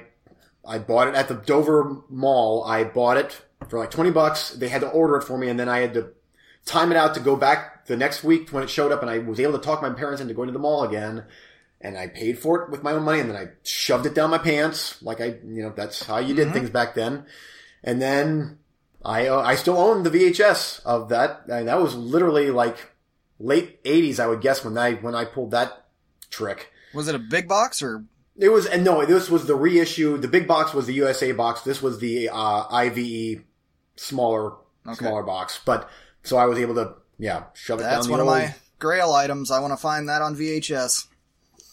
I 0.63 0.77
bought 0.77 1.07
it 1.07 1.15
at 1.15 1.27
the 1.27 1.35
Dover 1.35 2.03
Mall. 2.09 2.63
I 2.65 2.83
bought 2.83 3.17
it 3.17 3.41
for 3.69 3.79
like 3.79 3.89
twenty 3.89 4.11
bucks. 4.11 4.51
They 4.51 4.67
had 4.67 4.81
to 4.81 4.89
order 4.89 5.15
it 5.15 5.23
for 5.23 5.37
me, 5.39 5.49
and 5.49 5.59
then 5.59 5.69
I 5.69 5.79
had 5.79 5.93
to 5.95 6.09
time 6.65 6.91
it 6.91 6.97
out 6.97 7.13
to 7.15 7.19
go 7.19 7.35
back 7.35 7.85
the 7.85 7.97
next 7.97 8.23
week 8.23 8.49
when 8.49 8.61
it 8.63 8.69
showed 8.69 8.91
up, 8.91 9.01
and 9.01 9.09
I 9.09 9.19
was 9.19 9.39
able 9.39 9.53
to 9.53 9.63
talk 9.63 9.81
my 9.81 9.91
parents 9.91 10.21
into 10.21 10.33
going 10.33 10.47
to 10.47 10.53
the 10.53 10.59
mall 10.59 10.83
again. 10.83 11.25
And 11.85 11.97
I 11.97 12.07
paid 12.07 12.39
for 12.39 12.63
it 12.63 12.71
with 12.71 12.81
my 12.81 12.93
own 12.93 13.03
money, 13.03 13.19
and 13.19 13.29
then 13.29 13.37
I 13.37 13.49
shoved 13.63 14.07
it 14.07 14.15
down 14.15 14.31
my 14.31 14.39
pants, 14.39 15.01
like 15.03 15.21
I, 15.21 15.25
you 15.45 15.61
know, 15.61 15.71
that's 15.75 16.03
how 16.03 16.17
you 16.17 16.33
did 16.33 16.51
things 16.51 16.71
back 16.71 16.95
then. 16.95 17.25
And 17.83 18.01
then 18.01 18.57
I, 19.03 19.27
uh, 19.27 19.41
I 19.41 19.53
still 19.55 19.77
own 19.77 20.01
the 20.01 20.09
VHS 20.09 20.81
of 20.83 21.09
that. 21.09 21.41
And 21.47 21.67
that 21.67 21.79
was 21.79 21.93
literally 21.95 22.49
like 22.49 22.77
late 23.39 23.83
'80s, 23.83 24.19
I 24.19 24.25
would 24.25 24.41
guess, 24.41 24.65
when 24.65 24.77
I 24.79 24.93
when 24.95 25.13
I 25.13 25.25
pulled 25.25 25.51
that 25.51 25.85
trick. 26.31 26.71
Was 26.95 27.07
it 27.07 27.13
a 27.13 27.19
big 27.19 27.47
box 27.47 27.83
or? 27.83 28.03
It 28.37 28.49
was, 28.49 28.65
and 28.65 28.83
no, 28.83 29.05
this 29.05 29.29
was 29.29 29.45
the 29.45 29.55
reissue. 29.55 30.17
The 30.17 30.27
big 30.27 30.47
box 30.47 30.73
was 30.73 30.87
the 30.87 30.93
USA 30.93 31.31
box. 31.33 31.61
This 31.61 31.81
was 31.81 31.99
the 31.99 32.29
uh, 32.29 32.63
IVE 32.69 33.43
smaller, 33.95 34.53
Okay. 34.87 34.95
smaller 34.95 35.23
box. 35.23 35.59
But 35.63 35.87
so 36.23 36.35
I 36.37 36.45
was 36.45 36.57
able 36.59 36.75
to, 36.75 36.95
yeah, 37.19 37.43
shove 37.53 37.79
it 37.79 37.83
That's 37.83 37.93
down 37.93 37.99
That's 37.99 38.09
one 38.09 38.19
the 38.19 38.25
of 38.25 38.49
my 38.49 38.55
Grail 38.79 39.13
items. 39.13 39.51
I 39.51 39.59
want 39.59 39.71
to 39.71 39.77
find 39.77 40.09
that 40.09 40.21
on 40.21 40.35
VHS. 40.35 41.07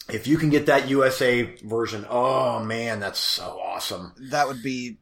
If 0.09 0.27
you 0.27 0.37
can 0.37 0.51
get 0.51 0.67
that 0.67 0.89
USA 0.89 1.43
version, 1.65 2.05
oh 2.09 2.63
man, 2.65 3.01
that's 3.01 3.19
so 3.21 3.61
awesome. 3.63 4.13
That 4.31 4.49
would 4.49 4.63
be. 4.63 4.97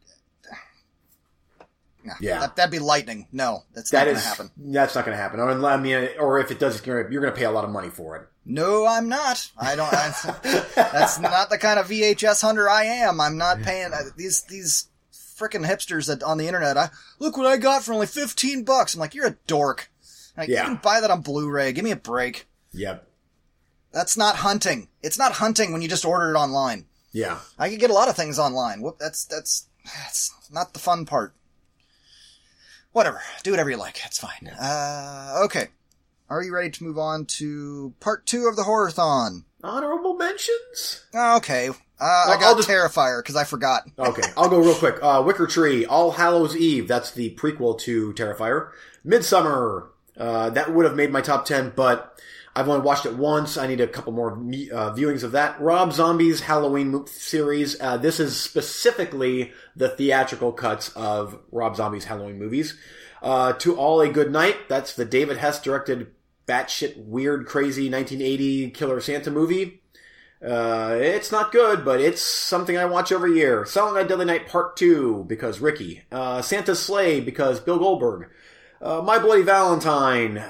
Nah, 2.04 2.14
Yeah. 2.20 2.38
that, 2.40 2.56
that'd 2.56 2.70
be 2.70 2.78
lightning. 2.78 3.26
No, 3.30 3.64
that's 3.74 3.90
That 3.90 4.06
not 4.06 4.16
is 4.16 4.22
going 4.22 4.22
to 4.22 4.28
happen. 4.28 4.50
that's 4.72 4.94
not 4.94 5.04
going 5.04 5.16
to 5.16 5.22
happen. 5.22 5.40
Or 5.40 5.50
I 5.66 5.76
mean, 5.76 6.08
or 6.18 6.38
if 6.38 6.50
it 6.50 6.58
does, 6.58 6.84
you're 6.86 7.04
going 7.04 7.22
to 7.24 7.32
pay 7.32 7.44
a 7.44 7.50
lot 7.50 7.64
of 7.64 7.70
money 7.70 7.90
for 7.90 8.16
it. 8.16 8.26
No, 8.46 8.86
I'm 8.86 9.08
not. 9.08 9.50
I 9.58 9.76
don't. 9.76 9.92
I, 9.92 10.12
that's 10.74 11.18
not 11.18 11.50
the 11.50 11.58
kind 11.58 11.78
of 11.78 11.88
VHS 11.88 12.40
hunter 12.40 12.68
I 12.70 12.84
am. 12.84 13.20
I'm 13.20 13.36
not 13.36 13.60
paying 13.62 13.92
uh, 13.92 13.98
these 14.16 14.42
these 14.44 14.88
freaking 15.12 15.66
hipsters 15.66 16.06
that 16.06 16.22
on 16.22 16.38
the 16.38 16.46
internet. 16.46 16.76
I 16.78 16.88
look 17.18 17.36
what 17.36 17.46
I 17.46 17.58
got 17.58 17.82
for 17.82 17.92
only 17.92 18.06
fifteen 18.06 18.64
bucks. 18.64 18.94
I'm 18.94 19.00
like, 19.00 19.14
you're 19.14 19.26
a 19.26 19.36
dork. 19.46 19.90
Like, 20.38 20.48
Yeah. 20.48 20.62
You 20.62 20.68
can 20.70 20.80
buy 20.82 21.00
that 21.02 21.10
on 21.10 21.20
Blu-ray. 21.20 21.72
Give 21.72 21.84
me 21.84 21.90
a 21.90 21.96
break. 21.96 22.46
Yep. 22.72 23.06
That's 23.92 24.16
not 24.16 24.36
hunting. 24.36 24.88
It's 25.02 25.18
not 25.18 25.32
hunting 25.32 25.72
when 25.72 25.82
you 25.82 25.88
just 25.88 26.04
order 26.04 26.30
it 26.30 26.36
online. 26.38 26.86
Yeah. 27.12 27.38
I 27.58 27.68
could 27.68 27.80
get 27.80 27.90
a 27.90 27.94
lot 27.94 28.08
of 28.08 28.16
things 28.16 28.38
online. 28.38 28.82
Whoop, 28.82 28.98
that's 28.98 29.24
that's 29.24 29.66
that's 29.84 30.32
not 30.52 30.72
the 30.72 30.78
fun 30.78 31.06
part. 31.06 31.34
Whatever. 32.92 33.20
Do 33.42 33.50
whatever 33.52 33.70
you 33.70 33.76
like. 33.76 34.00
It's 34.04 34.18
fine. 34.18 34.48
Uh, 34.60 35.42
okay. 35.44 35.68
Are 36.28 36.42
you 36.42 36.54
ready 36.54 36.70
to 36.70 36.84
move 36.84 36.98
on 36.98 37.24
to 37.26 37.92
part 38.00 38.26
two 38.26 38.46
of 38.46 38.56
the 38.56 38.62
Horrorthon? 38.62 39.44
Honorable 39.62 40.14
mentions. 40.14 41.04
Okay. 41.14 41.68
Uh, 41.68 41.72
I 42.00 42.24
Well, 42.28 42.38
got 42.38 42.46
I'll 42.46 42.56
just- 42.56 42.68
Terrifier 42.68 43.20
because 43.20 43.36
I 43.36 43.44
forgot. 43.44 43.82
Okay, 43.98 44.22
I'll 44.36 44.48
go 44.48 44.58
real 44.58 44.74
quick. 44.74 44.96
Uh, 45.02 45.22
Wicker 45.26 45.46
Tree, 45.46 45.84
All 45.84 46.12
Hallows 46.12 46.56
Eve. 46.56 46.88
That's 46.88 47.10
the 47.10 47.34
prequel 47.34 47.78
to 47.80 48.12
Terrifier. 48.14 48.70
Midsommar. 49.06 49.88
Uh, 50.16 50.50
that 50.50 50.72
would 50.72 50.84
have 50.86 50.96
made 50.96 51.10
my 51.10 51.20
top 51.20 51.44
ten, 51.44 51.72
but 51.74 52.18
I've 52.60 52.68
only 52.68 52.82
watched 52.82 53.06
it 53.06 53.16
once. 53.16 53.56
I 53.56 53.66
need 53.66 53.80
a 53.80 53.86
couple 53.86 54.12
more 54.12 54.32
uh, 54.32 54.92
viewings 54.92 55.22
of 55.22 55.32
that. 55.32 55.58
Rob 55.62 55.94
Zombie's 55.94 56.42
Halloween 56.42 57.06
series. 57.06 57.80
Uh, 57.80 57.96
this 57.96 58.20
is 58.20 58.38
specifically 58.38 59.52
the 59.74 59.88
theatrical 59.88 60.52
cuts 60.52 60.90
of 60.90 61.38
Rob 61.50 61.74
Zombie's 61.74 62.04
Halloween 62.04 62.38
movies. 62.38 62.76
Uh, 63.22 63.54
to 63.54 63.76
All 63.76 64.02
a 64.02 64.10
Good 64.10 64.30
Night. 64.30 64.68
That's 64.68 64.94
the 64.94 65.06
David 65.06 65.38
Hess 65.38 65.62
directed 65.62 66.08
batshit 66.46 66.98
weird, 66.98 67.46
crazy 67.46 67.88
1980 67.90 68.70
Killer 68.72 69.00
Santa 69.00 69.30
movie. 69.30 69.80
Uh, 70.46 70.98
it's 71.00 71.32
not 71.32 71.52
good, 71.52 71.82
but 71.82 71.98
it's 71.98 72.20
something 72.20 72.76
I 72.76 72.84
watch 72.84 73.10
every 73.10 73.38
year. 73.38 73.64
Silent 73.64 73.96
Night 73.96 74.08
Deadly 74.08 74.26
Night 74.26 74.48
Part 74.48 74.76
2 74.76 75.24
because 75.26 75.60
Ricky. 75.60 76.02
Uh, 76.12 76.42
Santa's 76.42 76.78
Slay 76.78 77.20
because 77.20 77.58
Bill 77.58 77.78
Goldberg. 77.78 78.28
Uh, 78.82 79.00
My 79.00 79.18
Bloody 79.18 79.42
Valentine, 79.42 80.42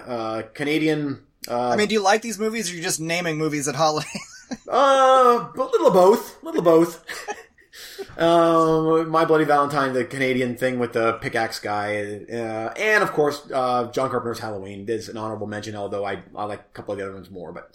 Canadian. 0.55 1.23
Uh, 1.49 1.71
I 1.71 1.77
mean, 1.77 1.89
do 1.89 1.95
you 1.95 2.03
like 2.03 2.23
these 2.23 2.39
movies, 2.39 2.71
or 2.71 2.75
are 2.75 2.77
you 2.77 2.83
just 2.83 3.01
naming 3.01 3.39
movies 3.39 3.67
at 3.69 3.75
holiday? 3.75 4.09
uh, 4.69 5.49
a 5.55 5.59
little 5.59 5.87
of 5.87 5.93
both. 5.93 6.43
A 6.43 6.45
little 6.45 6.61
of 6.61 6.65
both. 6.65 8.19
um, 8.19 9.09
My 9.09 9.25
Bloody 9.25 9.45
Valentine, 9.45 9.93
the 9.95 10.05
Canadian 10.05 10.57
thing 10.57 10.79
with 10.79 10.93
the 10.93 11.15
pickaxe 11.15 11.59
guy, 11.59 11.97
uh, 12.31 12.75
and 12.77 13.03
of 13.03 13.13
course, 13.13 13.43
uh, 13.53 13.91
John 13.91 14.11
Carpenter's 14.11 14.41
Halloween 14.41 14.87
is 14.89 15.09
an 15.09 15.17
honorable 15.17 15.47
mention. 15.47 15.75
Although 15.77 16.05
I 16.05 16.23
I 16.35 16.45
like 16.45 16.61
a 16.61 16.73
couple 16.75 16.93
of 16.93 16.99
the 16.99 17.05
other 17.05 17.15
ones 17.15 17.31
more, 17.31 17.53
but 17.53 17.75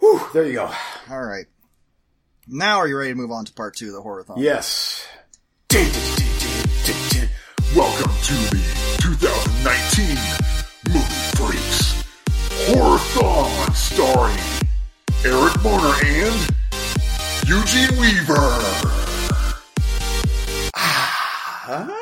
whew, 0.00 0.20
there 0.32 0.44
you 0.44 0.54
go. 0.54 0.72
All 1.08 1.22
right. 1.22 1.46
Now, 2.48 2.78
are 2.78 2.88
you 2.88 2.98
ready 2.98 3.10
to 3.10 3.14
move 3.14 3.30
on 3.30 3.44
to 3.44 3.52
part 3.52 3.76
two 3.76 3.88
of 3.88 3.92
the 3.92 4.02
horrorthon? 4.02 4.38
Yes. 4.38 5.06
Welcome 7.76 8.10
to 8.10 8.34
the 8.50 8.98
2019 9.00 10.92
Movie 10.92 11.19
Horror-thon 12.72 13.74
starring 13.74 14.38
Eric 15.24 15.60
Marner 15.64 15.92
and 16.04 16.50
Eugene 17.44 17.98
Weaver. 17.98 18.36
Huh? 20.76 21.92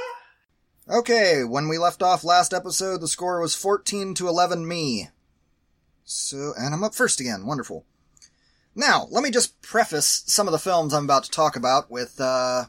Okay, 0.90 1.42
when 1.44 1.68
we 1.68 1.78
left 1.78 2.02
off 2.02 2.22
last 2.22 2.52
episode, 2.52 3.00
the 3.00 3.08
score 3.08 3.40
was 3.40 3.54
14 3.54 4.12
to 4.16 4.28
11 4.28 4.68
me. 4.68 5.08
So, 6.04 6.52
and 6.58 6.74
I'm 6.74 6.84
up 6.84 6.94
first 6.94 7.18
again. 7.18 7.46
Wonderful. 7.46 7.86
Now, 8.74 9.08
let 9.10 9.24
me 9.24 9.30
just 9.30 9.62
preface 9.62 10.22
some 10.26 10.46
of 10.46 10.52
the 10.52 10.58
films 10.58 10.92
I'm 10.92 11.04
about 11.04 11.24
to 11.24 11.30
talk 11.30 11.56
about 11.56 11.90
with, 11.90 12.20
uh, 12.20 12.64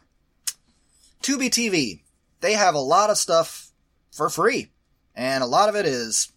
Tubi 1.21 1.49
TV. 1.49 2.03
They 2.39 2.53
have 2.53 2.75
a 2.75 2.79
lot 2.79 3.09
of 3.09 3.17
stuff 3.17 3.73
for 4.09 4.29
free. 4.29 4.71
And 5.13 5.43
a 5.43 5.47
lot 5.47 5.67
of 5.67 5.75
it 5.75 5.85
is 5.85 6.31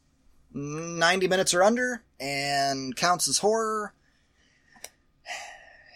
90 0.54 1.28
minutes 1.28 1.54
or 1.54 1.62
under 1.62 2.02
and 2.20 2.94
counts 2.96 3.28
as 3.28 3.38
horror 3.38 3.92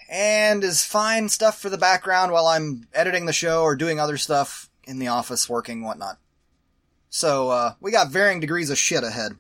and 0.09 0.63
is 0.63 0.85
fine 0.85 1.29
stuff 1.29 1.59
for 1.61 1.69
the 1.69 1.79
background 1.79 2.33
while 2.33 2.47
I'm 2.47 2.87
editing 2.95 3.27
the 3.27 3.33
show 3.33 3.63
or 3.63 3.75
doing 3.77 3.99
other 3.99 4.17
stuff 4.17 4.71
in 4.85 4.99
the 4.99 5.09
office, 5.09 5.49
working, 5.49 5.83
whatnot. 5.83 6.19
So, 7.11 7.51
uh, 7.51 7.73
we 7.81 7.91
got 7.91 8.11
varying 8.11 8.41
degrees 8.41 8.71
of 8.71 8.79
shit 8.79 9.03
ahead. 9.03 9.33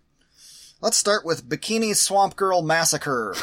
Let's 0.81 0.97
start 0.97 1.25
with 1.25 1.49
Bikini 1.49 1.95
Swamp 1.95 2.37
Girl 2.37 2.63
Massacre. 2.63 3.35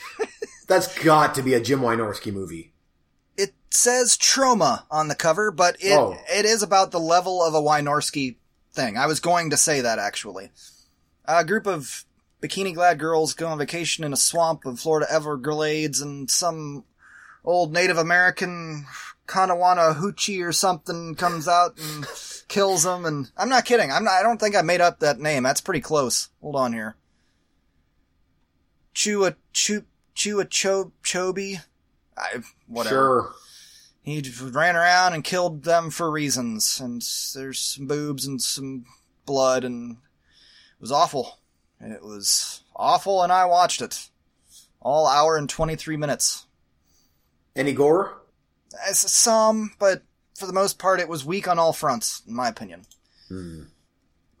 That's 0.66 1.02
got 1.02 1.34
to 1.36 1.42
be 1.42 1.54
a 1.54 1.60
Jim 1.60 1.80
Wynorski 1.80 2.32
movie. 2.32 2.72
it 3.36 3.54
says 3.70 4.16
Troma 4.16 4.82
on 4.90 5.08
the 5.08 5.14
cover, 5.14 5.50
but 5.50 5.76
it 5.80 5.92
Oh. 5.96 6.16
it 6.32 6.44
is 6.44 6.62
about 6.62 6.90
the 6.90 7.00
level 7.00 7.42
of 7.42 7.54
a 7.54 7.60
Wynorski 7.60 8.36
thing. 8.72 8.96
I 8.98 9.06
was 9.06 9.20
going 9.20 9.50
to 9.50 9.56
say 9.56 9.80
that 9.82 9.98
actually. 10.00 10.50
A 11.28 11.44
group 11.44 11.66
of 11.66 12.04
bikini 12.42 12.74
clad 12.74 12.98
girls 12.98 13.34
go 13.34 13.48
on 13.48 13.58
vacation 13.58 14.04
in 14.04 14.12
a 14.12 14.16
swamp 14.16 14.64
of 14.64 14.80
Florida 14.80 15.06
Everglades, 15.10 16.00
and 16.00 16.30
some 16.30 16.84
old 17.44 17.72
Native 17.72 17.98
American 17.98 18.86
Kanawana 19.26 19.96
Hoochie 19.96 20.44
or 20.46 20.52
something 20.52 21.14
comes 21.14 21.48
out 21.48 21.78
and 21.78 22.06
kills 22.48 22.84
them. 22.84 23.04
And 23.04 23.30
I'm 23.36 23.48
not 23.48 23.64
kidding. 23.64 23.90
I'm 23.90 24.04
not. 24.04 24.14
I 24.14 24.22
don't 24.22 24.38
think 24.38 24.56
I 24.56 24.62
made 24.62 24.80
up 24.80 25.00
that 25.00 25.18
name. 25.18 25.42
That's 25.42 25.60
pretty 25.60 25.80
close. 25.80 26.28
Hold 26.40 26.56
on 26.56 26.72
here. 26.72 26.96
Chua 28.94 29.36
Chu 29.52 29.84
Chua 30.14 30.48
Cho 30.48 30.92
Chobi. 31.02 31.60
I 32.16 32.42
whatever. 32.66 32.94
Sure. 32.94 33.32
He 34.02 34.22
ran 34.40 34.76
around 34.76 35.14
and 35.14 35.24
killed 35.24 35.64
them 35.64 35.90
for 35.90 36.08
reasons, 36.10 36.80
and 36.80 37.02
there's 37.34 37.58
some 37.58 37.86
boobs 37.88 38.24
and 38.24 38.40
some 38.40 38.84
blood, 39.26 39.64
and 39.64 39.96
it 40.78 40.80
was 40.82 40.92
awful. 40.92 41.38
And 41.80 41.92
it 41.92 42.02
was 42.02 42.62
awful, 42.74 43.22
and 43.22 43.30
I 43.32 43.44
watched 43.44 43.82
it. 43.82 44.08
All 44.80 45.06
hour 45.06 45.36
and 45.36 45.48
23 45.48 45.96
minutes. 45.96 46.46
Any 47.54 47.72
gore? 47.72 48.22
As 48.86 48.98
some, 48.98 49.72
but 49.78 50.02
for 50.38 50.46
the 50.46 50.52
most 50.52 50.78
part, 50.78 51.00
it 51.00 51.08
was 51.08 51.24
weak 51.24 51.48
on 51.48 51.58
all 51.58 51.72
fronts, 51.72 52.22
in 52.26 52.34
my 52.34 52.48
opinion. 52.48 52.86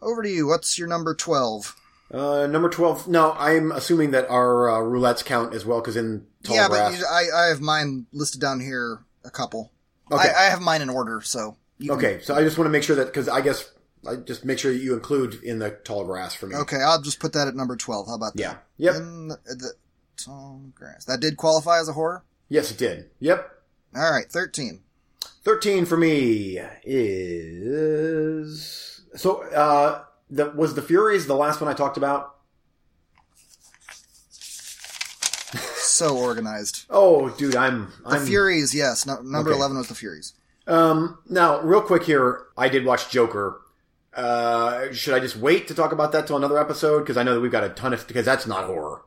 Over 0.00 0.22
to 0.22 0.28
you. 0.30 0.46
What's 0.46 0.78
your 0.78 0.88
number 0.88 1.14
12? 1.14 1.74
Uh, 2.12 2.46
number 2.46 2.68
12. 2.68 3.08
No, 3.08 3.32
I'm 3.32 3.72
assuming 3.72 4.12
that 4.12 4.28
our 4.30 4.70
uh, 4.70 4.74
roulettes 4.80 5.24
count 5.24 5.54
as 5.54 5.64
well, 5.66 5.80
because 5.80 5.96
in 5.96 6.26
tall 6.44 6.56
yeah, 6.56 6.68
grass. 6.68 6.92
but 6.92 6.98
you, 7.00 7.06
I, 7.06 7.44
I 7.44 7.48
have 7.48 7.60
mine 7.60 8.06
listed 8.12 8.40
down 8.40 8.60
here, 8.60 9.00
a 9.24 9.30
couple. 9.30 9.72
Okay. 10.12 10.28
I, 10.28 10.46
I 10.46 10.50
have 10.50 10.60
mine 10.60 10.82
in 10.82 10.90
order, 10.90 11.20
so. 11.22 11.56
You 11.78 11.90
can- 11.90 11.98
Okay, 11.98 12.20
so 12.22 12.34
I 12.34 12.42
just 12.42 12.56
want 12.58 12.66
to 12.66 12.70
make 12.72 12.82
sure 12.84 12.96
that, 12.96 13.06
because 13.06 13.28
I 13.28 13.40
guess, 13.40 13.68
I 14.08 14.16
just 14.16 14.44
make 14.44 14.58
sure 14.58 14.70
you 14.72 14.94
include 14.94 15.42
in 15.42 15.58
the 15.58 15.70
tall 15.70 16.04
grass 16.04 16.34
for 16.34 16.46
me. 16.46 16.54
Okay, 16.56 16.76
I'll 16.82 17.00
just 17.02 17.18
put 17.20 17.32
that 17.34 17.48
at 17.48 17.54
number 17.56 17.76
12. 17.76 18.06
How 18.08 18.14
about 18.14 18.34
that? 18.36 18.40
Yeah. 18.42 18.56
Yep. 18.78 18.94
In 18.96 19.28
the, 19.28 19.38
the 19.46 19.72
tall 20.16 20.62
grass. 20.74 21.04
That 21.04 21.20
did 21.20 21.36
qualify 21.36 21.78
as 21.80 21.88
a 21.88 21.92
horror? 21.92 22.24
Yes, 22.48 22.70
it 22.70 22.78
did. 22.78 23.10
Yep. 23.20 23.50
All 23.96 24.10
right, 24.12 24.30
13. 24.30 24.80
13 25.44 25.86
for 25.86 25.96
me 25.96 26.58
is. 27.76 29.02
So, 29.14 29.42
uh, 29.52 30.04
the, 30.30 30.50
was 30.50 30.74
The 30.74 30.82
Furies 30.82 31.26
the 31.26 31.34
last 31.36 31.60
one 31.60 31.70
I 31.70 31.74
talked 31.74 31.96
about? 31.96 32.32
So 35.78 36.16
organized. 36.18 36.84
Oh, 36.90 37.30
dude, 37.30 37.56
I'm. 37.56 37.92
The 38.04 38.16
I'm 38.16 38.26
Furies, 38.26 38.74
yes. 38.74 39.06
No, 39.06 39.20
number 39.22 39.50
Okay. 39.50 39.58
11 39.58 39.76
was 39.78 39.88
the 39.88 39.94
Furies. 39.94 40.34
Um, 40.66 41.18
now, 41.28 41.60
real 41.60 41.80
quick 41.80 42.02
here, 42.02 42.42
I 42.56 42.68
did 42.68 42.84
watch 42.84 43.08
Joker. 43.10 43.60
Uh, 44.16 44.92
should 44.92 45.14
I 45.14 45.20
just 45.20 45.36
wait 45.36 45.68
to 45.68 45.74
talk 45.74 45.92
about 45.92 46.12
that 46.12 46.26
till 46.26 46.36
another 46.36 46.58
episode? 46.58 47.00
Because 47.00 47.16
I 47.16 47.22
know 47.22 47.34
that 47.34 47.40
we've 47.40 47.52
got 47.52 47.64
a 47.64 47.68
ton 47.68 47.92
of. 47.92 48.06
Because 48.06 48.24
that's 48.24 48.46
not 48.46 48.64
horror. 48.64 49.02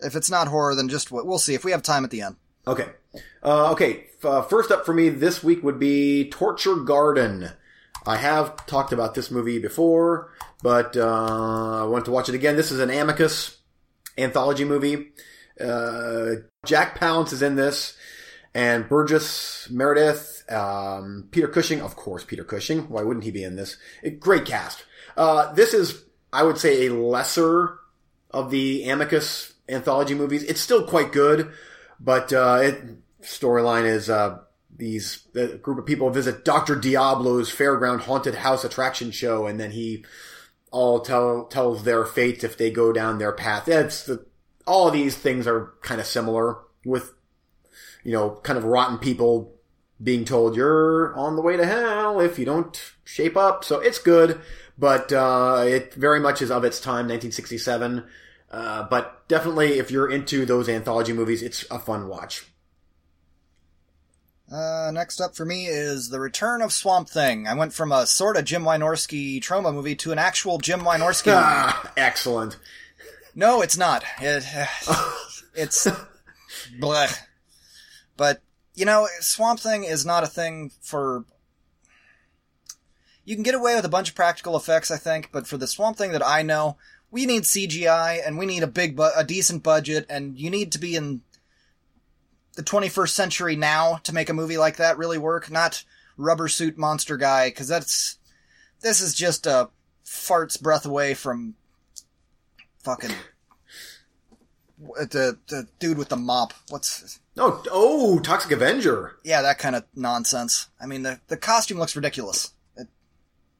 If 0.00 0.14
it's 0.14 0.30
not 0.30 0.48
horror, 0.48 0.74
then 0.74 0.88
just. 0.88 1.10
We'll 1.10 1.38
see 1.38 1.54
if 1.54 1.64
we 1.64 1.72
have 1.72 1.82
time 1.82 2.04
at 2.04 2.10
the 2.10 2.22
end. 2.22 2.36
Okay. 2.66 2.86
Uh, 3.42 3.72
okay. 3.72 4.04
Uh, 4.22 4.42
first 4.42 4.70
up 4.70 4.84
for 4.84 4.92
me 4.92 5.08
this 5.08 5.42
week 5.42 5.62
would 5.62 5.78
be 5.78 6.28
Torture 6.28 6.76
Garden. 6.76 7.50
I 8.06 8.16
have 8.16 8.66
talked 8.66 8.92
about 8.92 9.14
this 9.14 9.30
movie 9.30 9.58
before, 9.58 10.30
but 10.62 10.96
uh, 10.96 11.82
I 11.82 11.86
want 11.86 12.04
to 12.06 12.10
watch 12.10 12.28
it 12.28 12.34
again. 12.34 12.56
This 12.56 12.70
is 12.70 12.80
an 12.80 12.90
Amicus 12.90 13.58
anthology 14.16 14.64
movie. 14.64 15.12
Uh, 15.60 16.42
Jack 16.64 16.98
Palance 16.98 17.32
is 17.32 17.42
in 17.42 17.56
this, 17.56 17.96
and 18.54 18.88
Burgess 18.88 19.68
Meredith, 19.70 20.37
um, 20.50 21.28
Peter 21.30 21.48
Cushing, 21.48 21.80
of 21.80 21.96
course, 21.96 22.24
Peter 22.24 22.44
Cushing. 22.44 22.88
Why 22.88 23.02
wouldn't 23.02 23.24
he 23.24 23.30
be 23.30 23.44
in 23.44 23.56
this? 23.56 23.76
A 24.02 24.10
great 24.10 24.44
cast. 24.44 24.84
Uh, 25.16 25.52
this 25.52 25.74
is, 25.74 26.04
I 26.32 26.42
would 26.42 26.58
say, 26.58 26.86
a 26.86 26.94
lesser 26.94 27.78
of 28.30 28.50
the 28.50 28.88
Amicus 28.88 29.52
anthology 29.68 30.14
movies. 30.14 30.42
It's 30.44 30.60
still 30.60 30.86
quite 30.86 31.12
good, 31.12 31.52
but 32.00 32.32
uh, 32.32 32.60
it 32.62 32.82
storyline 33.22 33.84
is 33.84 34.08
uh, 34.08 34.38
these 34.74 35.26
a 35.34 35.56
group 35.56 35.78
of 35.78 35.86
people 35.86 36.10
visit 36.10 36.44
Doctor 36.44 36.76
Diablo's 36.76 37.50
fairground 37.50 38.00
haunted 38.00 38.36
house 38.36 38.64
attraction 38.64 39.10
show, 39.10 39.46
and 39.46 39.58
then 39.58 39.72
he 39.72 40.04
all 40.70 41.00
tell 41.00 41.46
tells 41.46 41.84
their 41.84 42.04
fate 42.04 42.44
if 42.44 42.56
they 42.56 42.70
go 42.70 42.92
down 42.92 43.18
their 43.18 43.32
path. 43.32 43.68
It's 43.68 44.04
the 44.04 44.24
all 44.66 44.90
these 44.90 45.16
things 45.16 45.46
are 45.46 45.72
kind 45.82 46.00
of 46.00 46.06
similar 46.06 46.58
with 46.84 47.12
you 48.04 48.12
know 48.12 48.30
kind 48.42 48.58
of 48.58 48.64
rotten 48.64 48.98
people 48.98 49.57
being 50.02 50.24
told 50.24 50.56
you're 50.56 51.14
on 51.14 51.36
the 51.36 51.42
way 51.42 51.56
to 51.56 51.66
hell 51.66 52.20
if 52.20 52.38
you 52.38 52.44
don't 52.44 52.80
shape 53.04 53.36
up. 53.36 53.64
So 53.64 53.80
it's 53.80 53.98
good, 53.98 54.40
but 54.78 55.12
uh, 55.12 55.64
it 55.66 55.94
very 55.94 56.20
much 56.20 56.40
is 56.42 56.50
of 56.50 56.64
its 56.64 56.80
time, 56.80 57.08
1967. 57.08 58.04
Uh, 58.50 58.84
but 58.84 59.26
definitely, 59.28 59.78
if 59.78 59.90
you're 59.90 60.10
into 60.10 60.46
those 60.46 60.68
anthology 60.68 61.12
movies, 61.12 61.42
it's 61.42 61.64
a 61.70 61.78
fun 61.78 62.08
watch. 62.08 62.46
Uh, 64.50 64.90
next 64.94 65.20
up 65.20 65.36
for 65.36 65.44
me 65.44 65.66
is 65.66 66.08
The 66.08 66.20
Return 66.20 66.62
of 66.62 66.72
Swamp 66.72 67.10
Thing. 67.10 67.46
I 67.46 67.52
went 67.52 67.74
from 67.74 67.92
a 67.92 68.06
sort 68.06 68.38
of 68.38 68.46
Jim 68.46 68.62
Wynorski 68.62 69.42
Troma 69.42 69.74
movie 69.74 69.96
to 69.96 70.12
an 70.12 70.18
actual 70.18 70.56
Jim 70.56 70.80
Wynorski 70.80 71.26
movie. 71.26 71.38
Ah, 71.38 71.92
excellent. 71.98 72.56
No, 73.34 73.60
it's 73.60 73.76
not. 73.76 74.04
It, 74.22 74.44
it's 75.54 75.86
bleh. 76.80 77.18
But 78.16 78.40
you 78.78 78.84
know, 78.84 79.08
Swamp 79.18 79.58
Thing 79.58 79.82
is 79.82 80.06
not 80.06 80.22
a 80.22 80.28
thing 80.28 80.70
for. 80.80 81.24
You 83.24 83.34
can 83.34 83.42
get 83.42 83.56
away 83.56 83.74
with 83.74 83.84
a 83.84 83.90
bunch 83.90 84.10
of 84.10 84.14
practical 84.14 84.56
effects, 84.56 84.90
I 84.90 84.96
think, 84.96 85.30
but 85.32 85.48
for 85.48 85.56
the 85.56 85.66
Swamp 85.66 85.98
Thing 85.98 86.12
that 86.12 86.24
I 86.24 86.42
know, 86.42 86.76
we 87.10 87.26
need 87.26 87.42
CGI 87.42 88.24
and 88.24 88.38
we 88.38 88.46
need 88.46 88.62
a 88.62 88.68
big, 88.68 88.96
bu- 88.96 89.10
a 89.16 89.24
decent 89.24 89.64
budget, 89.64 90.06
and 90.08 90.38
you 90.38 90.48
need 90.48 90.70
to 90.72 90.78
be 90.78 90.94
in 90.94 91.22
the 92.54 92.62
21st 92.62 93.10
century 93.10 93.56
now 93.56 93.96
to 94.04 94.14
make 94.14 94.28
a 94.28 94.34
movie 94.34 94.56
like 94.56 94.76
that 94.76 94.96
really 94.96 95.18
work. 95.18 95.50
Not 95.50 95.82
rubber 96.16 96.46
suit 96.46 96.78
monster 96.78 97.16
guy, 97.16 97.48
because 97.48 97.66
that's 97.66 98.18
this 98.80 99.00
is 99.00 99.12
just 99.12 99.44
a 99.44 99.70
fart's 100.04 100.56
breath 100.56 100.86
away 100.86 101.14
from 101.14 101.56
fucking 102.84 103.14
the 104.78 105.36
the 105.48 105.66
dude 105.80 105.98
with 105.98 106.10
the 106.10 106.16
mop. 106.16 106.54
What's 106.68 107.18
Oh, 107.38 107.62
oh, 107.70 108.18
Toxic 108.18 108.50
Avenger. 108.52 109.16
yeah, 109.24 109.42
that 109.42 109.58
kind 109.58 109.76
of 109.76 109.84
nonsense. 109.94 110.68
I 110.80 110.86
mean, 110.86 111.02
the 111.02 111.20
the 111.28 111.36
costume 111.36 111.78
looks 111.78 111.94
ridiculous. 111.96 112.52
It 112.76 112.88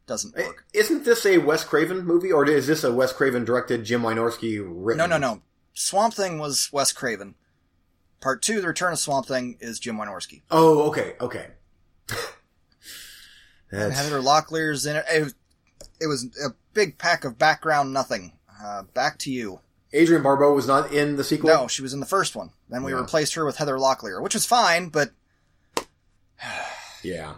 doesn't 0.06 0.36
work. 0.36 0.64
Isn't 0.74 1.04
this 1.04 1.24
a 1.24 1.38
Wes 1.38 1.64
Craven 1.64 2.04
movie, 2.04 2.32
or 2.32 2.48
is 2.48 2.66
this 2.66 2.82
a 2.84 2.92
Wes 2.92 3.12
Craven 3.12 3.44
directed, 3.44 3.84
Jim 3.84 4.02
Wynorski 4.02 4.60
written? 4.64 4.98
No, 4.98 5.06
no, 5.06 5.18
no. 5.18 5.42
Swamp 5.74 6.14
Thing 6.14 6.38
was 6.38 6.70
Wes 6.72 6.92
Craven. 6.92 7.34
Part 8.20 8.42
two, 8.42 8.60
The 8.60 8.66
Return 8.66 8.92
of 8.92 8.98
Swamp 8.98 9.26
Thing, 9.26 9.56
is 9.60 9.78
Jim 9.78 9.96
Wynorski. 9.96 10.42
Oh, 10.50 10.88
okay, 10.88 11.14
okay. 11.20 11.46
And 13.70 13.92
Heather 13.92 14.20
Locklear's 14.20 14.86
in 14.86 14.96
it. 14.96 15.04
It 15.12 15.24
was, 15.24 15.34
it 16.00 16.06
was 16.06 16.24
a 16.42 16.54
big 16.72 16.96
pack 16.96 17.24
of 17.24 17.38
background 17.38 17.92
nothing. 17.92 18.32
Uh, 18.64 18.84
back 18.94 19.18
to 19.18 19.30
you. 19.30 19.60
Adrienne 19.94 20.22
Barbeau 20.22 20.52
was 20.52 20.66
not 20.66 20.92
in 20.92 21.16
the 21.16 21.24
sequel. 21.24 21.48
No, 21.50 21.68
she 21.68 21.82
was 21.82 21.94
in 21.94 22.00
the 22.00 22.06
first 22.06 22.36
one. 22.36 22.50
Then 22.68 22.82
we 22.82 22.92
Yeah. 22.92 22.98
replaced 23.00 23.34
her 23.34 23.44
with 23.44 23.56
Heather 23.56 23.76
Locklear, 23.78 24.22
which 24.22 24.34
was 24.34 24.44
fine, 24.44 24.88
but 24.88 25.10
Yeah. 27.02 27.34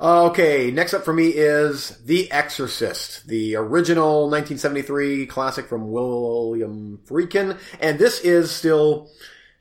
Okay, 0.00 0.70
next 0.70 0.92
up 0.92 1.04
for 1.04 1.12
me 1.12 1.28
is 1.28 1.98
The 2.04 2.30
Exorcist, 2.32 3.26
the 3.28 3.54
original 3.56 4.28
1973 4.28 5.26
classic 5.26 5.68
from 5.68 5.90
William 5.92 6.98
Friedkin. 7.06 7.58
And 7.80 7.98
this 7.98 8.20
is 8.20 8.50
still, 8.50 9.10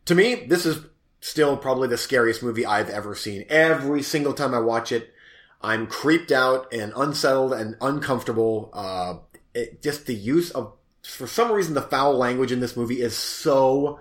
to 0.06 0.16
me, 0.16 0.46
this 0.48 0.66
is 0.66 0.80
still 1.22 1.56
probably 1.56 1.88
the 1.88 1.98
scariest 1.98 2.42
movie 2.42 2.66
I've 2.66 2.90
ever 2.90 3.16
seen. 3.16 3.46
Every 3.48 4.02
single 4.02 4.34
time 4.34 4.54
I 4.54 4.60
watch 4.60 4.92
it, 4.92 5.14
I'm 5.62 5.88
creeped 5.88 6.32
out 6.32 6.74
and 6.74 6.92
unsettled 6.96 7.54
and 7.54 7.76
uncomfortable. 7.80 8.70
Uh, 8.74 9.16
it, 9.54 9.82
just 9.84 10.08
the 10.08 10.16
use 10.16 10.50
of, 10.52 10.74
for 11.04 11.28
some 11.28 11.52
reason, 11.52 11.74
the 11.74 11.82
foul 11.82 12.18
language 12.18 12.52
in 12.52 12.60
this 12.60 12.78
movie 12.78 13.02
is 13.02 13.16
so 13.16 14.00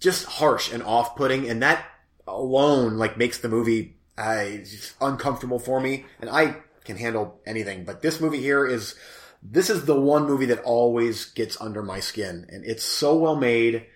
just 0.00 0.24
harsh 0.24 0.72
and 0.72 0.82
off-putting, 0.82 1.48
and 1.48 1.62
that 1.62 1.84
alone 2.26 2.96
like 2.96 3.16
makes 3.16 3.38
the 3.38 3.48
movie 3.48 3.96
uh, 4.18 4.46
uncomfortable 5.00 5.58
for 5.58 5.80
me. 5.80 6.06
And 6.20 6.30
I 6.30 6.56
can 6.84 6.96
handle 6.96 7.40
anything, 7.46 7.84
but 7.84 8.02
this 8.02 8.20
movie 8.20 8.40
here 8.40 8.66
is 8.66 8.94
this 9.42 9.68
is 9.70 9.84
the 9.84 10.00
one 10.00 10.26
movie 10.26 10.46
that 10.46 10.62
always 10.62 11.26
gets 11.26 11.60
under 11.60 11.82
my 11.82 12.00
skin, 12.00 12.46
and 12.48 12.64
it's 12.64 12.84
so 12.84 13.16
well 13.16 13.36
made. 13.36 13.86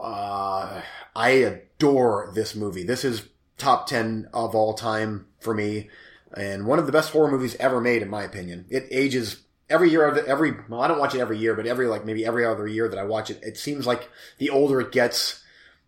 Uh, 0.00 0.82
I 1.14 1.30
adore 1.30 2.32
this 2.34 2.54
movie. 2.54 2.82
This 2.82 3.04
is 3.04 3.28
top 3.58 3.86
ten 3.86 4.28
of 4.32 4.54
all 4.54 4.74
time 4.74 5.26
for 5.40 5.54
me, 5.54 5.90
and 6.34 6.66
one 6.66 6.78
of 6.78 6.86
the 6.86 6.92
best 6.92 7.12
horror 7.12 7.30
movies 7.30 7.56
ever 7.60 7.80
made, 7.80 8.02
in 8.02 8.08
my 8.08 8.22
opinion. 8.22 8.66
It 8.70 8.86
ages 8.90 9.42
every 9.70 9.90
year 9.90 10.06
of 10.06 10.18
every 10.26 10.52
well, 10.68 10.82
I 10.82 10.88
don't 10.88 10.98
watch 10.98 11.14
it 11.14 11.20
every 11.20 11.38
year, 11.38 11.54
but 11.54 11.66
every 11.66 11.86
like 11.86 12.04
maybe 12.04 12.26
every 12.26 12.44
other 12.44 12.66
year 12.66 12.88
that 12.88 12.98
I 12.98 13.04
watch 13.04 13.30
it, 13.30 13.40
it 13.42 13.56
seems 13.56 13.86
like 13.86 14.10
the 14.38 14.50
older 14.50 14.80
it 14.80 14.92
gets, 14.92 15.42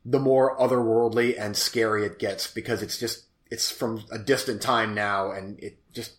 the 0.05 0.21
more 0.21 0.57
otherworldly 0.57 1.39
and 1.39 1.57
scary 1.57 2.07
it 2.07 2.19
gets 2.19 2.47
because 2.47 2.83
it's 2.83 2.99
just 2.99 3.25
it's 3.51 3.71
from 3.71 4.05
a 4.11 4.19
distant 4.19 4.63
time 4.63 4.95
now, 4.95 5.33
and 5.33 5.59
it 5.61 5.77
just 5.93 6.15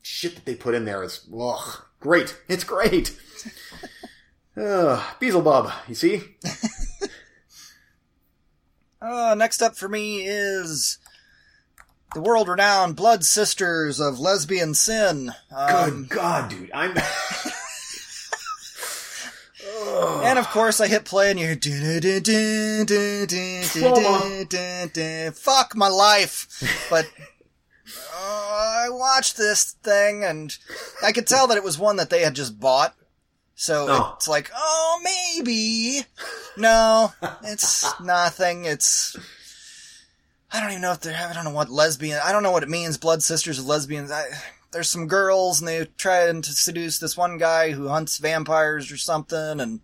shit 0.00 0.36
that 0.36 0.46
they 0.46 0.54
put 0.54 0.74
in 0.74 0.86
there 0.86 1.02
is 1.02 1.26
ugh, 1.38 1.84
great. 2.00 2.40
It's 2.48 2.64
great. 2.64 3.18
uh, 4.56 5.04
Beelzebub, 5.20 5.70
you 5.88 5.94
see? 5.94 6.22
uh, 9.02 9.34
next 9.36 9.60
up 9.60 9.76
for 9.76 9.88
me 9.88 10.22
is 10.24 10.98
the 12.14 12.20
world-renowned 12.20 12.96
Blood 12.96 13.24
Sisters 13.24 14.00
of 14.00 14.18
Lesbian 14.18 14.74
Sin. 14.74 15.32
Um, 15.54 16.06
Good 16.06 16.08
God, 16.10 16.50
dude, 16.50 16.70
I'm. 16.72 16.96
And 20.24 20.38
of 20.38 20.48
course, 20.50 20.80
I 20.80 20.88
hit 20.88 21.04
play 21.04 21.30
and 21.30 21.38
you 21.38 21.46
hear. 21.46 21.56
Fuck 25.32 25.76
my 25.76 25.88
life. 25.88 26.86
But 26.90 27.06
uh, 28.14 28.18
I 28.18 28.88
watched 28.90 29.36
this 29.36 29.72
thing 29.82 30.24
and 30.24 30.56
I 31.02 31.12
could 31.12 31.26
tell 31.26 31.46
that 31.46 31.56
it 31.56 31.64
was 31.64 31.78
one 31.78 31.96
that 31.96 32.10
they 32.10 32.22
had 32.22 32.34
just 32.34 32.58
bought. 32.58 32.94
So 33.54 33.86
Oh. 33.88 34.12
it's 34.16 34.28
like, 34.28 34.50
oh, 34.54 35.00
maybe. 35.04 36.02
No, 36.56 37.12
it's 37.44 37.84
nothing. 38.00 38.64
It's. 38.64 39.16
I 40.50 40.60
don't 40.60 40.70
even 40.70 40.82
know 40.82 40.92
if 40.92 41.00
they're. 41.00 41.16
I 41.16 41.32
don't 41.34 41.44
know 41.44 41.50
what 41.50 41.70
lesbian. 41.70 42.20
I 42.24 42.32
don't 42.32 42.42
know 42.42 42.52
what 42.52 42.62
it 42.62 42.68
means. 42.68 42.96
Blood 42.96 43.22
sisters 43.22 43.58
of 43.58 43.66
lesbians. 43.66 44.10
I, 44.10 44.24
there's 44.70 44.90
some 44.90 45.06
girls 45.06 45.60
and 45.60 45.68
they're 45.68 45.86
trying 45.86 46.42
to 46.42 46.52
seduce 46.52 46.98
this 46.98 47.16
one 47.16 47.38
guy 47.38 47.70
who 47.72 47.88
hunts 47.88 48.18
vampires 48.18 48.92
or 48.92 48.96
something 48.96 49.60
and 49.60 49.80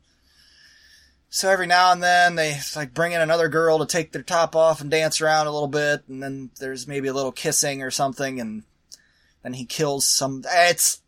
so 1.30 1.50
every 1.50 1.66
now 1.66 1.90
and 1.90 2.02
then 2.02 2.36
they 2.36 2.58
like 2.76 2.94
bring 2.94 3.12
in 3.12 3.20
another 3.20 3.48
girl 3.48 3.78
to 3.78 3.86
take 3.86 4.12
their 4.12 4.22
top 4.22 4.54
off 4.54 4.80
and 4.80 4.90
dance 4.90 5.20
around 5.20 5.46
a 5.46 5.52
little 5.52 5.68
bit 5.68 6.04
and 6.08 6.22
then 6.22 6.50
there's 6.60 6.86
maybe 6.86 7.08
a 7.08 7.14
little 7.14 7.32
kissing 7.32 7.82
or 7.82 7.90
something 7.90 8.40
and 8.40 8.62
then 9.42 9.54
he 9.54 9.64
kills 9.64 10.08
some 10.08 10.44
it's 10.46 11.00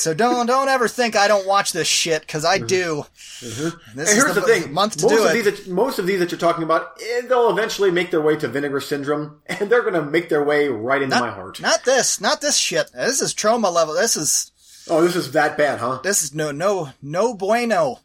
so 0.00 0.14
don't 0.14 0.46
don't 0.46 0.68
ever 0.68 0.88
think 0.88 1.14
I 1.16 1.28
don't 1.28 1.46
watch 1.46 1.72
this 1.72 1.86
shit 1.86 2.22
because 2.22 2.44
I 2.44 2.58
do. 2.58 3.04
This 3.40 3.74
And 3.92 4.00
is 4.00 4.12
here's 4.14 4.34
the, 4.34 4.40
thing: 4.42 4.72
month 4.72 4.96
to 4.98 5.04
most 5.04 5.14
do 5.14 5.24
of 5.24 5.30
it. 5.30 5.44
these, 5.44 5.64
that, 5.64 5.70
most 5.72 5.98
of 5.98 6.06
these 6.06 6.18
that 6.20 6.30
you're 6.30 6.38
talking 6.40 6.64
about, 6.64 6.98
eh, 7.02 7.22
they'll 7.28 7.50
eventually 7.50 7.90
make 7.90 8.10
their 8.10 8.20
way 8.20 8.36
to 8.36 8.48
Vinegar 8.48 8.80
Syndrome, 8.80 9.40
and 9.46 9.70
they're 9.70 9.82
going 9.82 9.94
to 9.94 10.02
make 10.02 10.28
their 10.28 10.42
way 10.44 10.68
right 10.68 11.02
into 11.02 11.14
not, 11.14 11.22
my 11.22 11.30
heart. 11.30 11.60
Not 11.60 11.84
this, 11.84 12.20
not 12.20 12.40
this 12.40 12.56
shit. 12.56 12.90
This 12.92 13.20
is 13.20 13.34
Troma 13.34 13.72
level. 13.72 13.94
This 13.94 14.16
is 14.16 14.50
oh, 14.88 15.02
this 15.02 15.16
is 15.16 15.32
that 15.32 15.56
bad, 15.58 15.78
huh? 15.78 16.00
this 16.02 16.22
is 16.22 16.34
no 16.34 16.50
no 16.50 16.90
no 17.02 17.34
bueno. 17.34 18.00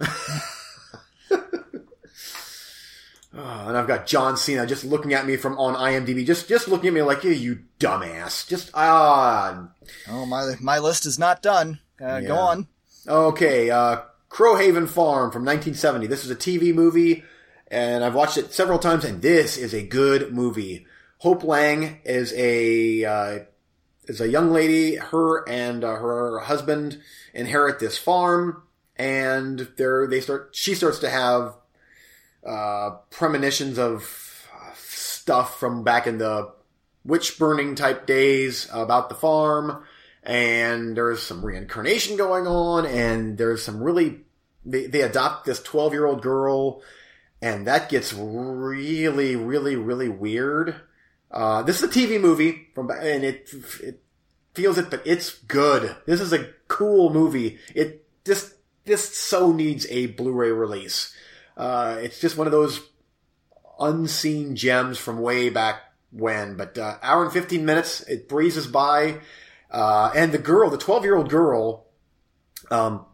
Oh, 3.42 3.68
and 3.68 3.76
I've 3.76 3.86
got 3.86 4.06
John 4.06 4.36
Cena 4.36 4.66
just 4.66 4.84
looking 4.84 5.14
at 5.14 5.26
me 5.26 5.36
from 5.36 5.56
on 5.56 5.74
IMDb, 5.74 6.26
just 6.26 6.46
just 6.46 6.68
looking 6.68 6.88
at 6.88 6.92
me 6.92 7.00
like, 7.00 7.24
"Yeah, 7.24 7.30
you 7.30 7.60
dumbass." 7.78 8.46
Just 8.46 8.70
ah, 8.74 9.68
Oh 10.08 10.26
my 10.26 10.56
my 10.60 10.78
list 10.78 11.06
is 11.06 11.18
not 11.18 11.40
done. 11.40 11.80
Uh, 11.98 12.20
Go 12.20 12.36
on. 12.36 12.68
Okay, 13.08 13.70
uh, 13.70 14.02
Crowhaven 14.28 14.86
Farm 14.86 15.30
from 15.30 15.44
1970. 15.44 16.06
This 16.06 16.24
is 16.24 16.30
a 16.30 16.36
TV 16.36 16.74
movie, 16.74 17.24
and 17.68 18.04
I've 18.04 18.14
watched 18.14 18.36
it 18.36 18.52
several 18.52 18.78
times, 18.78 19.06
and 19.06 19.22
this 19.22 19.56
is 19.56 19.72
a 19.72 19.82
good 19.82 20.34
movie. 20.34 20.86
Hope 21.18 21.42
Lange 21.42 22.00
is 22.04 22.34
a 22.34 23.04
uh, 23.04 23.38
is 24.04 24.20
a 24.20 24.28
young 24.28 24.50
lady. 24.52 24.96
Her 24.96 25.48
and 25.48 25.82
uh, 25.82 25.94
her 25.94 26.40
husband 26.40 27.00
inherit 27.32 27.78
this 27.78 27.96
farm, 27.96 28.64
and 28.96 29.66
they're 29.78 30.06
they 30.06 30.20
start. 30.20 30.50
She 30.52 30.74
starts 30.74 30.98
to 30.98 31.08
have 31.08 31.54
uh, 32.46 32.90
premonitions 33.10 33.78
of 33.78 34.48
uh, 34.54 34.70
stuff 34.74 35.58
from 35.58 35.84
back 35.84 36.06
in 36.06 36.18
the 36.18 36.52
witch 37.04 37.38
burning 37.38 37.74
type 37.74 38.06
days 38.06 38.68
about 38.72 39.08
the 39.08 39.14
farm. 39.14 39.84
And 40.22 40.96
there's 40.96 41.22
some 41.22 41.44
reincarnation 41.44 42.16
going 42.16 42.46
on 42.46 42.84
and 42.84 43.38
there's 43.38 43.62
some 43.62 43.82
really 43.82 44.20
they, 44.64 44.86
they 44.86 45.00
adopt 45.00 45.46
this 45.46 45.62
12 45.62 45.94
year 45.94 46.04
old 46.04 46.20
girl 46.20 46.82
and 47.40 47.66
that 47.66 47.88
gets 47.88 48.12
really 48.12 49.34
really 49.34 49.76
really 49.76 50.10
weird. 50.10 50.76
Uh, 51.30 51.62
this 51.62 51.82
is 51.82 51.84
a 51.84 51.88
tv 51.88 52.20
movie 52.20 52.68
from 52.74 52.90
and 52.90 53.24
it 53.24 53.48
it 53.82 54.02
feels 54.52 54.76
it 54.76 54.90
but 54.90 55.02
it's 55.06 55.38
good. 55.38 55.96
This 56.04 56.20
is 56.20 56.34
a 56.34 56.48
cool 56.68 57.10
movie. 57.10 57.58
It 57.74 58.06
this 58.24 58.54
this 58.84 59.16
so 59.16 59.52
needs 59.52 59.86
a 59.88 60.06
blu-ray 60.08 60.50
release 60.50 61.14
uh, 61.60 61.98
it's 62.00 62.18
just 62.18 62.38
one 62.38 62.46
of 62.46 62.52
those 62.52 62.80
unseen 63.78 64.56
gems 64.56 64.96
from 64.96 65.20
way 65.20 65.50
back 65.50 65.82
when. 66.10 66.56
But 66.56 66.78
uh, 66.78 66.96
hour 67.02 67.22
and 67.22 67.32
fifteen 67.32 67.66
minutes, 67.66 68.00
it 68.08 68.30
breezes 68.30 68.66
by, 68.66 69.20
uh, 69.70 70.10
and 70.16 70.32
the 70.32 70.38
girl, 70.38 70.70
the 70.70 70.78
twelve-year-old 70.78 71.28
girl, 71.28 71.84
um, 72.70 73.04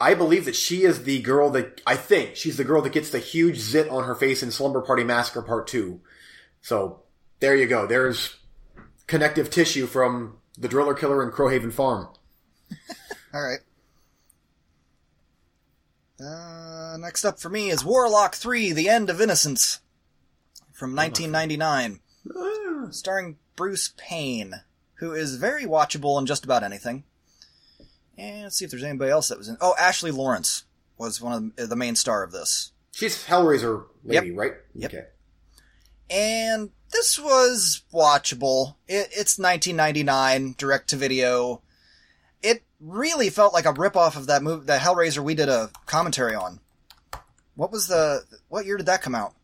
I 0.00 0.14
believe 0.14 0.46
that 0.46 0.56
she 0.56 0.84
is 0.84 1.04
the 1.04 1.20
girl 1.20 1.50
that 1.50 1.82
I 1.86 1.96
think 1.96 2.34
she's 2.34 2.56
the 2.56 2.64
girl 2.64 2.80
that 2.80 2.94
gets 2.94 3.10
the 3.10 3.18
huge 3.18 3.58
zit 3.58 3.90
on 3.90 4.04
her 4.04 4.14
face 4.14 4.42
in 4.42 4.50
Slumber 4.50 4.80
Party 4.80 5.04
Massacre 5.04 5.42
Part 5.42 5.66
Two. 5.66 6.00
So 6.62 7.02
there 7.40 7.54
you 7.54 7.66
go. 7.66 7.86
There's 7.86 8.36
connective 9.06 9.50
tissue 9.50 9.84
from 9.84 10.38
the 10.56 10.68
Driller 10.68 10.94
Killer 10.94 11.22
and 11.22 11.30
Crowhaven 11.30 11.74
Farm. 11.74 12.08
All 13.34 13.42
right. 13.42 13.58
Uh, 16.20 16.96
next 16.98 17.24
up 17.24 17.40
for 17.40 17.48
me 17.48 17.70
is 17.70 17.84
Warlock 17.84 18.34
3 18.34 18.72
The 18.72 18.88
End 18.88 19.10
of 19.10 19.20
Innocence 19.20 19.80
from 20.72 20.94
1999, 20.94 22.00
starring 22.92 23.38
Bruce 23.56 23.92
Payne, 23.96 24.62
who 24.94 25.12
is 25.12 25.36
very 25.36 25.64
watchable 25.64 26.18
in 26.20 26.26
just 26.26 26.44
about 26.44 26.62
anything. 26.62 27.04
And 28.16 28.44
let's 28.44 28.56
see 28.56 28.64
if 28.64 28.70
there's 28.70 28.84
anybody 28.84 29.10
else 29.10 29.28
that 29.28 29.38
was 29.38 29.48
in. 29.48 29.56
Oh, 29.60 29.74
Ashley 29.78 30.12
Laurence 30.12 30.64
was 30.96 31.20
one 31.20 31.32
of 31.32 31.56
the, 31.56 31.66
the 31.66 31.76
main 31.76 31.96
star 31.96 32.22
of 32.22 32.30
this. 32.30 32.70
She's 32.92 33.24
Hellraiser 33.26 33.86
lady, 34.04 34.30
right? 34.30 34.54
Yep. 34.76 34.94
Okay. 34.94 35.04
And 36.10 36.70
this 36.92 37.18
was 37.18 37.82
watchable. 37.92 38.76
It, 38.86 39.08
it's 39.10 39.36
1999, 39.36 40.54
direct 40.56 40.90
to 40.90 40.96
video. 40.96 41.60
Really 42.84 43.30
felt 43.30 43.54
like 43.54 43.64
a 43.64 43.72
ripoff 43.72 44.14
of 44.16 44.26
that 44.26 44.42
movie, 44.42 44.66
the 44.66 44.76
Hellraiser 44.76 45.24
we 45.24 45.34
did 45.34 45.48
a 45.48 45.70
commentary 45.86 46.34
on. 46.34 46.60
What 47.54 47.72
was 47.72 47.86
the, 47.86 48.24
what 48.48 48.66
year 48.66 48.76
did 48.76 48.86
that 48.86 49.00
come 49.00 49.14
out? 49.14 49.34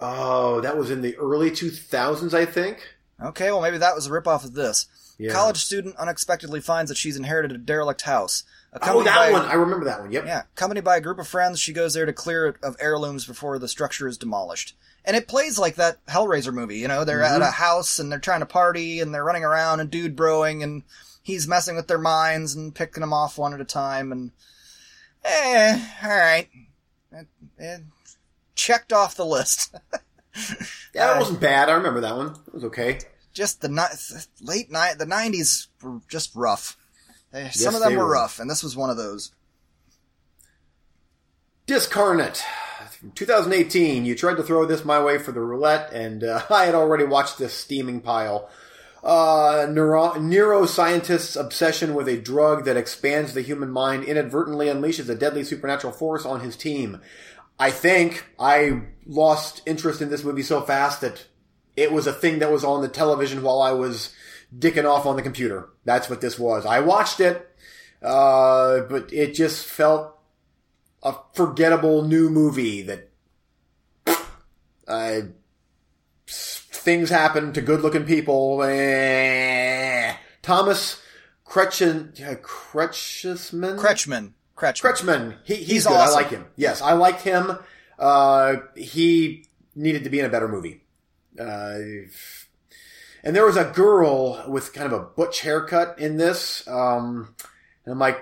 Oh, 0.00 0.60
that 0.60 0.76
was 0.76 0.90
in 0.90 1.02
the 1.02 1.16
early 1.16 1.50
2000s, 1.50 2.34
I 2.34 2.46
think. 2.46 2.78
Okay, 3.22 3.52
well 3.52 3.60
maybe 3.60 3.78
that 3.78 3.94
was 3.94 4.06
a 4.06 4.10
ripoff 4.10 4.44
of 4.44 4.54
this. 4.54 4.86
Yeah. 5.18 5.32
College 5.32 5.58
student 5.58 5.96
unexpectedly 5.96 6.60
finds 6.60 6.88
that 6.88 6.96
she's 6.96 7.16
inherited 7.16 7.52
a 7.52 7.58
derelict 7.58 8.02
house. 8.02 8.42
Oh, 8.82 9.02
that 9.02 9.14
by- 9.14 9.32
one. 9.32 9.44
I 9.44 9.54
remember 9.54 9.84
that 9.84 10.00
one. 10.00 10.10
Yep. 10.10 10.26
Yeah, 10.26 10.42
accompanied 10.56 10.84
by 10.84 10.96
a 10.96 11.00
group 11.00 11.18
of 11.18 11.28
friends, 11.28 11.60
she 11.60 11.72
goes 11.72 11.94
there 11.94 12.06
to 12.06 12.12
clear 12.12 12.46
it 12.46 12.56
of 12.62 12.76
heirlooms 12.80 13.26
before 13.26 13.58
the 13.58 13.68
structure 13.68 14.08
is 14.08 14.16
demolished. 14.16 14.74
And 15.04 15.16
it 15.16 15.28
plays 15.28 15.58
like 15.58 15.76
that 15.76 16.04
Hellraiser 16.06 16.52
movie, 16.52 16.78
you 16.78 16.88
know, 16.88 17.04
they're 17.04 17.22
at 17.22 17.32
mm-hmm. 17.32 17.42
a 17.42 17.50
house 17.50 17.98
and 17.98 18.10
they're 18.10 18.18
trying 18.18 18.40
to 18.40 18.46
party 18.46 19.00
and 19.00 19.14
they're 19.14 19.24
running 19.24 19.44
around 19.44 19.80
and 19.80 19.90
dude 19.90 20.16
broing 20.16 20.62
and 20.62 20.82
he's 21.22 21.46
messing 21.48 21.76
with 21.76 21.86
their 21.88 21.98
minds 21.98 22.54
and 22.54 22.74
picking 22.74 23.00
them 23.00 23.12
off 23.12 23.38
one 23.38 23.54
at 23.54 23.60
a 23.60 23.64
time 23.64 24.12
and 24.12 24.30
eh, 25.24 25.80
alright. 26.04 26.48
it, 27.12 27.26
eh, 27.58 27.78
checked 28.54 28.92
off 28.92 29.16
the 29.16 29.24
list. 29.26 29.74
Yeah, 29.74 30.54
that 30.94 31.16
Uh, 31.16 31.20
wasn't 31.20 31.40
bad. 31.40 31.68
I 31.68 31.72
remember 31.74 32.00
that 32.00 32.16
one. 32.16 32.36
It 32.46 32.54
was 32.54 32.64
okay. 32.64 32.98
just 33.32 33.60
the 33.60 33.68
ni- 33.68 34.26
late 34.40 34.70
night, 34.70 34.98
the 34.98 35.06
nineties 35.06 35.68
were 35.82 36.00
just 36.08 36.34
rough. 36.34 36.76
Eh, 37.32 37.50
Some 37.50 37.74
of 37.74 37.80
them 37.80 37.94
were 37.94 38.04
were. 38.04 38.10
rough, 38.12 38.38
and 38.40 38.50
this 38.50 38.62
was 38.62 38.76
one 38.76 38.90
of 38.90 38.96
those. 38.96 39.32
Discarnate. 41.66 42.42
2018, 43.14 44.04
you 44.04 44.14
tried 44.14 44.36
to 44.36 44.42
throw 44.42 44.66
this 44.66 44.84
my 44.84 45.02
way 45.02 45.16
for 45.18 45.32
the 45.32 45.40
roulette, 45.40 45.92
and 45.92 46.24
uh, 46.24 46.42
I 46.50 46.66
had 46.66 46.74
already 46.74 47.04
watched 47.04 47.38
this 47.38 47.54
steaming 47.54 48.00
pile. 48.00 48.50
Uh, 49.02 49.66
neuro- 49.70 50.14
neuroscientist's 50.14 51.34
obsession 51.36 51.94
with 51.94 52.06
a 52.06 52.20
drug 52.20 52.64
that 52.66 52.76
expands 52.76 53.32
the 53.32 53.40
human 53.40 53.70
mind 53.70 54.04
inadvertently 54.04 54.66
unleashes 54.66 55.08
a 55.08 55.14
deadly 55.14 55.42
supernatural 55.42 55.92
force 55.92 56.26
on 56.26 56.40
his 56.40 56.54
team. 56.56 57.00
I 57.58 57.70
think 57.70 58.26
I 58.38 58.82
lost 59.06 59.62
interest 59.66 60.02
in 60.02 60.10
this 60.10 60.24
movie 60.24 60.42
so 60.42 60.60
fast 60.60 61.00
that 61.00 61.26
it 61.76 61.92
was 61.92 62.06
a 62.06 62.12
thing 62.12 62.40
that 62.40 62.52
was 62.52 62.64
on 62.64 62.82
the 62.82 62.88
television 62.88 63.42
while 63.42 63.62
I 63.62 63.72
was 63.72 64.14
dicking 64.56 64.84
off 64.84 65.06
on 65.06 65.16
the 65.16 65.22
computer. 65.22 65.68
That's 65.84 66.10
what 66.10 66.20
this 66.20 66.38
was. 66.38 66.66
I 66.66 66.80
watched 66.80 67.20
it, 67.20 67.48
uh, 68.02 68.80
but 68.80 69.12
it 69.12 69.34
just 69.34 69.64
felt 69.66 70.18
a 71.02 71.14
forgettable 71.34 72.02
new 72.02 72.28
movie 72.28 72.82
that 72.82 73.08
s- 74.06 75.22
things 76.80 77.10
happen 77.10 77.52
to 77.52 77.60
good-looking 77.60 78.04
people. 78.04 78.62
Eh. 78.62 80.14
Thomas 80.42 81.02
Kretchen, 81.46 82.12
Kretschman? 82.42 83.78
Kretschmann. 84.56 85.36
He, 85.44 85.56
he's, 85.56 85.68
He's 85.68 85.86
good. 85.86 85.96
awesome. 85.96 86.18
I 86.18 86.22
like 86.22 86.30
him. 86.30 86.46
Yes, 86.56 86.82
I 86.82 86.92
like 86.92 87.20
him. 87.22 87.58
Uh, 87.98 88.56
he 88.76 89.46
needed 89.74 90.04
to 90.04 90.10
be 90.10 90.20
in 90.20 90.26
a 90.26 90.28
better 90.28 90.48
movie. 90.48 90.82
Uh, 91.38 91.78
and 93.22 93.36
there 93.36 93.44
was 93.44 93.56
a 93.56 93.64
girl 93.64 94.44
with 94.48 94.72
kind 94.72 94.86
of 94.90 94.98
a 94.98 95.04
butch 95.04 95.40
haircut 95.40 95.98
in 95.98 96.16
this. 96.16 96.66
Um, 96.68 97.34
and 97.84 97.92
I'm 97.92 97.98
like, 97.98 98.18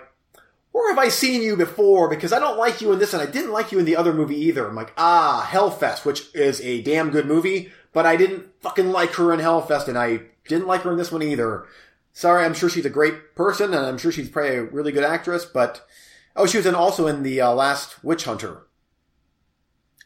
where 0.72 0.92
have 0.92 0.98
I 0.98 1.08
seen 1.08 1.42
you 1.42 1.56
before? 1.56 2.08
Because 2.08 2.32
I 2.32 2.38
don't 2.38 2.58
like 2.58 2.80
you 2.80 2.92
in 2.92 2.98
this, 2.98 3.12
and 3.12 3.22
I 3.22 3.26
didn't 3.26 3.52
like 3.52 3.72
you 3.72 3.78
in 3.78 3.84
the 3.84 3.96
other 3.96 4.12
movie 4.12 4.36
either. 4.46 4.68
I'm 4.68 4.76
like, 4.76 4.92
ah, 4.96 5.48
Hellfest, 5.50 6.04
which 6.04 6.32
is 6.34 6.60
a 6.60 6.82
damn 6.82 7.10
good 7.10 7.26
movie, 7.26 7.72
but 7.92 8.06
I 8.06 8.16
didn't 8.16 8.46
fucking 8.60 8.90
like 8.90 9.12
her 9.14 9.32
in 9.32 9.40
Hellfest, 9.40 9.88
and 9.88 9.98
I 9.98 10.20
didn't 10.46 10.66
like 10.66 10.82
her 10.82 10.92
in 10.92 10.98
this 10.98 11.12
one 11.12 11.22
either. 11.22 11.66
Sorry, 12.12 12.44
I'm 12.44 12.54
sure 12.54 12.68
she's 12.68 12.86
a 12.86 12.90
great 12.90 13.34
person, 13.34 13.72
and 13.72 13.86
I'm 13.86 13.98
sure 13.98 14.10
she's 14.10 14.28
probably 14.28 14.56
a 14.56 14.64
really 14.64 14.92
good 14.92 15.04
actress, 15.04 15.44
but 15.44 15.86
oh, 16.34 16.46
she 16.46 16.56
was 16.56 16.66
in 16.66 16.74
also 16.74 17.06
in 17.06 17.22
the 17.22 17.40
uh, 17.40 17.52
last 17.52 18.02
Witch 18.02 18.24
Hunter. 18.24 18.66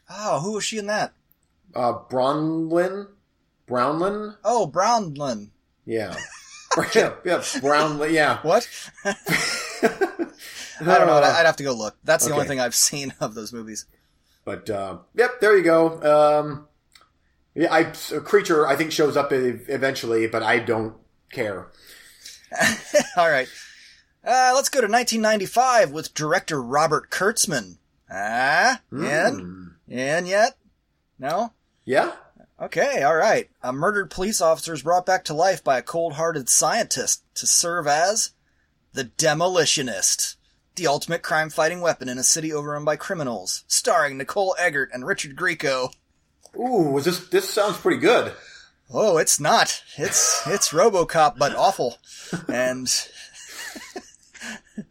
Oh, 0.09 0.39
who 0.41 0.51
was 0.53 0.63
she 0.63 0.77
in 0.77 0.85
that? 0.87 1.13
Uh, 1.75 1.93
Bronlin, 2.09 3.07
Brownlin, 3.67 4.35
Oh, 4.43 4.67
Brownlin. 4.71 5.49
yeah, 5.85 6.15
yeah, 6.93 7.13
yeah, 7.25 7.37
Brownlin, 7.61 8.11
yeah. 8.13 8.39
What? 8.41 8.67
I 9.05 9.15
don't 10.79 11.07
know. 11.07 11.17
I'd 11.17 11.23
I'd 11.23 11.45
have 11.45 11.57
to 11.57 11.63
go 11.63 11.73
look. 11.73 11.95
That's 12.03 12.25
the 12.25 12.33
only 12.33 12.45
thing 12.47 12.59
I've 12.59 12.75
seen 12.75 13.13
of 13.19 13.33
those 13.35 13.53
movies. 13.53 13.85
But 14.45 14.69
uh, 14.69 14.97
yep, 15.15 15.39
there 15.39 15.55
you 15.57 15.63
go. 15.63 16.39
Um, 16.41 16.67
yeah, 17.55 17.71
I, 17.73 17.93
a 18.13 18.19
creature 18.21 18.65
I 18.67 18.75
think 18.75 18.91
shows 18.91 19.15
up 19.17 19.31
eventually, 19.31 20.27
but 20.27 20.43
I 20.43 20.59
don't 20.59 20.95
care. 21.31 21.67
All 23.17 23.29
right. 23.29 23.47
Uh, 24.25 24.51
let's 24.55 24.69
go 24.69 24.79
to 24.79 24.87
1995 24.87 25.91
with 25.91 26.13
director 26.13 26.61
Robert 26.61 27.09
Kurtzman. 27.09 27.77
Ah, 28.09 28.79
and 28.91 29.39
Hmm. 29.41 29.63
and 29.89 30.27
yet, 30.27 30.57
no. 31.19 31.53
Yeah, 31.85 32.13
Okay, 32.61 33.01
all 33.03 33.15
right. 33.15 33.49
A 33.61 33.73
murdered 33.73 34.09
police 34.09 34.39
officer 34.39 34.73
is 34.73 34.83
brought 34.83 35.05
back 35.05 35.25
to 35.25 35.33
life 35.33 35.61
by 35.63 35.79
a 35.79 35.81
cold-hearted 35.81 36.47
scientist 36.47 37.23
to 37.35 37.45
serve 37.47 37.87
as 37.87 38.31
the 38.93 39.05
demolitionist, 39.05 40.35
the 40.75 40.87
ultimate 40.87 41.23
crime-fighting 41.23 41.81
weapon 41.81 42.07
in 42.07 42.17
a 42.17 42.23
city 42.23 42.53
overrun 42.53 42.85
by 42.85 42.95
criminals. 42.95 43.65
Starring 43.67 44.17
Nicole 44.17 44.55
Eggert 44.57 44.91
and 44.93 45.05
Richard 45.05 45.35
Grieco. 45.35 45.91
Ooh, 46.59 46.99
this? 47.01 47.27
This 47.27 47.49
sounds 47.49 47.77
pretty 47.77 47.99
good. 47.99 48.33
Oh, 48.91 49.17
it's 49.17 49.39
not. 49.39 49.81
It's 49.97 50.45
it's 50.47 50.69
RoboCop, 50.71 51.37
but 51.37 51.55
awful. 51.55 51.97
And 52.47 52.87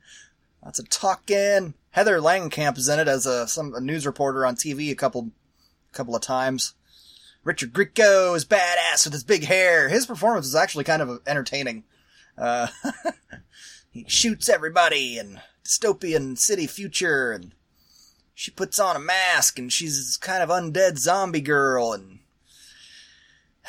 lots 0.64 0.78
of 0.78 0.88
talking. 0.88 1.74
Heather 1.90 2.18
Langenkamp 2.18 2.78
is 2.78 2.88
in 2.88 2.98
it 2.98 3.08
as 3.08 3.26
a 3.26 3.46
some 3.46 3.74
a 3.74 3.80
news 3.80 4.06
reporter 4.06 4.46
on 4.46 4.56
TV 4.56 4.90
a 4.90 4.96
couple 4.96 5.30
couple 5.92 6.16
of 6.16 6.22
times. 6.22 6.74
Richard 7.44 7.72
Grieco 7.72 8.36
is 8.36 8.44
badass 8.44 9.04
with 9.04 9.12
his 9.12 9.24
big 9.24 9.44
hair. 9.44 9.88
His 9.88 10.06
performance 10.06 10.46
is 10.46 10.54
actually 10.54 10.84
kind 10.84 11.02
of 11.02 11.20
entertaining. 11.26 11.84
Uh, 12.38 12.68
he 13.90 14.04
shoots 14.06 14.48
everybody 14.48 15.18
and 15.18 15.40
dystopian 15.64 16.38
city 16.38 16.66
future 16.66 17.32
and 17.32 17.52
she 18.35 18.51
puts 18.51 18.78
on 18.78 18.97
a 18.97 19.01
mask 19.01 19.59
and 19.59 19.72
she's 19.72 19.97
this 19.97 20.16
kind 20.16 20.43
of 20.43 20.49
undead 20.49 20.99
zombie 20.99 21.41
girl 21.41 21.93
and 21.93 22.18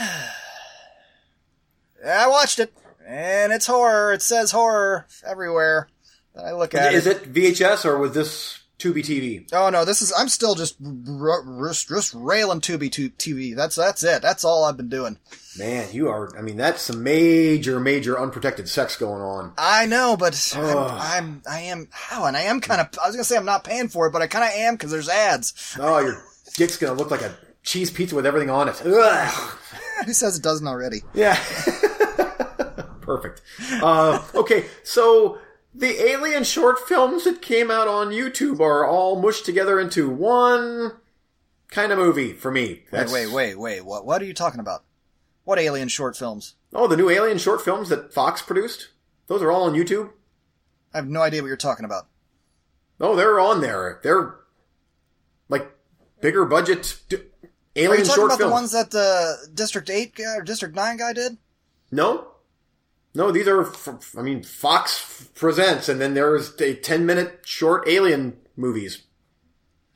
I 2.06 2.28
watched 2.28 2.60
it, 2.60 2.74
and 3.06 3.54
it's 3.54 3.68
horror. 3.68 4.12
It 4.14 4.22
says 4.22 4.52
horror 4.52 5.08
everywhere 5.26 5.88
that 6.36 6.46
I 6.46 6.54
look 6.54 6.74
at. 6.74 6.94
Is 6.94 7.08
it 7.08 7.34
VHS 7.34 7.86
or 7.86 7.98
was 7.98 8.14
this 8.14 8.63
Tubi 8.84 9.02
TV? 9.02 9.48
Oh 9.54 9.70
no, 9.70 9.86
this 9.86 10.02
is. 10.02 10.12
I'm 10.18 10.28
still 10.28 10.56
just 10.56 10.76
just, 10.82 11.88
just 11.88 12.14
railing 12.14 12.60
Tubi 12.60 12.92
to 12.92 13.10
TV. 13.12 13.56
That's 13.56 13.78
that's 13.78 14.04
it. 14.04 14.22
That's 14.22 14.44
all 14.44 14.66
I've 14.66 14.76
been 14.76 14.90
doing. 14.90 15.18
Man, 15.58 15.88
you 15.94 16.10
are. 16.10 16.38
I 16.38 16.42
mean, 16.42 16.58
that's 16.58 16.82
some 16.82 17.02
major, 17.02 17.80
major 17.80 18.20
unprotected 18.20 18.68
sex 18.68 18.98
going 18.98 19.22
on. 19.22 19.54
I 19.58 19.86
know, 19.86 20.18
but 20.18 20.54
I'm, 20.58 20.78
I'm 20.78 21.42
I 21.50 21.60
am 21.62 21.88
how, 21.92 22.26
and 22.26 22.36
I 22.36 22.42
am 22.42 22.60
kind 22.60 22.82
of. 22.82 22.88
I 23.02 23.08
was 23.08 23.16
gonna 23.16 23.24
say 23.24 23.38
I'm 23.38 23.46
not 23.46 23.64
paying 23.64 23.88
for 23.88 24.08
it, 24.08 24.12
but 24.12 24.22
I 24.22 24.28
kind 24.28 24.44
of 24.44 24.52
am 24.52 24.74
because 24.74 24.92
there's 24.92 25.08
ads. 25.08 25.78
Oh, 25.80 26.00
your 26.00 26.22
dick's 26.56 26.76
gonna 26.76 27.00
look 27.00 27.10
like 27.10 27.22
a 27.22 27.34
cheese 27.64 27.90
pizza 27.90 28.16
with 28.16 28.26
everything 28.26 28.50
on 28.50 28.68
it. 28.68 28.82
Ugh. 28.86 29.58
Who 30.06 30.12
says 30.12 30.36
it 30.36 30.44
doesn't 30.44 30.68
already? 30.68 31.04
Yeah. 31.14 31.36
Perfect. 33.00 33.42
Uh, 33.82 34.22
okay, 34.36 34.66
so 34.84 35.38
the 35.74 36.02
Alien 36.10 36.44
short 36.44 36.80
films 36.80 37.24
that 37.24 37.42
came 37.42 37.72
out 37.72 37.88
on 37.88 38.10
YouTube 38.10 38.60
are 38.60 38.86
all 38.86 39.20
mushed 39.20 39.46
together 39.46 39.80
into 39.80 40.10
one 40.10 40.94
kind 41.70 41.92
of 41.92 41.98
movie 41.98 42.34
for 42.34 42.52
me. 42.52 42.66
Wait, 42.68 42.92
That's, 42.92 43.12
wait, 43.14 43.32
wait, 43.32 43.56
wait. 43.58 43.82
What 43.86 44.06
what 44.06 44.22
are 44.22 44.26
you 44.26 44.34
talking 44.34 44.60
about? 44.60 44.84
What 45.44 45.60
alien 45.60 45.88
short 45.90 46.16
films? 46.16 46.56
Oh, 46.74 46.88
the 46.88 46.96
new 46.96 47.10
Alien 47.10 47.38
short 47.38 47.62
films 47.62 47.90
that 47.90 48.14
Fox 48.14 48.42
produced? 48.42 48.90
Those 49.28 49.42
are 49.42 49.52
all 49.52 49.64
on 49.64 49.74
YouTube? 49.74 50.12
I 50.94 50.98
have 51.00 51.08
no 51.08 51.22
idea 51.22 51.42
what 51.42 51.48
you're 51.50 51.58
talking 51.58 51.86
about. 51.86 52.08
Oh, 53.02 53.16
they're 53.16 53.40
on 53.40 53.60
there. 53.62 54.00
They're 54.04 54.36
like 55.50 55.70
bigger 56.22 56.46
budget 56.46 57.02
d- 57.10 57.18
Are 57.18 57.96
you 57.98 58.06
talking 58.06 58.24
about 58.26 58.38
films. 58.38 58.40
the 58.40 58.50
ones 58.50 58.72
that 58.72 58.92
the 58.92 59.50
District 59.54 59.90
Eight 59.90 60.16
guy 60.16 60.36
or 60.38 60.44
District 60.44 60.76
Nine 60.76 60.98
guy 60.98 61.12
did? 61.14 61.38
No, 61.92 62.28
no, 63.16 63.32
these 63.32 63.48
are. 63.48 63.62
f- 63.62 64.16
I 64.18 64.22
mean, 64.22 64.44
Fox 64.44 65.30
presents, 65.36 65.88
and 65.90 66.00
then 66.02 66.14
there's 66.14 66.60
a 66.62 66.74
ten 66.76 67.06
minute 67.06 67.42
short 67.46 67.88
Alien 67.88 68.38
movies. 68.56 69.04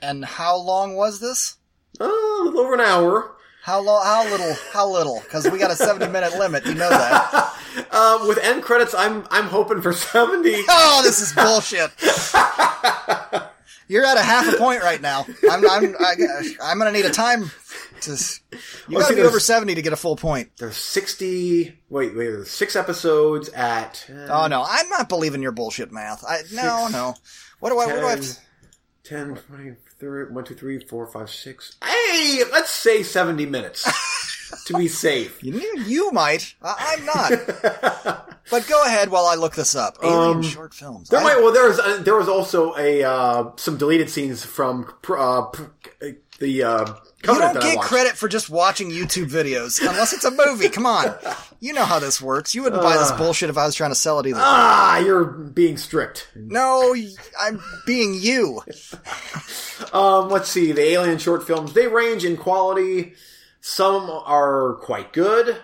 And 0.01 0.23
how 0.25 0.55
long 0.57 0.95
was 0.95 1.19
this? 1.19 1.57
Oh, 1.99 2.39
a 2.41 2.45
little 2.45 2.59
over 2.61 2.73
an 2.75 2.81
hour. 2.81 3.35
How 3.63 3.81
long? 3.81 4.03
How 4.05 4.23
little? 4.29 4.53
How 4.71 4.87
little? 4.89 5.19
Because 5.21 5.49
we 5.49 5.57
got 5.57 5.71
a 5.71 5.75
seventy-minute 5.75 6.37
limit. 6.37 6.65
You 6.65 6.75
know 6.75 6.89
that. 6.89 7.53
Uh, 7.91 8.25
with 8.27 8.39
end 8.39 8.63
credits, 8.63 8.95
I'm 8.95 9.25
I'm 9.29 9.45
hoping 9.45 9.81
for 9.81 9.93
seventy. 9.93 10.55
Oh, 10.69 11.01
this 11.03 11.21
is 11.21 11.31
bullshit. 11.33 11.91
You're 13.87 14.03
at 14.05 14.17
a 14.17 14.21
half 14.21 14.51
a 14.51 14.57
point 14.57 14.81
right 14.81 15.01
now. 15.01 15.25
I'm 15.49 15.67
I'm 15.69 15.95
I, 15.99 16.15
I'm 16.63 16.77
gonna 16.79 16.91
need 16.91 17.05
a 17.05 17.11
time 17.11 17.51
to. 18.01 18.17
You 18.89 18.99
gotta 18.99 19.15
be 19.15 19.21
over 19.21 19.39
70 19.39 19.75
to 19.75 19.81
get 19.81 19.91
a 19.93 19.97
full 19.97 20.15
point. 20.15 20.51
There's 20.57 20.77
60, 20.77 21.77
wait, 21.89 22.15
wait, 22.15 22.15
there's 22.15 22.49
six 22.49 22.75
episodes 22.75 23.49
at, 23.49 24.05
uh, 24.09 24.27
Oh 24.43 24.47
no, 24.47 24.63
I'm 24.67 24.87
not 24.89 25.09
believing 25.09 25.41
your 25.41 25.51
bullshit 25.51 25.91
math. 25.91 26.23
I 26.23 26.37
no, 26.53 26.83
Six, 26.83 26.93
no. 26.93 27.15
What 27.59 27.69
do 27.71 27.79
I? 27.79 27.85
What 27.87 27.95
do 27.95 28.05
I? 28.05 28.09
Have 28.11 28.19
10, 29.03 29.35
to, 29.35 29.35
10, 29.35 29.35
20, 29.35 29.71
30, 29.99 30.33
1, 30.33 30.43
2, 30.45 30.53
3, 30.55 30.79
4, 30.85 31.07
5, 31.07 31.29
6. 31.29 31.75
Hey, 31.83 32.43
let's 32.51 32.69
say 32.69 33.03
70 33.03 33.45
minutes 33.45 33.83
to 34.65 34.77
be 34.77 34.87
safe. 34.87 35.43
you, 35.43 35.59
you 35.85 36.11
might. 36.11 36.55
I, 36.61 36.95
I'm 36.97 37.05
not. 37.05 38.23
But 38.49 38.65
go 38.69 38.81
ahead 38.85 39.09
while 39.09 39.25
I 39.25 39.35
look 39.35 39.55
this 39.55 39.75
up. 39.75 39.97
Alien 40.01 40.37
Um, 40.37 40.41
short 40.41 40.73
films. 40.73 41.09
There 41.09 41.19
I- 41.19 41.23
might, 41.23 41.35
well, 41.43 41.51
there 41.51 41.67
was, 41.67 41.79
uh, 41.79 41.97
there 42.01 42.15
was 42.15 42.29
also 42.29 42.73
a, 42.77 43.03
uh, 43.03 43.51
some 43.57 43.75
deleted 43.75 44.09
scenes 44.09 44.45
from, 44.45 44.89
uh, 45.09 45.47
the, 46.39 46.63
uh, 46.63 46.93
you 47.23 47.39
don't 47.39 47.59
get 47.59 47.79
credit 47.79 48.13
for 48.17 48.27
just 48.27 48.49
watching 48.49 48.89
YouTube 48.89 49.29
videos 49.29 49.79
unless 49.81 50.13
it's 50.13 50.23
a 50.25 50.31
movie. 50.31 50.69
Come 50.69 50.85
on, 50.85 51.15
you 51.59 51.73
know 51.73 51.83
how 51.85 51.99
this 51.99 52.21
works. 52.21 52.53
You 52.53 52.63
wouldn't 52.63 52.81
buy 52.81 52.97
this 52.97 53.11
bullshit 53.13 53.49
if 53.49 53.57
I 53.57 53.65
was 53.65 53.75
trying 53.75 53.91
to 53.91 53.95
sell 53.95 54.19
it 54.19 54.27
either. 54.27 54.39
Ah, 54.41 54.99
you're 54.99 55.25
being 55.25 55.77
strict. 55.77 56.29
no, 56.35 56.95
I'm 57.39 57.61
being 57.85 58.13
you. 58.13 58.61
Um, 59.93 60.29
let's 60.29 60.49
see. 60.49 60.71
The 60.71 60.81
Alien 60.81 61.17
short 61.17 61.45
films, 61.45 61.73
they 61.73 61.87
range 61.87 62.25
in 62.25 62.37
quality. 62.37 63.13
Some 63.61 64.09
are 64.09 64.75
quite 64.81 65.11
good, 65.13 65.57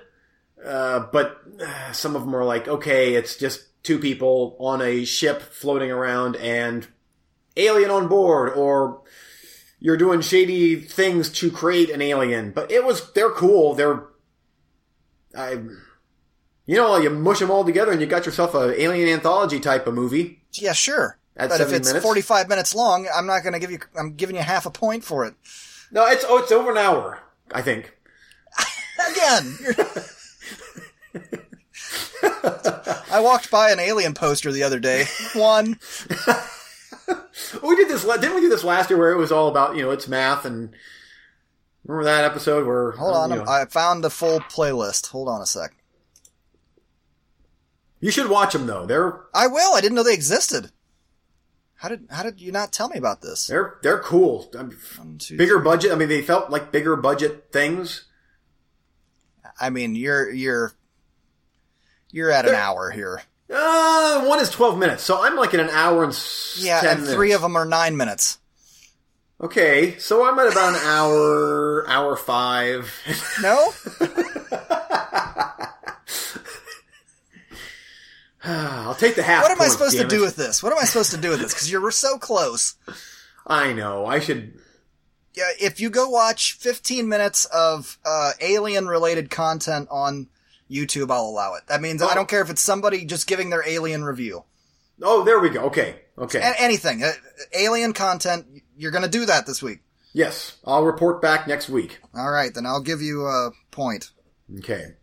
uh, 0.65 1.07
but 1.11 1.37
uh, 1.61 1.91
some 1.91 2.15
of 2.15 2.23
them 2.23 2.35
are 2.35 2.43
like, 2.43 2.67
okay, 2.67 3.13
it's 3.15 3.37
just 3.37 3.65
two 3.83 3.99
people 3.99 4.55
on 4.59 4.81
a 4.81 5.05
ship 5.05 5.41
floating 5.41 5.91
around 5.91 6.35
and 6.37 6.87
alien 7.57 7.91
on 7.91 8.07
board, 8.07 8.53
or 8.53 9.01
you're 9.83 9.97
doing 9.97 10.21
shady 10.21 10.77
things 10.77 11.29
to 11.29 11.51
create 11.51 11.89
an 11.89 12.01
alien. 12.01 12.51
But 12.51 12.71
it 12.71 12.85
was, 12.85 13.11
they're 13.11 13.29
cool. 13.29 13.73
They're, 13.75 14.05
I, 15.37 15.59
you 16.65 16.77
know, 16.77 16.95
you 16.95 17.09
mush 17.09 17.39
them 17.39 17.51
all 17.51 17.65
together 17.65 17.91
and 17.91 17.99
you 17.99 18.07
got 18.07 18.25
yourself 18.25 18.55
a 18.55 18.81
alien 18.81 19.09
anthology 19.09 19.59
type 19.59 19.85
of 19.85 19.93
movie. 19.93 20.41
Yeah, 20.53 20.71
sure. 20.71 21.19
At 21.35 21.49
but 21.49 21.59
if 21.59 21.73
it's 21.73 21.89
minutes? 21.89 22.05
45 22.05 22.47
minutes 22.47 22.73
long, 22.73 23.09
I'm 23.13 23.25
not 23.25 23.43
going 23.43 23.51
to 23.51 23.59
give 23.59 23.71
you. 23.71 23.79
I'm 23.99 24.13
giving 24.13 24.37
you 24.37 24.41
half 24.41 24.65
a 24.65 24.71
point 24.71 25.03
for 25.03 25.25
it. 25.25 25.33
No, 25.91 26.07
it's, 26.07 26.23
oh, 26.29 26.37
it's 26.37 26.53
over 26.53 26.71
an 26.71 26.77
hour, 26.77 27.19
I 27.51 27.61
think. 27.61 27.93
Again. 29.11 29.57
I 33.11 33.19
walked 33.19 33.51
by 33.51 33.71
an 33.71 33.81
alien 33.81 34.13
poster 34.13 34.53
the 34.53 34.63
other 34.63 34.79
day. 34.79 35.07
One. 35.33 35.77
We 37.63 37.75
did 37.75 37.89
this. 37.89 38.03
Didn't 38.03 38.35
we 38.35 38.41
do 38.41 38.49
this 38.49 38.63
last 38.63 38.89
year 38.89 38.97
where 38.99 39.11
it 39.11 39.17
was 39.17 39.31
all 39.31 39.47
about 39.47 39.75
you 39.75 39.81
know 39.83 39.91
it's 39.91 40.07
math 40.07 40.45
and 40.45 40.73
remember 41.85 42.03
that 42.05 42.23
episode 42.25 42.65
where 42.67 42.91
Hold 42.91 43.15
on. 43.15 43.29
know, 43.29 43.45
I 43.47 43.65
found 43.65 44.03
the 44.03 44.09
full 44.09 44.39
playlist. 44.39 45.07
Hold 45.07 45.27
on 45.27 45.41
a 45.41 45.45
sec. 45.45 45.75
you 47.99 48.11
should 48.11 48.29
watch 48.29 48.53
them 48.53 48.65
though. 48.67 48.85
They're 48.85 49.21
I 49.33 49.47
will. 49.47 49.73
I 49.73 49.81
didn't 49.81 49.95
know 49.95 50.03
they 50.03 50.13
existed. 50.13 50.71
How 51.75 51.89
did 51.89 52.05
How 52.09 52.23
did 52.23 52.39
you 52.39 52.51
not 52.51 52.71
tell 52.71 52.87
me 52.89 52.97
about 52.97 53.21
this? 53.21 53.47
they're 53.47 53.77
they're 53.81 53.99
cool. 53.99 54.49
I 54.57 54.63
mean, 54.63 54.77
One, 54.97 55.17
two, 55.17 55.37
bigger 55.37 55.59
budget. 55.59 55.91
I 55.91 55.95
mean, 55.95 56.09
they 56.09 56.21
felt 56.21 56.49
like 56.49 56.71
bigger 56.71 56.95
budget 56.95 57.47
things. 57.51 58.05
I 59.59 59.69
mean, 59.69 59.95
you're 59.95 60.29
you're 60.31 60.73
you're 62.11 62.31
at 62.31 62.45
an 62.45 62.51
They're- 62.51 62.61
hour 62.61 62.91
here. 62.91 63.21
Uh, 63.53 64.25
one 64.25 64.39
is 64.39 64.49
twelve 64.49 64.79
minutes, 64.79 65.03
so 65.03 65.23
I'm 65.23 65.35
like 65.35 65.53
in 65.53 65.59
an 65.59 65.69
hour 65.69 66.03
and 66.03 66.17
Yeah, 66.57 66.81
10 66.81 66.89
and 66.89 66.99
minutes. 67.01 67.15
three 67.15 67.33
of 67.33 67.41
them 67.41 67.55
are 67.55 67.65
nine 67.65 67.95
minutes. 67.95 68.39
Okay, 69.39 69.97
so 69.99 70.25
I'm 70.25 70.39
at 70.39 70.51
about 70.51 70.69
an 70.75 70.81
hour, 70.85 71.85
hour 71.87 72.15
five. 72.15 72.91
No. 73.41 73.71
I'll 78.45 78.95
take 78.95 79.15
the 79.15 79.23
half. 79.23 79.43
What 79.43 79.51
am 79.51 79.61
I 79.61 79.67
supposed 79.69 79.97
to 79.97 80.07
do 80.07 80.21
with 80.21 80.35
this? 80.35 80.61
What 80.61 80.73
am 80.73 80.79
I 80.79 80.83
supposed 80.85 81.11
to 81.11 81.17
do 81.17 81.29
with 81.29 81.39
this? 81.39 81.53
Because 81.53 81.71
you're 81.71 81.91
so 81.91 82.17
close. 82.17 82.75
I 83.47 83.71
know. 83.73 84.05
I 84.05 84.19
should. 84.19 84.59
Yeah, 85.33 85.49
if 85.59 85.79
you 85.79 85.89
go 85.89 86.09
watch 86.09 86.53
15 86.53 87.07
minutes 87.07 87.45
of 87.45 87.97
uh, 88.05 88.31
alien-related 88.41 89.29
content 89.29 89.87
on 89.89 90.27
YouTube, 90.73 91.11
I'll 91.11 91.21
allow 91.25 91.53
it. 91.55 91.63
That 91.67 91.81
means 91.81 92.01
I 92.01 92.11
Oh. 92.11 92.15
don't 92.15 92.27
care 92.29 92.41
if 92.41 92.49
it's 92.49 92.61
somebody 92.61 93.05
just 93.05 93.27
giving 93.27 93.49
their 93.49 93.67
alien 93.67 94.03
review. 94.03 94.43
Oh, 95.01 95.23
there 95.23 95.39
we 95.39 95.49
go. 95.49 95.61
Okay, 95.65 96.01
okay. 96.17 96.39
A- 96.39 96.61
anything. 96.61 97.03
Uh, 97.03 97.11
alien 97.53 97.93
content, 97.93 98.45
you're 98.77 98.91
going 98.91 99.03
to 99.03 99.09
do 99.09 99.25
that 99.25 99.45
this 99.45 99.61
week. 99.61 99.79
yes, 100.13 100.57
I'll 100.65 100.83
report 100.85 101.21
back 101.21 101.47
next 101.47 101.69
week. 101.69 101.99
All 102.13 102.29
right, 102.31 102.53
then 102.53 102.65
I'll 102.65 102.81
give 102.81 103.01
you 103.01 103.25
a 103.25 103.51
point. 103.71 104.11
Okay. 104.59 104.93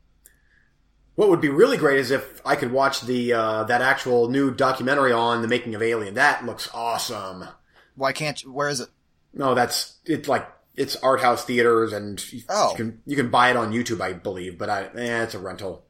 What 1.16 1.28
would 1.28 1.40
be 1.40 1.48
really 1.48 1.76
great 1.76 1.98
is 1.98 2.10
if 2.10 2.40
I 2.46 2.56
could 2.56 2.72
watch 2.72 3.02
the 3.02 3.32
uh, 3.32 3.64
that 3.64 3.82
actual 3.82 4.28
new 4.28 4.50
documentary 4.52 5.12
on 5.12 5.42
the 5.42 5.48
making 5.48 5.74
of 5.74 5.82
Alien. 5.82 6.14
That 6.14 6.46
looks 6.46 6.68
awesome. 6.72 7.46
Why 7.94 8.12
can't 8.12 8.42
you? 8.42 8.52
Where 8.52 8.68
is 8.68 8.80
it? 8.80 8.88
No, 9.34 9.54
that's 9.54 9.98
it's 10.06 10.28
like 10.28 10.48
it's 10.80 10.96
art 10.96 11.20
house 11.20 11.44
theaters 11.44 11.92
and 11.92 12.20
you, 12.32 12.42
Oh. 12.48 12.70
you 12.70 12.76
can 12.76 13.02
you 13.06 13.16
can 13.16 13.28
buy 13.30 13.50
it 13.50 13.56
on 13.56 13.72
YouTube, 13.72 14.00
I 14.00 14.12
believe. 14.14 14.58
But 14.58 14.70
I 14.70 14.84
eh, 14.96 15.22
it's 15.24 15.34
a 15.34 15.38
rental. 15.38 15.84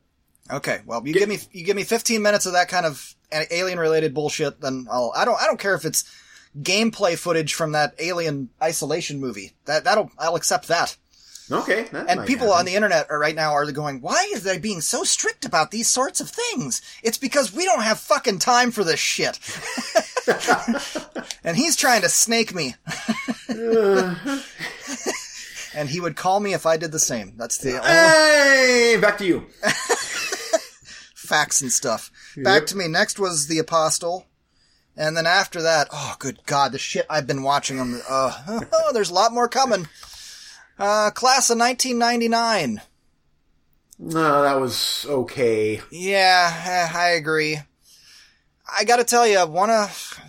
Okay, 0.52 0.80
well, 0.84 1.00
you 1.06 1.14
give 1.14 1.28
me 1.28 1.38
you 1.52 1.64
give 1.64 1.76
me 1.76 1.84
15 1.84 2.20
minutes 2.22 2.44
of 2.46 2.52
that 2.54 2.68
kind 2.68 2.84
of 2.84 3.14
alien-related 3.32 4.12
bullshit, 4.12 4.60
then 4.60 4.86
I'll 4.90 5.12
I 5.14 5.24
don't 5.24 5.40
I 5.40 5.46
don't 5.46 5.60
care 5.60 5.74
if 5.76 5.84
it's 5.84 6.04
gameplay 6.60 7.16
footage 7.16 7.54
from 7.54 7.72
that 7.72 7.94
Alien 8.00 8.48
Isolation 8.60 9.20
movie. 9.20 9.52
That 9.66 9.84
that'll 9.84 10.10
I'll 10.18 10.34
accept 10.34 10.66
that. 10.68 10.96
Okay, 11.52 11.88
that 11.92 12.08
And 12.08 12.26
people 12.26 12.46
happen. 12.48 12.60
on 12.60 12.64
the 12.66 12.74
internet 12.76 13.10
are 13.10 13.18
right 13.18 13.34
now 13.34 13.52
are 13.54 13.70
going, 13.72 14.00
why 14.00 14.28
is 14.32 14.44
they 14.44 14.58
being 14.58 14.80
so 14.80 15.02
strict 15.02 15.44
about 15.44 15.72
these 15.72 15.88
sorts 15.88 16.20
of 16.20 16.30
things? 16.30 16.80
It's 17.02 17.18
because 17.18 17.52
we 17.52 17.64
don't 17.64 17.82
have 17.82 17.98
fucking 17.98 18.38
time 18.38 18.70
for 18.70 18.84
this 18.84 19.00
shit. 19.00 19.36
and 21.44 21.56
he's 21.56 21.76
trying 21.76 22.02
to 22.02 22.08
snake 22.08 22.54
me. 22.54 22.74
and 25.74 25.88
he 25.88 26.00
would 26.00 26.16
call 26.16 26.40
me 26.40 26.54
if 26.54 26.66
I 26.66 26.76
did 26.76 26.92
the 26.92 26.98
same. 26.98 27.34
That's 27.36 27.58
the 27.58 27.78
only 27.78 27.88
Hey, 27.88 28.98
back 29.00 29.18
to 29.18 29.26
you. 29.26 29.46
facts 31.14 31.60
and 31.60 31.72
stuff. 31.72 32.10
Back 32.36 32.66
to 32.66 32.76
me. 32.76 32.88
Next 32.88 33.18
was 33.18 33.46
The 33.46 33.58
Apostle. 33.58 34.26
And 34.96 35.16
then 35.16 35.26
after 35.26 35.62
that, 35.62 35.88
oh, 35.92 36.16
good 36.18 36.40
God, 36.44 36.72
the 36.72 36.78
shit 36.78 37.06
I've 37.08 37.26
been 37.26 37.42
watching 37.42 37.76
them. 37.76 38.02
Uh, 38.08 38.60
there's 38.92 39.10
a 39.10 39.14
lot 39.14 39.32
more 39.32 39.48
coming. 39.48 39.88
Uh, 40.78 41.10
class 41.10 41.50
of 41.50 41.58
1999. 41.58 42.80
No, 43.98 44.42
that 44.42 44.60
was 44.60 45.06
okay. 45.08 45.80
Yeah, 45.90 46.62
eh, 46.66 46.98
I 46.98 47.08
agree. 47.10 47.60
I 48.78 48.84
gotta 48.84 49.04
tell 49.04 49.26
you, 49.26 49.38
one 49.46 49.70
of 49.70 50.20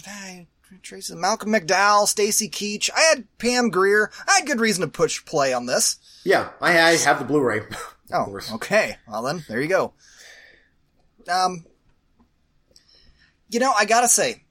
Tracy, 0.81 1.15
Malcolm 1.15 1.51
McDowell, 1.51 2.07
Stacy 2.07 2.49
Keach. 2.49 2.89
I 2.95 3.01
had 3.01 3.27
Pam 3.38 3.69
Grier. 3.69 4.11
I 4.27 4.39
had 4.39 4.47
good 4.47 4.59
reason 4.59 4.81
to 4.81 4.88
push 4.88 5.23
play 5.26 5.53
on 5.53 5.65
this. 5.65 5.97
Yeah, 6.23 6.49
I, 6.59 6.80
I 6.80 6.97
have 6.97 7.19
the 7.19 7.26
Blu-ray. 7.26 7.61
Oh, 8.13 8.39
okay. 8.53 8.97
Well 9.07 9.23
then, 9.23 9.45
there 9.47 9.61
you 9.61 9.68
go. 9.68 9.93
Um, 11.31 11.65
you 13.49 13.59
know, 13.59 13.73
I 13.77 13.85
gotta 13.85 14.09
say, 14.09 14.43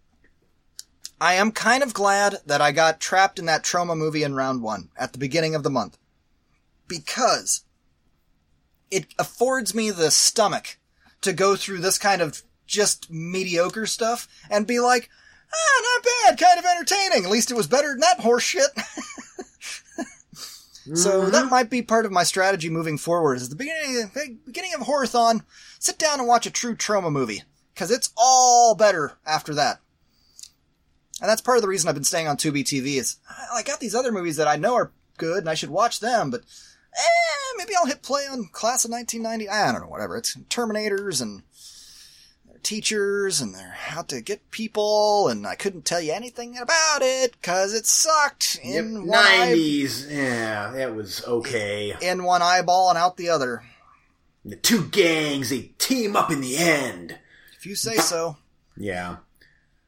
I 1.21 1.35
am 1.35 1.53
kind 1.53 1.83
of 1.83 1.93
glad 1.93 2.37
that 2.47 2.61
I 2.61 2.73
got 2.73 3.01
trapped 3.01 3.39
in 3.39 3.47
that 3.47 3.65
Troma 3.65 3.97
movie 3.97 4.23
in 4.23 4.35
round 4.35 4.63
one 4.63 4.89
at 4.97 5.13
the 5.13 5.19
beginning 5.19 5.55
of 5.55 5.63
the 5.63 5.71
month. 5.71 5.99
Because 6.89 7.65
it 8.91 9.07
affords 9.19 9.75
me 9.75 9.91
the 9.91 10.11
stomach 10.11 10.79
to 11.21 11.33
go 11.33 11.57
through 11.57 11.81
this 11.81 11.99
kind 11.99 12.23
of 12.23 12.43
just 12.71 13.11
mediocre 13.11 13.87
stuff 13.87 14.29
and 14.51 14.67
be 14.67 14.81
like, 14.81 15.11
ah, 15.53 15.83
not 15.97 16.07
bad, 16.37 16.39
kind 16.39 16.59
of 16.59 16.65
entertaining. 16.65 17.25
At 17.25 17.31
least 17.31 17.51
it 17.51 17.57
was 17.57 17.67
better 17.67 17.89
than 17.89 18.01
that 18.01 18.21
horse 18.21 18.45
shit. 18.45 18.71
So 20.95 21.21
Mm-hmm. 21.23 21.31
that 21.33 21.51
might 21.51 21.69
be 21.71 21.83
part 21.83 22.07
of 22.07 22.11
my 22.11 22.25
strategy 22.25 22.71
moving 22.71 22.97
forward. 22.99 23.37
Is 23.37 23.49
the 23.51 23.55
beginning, 23.55 24.11
beginning 24.47 24.73
of 24.75 24.81
Horathon, 24.81 25.45
sit 25.79 25.99
down 25.99 26.19
and 26.19 26.27
watch 26.27 26.47
a 26.47 26.51
true 26.51 26.75
Troma 26.75 27.13
movie 27.13 27.43
because 27.75 27.91
it's 27.91 28.11
all 28.17 28.75
better 28.75 29.13
after 29.27 29.55
that. 29.55 29.81
And 31.21 31.29
that's 31.29 31.43
part 31.43 31.59
of 31.59 31.63
the 31.63 31.69
reason 31.69 31.89
I've 31.89 31.95
been 31.95 32.03
staying 32.03 32.27
on 32.29 32.39
Tubi 32.39 32.65
TV. 32.65 32.97
Is 32.99 33.19
I 33.29 33.59
I 33.59 33.63
got 33.63 33.79
these 33.79 33.95
other 33.95 34.11
movies 34.11 34.37
that 34.37 34.49
I 34.49 34.57
know 34.57 34.75
are 34.75 34.91
good 35.19 35.41
and 35.41 35.51
I 35.51 35.55
should 35.55 35.71
watch 35.71 36.01
them, 36.01 36.31
but 36.31 36.41
eh, 36.41 37.55
maybe 37.59 37.75
I'll 37.77 37.87
hit 37.87 38.03
play 38.03 38.23
on 38.23 38.49
Class 38.51 38.85
of 38.85 38.91
1990. 38.91 39.49
I 39.51 39.71
don't 39.71 39.83
know, 39.83 39.87
whatever. 39.89 40.17
It's 40.17 40.35
Terminators 40.49 41.21
and 41.21 41.43
teachers 42.63 43.41
and 43.41 43.55
they're 43.55 43.77
out 43.91 44.09
to 44.09 44.21
get 44.21 44.51
people, 44.51 45.29
and 45.29 45.47
I 45.47 45.55
couldn't 45.55 45.85
tell 45.85 46.01
you 46.01 46.13
anything 46.13 46.57
about 46.59 47.03
it 47.03 47.33
because 47.33 47.73
it 47.75 47.87
sucked 47.87 48.59
Yep, 48.65 48.85
in 48.85 49.07
one 49.07 49.19
eye- 49.19 49.55
90s. 49.55 50.11
Yeah, 50.11 50.75
it 50.75 50.95
was 50.95 51.25
okay. 51.27 51.97
in 52.01 52.25
one 52.25 52.43
eyeball 52.43 52.91
and 52.91 52.99
out 52.99 53.17
the 53.17 53.29
other. 53.31 53.63
The 54.45 54.57
two 54.57 54.85
gangs, 54.85 55.51
they 55.51 55.73
team 55.79 56.17
up 56.17 56.31
in 56.31 56.41
the 56.41 56.57
end. 56.57 57.19
If 57.57 57.67
you 57.67 57.75
say 57.75 57.97
so. 57.97 58.37
Yeah. 58.77 59.17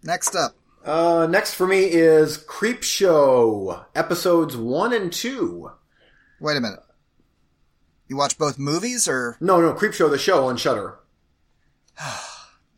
Next 0.02 0.34
up. 0.36 0.54
Uh, 0.84 1.26
next 1.30 1.54
for 1.54 1.66
me 1.66 1.84
is 1.84 2.36
Creepshow, 2.38 3.84
episodes 3.94 4.56
one 4.56 4.92
and 4.92 5.12
two. 5.12 5.70
Wait 6.40 6.56
a 6.56 6.60
minute. 6.60 6.80
You 8.08 8.16
watch 8.16 8.36
both 8.36 8.58
movies 8.58 9.06
or 9.08 9.36
No, 9.40 9.60
no, 9.60 9.72
Creepshow 9.72 10.10
the 10.10 10.18
show 10.18 10.46
on 10.48 10.56
Shudder. 10.56 10.98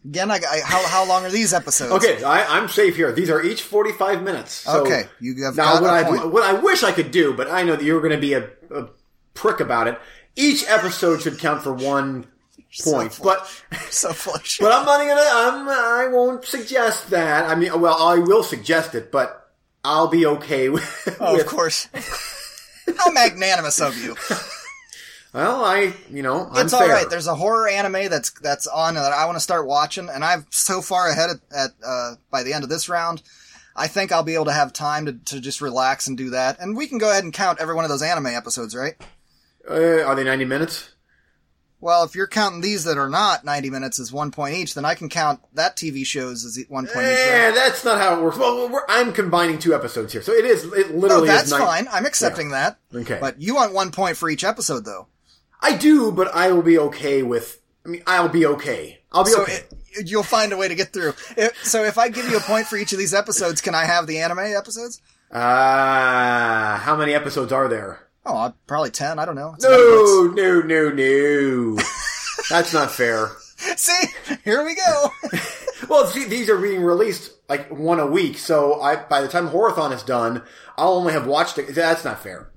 again? 0.05 0.31
I, 0.31 0.37
I 0.37 0.61
how 0.65 0.87
how 0.87 1.09
long 1.09 1.25
are 1.25 1.31
these 1.31 1.53
episodes? 1.53 1.93
Okay, 1.93 2.23
I, 2.23 2.59
I'm 2.59 2.69
safe 2.69 2.97
here. 2.97 3.13
These 3.13 3.31
are 3.31 3.43
each 3.43 3.63
45 3.63 4.23
minutes. 4.23 4.53
So 4.53 4.83
Okay, 4.85 5.05
you 5.21 5.45
have 5.45 5.57
now 5.57 5.81
what 5.81 5.91
I 5.91 6.05
point. 6.05 6.33
what 6.33 6.43
I 6.43 6.53
wish 6.55 6.83
I 6.83 6.93
could 6.93 7.11
do, 7.11 7.35
but 7.35 7.51
I 7.51 7.63
know 7.63 7.77
that 7.77 7.85
you're 7.85 8.01
going 8.01 8.13
to 8.13 8.19
be 8.21 8.35
a, 8.35 8.49
a 8.71 8.89
prick 9.35 9.61
about 9.61 9.89
it. 9.89 9.99
Each 10.37 10.65
episode 10.69 11.23
should 11.23 11.39
count 11.39 11.63
for 11.63 11.73
one 11.73 12.27
point, 12.83 13.13
So 13.15 13.23
but 13.25 13.47
so 13.91 14.13
shit. 14.43 14.65
but 14.65 14.73
I'm 14.73 14.85
not 14.85 14.99
gonna. 14.99 15.21
I'm, 15.21 15.69
I 15.69 16.09
won't 16.13 16.45
suggest 16.45 17.11
that. 17.11 17.49
I 17.49 17.55
mean, 17.55 17.81
well, 17.81 18.01
I 18.03 18.19
will 18.19 18.43
suggest 18.43 18.95
it, 18.95 19.13
but 19.13 19.51
I'll 19.85 20.09
be 20.09 20.27
okay 20.27 20.69
oh, 20.69 20.73
with. 20.73 21.17
Oh, 21.21 21.33
with 21.35 21.43
of 21.43 21.47
course. 21.47 21.89
How 22.99 23.11
magnanimous 23.11 23.81
of 23.81 23.97
you! 23.97 24.17
Well, 25.35 25.65
I 25.65 25.93
you 26.11 26.23
know 26.23 26.49
I'm 26.53 26.65
It's 26.65 26.73
all 26.73 26.81
fair. 26.81 26.89
right. 26.95 27.11
There's 27.11 27.27
a 27.27 27.35
horror 27.35 27.69
anime 27.69 28.09
that's 28.09 28.31
that's 28.31 28.67
on 28.69 28.95
that 28.95 29.13
I 29.13 29.25
want 29.27 29.37
to 29.37 29.41
start 29.41 29.67
watching, 29.67 30.09
and 30.09 30.25
I'm 30.25 30.47
so 30.51 30.81
far 30.81 31.09
ahead 31.11 31.31
at, 31.31 31.37
at 31.57 31.71
uh, 31.85 32.15
by 32.31 32.43
the 32.45 32.53
end 32.53 32.63
of 32.65 32.71
this 32.71 32.89
round. 32.89 33.23
I 33.77 33.89
think 33.89 34.13
I'll 34.13 34.23
be 34.23 34.35
able 34.35 34.45
to 34.45 34.53
have 34.53 34.73
time 34.73 35.07
to, 35.07 35.13
to 35.13 35.41
just 35.41 35.61
relax 35.61 36.07
and 36.07 36.17
do 36.17 36.31
that, 36.31 36.61
and 36.61 36.77
we 36.77 36.87
can 36.87 36.99
go 36.99 37.11
ahead 37.11 37.25
and 37.25 37.33
count 37.33 37.59
every 37.61 37.75
one 37.75 37.85
of 37.85 37.91
those 37.91 38.03
anime 38.03 38.27
episodes, 38.29 38.77
right? 38.77 38.95
Uh, 39.69 40.03
are 40.05 40.15
they 40.15 40.23
90 40.23 40.45
minutes? 40.45 40.91
Well, 41.81 42.05
if 42.05 42.15
you're 42.15 42.29
counting 42.29 42.61
these 42.61 42.85
that 42.85 42.97
are 42.97 43.09
not 43.11 43.45
90 43.45 43.71
minutes 43.71 43.99
as 43.99 44.13
one 44.13 44.31
point 44.31 44.55
each, 44.55 44.75
then 44.75 44.85
I 44.85 44.95
can 44.95 45.09
count 45.09 45.41
that 45.55 45.77
TV 45.77 46.07
shows 46.07 46.45
as 46.45 46.59
one 46.69 46.87
point 46.87 46.99
each. 47.09 47.19
Eh, 47.19 47.47
Right? 47.47 47.55
that's 47.55 47.85
not 47.85 47.99
how 48.01 48.17
it 48.19 48.23
works. 48.23 48.39
Well, 48.39 48.69
we're, 48.71 48.85
I'm 48.89 49.13
combining 49.13 49.59
two 49.59 49.75
episodes 49.75 50.13
here, 50.13 50.23
so 50.23 50.33
it 50.33 50.45
is. 50.45 50.65
It 50.65 50.93
No, 50.93 50.97
literally 51.01 51.27
that's 51.27 51.47
is 51.47 51.51
nine- 51.51 51.61
fine. 51.61 51.89
I'm 51.91 52.07
accepting 52.07 52.51
that. 52.51 52.79
Okay. 52.95 53.19
But 53.21 53.43
you 53.43 53.57
want 53.57 53.75
one 53.75 53.91
point 53.91 54.17
for 54.17 54.31
each 54.31 54.45
episode, 54.45 54.85
though. 54.85 55.09
I 55.65 55.77
do, 55.77 56.13
but 56.13 56.35
I 56.35 56.53
will 56.53 56.63
be 56.63 56.79
okay 56.79 57.23
with. 57.23 57.61
I 57.87 57.89
mean, 57.89 58.03
I'll 58.07 58.29
be 58.29 58.45
okay. 58.47 59.01
I'll 59.13 59.25
be 59.25 59.31
So 59.31 59.43
okay. 59.43 59.61
it, 59.93 60.11
you'll 60.11 60.23
find 60.23 60.53
a 60.53 60.57
way 60.57 60.69
to 60.69 60.75
get 60.75 60.93
through. 60.93 61.15
If, 61.37 61.65
so 61.65 61.85
if 61.85 61.97
I 61.97 62.09
give 62.11 62.29
you 62.29 62.37
a 62.37 62.41
point 62.41 62.67
for 62.67 62.77
each 62.77 62.93
of 62.93 62.99
these 62.99 63.15
episodes, 63.15 63.61
can 63.61 63.75
I 63.75 63.85
have 63.85 64.07
the 64.07 64.19
anime 64.19 64.41
episodes? 64.41 65.01
Ah, 65.33 66.81
how 66.85 66.97
many 66.97 67.15
episodes 67.15 67.51
are 67.53 67.69
there? 67.69 68.01
Oh, 68.27 68.37
uh, 68.37 68.53
probably 68.67 68.91
10. 68.91 69.19
I 69.19 69.25
don't 69.25 69.35
know. 69.37 69.55
It's. 69.55 69.65
No, 69.65 70.33
no, 70.35 70.61
no, 70.61 70.91
no. 70.91 71.77
That's 72.51 72.73
not 72.73 72.91
fair. 72.91 73.31
See, 73.77 74.07
here 74.45 74.65
we 74.65 74.75
go. 74.75 75.09
Well, 75.89 76.07
see, 76.07 76.25
these 76.25 76.49
are 76.49 76.57
being 76.57 76.83
released 76.83 77.33
like 77.47 77.71
one 77.71 78.01
a 78.01 78.07
week, 78.07 78.39
so 78.39 78.81
I 78.81 78.97
by 78.97 79.21
the 79.21 79.29
time 79.29 79.49
Horathon 79.49 79.93
is 79.93 80.03
done, 80.03 80.43
I'll 80.79 80.95
only 80.95 81.13
have 81.13 81.27
watched 81.27 81.59
it. 81.59 81.75
That's 81.75 82.05
not 82.07 82.23
fair. 82.23 82.49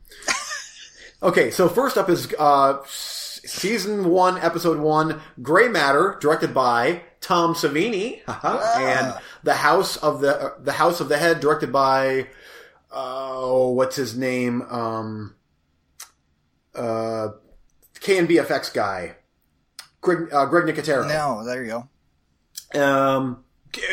Okay, 1.22 1.50
so 1.50 1.68
first 1.68 1.98
up 1.98 2.10
is 2.10 2.32
uh, 2.38 2.78
season 2.86 4.10
one, 4.10 4.38
episode 4.38 4.78
one, 4.78 5.20
Gray 5.42 5.68
Matter, 5.68 6.16
directed 6.22 6.54
by 6.54 7.02
Tom 7.22 7.56
Savini, 7.56 8.24
haha, 8.26 8.80
and 8.80 9.16
the 9.44 9.56
House 9.56 9.98
of 9.98 10.22
the 10.22 10.36
uh, 10.40 10.52
the 10.60 10.74
House 10.74 11.00
of 11.02 11.10
the 11.10 11.18
Head, 11.18 11.40
directed 11.40 11.72
by 11.72 12.28
oh, 12.92 13.72
what's 13.72 13.96
his 13.96 14.16
name? 14.16 14.62
Um, 14.70 15.36
uh, 16.76 17.30
KNB 17.96 18.30
EFX 18.30 18.72
guy, 18.72 19.16
Greg 20.02 20.32
uh, 20.32 20.46
Greg 20.46 20.66
Nicotero. 20.66 21.08
no, 21.08 21.44
there 21.44 21.64
you 21.64 21.84
go. 22.74 22.80
Um, 22.80 23.44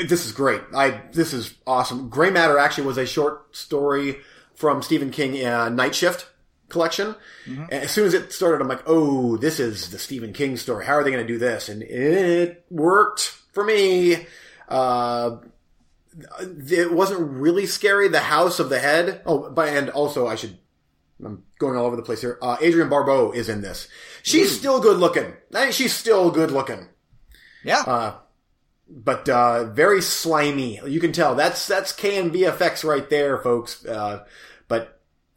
this 0.07 0.27
is 0.27 0.33
great. 0.33 0.61
I 0.77 1.01
this 1.13 1.33
is 1.33 1.55
awesome. 1.67 2.11
Gray 2.11 2.29
Matter 2.29 2.59
actually 2.59 2.87
was 2.87 2.99
a 2.99 3.07
short 3.07 3.57
story 3.57 4.19
from 4.55 4.83
Stephen 4.83 5.11
King 5.11 5.43
uh, 5.43 5.71
Night 5.71 5.95
Shift 5.95 6.29
collection. 6.75 7.15
And 7.47 7.73
as 7.73 7.91
soon 7.91 8.07
as 8.07 8.13
it 8.13 8.33
started, 8.33 8.61
I'm 8.61 8.69
like, 8.69 8.83
oh, 8.87 9.39
this 9.39 9.59
is 9.59 9.89
the 9.91 9.99
Stephen 9.99 10.35
King 10.35 10.59
story. 10.59 10.85
How 10.85 10.93
are 10.95 11.05
they 11.05 11.11
going 11.11 11.27
to 11.27 11.33
do 11.33 11.39
this? 11.39 11.71
And 11.71 11.83
it 11.83 12.67
worked 12.71 13.21
for 13.53 13.65
me. 13.65 14.27
Uh, 14.69 15.37
it 16.69 16.93
wasn't 16.93 17.21
really 17.31 17.65
scary. 17.67 18.09
The 18.09 18.21
House 18.21 18.61
of 18.61 18.69
the 18.69 18.79
Head. 18.79 19.23
Oh, 19.25 19.51
but 19.51 19.69
and 19.69 19.89
also 19.91 20.27
I 20.27 20.35
should. 20.35 20.59
I'm 21.25 21.45
going 21.59 21.77
all 21.79 21.87
over 21.87 21.97
the 21.97 22.03
place 22.03 22.21
here. 22.21 22.39
Uh, 22.43 22.57
Adrienne 22.63 22.91
Barbeau 22.91 23.33
is 23.33 23.49
in 23.49 23.63
this. 23.63 23.89
She's 24.23 24.55
still 24.57 24.81
good 24.81 24.99
looking. 24.99 25.33
I 25.55 25.65
mean, 25.65 25.73
she's 25.73 25.95
still 25.95 26.31
good 26.31 26.51
looking 26.51 26.89
Yeah. 27.63 27.81
Uh, 27.81 28.15
but 28.89 29.29
uh, 29.29 29.65
very 29.73 30.03
slimy. 30.03 30.81
You 30.87 31.01
can 31.01 31.13
tell 31.13 31.35
that's 31.35 31.67
that's 31.67 31.93
KNB 31.93 32.35
EFX 32.35 32.85
right 32.85 33.09
there, 33.09 33.39
folks. 33.39 33.85
Uh, 33.85 34.25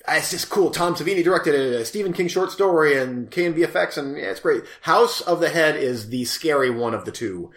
it's 0.10 0.32
just 0.32 0.50
cool. 0.50 0.72
Tom 0.72 0.96
Savini 0.96 1.24
directed 1.24 1.56
a 1.56 1.86
Stephen 1.86 2.14
King 2.14 2.28
short 2.28 2.52
story 2.52 2.98
and 2.98 3.30
KNB 3.30 3.66
EFX, 3.66 3.98
and 3.98 4.18
yeah, 4.18 4.26
it's 4.26 4.40
great. 4.40 4.64
House 4.82 5.22
of 5.22 5.40
the 5.40 5.50
Head 5.50 5.76
is 5.76 6.10
the 6.10 6.26
scary 6.26 6.70
one 6.70 6.94
of 6.94 7.06
the 7.06 7.12
two, 7.12 7.52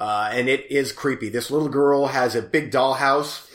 uh, 0.00 0.30
and 0.32 0.48
it 0.48 0.70
is 0.70 0.92
creepy. 0.92 1.28
This 1.28 1.50
little 1.50 1.68
girl 1.68 2.06
has 2.06 2.34
a 2.34 2.42
big 2.42 2.70
dollhouse 2.70 3.46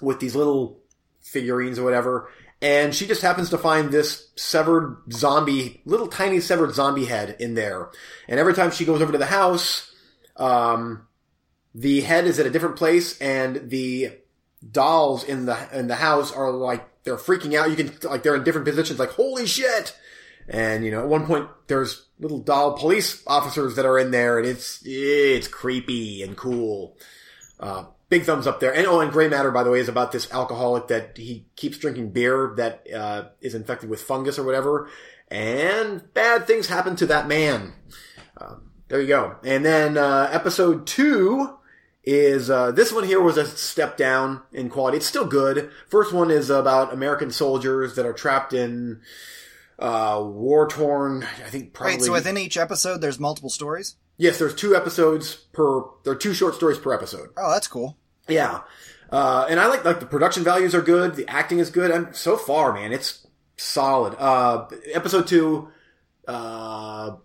with 0.00 0.20
these 0.20 0.34
little 0.34 0.78
figurines 1.22 1.78
or 1.78 1.84
whatever. 1.84 2.28
And 2.62 2.94
she 2.94 3.06
just 3.06 3.20
happens 3.20 3.50
to 3.50 3.58
find 3.58 3.90
this 3.90 4.30
severed 4.36 4.96
zombie, 5.12 5.82
little 5.84 6.06
tiny 6.06 6.40
severed 6.40 6.72
zombie 6.72 7.04
head 7.04 7.36
in 7.38 7.54
there. 7.54 7.90
And 8.26 8.40
every 8.40 8.54
time 8.54 8.70
she 8.70 8.86
goes 8.86 9.02
over 9.02 9.12
to 9.12 9.18
the 9.18 9.26
house, 9.26 9.92
um, 10.36 11.06
the 11.74 12.00
head 12.02 12.26
is 12.26 12.38
at 12.38 12.46
a 12.46 12.50
different 12.50 12.76
place, 12.76 13.20
and 13.20 13.68
the 13.68 14.12
dolls 14.70 15.24
in 15.24 15.46
the 15.46 15.78
in 15.78 15.88
the 15.88 15.96
house 15.96 16.32
are 16.32 16.50
like 16.50 16.88
they're 17.04 17.16
freaking 17.16 17.54
out. 17.54 17.70
You 17.70 17.76
can 17.76 18.10
like 18.10 18.22
they're 18.22 18.34
in 18.34 18.44
different 18.44 18.66
positions, 18.66 18.98
like 18.98 19.10
holy 19.10 19.46
shit. 19.46 19.96
And 20.48 20.84
you 20.84 20.90
know, 20.90 21.00
at 21.00 21.08
one 21.08 21.26
point 21.26 21.48
there's 21.68 22.06
little 22.18 22.38
doll 22.38 22.76
police 22.76 23.22
officers 23.26 23.76
that 23.76 23.86
are 23.86 23.98
in 23.98 24.10
there, 24.10 24.38
and 24.38 24.46
it's 24.46 24.82
it's 24.84 25.48
creepy 25.48 26.22
and 26.22 26.36
cool. 26.36 26.96
Uh, 27.60 27.84
big 28.08 28.24
thumbs 28.24 28.46
up 28.46 28.60
there. 28.60 28.74
And 28.74 28.86
oh, 28.86 29.00
and 29.00 29.12
Gray 29.12 29.28
Matter, 29.28 29.50
by 29.50 29.62
the 29.62 29.70
way, 29.70 29.80
is 29.80 29.88
about 29.88 30.12
this 30.12 30.30
alcoholic 30.32 30.88
that 30.88 31.16
he 31.16 31.46
keeps 31.56 31.78
drinking 31.78 32.10
beer 32.10 32.54
that 32.56 32.86
uh, 32.92 33.24
is 33.40 33.54
infected 33.54 33.88
with 33.88 34.02
fungus 34.02 34.38
or 34.38 34.44
whatever, 34.44 34.88
and 35.28 36.12
bad 36.14 36.46
things 36.46 36.66
happen 36.66 36.96
to 36.96 37.06
that 37.06 37.28
man. 37.28 37.74
Um, 38.36 38.70
there 38.88 39.00
you 39.00 39.08
go. 39.08 39.36
And 39.44 39.64
then 39.64 39.96
uh, 39.96 40.28
episode 40.30 40.86
two 40.86 41.58
is 42.06 42.50
uh, 42.50 42.70
this 42.70 42.92
one 42.92 43.04
here 43.04 43.20
was 43.20 43.36
a 43.36 43.46
step 43.46 43.96
down 43.96 44.42
in 44.52 44.68
quality. 44.68 44.98
It's 44.98 45.06
still 45.06 45.26
good. 45.26 45.70
First 45.88 46.12
one 46.12 46.30
is 46.30 46.50
about 46.50 46.92
American 46.92 47.30
soldiers 47.30 47.96
that 47.96 48.06
are 48.06 48.12
trapped 48.12 48.52
in 48.52 49.00
uh, 49.78 50.22
war 50.24 50.68
torn. 50.68 51.24
I 51.44 51.48
think 51.48 51.72
probably. 51.72 51.96
Wait, 51.96 52.02
so 52.02 52.12
within 52.12 52.38
each 52.38 52.56
episode, 52.56 53.00
there's 53.00 53.18
multiple 53.18 53.50
stories? 53.50 53.96
yes, 54.16 54.38
there's 54.38 54.54
two 54.54 54.76
episodes 54.76 55.34
per. 55.52 55.82
There 56.04 56.12
are 56.12 56.16
two 56.16 56.34
short 56.34 56.54
stories 56.54 56.78
per 56.78 56.92
episode. 56.92 57.30
Oh, 57.36 57.50
that's 57.50 57.68
cool. 57.68 57.96
Yeah. 58.28 58.60
Uh, 59.10 59.46
and 59.48 59.60
I 59.60 59.66
like, 59.66 59.84
like 59.84 60.00
the 60.00 60.06
production 60.06 60.44
values 60.44 60.74
are 60.74 60.82
good. 60.82 61.14
The 61.14 61.28
acting 61.28 61.58
is 61.58 61.70
good. 61.70 61.90
And 61.90 62.16
so 62.16 62.36
far, 62.36 62.72
man, 62.72 62.92
it's 62.92 63.26
solid. 63.56 64.16
Uh, 64.18 64.66
episode 64.92 65.26
two, 65.26 65.68
uh, 66.26 67.16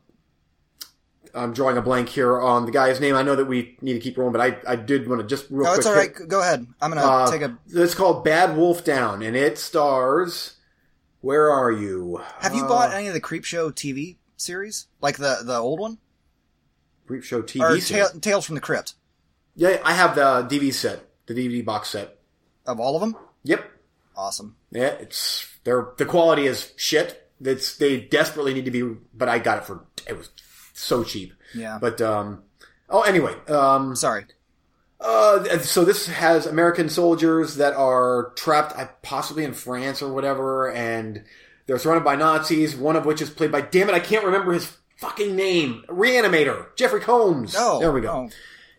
I'm 1.35 1.53
drawing 1.53 1.77
a 1.77 1.81
blank 1.81 2.09
here 2.09 2.39
on 2.39 2.65
the 2.65 2.71
guy's 2.71 2.99
name. 2.99 3.15
I 3.15 3.21
know 3.23 3.35
that 3.35 3.45
we 3.45 3.77
need 3.81 3.93
to 3.93 3.99
keep 3.99 4.17
rolling, 4.17 4.33
but 4.33 4.41
I, 4.41 4.57
I 4.73 4.75
did 4.75 5.07
want 5.07 5.21
to 5.21 5.27
just 5.27 5.45
real 5.49 5.63
No, 5.63 5.69
quick. 5.69 5.77
it's 5.79 5.87
all 5.87 5.93
hit- 5.95 6.27
Go 6.27 6.41
ahead. 6.41 6.65
I'm 6.81 6.91
gonna 6.91 7.01
uh, 7.05 7.29
take 7.31 7.41
a. 7.41 7.57
It's 7.69 7.95
called 7.95 8.23
Bad 8.23 8.55
Wolf 8.57 8.83
Down, 8.83 9.21
and 9.21 9.35
it 9.35 9.57
stars. 9.57 10.55
Where 11.21 11.51
are 11.51 11.71
you? 11.71 12.21
Have 12.39 12.55
you 12.55 12.63
Uh, 12.65 12.67
bought 12.69 12.93
any 12.93 13.07
of 13.07 13.13
the 13.13 13.21
Creepshow 13.21 13.73
TV 13.73 14.17
series, 14.37 14.87
like 15.01 15.17
the 15.17 15.39
the 15.43 15.57
old 15.57 15.79
one, 15.79 15.97
Creepshow 17.09 17.43
TV 17.43 17.61
or? 17.61 18.09
Ta- 18.11 18.19
Tales 18.19 18.45
from 18.45 18.55
the 18.55 18.61
Crypt? 18.61 18.93
Yeah, 19.55 19.81
I 19.83 19.93
have 19.93 20.15
the 20.15 20.47
DVD 20.47 20.73
set, 20.73 21.01
the 21.25 21.33
DVD 21.33 21.63
box 21.65 21.89
set. 21.89 22.17
Of 22.65 22.79
all 22.79 22.95
of 22.95 23.01
them, 23.01 23.15
Yep, 23.43 23.65
awesome. 24.15 24.55
Yeah, 24.71 24.89
it's 24.99 25.47
they're 25.63 25.87
the 25.97 26.05
quality 26.05 26.45
is 26.45 26.71
shit. 26.77 27.29
It's 27.41 27.77
they 27.77 27.99
desperately 28.01 28.53
need 28.53 28.65
to 28.65 28.71
be, 28.71 28.81
but 29.13 29.27
I 29.27 29.39
got 29.39 29.57
it 29.59 29.65
for 29.65 29.85
it 30.07 30.17
was 30.17 30.29
so 30.79 31.03
cheap. 31.03 31.33
Yeah. 31.53 31.77
But 31.79 32.01
um, 32.01 32.43
oh 32.89 33.01
anyway, 33.01 33.33
um, 33.47 33.95
Sorry. 33.95 34.25
uh, 34.99 35.59
so 35.59 35.83
this 35.85 36.07
has 36.07 36.45
American 36.45 36.89
soldiers 36.89 37.55
that 37.55 37.73
are 37.73 38.31
trapped, 38.35 39.01
possibly 39.03 39.43
in 39.43 39.53
France 39.53 40.01
or 40.01 40.13
whatever, 40.13 40.71
and 40.71 41.23
they're 41.65 41.79
surrounded 41.79 42.03
by 42.03 42.15
Nazis. 42.15 42.75
One 42.75 42.95
of 42.95 43.05
which 43.05 43.21
is 43.21 43.29
played 43.29 43.51
by 43.51 43.61
damn 43.61 43.89
it, 43.89 43.95
I 43.95 43.99
can't 43.99 44.25
remember 44.25 44.53
his 44.53 44.77
fucking 44.97 45.35
name. 45.35 45.83
Reanimator, 45.87 46.75
Jeffrey 46.75 47.01
Combs. 47.01 47.55
Oh, 47.57 47.79
there 47.79 47.91
we 47.91 48.01
go 48.01 48.11
oh. 48.11 48.29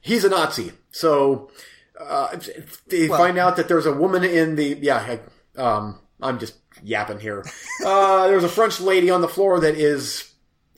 he's 0.01 0.25
a 0.25 0.29
Nazi. 0.29 0.73
So 0.91 1.51
uh, 1.99 2.37
they 2.89 3.09
Well- 3.09 3.19
find 3.19 3.39
out 3.39 3.57
that 3.57 3.69
there's 3.69 3.87
a 3.87 3.93
woman 3.93 4.25
in 4.25 4.57
the 4.57 4.79
yeah. 4.81 5.19
I, 5.57 5.61
um, 5.61 5.99
I'm 6.23 6.39
just 6.39 6.55
yapping 6.83 7.21
here. 7.21 7.45
uh, 7.85 8.29
there's 8.29 8.45
a 8.45 8.49
French 8.49 8.81
lady 8.81 9.11
on 9.11 9.21
the 9.21 9.29
floor 9.29 9.61
that 9.61 9.75
is 9.75 10.30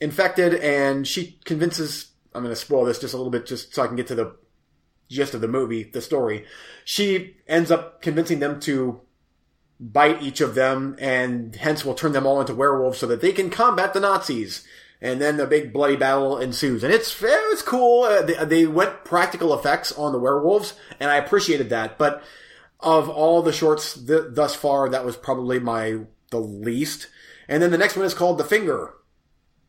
infected, 0.03 0.55
and 0.55 1.07
she 1.07 1.39
convinces. 1.45 2.11
I'm 2.35 2.43
going 2.43 2.53
to 2.53 2.59
spoil 2.59 2.85
this 2.85 2.99
just 2.99 3.13
a 3.13 3.17
little 3.17 3.31
bit, 3.31 3.45
just 3.45 3.73
so 3.73 3.83
I 3.83 3.87
can 3.87 3.95
get 3.95 4.07
to 4.07 4.15
the 4.15 4.35
gist 5.09 5.33
of 5.33 5.41
the 5.41 5.47
movie, 5.47 5.83
the 5.83 6.01
story. 6.01 6.45
She 6.83 7.37
ends 7.47 7.71
up 7.71 8.01
convincing 8.01 8.39
them 8.39 8.59
to 8.61 9.01
bite 9.79 10.21
each 10.21 10.41
of 10.41 10.55
them, 10.55 10.95
and 10.99 11.55
hence 11.55 11.85
will 11.85 11.93
turn 11.93 12.11
them 12.11 12.25
all 12.25 12.41
into 12.41 12.53
werewolves 12.53 12.97
so 12.97 13.07
that 13.07 13.21
they 13.21 13.31
can 13.31 13.49
combat 13.49 13.93
the 13.93 13.99
Nazis. 13.99 14.67
And 15.01 15.21
then 15.21 15.35
the 15.37 15.45
big 15.45 15.73
bloody 15.73 15.97
battle 15.97 16.37
ensues, 16.37 16.83
and 16.83 16.93
it's 16.93 17.15
it's 17.21 17.61
cool. 17.61 18.03
Uh, 18.03 18.21
they, 18.21 18.45
they 18.45 18.65
went 18.65 19.03
practical 19.03 19.53
effects 19.53 19.91
on 19.91 20.13
the 20.13 20.19
werewolves, 20.19 20.75
and 20.99 21.11
I 21.11 21.17
appreciated 21.17 21.69
that. 21.69 21.97
But 21.97 22.23
of 22.79 23.09
all 23.09 23.41
the 23.41 23.51
shorts 23.51 23.95
th- 23.95 24.27
thus 24.29 24.55
far, 24.55 24.89
that 24.89 25.05
was 25.05 25.17
probably 25.17 25.59
my 25.59 25.99
the 26.31 26.39
least. 26.39 27.09
And 27.49 27.61
then 27.61 27.71
the 27.71 27.77
next 27.77 27.97
one 27.97 28.05
is 28.05 28.13
called 28.13 28.37
The 28.37 28.45
Finger, 28.45 28.93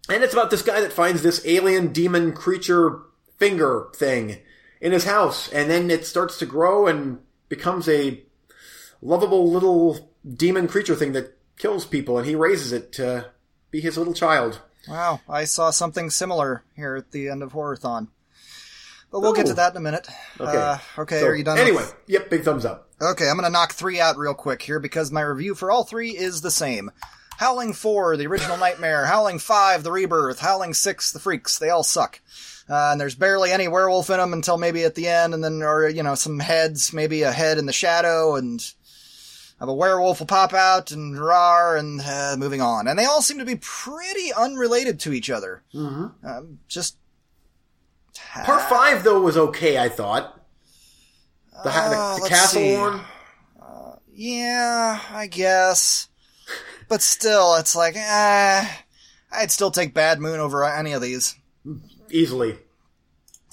and 0.09 0.23
it's 0.23 0.33
about 0.35 0.51
this 0.51 0.63
guy 0.63 0.81
that 0.81 0.93
finds 0.93 1.23
this 1.23 1.45
alien 1.47 1.93
demon 1.93 2.33
creature 2.33 3.01
finger 3.39 3.89
thing 3.95 4.39
in 4.81 4.93
his 4.93 5.05
house, 5.05 5.49
and 5.53 5.71
then 5.71 5.91
it 5.91 6.07
starts 6.07 6.39
to 6.39 6.47
grow 6.47 6.87
and 6.87 7.19
becomes 7.49 7.89
a 7.89 8.23
lovable 9.03 9.51
little 9.51 10.11
demon 10.37 10.69
creature 10.69 10.95
thing 10.95 11.13
that 11.13 11.37
kills 11.59 11.87
people, 11.87 12.19
and 12.19 12.27
he 12.27 12.35
raises 12.35 12.73
it 12.73 12.93
to 12.93 13.31
be 13.71 13.81
his 13.81 13.97
little 13.97 14.15
child. 14.15 14.61
Wow, 14.89 15.21
I 15.29 15.45
saw 15.45 15.71
something 15.71 16.11
similar 16.11 16.63
here 16.77 16.95
at 16.97 17.11
the 17.13 17.29
end 17.29 17.43
of 17.43 17.53
Horrorthon. 17.53 18.09
But 19.11 19.21
we'll 19.21 19.33
get 19.33 19.47
to 19.47 19.53
Oh. 19.53 19.55
that 19.57 19.73
in 19.73 19.77
a 19.77 19.81
minute. 19.81 20.09
Okay. 20.41 20.57
Uh, 20.57 20.79
okay, 20.99 21.21
So, 21.21 21.27
are 21.29 21.37
you 21.37 21.45
done? 21.45 21.57
Anyway, 21.57 21.77
with- 21.83 21.95
yep, 22.09 22.29
big 22.31 22.45
thumbs 22.45 22.65
up. 22.65 22.91
Okay, 23.01 23.29
I'm 23.29 23.37
gonna 23.37 23.49
knock 23.49 23.73
three 23.73 24.01
out 24.01 24.17
real 24.19 24.35
quick 24.35 24.61
here 24.63 24.81
because 24.81 25.11
my 25.13 25.21
review 25.21 25.55
for 25.55 25.71
all 25.71 25.85
three 25.85 26.11
is 26.11 26.41
the 26.41 26.51
same. 26.51 26.91
Howling 27.39 27.73
4, 27.73 28.17
the 28.17 28.27
original 28.27 28.57
Nightmare. 28.57 29.07
Howling 29.07 29.39
5, 29.39 29.83
the 29.83 29.93
Rebirth. 29.93 30.41
Howling 30.41 30.75
6, 30.75 31.13
the 31.13 31.19
Freaks. 31.19 31.59
They 31.59 31.71
all 31.71 31.83
suck. 31.83 32.21
Uh, 32.69 32.91
and 32.93 33.01
there's 33.01 33.15
barely 33.15 33.51
any 33.51 33.69
werewolf 33.69 34.09
in 34.09 34.19
them 34.19 34.33
until 34.33 34.57
maybe 34.57 34.85
at 34.85 34.95
the 34.95 35.07
end, 35.09 35.35
and 35.35 35.45
then, 35.45 35.63
or, 35.63 35.89
you 35.89 36.03
know, 36.03 36.15
some 36.15 36.39
heads, 36.39 36.93
maybe 36.93 37.23
a 37.23 37.33
head 37.33 37.59
in 37.59 37.67
the 37.67 37.73
shadow, 37.73 38.37
and 38.37 38.73
a 39.61 39.73
werewolf 39.73 40.21
will 40.21 40.27
pop 40.27 40.53
out, 40.55 40.91
and 40.91 41.19
rar, 41.19 41.77
and 41.77 42.01
uh, 42.01 42.37
moving 42.39 42.61
on. 42.63 42.87
And 42.89 42.99
they 42.99 43.05
all 43.05 43.21
seem 43.23 43.39
to 43.39 43.45
be 43.45 43.57
pretty 43.57 44.33
unrelated 44.33 45.01
to 45.01 45.13
each 45.13 45.29
other. 45.31 45.63
Mm-hmm. 45.75 46.27
Um, 46.27 46.59
just. 46.69 46.97
Part 48.45 48.63
five 48.69 49.05
though 49.05 49.21
was 49.21 49.37
okay, 49.37 49.77
I 49.79 49.89
thought. 49.89 50.41
The, 51.65 51.71
the- 51.71 51.71
Uh, 51.71 52.19
the, 52.19 52.29
castle 52.29 52.61
see. 52.61 52.77
one. 52.77 53.01
Yeah, 54.17 55.01
I 55.13 55.27
guess. 55.27 56.09
But 56.89 57.03
still, 57.03 57.55
it's 57.57 57.75
like, 57.75 57.95
eh, 57.97 58.69
I'd 59.33 59.51
still 59.51 59.71
take 59.71 59.95
Bad 59.95 60.21
Moon 60.21 60.41
over 60.41 60.65
any 60.65 60.93
of 60.93 61.03
these. 61.03 61.35
Easily. 62.11 62.59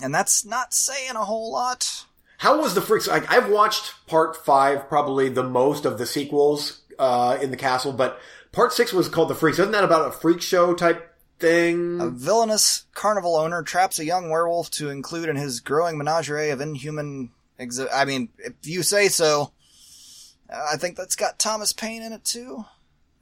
And 0.02 0.14
that's 0.14 0.44
not 0.46 0.74
saying 0.74 1.16
a 1.16 1.26
whole 1.26 1.52
lot. 1.52 2.06
How 2.40 2.60
was 2.60 2.74
the 2.74 2.82
freaks? 2.82 3.08
I, 3.08 3.22
I've 3.30 3.50
watched 3.50 3.94
part 4.08 4.36
five 4.36 4.90
probably 4.90 5.30
the 5.30 5.44
most 5.44 5.86
of 5.86 5.98
the 5.98 6.08
sequels 6.08 6.82
uh, 6.98 7.38
in 7.42 7.52
the 7.52 7.58
castle, 7.58 7.94
but 7.94 8.20
part 8.52 8.74
six 8.74 8.92
was 8.92 9.08
called 9.08 9.30
the 9.30 9.36
freaks. 9.36 9.60
Isn't 9.60 9.72
that 9.74 9.84
about 9.84 10.08
a 10.08 10.12
freak 10.12 10.42
show 10.42 10.74
type 10.74 11.16
thing? 11.40 12.02
A 12.02 12.10
villainous 12.10 12.86
carnival 12.96 13.36
owner 13.36 13.62
traps 13.62 14.00
a 14.00 14.06
young 14.06 14.30
werewolf 14.30 14.72
to 14.72 14.90
include 14.90 15.30
in 15.30 15.36
his 15.36 15.60
growing 15.60 15.98
menagerie 15.98 16.50
of 16.50 16.62
inhuman. 16.62 17.30
Exi- 17.60 17.90
I 17.94 18.06
mean, 18.06 18.30
if 18.40 18.54
you 18.64 18.82
say 18.82 19.08
so. 19.08 19.52
Uh, 20.52 20.66
I 20.74 20.78
think 20.78 20.98
that's 20.98 21.16
got 21.16 21.38
Thomas 21.38 21.74
Paine 21.74 22.02
in 22.02 22.12
it 22.12 22.26
too, 22.26 22.66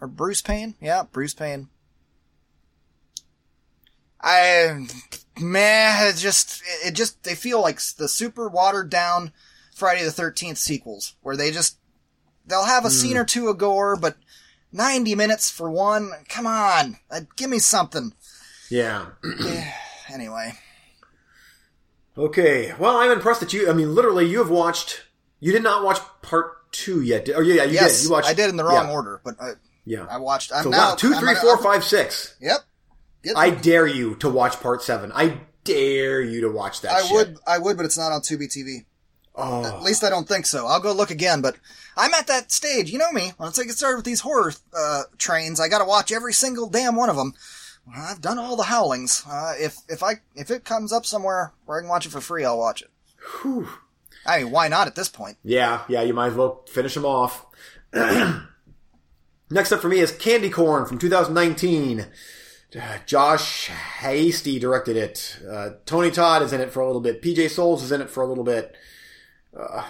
or 0.02 0.08
Bruce 0.08 0.42
Payne. 0.42 0.76
Yeah, 0.82 1.04
Bruce 1.12 1.34
Payne. 1.34 1.70
I 4.22 4.88
man, 5.40 6.08
it 6.08 6.18
just 6.18 6.62
it 6.84 6.94
just 6.94 7.24
they 7.24 7.36
feel 7.36 7.62
like 7.62 7.80
the 7.98 8.08
super 8.08 8.50
watered 8.50 8.90
down 8.90 9.32
Friday 9.74 10.04
the 10.04 10.12
Thirteenth 10.12 10.58
sequels, 10.58 11.16
where 11.22 11.38
they 11.38 11.52
just 11.52 11.78
they'll 12.46 12.66
have 12.66 12.86
a 12.86 12.90
scene 12.90 13.18
or 13.18 13.24
two 13.24 13.48
of 13.48 13.58
gore, 13.58 13.96
but 13.96 14.18
ninety 14.74 15.16
minutes 15.16 15.50
for 15.50 15.72
one. 15.72 16.12
Come 16.28 16.48
on, 16.48 16.98
uh, 17.10 17.22
give 17.38 17.50
me 17.50 17.60
something. 17.60 18.14
yeah. 18.70 19.06
Anyway, 20.12 20.54
Okay. 22.20 22.74
Well, 22.78 22.98
I'm 22.98 23.12
impressed 23.12 23.40
that 23.40 23.54
you. 23.54 23.70
I 23.70 23.74
mean, 23.74 23.96
literally, 23.96 24.26
you 24.28 24.40
have 24.40 24.50
watched. 24.50 25.04
You 25.40 25.54
did 25.54 25.64
not 25.64 25.86
watch 25.86 26.00
part 26.22 26.70
two 26.74 27.02
yet. 27.02 27.26
Did, 27.26 27.36
oh 27.36 27.40
yeah, 27.40 27.64
you 27.64 27.74
yes, 27.74 28.00
did. 28.00 28.08
You 28.08 28.12
watched. 28.12 28.28
I 28.28 28.34
did 28.34 28.50
in 28.50 28.58
the 28.58 28.66
wrong 28.66 28.88
yeah, 28.88 28.94
order, 28.94 29.22
but 29.24 29.36
I, 29.42 29.52
Yeah. 29.90 30.06
I 30.07 30.18
watched. 30.18 30.52
I'm 30.53 30.64
so 30.64 30.70
now 30.70 30.90
wow, 30.90 30.95
two, 30.95 31.14
three, 31.16 31.34
gonna- 31.34 31.40
four, 31.40 31.57
five, 31.57 31.84
six. 31.84 32.36
Yep. 32.40 32.60
Get- 33.24 33.36
I 33.36 33.49
dare 33.49 33.88
you 33.88 34.14
to 34.18 34.30
watch 34.30 34.60
part 34.61 34.84
seven. 34.84 35.11
I 35.14 35.40
dare 35.64 36.22
you 36.22 36.41
to 36.41 36.49
watch 36.49 36.82
that. 36.82 36.91
I 36.91 37.02
shit. 37.02 37.11
would, 37.11 37.38
I 37.48 37.57
would, 37.57 37.76
but 37.76 37.88
it's 37.88 37.98
not 37.98 38.11
on 38.11 38.22
Tubi 38.22 38.45
TV. 38.48 38.86
Oh. 39.36 39.66
At 39.66 39.82
least 39.82 40.03
I 40.03 40.11
don't 40.11 40.28
think 40.28 40.45
so. 40.45 40.68
I'll 40.68 40.80
go 40.80 40.91
look 40.91 41.10
again, 41.10 41.41
but 41.41 41.56
I'm 41.98 42.14
at 42.14 42.28
that 42.28 42.52
stage. 42.52 42.91
You 42.91 42.99
know 42.99 43.11
me. 43.11 43.32
Once 43.40 43.57
I 43.57 43.64
get 43.64 43.74
started 43.74 43.95
with 43.98 44.06
these 44.06 44.20
horror 44.20 44.53
uh, 44.78 45.03
trains, 45.18 45.60
I 45.60 45.70
got 45.70 45.80
to 45.80 45.86
watch 45.86 46.11
every 46.11 46.34
single 46.34 46.70
damn 46.70 46.95
one 46.95 47.10
of 47.10 47.16
them. 47.16 47.34
I've 47.91 48.22
done 48.22 48.38
all 48.38 48.56
the 48.56 48.64
howlings. 48.64 49.24
Uh, 49.28 49.53
if 49.57 49.78
if 49.90 50.03
I 50.03 50.16
if 50.36 50.52
it 50.52 50.66
comes 50.66 50.94
up 50.94 51.06
somewhere 51.06 51.53
where 51.66 51.80
I 51.80 51.82
can 51.82 51.90
watch 51.90 52.06
it 52.06 52.11
for 52.11 52.22
free, 52.22 52.45
I'll 52.45 52.60
watch 52.60 52.84
it. 52.84 52.90
Whew. 53.41 53.68
I 54.24 54.44
mean, 54.44 54.52
why 54.52 54.68
not 54.68 54.86
at 54.86 54.94
this 54.95 55.10
point? 55.10 55.38
Yeah, 55.44 55.82
yeah, 55.88 56.03
you 56.03 56.14
might 56.14 56.28
as 56.28 56.34
well 56.36 56.64
finish 56.68 56.94
them 56.94 57.06
off. 57.06 57.48
Next 59.52 59.72
up 59.72 59.82
for 59.82 59.90
me 59.90 60.00
is 60.00 60.12
Candy 60.12 60.50
Corn 60.50 60.86
from 60.86 61.00
2019. 61.00 62.06
Uh, 62.80 62.98
Josh 63.08 63.68
Hasty 63.68 64.60
directed 64.60 64.96
it. 64.96 65.40
Uh, 65.50 65.72
Tony 65.86 66.12
Todd 66.12 66.44
is 66.44 66.54
in 66.54 66.62
it 66.62 66.72
for 66.72 66.82
a 66.82 66.86
little 66.86 67.02
bit. 67.02 67.22
PJ 67.22 67.50
Soles 67.50 67.82
is 67.82 67.92
in 67.92 68.02
it 68.02 68.12
for 68.12 68.22
a 68.22 68.28
little 68.28 68.44
bit. 68.44 68.76
Uh, 69.58 69.84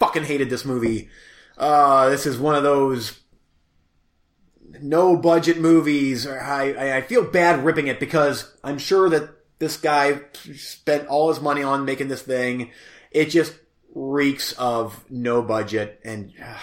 fucking 0.00 0.24
hated 0.24 0.50
this 0.50 0.64
movie. 0.64 1.08
Uh, 1.56 2.08
this 2.08 2.26
is 2.26 2.36
one 2.36 2.56
of 2.56 2.64
those 2.64 3.20
no 4.80 5.16
budget 5.16 5.60
movies. 5.60 6.26
I, 6.26 6.72
I, 6.72 6.96
I 6.96 7.00
feel 7.02 7.22
bad 7.22 7.64
ripping 7.64 7.86
it 7.86 8.00
because 8.00 8.52
I'm 8.64 8.78
sure 8.78 9.08
that 9.10 9.30
this 9.60 9.76
guy 9.76 10.20
spent 10.56 11.06
all 11.06 11.28
his 11.28 11.40
money 11.40 11.62
on 11.62 11.84
making 11.84 12.08
this 12.08 12.22
thing. 12.22 12.72
It 13.12 13.26
just 13.26 13.54
reeks 13.94 14.52
of 14.52 15.08
no 15.08 15.42
budget 15.42 16.00
and 16.04 16.32
uh, 16.44 16.58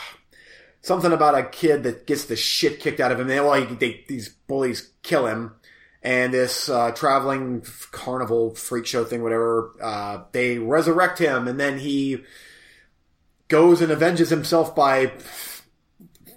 something 0.81 1.11
about 1.11 1.37
a 1.37 1.43
kid 1.43 1.83
that 1.83 2.05
gets 2.07 2.25
the 2.25 2.35
shit 2.35 2.79
kicked 2.79 2.99
out 2.99 3.11
of 3.11 3.19
him. 3.19 3.27
They, 3.27 3.39
well, 3.39 3.53
he, 3.53 3.75
they, 3.75 4.03
these 4.07 4.29
bullies 4.29 4.91
kill 5.03 5.27
him. 5.27 5.55
And 6.03 6.33
this 6.33 6.67
uh, 6.67 6.91
traveling 6.91 7.63
carnival 7.91 8.55
freak 8.55 8.87
show 8.87 9.03
thing, 9.05 9.21
whatever, 9.21 9.75
uh, 9.79 10.23
they 10.31 10.57
resurrect 10.57 11.19
him, 11.19 11.47
and 11.47 11.59
then 11.59 11.77
he 11.77 12.23
goes 13.49 13.83
and 13.83 13.91
avenges 13.91 14.31
himself 14.31 14.75
by 14.75 15.11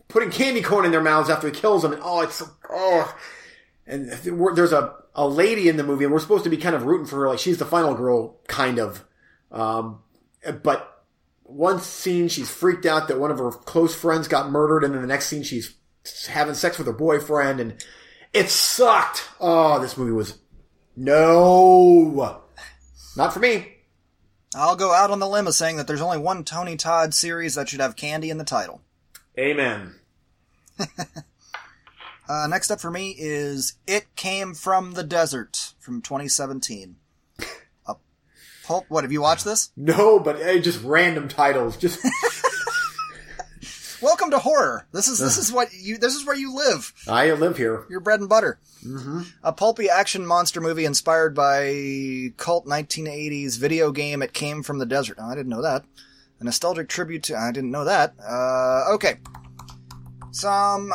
putting 0.09 0.31
candy 0.31 0.61
corn 0.61 0.85
in 0.85 0.91
their 0.91 1.01
mouths 1.01 1.31
after 1.31 1.49
he 1.49 1.55
kills 1.55 1.81
them. 1.81 1.95
And 1.95 2.03
oh, 2.05 2.21
it's 2.21 2.43
oh. 2.69 3.17
And 3.87 4.11
there's 4.11 4.73
a, 4.73 4.95
a 5.15 5.27
lady 5.27 5.69
in 5.69 5.79
the 5.79 5.83
movie, 5.83 6.05
and 6.05 6.13
we're 6.13 6.21
supposed 6.21 6.45
to 6.45 6.51
be 6.51 6.59
kind 6.59 6.75
of 6.75 6.85
rooting 6.85 7.07
for 7.07 7.21
her, 7.21 7.29
like 7.29 7.39
she's 7.39 7.59
the 7.59 7.65
final 7.65 7.95
girl, 7.95 8.39
kind 8.49 8.79
of. 8.79 9.03
Um, 9.51 10.01
but 10.63 10.94
one 11.45 11.81
scene 11.81 12.29
she's 12.29 12.51
freaked 12.51 12.87
out 12.87 13.09
that 13.09 13.21
one 13.21 13.31
of 13.31 13.39
her 13.39 13.51
close 13.51 13.95
friends 13.95 14.29
got 14.29 14.51
murdered, 14.51 14.85
and 14.85 14.95
then 14.95 15.03
the 15.03 15.09
next 15.09 15.27
scene 15.27 15.43
she's 15.43 15.75
having 16.29 16.55
sex 16.55 16.77
with 16.79 16.87
her 16.87 16.93
boyfriend, 16.93 17.61
and 17.61 17.85
it 18.33 18.51
sucked. 18.51 19.29
Oh, 19.41 19.81
this 19.81 19.97
movie 19.97 20.13
was 20.13 20.39
no, 20.97 22.43
not 23.17 23.33
for 23.33 23.41
me. 23.41 23.71
I'll 24.57 24.77
go 24.77 24.93
out 24.93 25.11
on 25.11 25.19
the 25.19 25.29
limb 25.29 25.47
of 25.47 25.55
saying 25.55 25.77
that 25.79 25.87
there's 25.87 26.01
only 26.01 26.19
one 26.19 26.45
Tony 26.45 26.77
Todd 26.77 27.13
series 27.13 27.57
that 27.57 27.69
should 27.69 27.81
have 27.81 27.97
candy 27.97 28.31
in 28.31 28.39
the 28.39 28.45
title. 28.45 28.83
Amen. 29.39 29.97
Uh, 32.29 32.47
next 32.47 32.71
up 32.71 32.81
for 32.81 32.91
me 32.91 33.15
is 33.19 33.75
It 33.87 34.07
Came 34.17 34.55
from 34.55 34.93
the 34.93 35.05
Desert 35.05 35.75
from 35.79 36.01
2017. 36.01 36.97
Pulp. 38.65 38.87
What 38.89 39.05
have 39.05 39.13
you 39.13 39.21
watched 39.21 39.45
this? 39.45 39.71
No, 39.77 40.19
but 40.19 40.39
just 40.63 40.83
random 40.83 41.29
titles. 41.29 41.77
Just 41.77 42.01
Welcome 44.03 44.33
to 44.33 44.39
horror. 44.39 44.87
This 44.93 45.09
is 45.09 45.19
this 45.19 45.39
is 45.39 45.51
what 45.51 45.73
you. 45.73 45.97
This 45.97 46.15
is 46.15 46.27
where 46.27 46.37
you 46.37 46.55
live. 46.55 46.93
I 47.09 47.31
live 47.33 47.57
here. 47.57 47.87
Your 47.89 48.01
bread 48.01 48.21
and 48.21 48.29
butter. 48.29 48.59
Mm-hmm. 48.85 49.23
A 49.43 49.53
pulpy 49.53 49.89
action 49.89 50.27
monster 50.27 50.61
movie 50.61 50.85
inspired 50.85 51.35
by 51.35 52.33
cult 52.37 52.67
1980s 52.67 53.59
video 53.59 53.93
game. 53.93 54.23
It 54.23 54.35
came 54.35 54.63
from 54.63 54.79
the 54.79 54.85
desert. 54.85 55.17
Oh, 55.19 55.31
I 55.31 55.35
didn't 55.35 55.49
know 55.49 55.63
that. 55.63 55.85
A 56.41 56.45
nostalgic 56.45 56.89
tribute 56.89 57.23
to. 57.25 57.37
I 57.37 57.51
didn't 57.51 57.71
know 57.71 57.85
that. 57.85 58.15
Uh, 58.23 58.95
okay. 58.95 59.19
Some. 60.33 60.93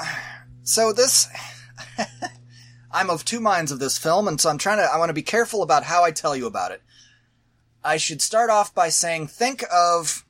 So 0.63 0.93
this. 0.93 1.27
I'm 2.91 3.09
of 3.09 3.25
two 3.25 3.39
minds 3.39 3.71
of 3.71 3.79
this 3.79 3.97
film, 3.97 4.27
and 4.27 4.39
so 4.39 4.49
I'm 4.49 4.59
trying 4.59 4.77
to. 4.77 4.83
I 4.83 4.97
want 4.97 5.09
to 5.09 5.13
be 5.13 5.23
careful 5.23 5.63
about 5.63 5.83
how 5.83 6.03
I 6.03 6.11
tell 6.11 6.35
you 6.35 6.45
about 6.45 6.71
it. 6.71 6.83
I 7.83 7.97
should 7.97 8.21
start 8.21 8.49
off 8.49 8.73
by 8.73 8.89
saying, 8.89 9.27
think 9.27 9.63
of 9.71 10.25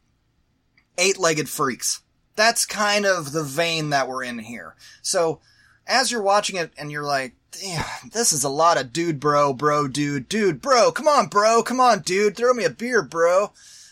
eight-legged 0.97 1.49
freaks. 1.49 2.01
That's 2.35 2.65
kind 2.65 3.05
of 3.05 3.31
the 3.31 3.43
vein 3.43 3.89
that 3.89 4.07
we're 4.07 4.23
in 4.23 4.39
here. 4.39 4.75
So, 5.01 5.39
as 5.87 6.11
you're 6.11 6.21
watching 6.21 6.55
it 6.55 6.71
and 6.77 6.91
you're 6.91 7.03
like, 7.03 7.33
"Yeah, 7.61 7.85
this 8.13 8.31
is 8.31 8.43
a 8.43 8.49
lot 8.49 8.79
of 8.79 8.93
dude, 8.93 9.19
bro, 9.19 9.53
bro, 9.53 9.87
dude, 9.87 10.29
dude, 10.29 10.61
bro, 10.61 10.91
come 10.91 11.07
on, 11.07 11.27
bro, 11.27 11.63
come 11.63 11.79
on, 11.79 11.99
dude, 12.01 12.37
throw 12.37 12.53
me 12.53 12.63
a 12.63 12.69
beer, 12.69 13.01
bro. 13.01 13.51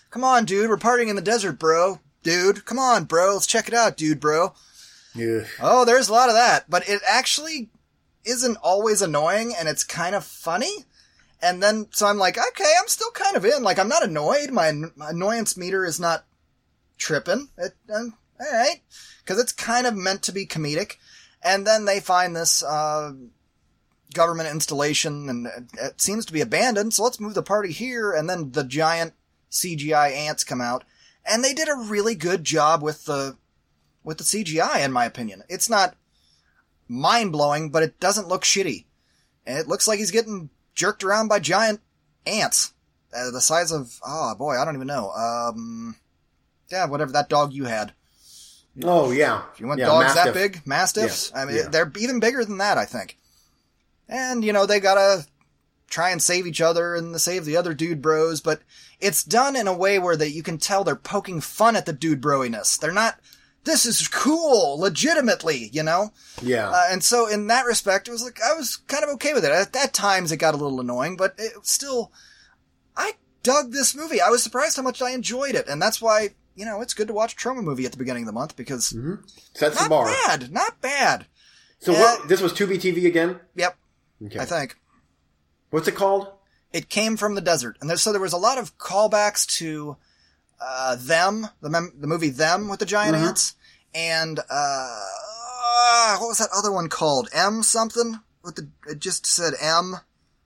Come 0.09 0.23
on, 0.23 0.45
dude, 0.45 0.69
we're 0.69 0.77
partying 0.77 1.09
in 1.09 1.15
the 1.15 1.21
desert, 1.21 1.59
bro. 1.59 1.99
dude. 2.23 2.65
Come 2.65 2.79
on, 2.79 3.05
bro. 3.05 3.33
Let's 3.33 3.47
check 3.47 3.67
it 3.67 3.73
out, 3.73 3.97
dude, 3.97 4.19
bro. 4.19 4.53
Yeah. 5.15 5.43
Oh, 5.61 5.85
there's 5.85 6.09
a 6.09 6.13
lot 6.13 6.29
of 6.29 6.35
that, 6.35 6.69
but 6.69 6.87
it 6.87 7.01
actually 7.07 7.69
isn't 8.25 8.57
always 8.57 9.01
annoying 9.01 9.53
and 9.57 9.67
it's 9.69 9.83
kind 9.83 10.13
of 10.15 10.23
funny. 10.25 10.85
And 11.41 11.61
then, 11.61 11.87
so 11.91 12.07
I'm 12.07 12.17
like, 12.17 12.37
okay, 12.37 12.73
I'm 12.79 12.87
still 12.87 13.11
kind 13.11 13.35
of 13.35 13.45
in. 13.45 13.61
Like, 13.63 13.77
I'm 13.77 13.87
not 13.87 14.03
annoyed. 14.03 14.49
My, 14.51 14.71
my 14.95 15.09
annoyance 15.11 15.55
meter 15.55 15.85
is 15.85 15.99
not 15.99 16.25
tripping. 16.97 17.49
It, 17.57 17.73
um, 17.93 18.15
all 18.39 18.51
right. 18.51 18.81
Cause 19.25 19.39
it's 19.39 19.51
kind 19.51 19.85
of 19.85 19.95
meant 19.95 20.23
to 20.23 20.31
be 20.31 20.45
comedic. 20.45 20.95
And 21.43 21.67
then 21.67 21.85
they 21.85 21.99
find 21.99 22.35
this, 22.35 22.63
uh, 22.63 23.13
government 24.13 24.49
installation 24.49 25.29
and 25.29 25.47
it- 25.47 25.79
it 25.79 26.01
seems 26.01 26.25
to 26.25 26.33
be 26.33 26.41
abandoned. 26.41 26.93
So 26.93 27.03
let's 27.03 27.19
move 27.19 27.33
the 27.33 27.43
party 27.43 27.71
here. 27.71 28.11
And 28.11 28.29
then 28.29 28.51
the 28.51 28.63
giant 28.63 29.13
CGI 29.51 30.09
ants 30.11 30.43
come 30.43 30.61
out 30.61 30.85
and 31.25 31.43
they 31.43 31.53
did 31.53 31.67
a 31.69 31.75
really 31.75 32.15
good 32.15 32.43
job 32.43 32.81
with 32.81 33.05
the, 33.05 33.37
with 34.03 34.17
the 34.17 34.23
CGI, 34.23 34.79
in 34.83 34.91
my 34.91 35.05
opinion. 35.05 35.43
It's 35.49 35.69
not 35.69 35.95
mind 36.87 37.31
blowing, 37.33 37.69
but 37.69 37.83
it 37.83 37.99
doesn't 37.99 38.29
look 38.29 38.43
shitty. 38.43 38.85
And 39.45 39.57
it 39.59 39.67
looks 39.67 39.87
like 39.87 39.99
he's 39.99 40.11
getting 40.11 40.49
jerked 40.77 41.03
around 41.03 41.27
by 41.27 41.39
giant 41.39 41.81
ants. 42.25 42.71
Uh, 43.13 43.31
the 43.31 43.41
size 43.41 43.71
of, 43.71 43.99
oh 44.05 44.35
boy, 44.35 44.57
I 44.57 44.63
don't 44.63 44.75
even 44.75 44.87
know. 44.87 45.11
Um, 45.11 45.95
yeah, 46.71 46.85
whatever 46.85 47.11
that 47.13 47.29
dog 47.29 47.51
you 47.51 47.65
had. 47.65 47.93
Oh 48.83 49.11
yeah. 49.11 49.41
If 49.51 49.59
you 49.59 49.67
want 49.67 49.79
yeah, 49.79 49.87
dogs 49.87 50.13
that 50.13 50.33
big, 50.33 50.65
mastiffs, 50.65 51.31
Yeah, 51.33 51.41
I 51.41 51.45
mean, 51.45 51.55
yeah. 51.55 51.67
they're 51.69 51.91
even 51.97 52.19
bigger 52.19 52.45
than 52.45 52.59
that, 52.59 52.77
I 52.77 52.85
think. 52.85 53.17
And, 54.07 54.45
you 54.45 54.53
know, 54.53 54.65
they 54.65 54.79
gotta 54.79 55.25
try 55.89 56.11
and 56.11 56.21
save 56.21 56.45
each 56.45 56.61
other 56.61 56.95
and 56.95 57.19
save 57.19 57.45
the 57.45 57.57
other 57.57 57.73
dude 57.73 58.01
bros, 58.01 58.39
but 58.39 58.61
it's 58.99 59.23
done 59.23 59.55
in 59.55 59.67
a 59.67 59.75
way 59.75 59.97
where 59.97 60.15
that 60.15 60.31
you 60.31 60.43
can 60.43 60.59
tell 60.59 60.83
they're 60.83 60.95
poking 60.95 61.41
fun 61.41 61.75
at 61.75 61.85
the 61.85 61.93
dude 61.93 62.21
broiness. 62.21 62.77
They're 62.77 62.91
not, 62.91 63.19
this 63.67 63.85
is 63.85 64.07
cool, 64.07 64.79
legitimately, 64.79 65.69
you 65.71 65.83
know? 65.83 66.09
Yeah. 66.41 66.69
Uh, 66.71 66.83
and 66.89 67.03
so 67.03 67.27
in 67.27 67.45
that 67.47 67.65
respect, 67.67 68.07
it 68.07 68.11
was 68.11 68.23
like, 68.23 68.39
I 68.41 68.53
was 68.55 68.77
kind 68.87 69.03
of 69.03 69.11
okay 69.11 69.33
with 69.33 69.45
it. 69.45 69.51
At, 69.51 69.73
that 69.73 69.93
times 69.93 70.31
it 70.31 70.37
got 70.37 70.55
a 70.55 70.57
little 70.57 70.79
annoying, 70.81 71.15
but 71.17 71.35
it 71.37 71.53
still, 71.65 72.11
I 72.95 73.11
dug 73.43 73.71
this 73.71 73.95
movie. 73.95 74.19
I 74.21 74.29
was 74.29 74.41
surprised 74.41 74.77
how 74.77 74.83
much 74.83 75.01
I 75.01 75.11
enjoyed 75.11 75.53
it. 75.55 75.67
And 75.67 75.79
that's 75.81 76.01
why, 76.01 76.29
you 76.55 76.65
know, 76.65 76.81
it's 76.81 76.93
good 76.95 77.07
to 77.09 77.13
watch 77.13 77.33
a 77.33 77.35
Troma 77.35 77.61
movie 77.63 77.85
at 77.85 77.91
the 77.91 77.97
beginning 77.99 78.23
of 78.23 78.27
the 78.27 78.33
month 78.33 78.55
because 78.55 78.95
Sets 79.53 79.75
the 79.75 79.81
not 79.83 79.89
bar. 79.89 80.05
bad, 80.05 80.51
not 80.51 80.81
bad. 80.81 81.27
So 81.79 81.91
Yeah. 81.91 81.99
what? 82.01 82.27
This 82.27 82.41
was 82.41 82.53
Tubi 82.53 82.79
TV 82.81 83.05
again. 83.05 83.39
Yep, 83.55 83.77
Okay. 84.25 84.39
I 84.39 84.45
think. 84.45 84.75
What's 85.69 85.87
it 85.87 85.95
called? 85.95 86.27
It 86.73 86.89
came 86.89 87.17
from 87.17 87.35
the 87.35 87.41
desert. 87.41 87.77
And 87.81 87.89
there, 87.89 87.97
so 87.97 88.11
there 88.11 88.21
was 88.21 88.33
a 88.33 88.37
lot 88.37 88.57
of 88.57 88.77
callbacks 88.77 89.45
to, 89.57 89.97
uh, 90.59 90.95
them, 90.99 91.47
the, 91.61 91.69
mem- 91.69 91.93
the 91.99 92.07
movie 92.07 92.29
Them 92.29 92.67
with 92.67 92.79
the 92.79 92.85
giant 92.85 93.15
ants. 93.15 93.53
And, 93.97 94.39
uh, 94.39 94.43
uh, 94.49 96.17
what 96.17 96.27
was 96.27 96.37
that 96.37 96.49
other 96.55 96.71
one 96.71 96.87
called? 96.87 97.29
M 97.33 97.63
something? 97.63 98.19
With 98.43 98.55
the, 98.55 98.69
it 98.87 98.99
just 98.99 99.25
said 99.25 99.53
M. 99.59 99.95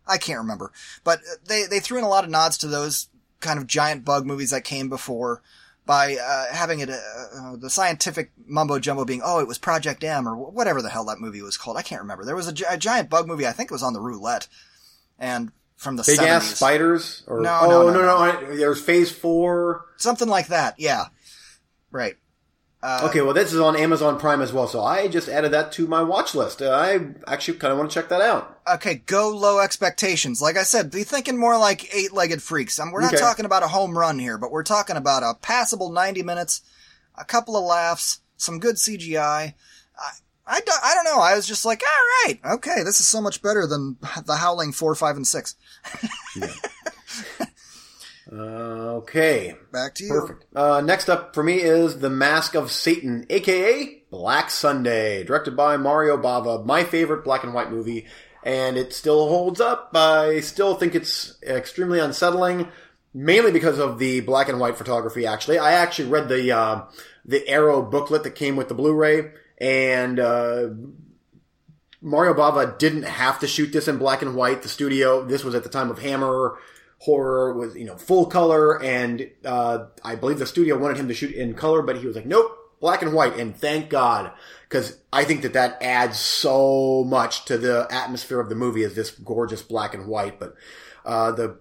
I 0.08 0.18
can't 0.18 0.40
remember. 0.40 0.72
But 1.04 1.20
they, 1.46 1.66
they 1.70 1.80
threw 1.80 1.98
in 1.98 2.04
a 2.04 2.10
lot 2.10 2.24
of 2.24 2.30
nods 2.30 2.58
to 2.60 2.68
those 2.68 3.10
kind 3.42 3.60
of 3.60 3.68
giant 3.68 4.06
bug 4.06 4.26
movies 4.26 4.52
that 4.52 4.64
came 4.64 4.88
before 4.88 5.42
by, 5.86 6.16
uh, 6.16 6.54
having 6.54 6.80
it, 6.80 6.90
uh, 6.90 6.94
uh, 7.36 7.56
the 7.58 7.70
scientific 7.70 8.32
mumbo 8.48 8.80
jumbo 8.80 9.04
being, 9.04 9.22
oh, 9.24 9.40
it 9.40 9.48
was 9.48 9.58
Project 9.58 10.04
M 10.04 10.28
or 10.28 10.36
whatever 10.36 10.82
the 10.82 10.90
hell 10.90 11.06
that 11.06 11.20
movie 11.20 11.42
was 11.42 11.58
called. 11.58 11.76
I 11.76 11.82
can't 11.82 12.02
remember. 12.02 12.24
There 12.24 12.36
was 12.36 12.48
a, 12.48 12.54
gi- 12.54 12.66
a 12.70 12.78
giant 12.78 13.10
bug 13.10 13.28
movie. 13.28 13.46
I 13.46 13.52
think 13.52 13.70
it 13.70 13.74
was 13.74 13.84
on 13.84 13.94
the 13.94 14.00
roulette. 14.02 14.48
And 15.20 15.52
from 15.76 15.98
the 15.98 16.04
Big 16.04 16.20
70s. 16.20 16.28
ass 16.28 16.56
spiders? 16.56 17.24
Or 17.28 17.42
No, 17.42 17.60
oh 17.64 17.68
no, 17.68 17.88
no 17.88 17.94
no, 17.94 18.02
no, 18.06 18.18
I, 18.18 18.56
there's 18.56 18.82
Phase 18.82 19.12
Four. 19.12 19.86
Something 19.98 20.30
like 20.30 20.48
that. 20.48 20.80
Yeah. 20.80 21.06
Right. 21.92 22.16
Uh, 22.84 23.06
okay, 23.08 23.22
well 23.22 23.34
this 23.34 23.54
is 23.54 23.60
on 23.60 23.76
Amazon 23.76 24.20
Prime 24.20 24.42
as 24.42 24.52
well, 24.52 24.68
so 24.68 24.84
I 24.84 25.08
just 25.08 25.30
added 25.30 25.52
that 25.52 25.72
to 25.74 25.86
my 25.88 26.02
watch 26.02 26.34
list. 26.34 26.62
Uh, 26.64 26.72
I 26.72 27.00
actually 27.32 27.60
kind 27.60 27.72
of 27.72 27.78
want 27.78 27.92
to 27.92 27.94
check 27.94 28.10
that 28.10 28.22
out. 28.22 28.60
Okay, 28.74 28.96
go 29.06 29.30
low 29.30 29.60
expectations. 29.60 30.42
Like 30.42 30.58
I 30.58 30.64
said, 30.64 30.90
be 30.90 31.04
thinking 31.04 31.38
more 31.38 31.58
like 31.60 31.94
eight-legged 31.94 32.42
freaks. 32.42 32.80
Um, 32.80 32.92
we're 32.92 33.02
not 33.02 33.14
Okay. 33.14 33.22
talking 33.22 33.46
about 33.46 33.62
a 33.62 33.68
home 33.68 33.96
run 33.96 34.18
here, 34.18 34.40
but 34.40 34.52
we're 34.52 34.64
talking 34.64 34.96
about 34.96 35.22
a 35.22 35.36
passable 35.42 35.92
90 35.92 36.24
minutes, 36.24 36.62
a 37.16 37.24
couple 37.24 37.56
of 37.56 37.64
laughs, 37.66 38.22
some 38.38 38.58
good 38.60 38.78
CGI. 38.78 39.54
I, 40.00 40.12
I, 40.48 40.60
do- 40.62 40.72
I 40.84 40.96
don't 40.96 41.06
know. 41.06 41.20
I 41.22 41.36
was 41.36 41.46
just 41.46 41.66
like, 41.66 41.84
all 41.84 42.28
right, 42.30 42.40
okay, 42.56 42.78
this 42.84 43.00
is 43.00 43.06
so 43.06 43.22
much 43.22 43.44
better 43.44 43.68
than 43.68 43.98
The 44.26 44.38
Howling 44.38 44.72
4, 44.72 44.96
5, 44.96 45.16
and 45.18 45.28
6. 45.28 45.56
Uh, 46.42 46.48
okay, 48.32 49.56
Back 49.72 49.96
to 49.96 50.04
you. 50.04 50.10
perfect. 50.10 50.46
Uh, 50.56 50.82
next 50.82 51.10
up 51.10 51.34
for 51.34 51.44
me 51.44 51.56
is 51.62 52.00
The 52.00 52.10
Mask 52.10 52.56
of 52.56 52.72
Satan, 52.72 53.26
aka 53.30 54.04
Black 54.12 54.50
Sunday, 54.50 55.24
directed 55.24 55.56
by 55.56 55.78
Mario 55.78 56.18
Bava, 56.18 56.66
my 56.66 56.84
favorite 56.84 57.24
black 57.24 57.44
and 57.44 57.54
white 57.54 57.72
movie, 57.72 58.06
and 58.44 58.78
it 58.78 58.94
still 58.94 59.30
holds 59.30 59.62
up. 59.62 59.92
I 59.96 60.42
still 60.42 60.76
think 60.76 60.96
it's 60.96 61.38
extremely 61.44 62.00
unsettling, 62.00 62.68
mainly 63.14 63.52
because 63.52 63.80
of 63.80 64.00
the 64.00 64.20
black 64.22 64.50
and 64.50 64.60
white 64.60 64.78
photography. 64.78 65.26
Actually, 65.26 65.60
I 65.60 65.74
actually 65.74 66.10
read 66.10 66.28
the 66.30 66.52
uh, 66.52 66.82
the 67.26 67.48
Arrow 67.48 67.82
booklet 67.82 68.24
that 68.24 68.36
came 68.36 68.56
with 68.56 68.68
the 68.68 68.76
Blu-ray, 68.76 69.32
and 69.60 70.20
uh, 70.20 70.70
Mario 72.02 72.34
Bava 72.34 72.78
didn't 72.78 73.04
have 73.04 73.40
to 73.40 73.48
shoot 73.48 73.72
this 73.72 73.88
in 73.88 73.98
black 73.98 74.22
and 74.22 74.36
white. 74.36 74.62
The 74.64 74.70
studio, 74.70 75.24
this 75.24 75.44
was 75.44 75.56
at 75.56 75.64
the 75.64 75.70
time 75.70 75.90
of 75.92 76.00
Hammer 76.00 76.58
horror, 77.02 77.54
was 77.54 77.76
you 77.76 77.86
know 77.86 77.98
full 77.98 78.28
color, 78.28 78.82
and 78.82 79.28
uh, 79.44 79.86
I 80.04 80.16
believe 80.16 80.38
the 80.38 80.46
studio 80.46 80.78
wanted 80.78 80.98
him 80.98 81.08
to 81.08 81.16
shoot 81.16 81.34
in 81.34 81.56
color, 81.56 81.82
but 81.82 81.98
he 81.98 82.06
was 82.06 82.16
like, 82.16 82.28
nope, 82.28 82.56
black 82.80 83.02
and 83.02 83.14
white, 83.14 83.38
and 83.38 83.56
thank 83.58 83.90
God, 83.90 84.32
because 84.70 85.00
I 85.12 85.24
think 85.24 85.42
that 85.42 85.54
that 85.54 85.82
adds 85.82 86.20
so 86.20 87.04
much 87.04 87.46
to 87.46 87.58
the 87.58 87.88
atmosphere 87.90 88.40
of 88.40 88.50
the 88.50 88.56
movie 88.56 88.84
is 88.84 88.94
this 88.94 89.10
gorgeous 89.10 89.64
black 89.64 89.96
and 89.96 90.06
white. 90.06 90.40
But 90.40 90.54
uh, 91.04 91.32
the 91.32 91.58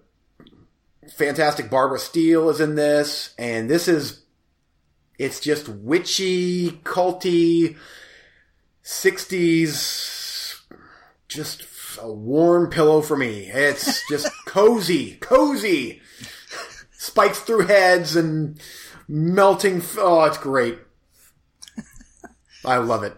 fantastic 1.17 1.71
Barbara 1.71 1.97
Steele 1.97 2.49
is 2.51 2.61
in 2.61 2.75
this, 2.75 3.33
and 3.39 3.67
this 3.67 3.87
is 3.87 4.21
it's 5.17 5.39
just 5.39 5.67
witchy, 5.67 6.71
culty, 6.83 7.77
60s, 8.83 10.61
just 11.27 11.63
a 12.01 12.11
warm 12.11 12.69
pillow 12.69 13.01
for 13.01 13.17
me. 13.17 13.49
It's 13.51 14.07
just 14.09 14.29
cozy, 14.45 15.15
cozy. 15.15 16.01
Spikes 16.91 17.39
through 17.39 17.67
heads 17.67 18.15
and 18.15 18.61
melting. 19.07 19.77
F- 19.77 19.97
oh, 19.99 20.23
it's 20.25 20.37
great. 20.37 20.79
I 22.63 22.77
love 22.77 23.03
it. 23.03 23.15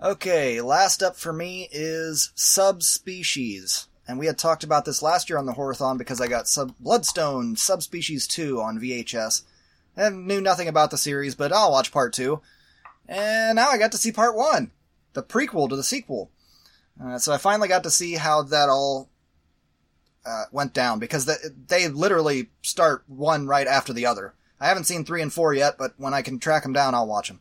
Okay, 0.00 0.60
last 0.60 1.02
up 1.02 1.16
for 1.16 1.32
me 1.32 1.68
is 1.72 2.32
Subspecies. 2.34 3.86
And 4.06 4.18
we 4.18 4.26
had 4.26 4.38
talked 4.38 4.64
about 4.64 4.84
this 4.84 5.02
last 5.02 5.28
year 5.28 5.38
on 5.38 5.46
the 5.46 5.52
Horathon 5.52 5.98
because 5.98 6.20
I 6.20 6.28
got 6.28 6.48
sub- 6.48 6.74
Bloodstone 6.80 7.56
Subspecies 7.56 8.26
2 8.26 8.60
on 8.60 8.80
VHS. 8.80 9.42
And 9.96 10.26
knew 10.26 10.40
nothing 10.40 10.68
about 10.68 10.90
the 10.90 10.98
series, 10.98 11.34
but 11.34 11.52
I'll 11.52 11.72
watch 11.72 11.92
part 11.92 12.12
2. 12.14 12.40
And 13.08 13.56
now 13.56 13.68
I 13.68 13.78
got 13.78 13.92
to 13.92 13.98
see 13.98 14.12
part 14.12 14.36
1, 14.36 14.70
the 15.12 15.22
prequel 15.22 15.68
to 15.68 15.76
the 15.76 15.82
sequel. 15.82 16.30
Uh, 17.02 17.18
so 17.18 17.32
I 17.32 17.38
finally 17.38 17.68
got 17.68 17.84
to 17.84 17.90
see 17.90 18.14
how 18.14 18.42
that 18.42 18.68
all 18.68 19.08
uh, 20.26 20.44
went 20.52 20.74
down 20.74 20.98
because 20.98 21.26
they, 21.26 21.36
they 21.66 21.88
literally 21.88 22.48
start 22.62 23.04
one 23.06 23.46
right 23.46 23.66
after 23.66 23.92
the 23.92 24.06
other. 24.06 24.34
I 24.60 24.66
haven't 24.66 24.84
seen 24.84 25.04
3 25.04 25.22
and 25.22 25.32
4 25.32 25.54
yet, 25.54 25.76
but 25.78 25.94
when 25.96 26.14
I 26.14 26.22
can 26.22 26.38
track 26.38 26.64
them 26.64 26.72
down, 26.72 26.94
I'll 26.94 27.06
watch 27.06 27.28
them. 27.28 27.40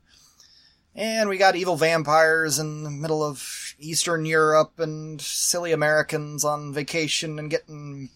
And 0.96 1.30
we 1.30 1.38
got 1.38 1.56
evil 1.56 1.76
vampires 1.76 2.58
in 2.58 2.84
the 2.84 2.90
middle 2.90 3.24
of 3.24 3.76
Eastern 3.80 4.26
Europe 4.26 4.80
and 4.80 5.22
silly 5.22 5.72
Americans 5.72 6.44
on 6.44 6.74
vacation 6.74 7.38
and 7.38 7.52
getting 7.52 8.10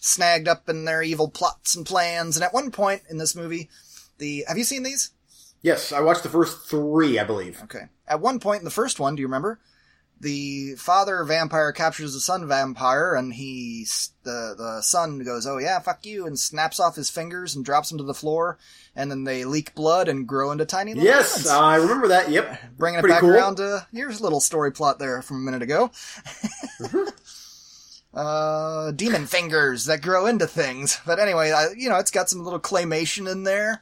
snagged 0.00 0.46
up 0.46 0.68
in 0.68 0.84
their 0.84 1.02
evil 1.02 1.28
plots 1.28 1.74
and 1.74 1.84
plans. 1.84 2.36
And 2.36 2.44
at 2.44 2.54
one 2.54 2.70
point 2.70 3.02
in 3.10 3.18
this 3.18 3.34
movie, 3.34 3.68
the, 4.18 4.44
have 4.46 4.58
you 4.58 4.64
seen 4.64 4.84
these? 4.84 5.10
Yes, 5.62 5.92
I 5.92 6.00
watched 6.00 6.22
the 6.22 6.28
first 6.28 6.68
three, 6.68 7.18
I 7.18 7.24
believe. 7.24 7.60
Okay. 7.64 7.86
At 8.06 8.20
one 8.20 8.38
point 8.38 8.60
in 8.60 8.64
the 8.64 8.70
first 8.70 9.00
one, 9.00 9.16
do 9.16 9.20
you 9.20 9.26
remember? 9.26 9.58
The 10.20 10.74
father 10.74 11.22
vampire 11.22 11.70
captures 11.70 12.12
the 12.12 12.20
son 12.20 12.48
vampire, 12.48 13.14
and 13.14 13.32
he 13.32 13.86
the 14.24 14.54
the 14.58 14.80
son 14.82 15.20
goes, 15.20 15.46
"Oh 15.46 15.58
yeah, 15.58 15.78
fuck 15.78 16.04
you," 16.04 16.26
and 16.26 16.38
snaps 16.38 16.80
off 16.80 16.96
his 16.96 17.08
fingers 17.08 17.54
and 17.54 17.64
drops 17.64 17.88
them 17.90 17.98
to 17.98 18.04
the 18.04 18.14
floor, 18.14 18.58
and 18.96 19.12
then 19.12 19.22
they 19.22 19.44
leak 19.44 19.76
blood 19.76 20.08
and 20.08 20.26
grow 20.26 20.50
into 20.50 20.64
tiny 20.64 20.94
little 20.94 21.08
Yes, 21.08 21.36
humans. 21.36 21.48
I 21.50 21.76
remember 21.76 22.08
that. 22.08 22.30
Yep. 22.30 22.76
bringing 22.76 22.98
it 22.98 23.06
back 23.06 23.20
cool. 23.20 23.30
around 23.30 23.56
to 23.56 23.86
here's 23.92 24.18
a 24.18 24.22
little 24.24 24.40
story 24.40 24.72
plot 24.72 24.98
there 24.98 25.22
from 25.22 25.36
a 25.36 25.40
minute 25.40 25.62
ago. 25.62 25.92
uh, 28.14 28.90
demon 28.90 29.26
fingers 29.26 29.84
that 29.84 30.02
grow 30.02 30.26
into 30.26 30.48
things. 30.48 30.98
But 31.06 31.20
anyway, 31.20 31.52
I, 31.52 31.68
you 31.76 31.88
know, 31.88 31.98
it's 31.98 32.10
got 32.10 32.28
some 32.28 32.42
little 32.42 32.58
claymation 32.60 33.30
in 33.30 33.44
there. 33.44 33.80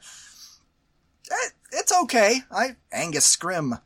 It, 1.31 1.53
it's 1.71 1.91
okay. 2.03 2.41
I 2.51 2.75
Angus 2.91 3.35
Scrimm. 3.35 3.81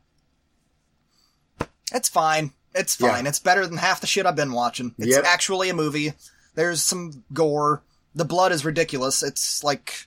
It's 1.94 2.08
fine. 2.08 2.52
It's 2.74 2.98
Yeah. 2.98 3.10
fine. 3.10 3.26
It's 3.26 3.38
better 3.38 3.66
than 3.66 3.76
half 3.78 4.00
the 4.00 4.06
shit 4.06 4.26
I've 4.26 4.36
been 4.36 4.52
watching. 4.52 4.94
It's 4.98 5.08
Yep. 5.16 5.24
actually 5.24 5.68
a 5.68 5.74
movie. 5.74 6.14
There's 6.54 6.82
some 6.82 7.24
gore. 7.32 7.82
The 8.14 8.24
blood 8.24 8.52
is 8.52 8.64
ridiculous. 8.64 9.22
It's 9.22 9.62
like 9.64 10.06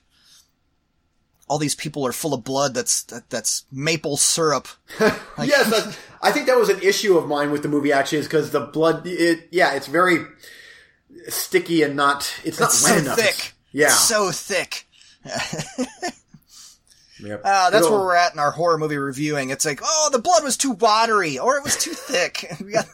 all 1.48 1.58
these 1.60 1.76
people 1.76 2.06
are 2.08 2.12
full 2.12 2.34
of 2.34 2.44
blood. 2.44 2.74
That's 2.74 3.04
that, 3.04 3.30
that's 3.30 3.66
maple 3.72 4.18
syrup. 4.18 4.68
yes, 5.00 5.70
that's, 5.70 5.96
I 6.22 6.32
think 6.32 6.48
that 6.48 6.58
was 6.58 6.70
an 6.70 6.82
issue 6.82 7.18
of 7.18 7.28
mine 7.28 7.52
with 7.52 7.62
the 7.62 7.68
movie 7.70 7.92
actually, 7.92 8.18
is 8.20 8.26
because 8.26 8.50
the 8.52 8.62
blood. 8.62 9.06
It 9.06 9.48
yeah, 9.52 9.74
it's 9.74 9.88
very 9.88 10.26
sticky 11.30 11.84
and 11.84 11.96
not. 11.96 12.32
It's 12.44 12.60
not 12.60 12.70
It's 12.70 12.84
wet 12.84 12.98
enough. 13.00 13.16
thick. 13.18 13.28
It's- 13.28 13.54
yeah, 13.72 13.90
so 13.90 14.32
thick. 14.32 14.88
Yep. 17.20 17.42
Uh, 17.46 17.70
that's 17.70 17.90
where 17.90 18.00
we're 18.00 18.16
at 18.16 18.34
in 18.34 18.40
our 18.40 18.52
horror 18.52 18.78
movie 18.78 18.98
reviewing. 18.98 19.50
It's 19.50 19.66
like, 19.66 19.80
oh, 19.84 20.10
the 20.12 20.20
blood 20.20 20.44
was 20.44 20.58
too 20.58 20.72
watery, 20.72 21.40
or 21.40 21.58
it 21.58 21.64
was 21.64 21.78
too 21.78 21.92
thick. 21.94 22.46
we 22.64 22.72
got, 22.74 22.88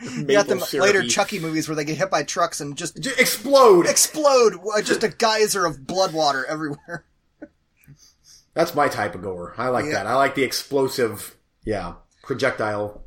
we 0.00 0.24
got 0.34 0.48
Maple 0.48 0.66
later. 0.80 1.04
Chucky 1.04 1.38
movies 1.38 1.68
where 1.68 1.76
they 1.76 1.84
get 1.84 1.96
hit 1.96 2.10
by 2.10 2.22
trucks 2.24 2.60
and 2.60 2.76
just 2.76 3.00
J- 3.00 3.12
explode. 3.18 3.86
explode. 3.86 4.54
uh, 4.74 4.82
Just 4.82 5.04
a 5.04 5.08
geyser 5.08 5.66
of 5.66 5.86
blood 5.86 6.12
water 6.12 6.44
everywhere. 6.46 7.04
That's 8.54 8.74
my 8.74 8.88
type 8.88 9.14
of 9.14 9.22
gore. 9.22 9.54
I 9.56 9.68
like 9.68 9.84
Yeah. 9.86 9.92
that. 9.92 10.06
I 10.08 10.16
like 10.16 10.34
the 10.34 10.42
explosive, 10.42 11.36
yeah, 11.64 11.94
projectile. 12.24 13.04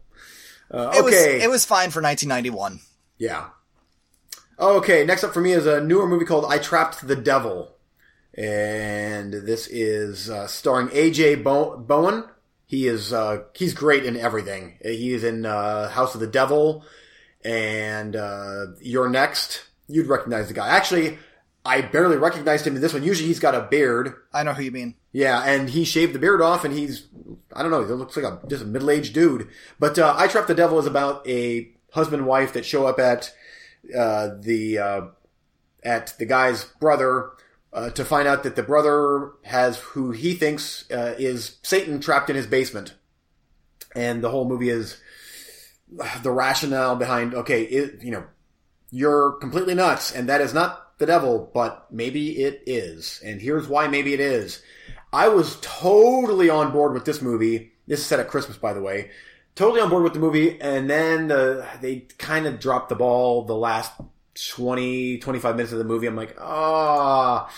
Uh, 0.72 0.92
It 0.96 1.04
was 1.04 1.14
okay, 1.14 1.42
it 1.44 1.50
was 1.50 1.66
fine 1.66 1.92
for 1.92 2.02
1991. 2.02 2.80
yeah. 3.18 3.48
Okay, 4.60 5.04
next 5.04 5.24
up 5.24 5.34
for 5.34 5.42
me 5.42 5.52
is 5.52 5.66
a 5.66 5.82
newer 5.82 6.08
movie 6.08 6.26
called 6.26 6.46
I 6.48 6.58
Trapped 6.60 7.06
the 7.08 7.16
Devil, 7.16 7.73
and 8.36 9.34
this 9.34 9.68
is 9.68 10.30
uh, 10.30 10.48
starring 10.48 10.88
AJ 10.90 11.44
Bo- 11.44 11.78
Bowen. 11.78 12.26
He 12.66 12.88
is 12.88 13.14
uh, 13.14 13.44
he's 13.54 13.74
great 13.74 14.06
in 14.06 14.18
everything. 14.18 14.78
He 14.82 15.14
is 15.14 15.24
in 15.24 15.46
uh, 15.46 15.90
House 15.90 16.16
of 16.16 16.22
the 16.22 16.28
Devil 16.28 16.84
and 17.44 18.16
uh, 18.16 18.68
You're 18.82 19.10
Next. 19.10 19.66
You'd 19.88 20.08
recognize 20.08 20.48
the 20.48 20.54
guy. 20.54 20.70
Actually, 20.70 21.20
I 21.66 21.82
barely 21.82 22.18
recognized 22.18 22.66
him 22.66 22.76
in 22.76 22.82
this 22.82 22.94
one. 22.94 23.04
Usually, 23.04 23.28
he's 23.28 23.40
got 23.40 23.54
a 23.54 23.62
beard. 23.62 24.14
I 24.34 24.44
know 24.44 24.54
who 24.54 24.64
you 24.64 24.72
mean. 24.72 24.96
Yeah, 25.12 25.44
and 25.44 25.70
he 25.70 25.86
shaved 25.86 26.14
the 26.14 26.20
beard 26.20 26.42
off, 26.42 26.66
and 26.66 26.74
he's 26.74 27.08
I 27.52 27.62
don't 27.62 27.72
know, 27.72 27.86
he 27.86 27.94
looks 27.94 28.18
like 28.18 28.26
a 28.26 28.40
just 28.48 28.64
a 28.64 28.66
middle 28.68 28.90
aged 28.90 29.14
dude. 29.14 29.50
But 29.80 30.00
uh, 30.00 30.16
I 30.18 30.28
Trap 30.28 30.48
the 30.48 30.56
Devil 30.56 30.80
is 30.80 30.88
about 30.88 31.28
a 31.28 31.70
husband 31.92 32.22
and 32.22 32.28
wife 32.28 32.54
that 32.54 32.66
show 32.66 32.88
up 32.88 32.98
at 32.98 33.32
uh, 33.96 34.30
the 34.40 34.80
uh, 34.80 35.02
at 35.84 36.16
the 36.18 36.26
guy's 36.26 36.64
brother 36.64 37.32
uh, 37.74 37.90
to 37.90 38.06
find 38.06 38.28
out 38.28 38.44
that 38.44 38.56
the 38.56 38.64
brother 38.64 39.32
has 39.44 39.78
who 39.80 40.12
he 40.12 40.34
thinks 40.36 40.90
uh, 40.92 41.16
is 41.18 41.58
Satan 41.64 42.00
trapped 42.00 42.30
in 42.30 42.36
his 42.36 42.48
basement, 42.48 42.94
and 43.96 44.24
the 44.24 44.30
whole 44.30 44.48
movie 44.48 44.70
is 44.70 44.98
the 46.22 46.32
rationale 46.32 46.96
behind 46.96 47.34
okay, 47.34 47.64
it, 47.64 48.04
you 48.04 48.12
know, 48.12 48.24
you're 48.92 49.34
completely 49.34 49.74
nuts, 49.74 50.12
and 50.12 50.30
that 50.30 50.42
is 50.42 50.54
not 50.54 51.00
the 51.00 51.06
devil, 51.08 51.50
but 51.54 51.88
maybe 51.92 52.44
it 52.44 52.64
is, 52.68 53.20
and 53.26 53.42
here's 53.42 53.68
why 53.68 53.88
maybe 53.88 54.14
it 54.14 54.20
is. 54.20 54.62
I 55.12 55.28
was 55.30 55.58
totally 55.62 56.50
on 56.50 56.72
board 56.72 56.94
with 56.94 57.06
this 57.06 57.22
movie. 57.22 57.74
This 57.88 58.00
is 58.00 58.06
set 58.06 58.20
at 58.20 58.30
Christmas, 58.30 58.58
by 58.58 58.74
the 58.74 58.82
way. 58.82 59.12
Totally 59.56 59.82
on 59.82 59.90
board 59.90 60.04
with 60.04 60.14
the 60.14 60.20
movie, 60.20 60.60
and 60.60 60.90
then 60.90 61.28
the, 61.28 61.68
they 61.82 62.08
kind 62.18 62.48
of 62.48 62.60
dropped 62.60 62.90
the 62.90 62.96
ball 62.96 63.44
the 63.46 63.56
last 63.56 63.92
20, 64.36 65.20
25 65.20 65.56
minutes 65.56 65.72
of 65.72 65.80
the 65.80 65.84
movie. 65.84 66.08
I'm 66.08 66.16
like, 66.16 66.36
ah, 66.40 67.50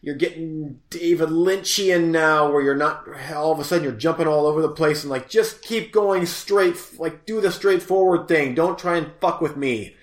you're 0.00 0.14
getting 0.14 0.80
David 0.90 1.30
Lynchian 1.30 2.10
now, 2.10 2.50
where 2.52 2.62
you're 2.62 2.74
not, 2.74 3.06
all 3.32 3.52
of 3.52 3.58
a 3.58 3.64
sudden 3.64 3.84
you're 3.84 3.92
jumping 3.92 4.26
all 4.26 4.46
over 4.46 4.60
the 4.60 4.68
place 4.68 5.02
and 5.02 5.10
like, 5.10 5.28
just 5.28 5.62
keep 5.62 5.92
going 5.92 6.26
straight, 6.26 6.76
like, 6.98 7.24
do 7.26 7.40
the 7.40 7.50
straightforward 7.50 8.28
thing. 8.28 8.54
Don't 8.54 8.78
try 8.78 8.96
and 8.96 9.12
fuck 9.20 9.40
with 9.40 9.56
me. 9.56 9.96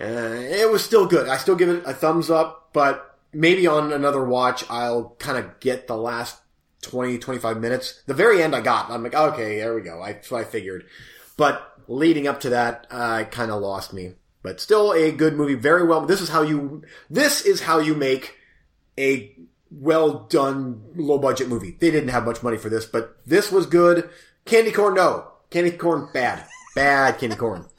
Uh, 0.00 0.04
it 0.04 0.70
was 0.70 0.84
still 0.84 1.06
good. 1.06 1.28
I 1.28 1.36
still 1.36 1.56
give 1.56 1.68
it 1.68 1.82
a 1.86 1.94
thumbs 1.94 2.30
up, 2.30 2.70
but 2.72 3.18
maybe 3.32 3.66
on 3.66 3.92
another 3.92 4.24
watch, 4.24 4.64
I'll 4.70 5.16
kind 5.18 5.38
of 5.38 5.60
get 5.60 5.86
the 5.86 5.96
last 5.96 6.38
20, 6.82 7.18
25 7.18 7.58
minutes. 7.58 8.02
The 8.06 8.14
very 8.14 8.42
end 8.42 8.54
I 8.54 8.60
got. 8.60 8.90
I'm 8.90 9.02
like, 9.02 9.14
okay, 9.14 9.56
there 9.56 9.74
we 9.74 9.82
go. 9.82 10.02
I, 10.02 10.18
I 10.32 10.44
figured. 10.44 10.86
But 11.36 11.74
leading 11.88 12.26
up 12.26 12.40
to 12.40 12.50
that, 12.50 12.86
uh, 12.90 13.24
kind 13.24 13.50
of 13.50 13.62
lost 13.62 13.92
me. 13.92 14.14
But 14.42 14.60
still 14.60 14.92
a 14.92 15.12
good 15.12 15.34
movie. 15.34 15.54
Very 15.54 15.84
well. 15.86 16.04
This 16.06 16.20
is 16.20 16.28
how 16.28 16.42
you, 16.42 16.82
this 17.08 17.44
is 17.46 17.60
how 17.62 17.78
you 17.78 17.94
make 17.94 18.36
a 18.98 19.34
well 19.70 20.26
done 20.28 20.82
low 20.96 21.18
budget 21.18 21.48
movie. 21.48 21.76
They 21.78 21.90
didn't 21.90 22.08
have 22.10 22.24
much 22.24 22.42
money 22.42 22.56
for 22.56 22.68
this, 22.68 22.84
but 22.84 23.18
this 23.24 23.52
was 23.52 23.66
good. 23.66 24.10
Candy 24.44 24.72
corn, 24.72 24.94
no. 24.94 25.28
Candy 25.50 25.70
corn, 25.72 26.08
bad. 26.12 26.44
Bad 26.74 27.18
candy 27.18 27.36
corn. 27.36 27.66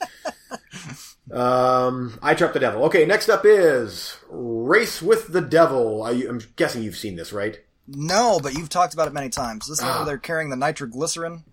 Um, 1.32 2.20
I 2.22 2.36
Trapped 2.36 2.54
the 2.54 2.60
Devil. 2.60 2.84
Okay, 2.86 3.06
next 3.06 3.30
up 3.30 3.44
is 3.46 4.18
Race 4.30 5.02
with 5.02 5.30
the 5.30 5.42
Devil. 5.42 6.04
I, 6.04 6.12
I'm 6.12 6.42
guessing 6.58 6.84
you've 6.84 6.98
seen 6.98 7.16
this, 7.16 7.32
right? 7.34 7.60
No, 7.88 8.40
but 8.44 8.54
you've 8.54 8.70
talked 8.70 8.94
about 8.94 9.08
it 9.08 9.14
many 9.14 9.30
times. 9.30 9.68
This 9.68 9.80
is 9.80 9.84
Ah. 9.86 9.98
where 9.98 10.06
they're 10.06 10.18
carrying 10.18 10.50
the 10.50 10.56
nitroglycerin. 10.58 11.44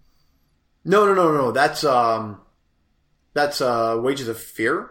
No, 0.85 1.07
no, 1.07 1.15
no, 1.15 1.33
no. 1.33 1.53
That's 1.53 1.85
um, 1.85 2.41
that's 3.33 3.61
uh, 3.61 3.99
Wages 4.03 4.29
of 4.29 4.39
Fear. 4.39 4.91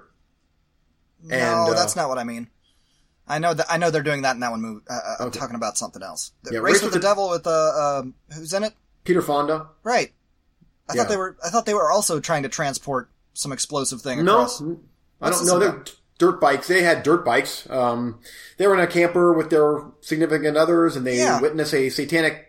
No, 1.24 1.36
And, 1.36 1.70
uh, 1.72 1.74
that's 1.74 1.96
not 1.96 2.10
what 2.10 2.18
I 2.18 2.24
mean. 2.24 2.48
I 3.28 3.38
know 3.40 3.54
that 3.54 3.68
I 3.70 3.78
know 3.78 3.92
they're 3.92 4.02
doing 4.04 4.24
that 4.24 4.34
in 4.36 4.40
that 4.40 4.52
one 4.52 4.62
movie. 4.62 4.82
Uh, 4.90 4.94
uh, 4.94 5.16
I'm 5.20 5.28
Okay. 5.28 5.40
talking 5.40 5.56
about 5.56 5.78
something 5.78 6.02
else. 6.02 6.32
The 6.44 6.54
Yeah, 6.54 6.60
Race, 6.60 6.76
Race 6.76 6.84
with 6.84 6.94
the, 6.94 7.00
the- 7.00 7.04
Devil 7.08 7.30
with 7.30 7.46
uh, 7.46 8.00
um, 8.00 8.16
who's 8.34 8.54
in 8.54 8.64
it? 8.64 8.74
Peter 9.04 9.22
Fonda. 9.22 9.68
Right. 9.84 10.14
I 10.90 10.94
Yeah. 10.96 11.02
thought 11.04 11.10
they 11.10 11.18
were. 11.18 11.38
I 11.46 11.50
thought 11.50 11.66
they 11.68 11.74
were 11.76 11.92
also 11.92 12.20
trying 12.20 12.44
to 12.44 12.50
transport 12.50 13.10
some 13.34 13.52
explosive 13.52 14.02
thing 14.02 14.24
No, 14.26 14.38
across. 14.42 14.62
I 15.22 15.30
don't 15.30 15.46
know. 15.46 15.60
They're 15.60 15.84
dirt 16.18 16.42
bikes. 16.42 16.68
They 16.68 16.82
had 16.82 17.04
dirt 17.04 17.24
bikes. 17.24 17.70
Um, 17.70 18.20
they 18.58 18.66
were 18.68 18.74
in 18.74 18.80
a 18.80 18.88
camper 18.88 19.32
with 19.34 19.50
their 19.52 19.84
significant 20.02 20.58
others, 20.58 20.96
and 20.96 21.06
they 21.06 21.18
Yeah. 21.18 21.40
witness 21.40 21.74
a 21.74 21.90
satanic. 21.90 22.46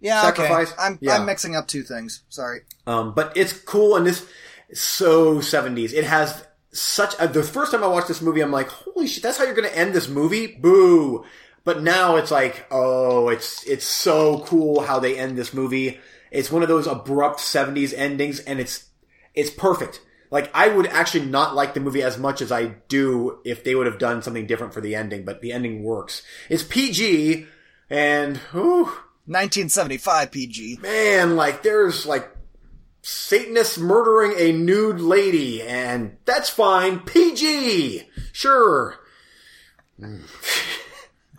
Yeah, 0.00 0.20
Sacrifice? 0.22 0.72
okay. 0.72 0.80
I'm 0.82 0.98
Yeah. 1.00 1.16
I'm 1.16 1.24
mixing 1.26 1.56
up 1.56 1.66
two 1.66 1.82
things. 1.82 2.22
Sorry. 2.28 2.60
Um, 2.86 3.14
but 3.14 3.32
it's 3.36 3.52
cool, 3.52 3.96
and 3.96 4.06
this 4.06 4.24
so 4.74 5.40
seventies. 5.40 5.92
It 5.94 6.04
has 6.04 6.44
such. 6.80 7.14
Uh, 7.18 7.26
the 7.26 7.42
first 7.42 7.72
time 7.72 7.84
I 7.84 7.88
watched 7.88 8.08
this 8.08 8.22
movie, 8.22 8.40
I'm 8.40 8.52
like, 8.52 8.68
holy 8.68 9.06
shit, 9.06 9.22
that's 9.22 9.38
how 9.38 9.44
you're 9.44 9.54
going 9.54 9.68
to 9.68 9.76
end 9.76 9.94
this 9.94 10.08
movie? 10.08 10.46
Boo! 10.46 11.24
But 11.64 11.82
now 11.82 12.16
it's 12.16 12.30
like, 12.30 12.66
oh, 12.70 13.28
it's 13.28 13.62
it's 13.64 13.84
so 13.84 14.40
cool 14.46 14.80
how 14.80 14.98
they 15.00 15.18
end 15.18 15.36
this 15.36 15.52
movie. 15.52 16.00
It's 16.30 16.50
one 16.50 16.62
of 16.62 16.68
those 16.68 16.86
abrupt 16.86 17.40
'70s 17.40 17.92
endings, 17.94 18.40
and 18.40 18.58
it's 18.58 18.88
it's 19.34 19.50
perfect. 19.50 20.00
Like 20.30 20.50
I 20.54 20.68
would 20.68 20.86
actually 20.86 21.26
not 21.26 21.54
like 21.54 21.74
the 21.74 21.80
movie 21.80 22.02
as 22.02 22.18
much 22.18 22.40
as 22.40 22.52
I 22.52 22.66
do 22.88 23.38
if 23.44 23.64
they 23.64 23.74
would 23.74 23.86
have 23.86 23.98
done 23.98 24.22
something 24.22 24.46
different 24.46 24.74
for 24.74 24.80
the 24.80 24.94
ending, 24.94 25.24
but 25.24 25.40
the 25.40 25.52
ending 25.52 25.82
works. 25.82 26.22
It's 26.48 26.62
PG, 26.62 27.46
and 27.90 28.36
whew, 28.52 28.84
1975 29.26 30.30
PG. 30.30 30.78
man, 30.80 31.36
like 31.36 31.62
there's 31.62 32.06
like 32.06 32.30
Satanists 33.10 33.78
murdering 33.78 34.34
a 34.36 34.52
nude 34.52 35.00
lady, 35.00 35.62
and 35.62 36.18
that's 36.26 36.50
fine. 36.50 37.00
PG, 37.00 38.06
sure. 38.32 38.96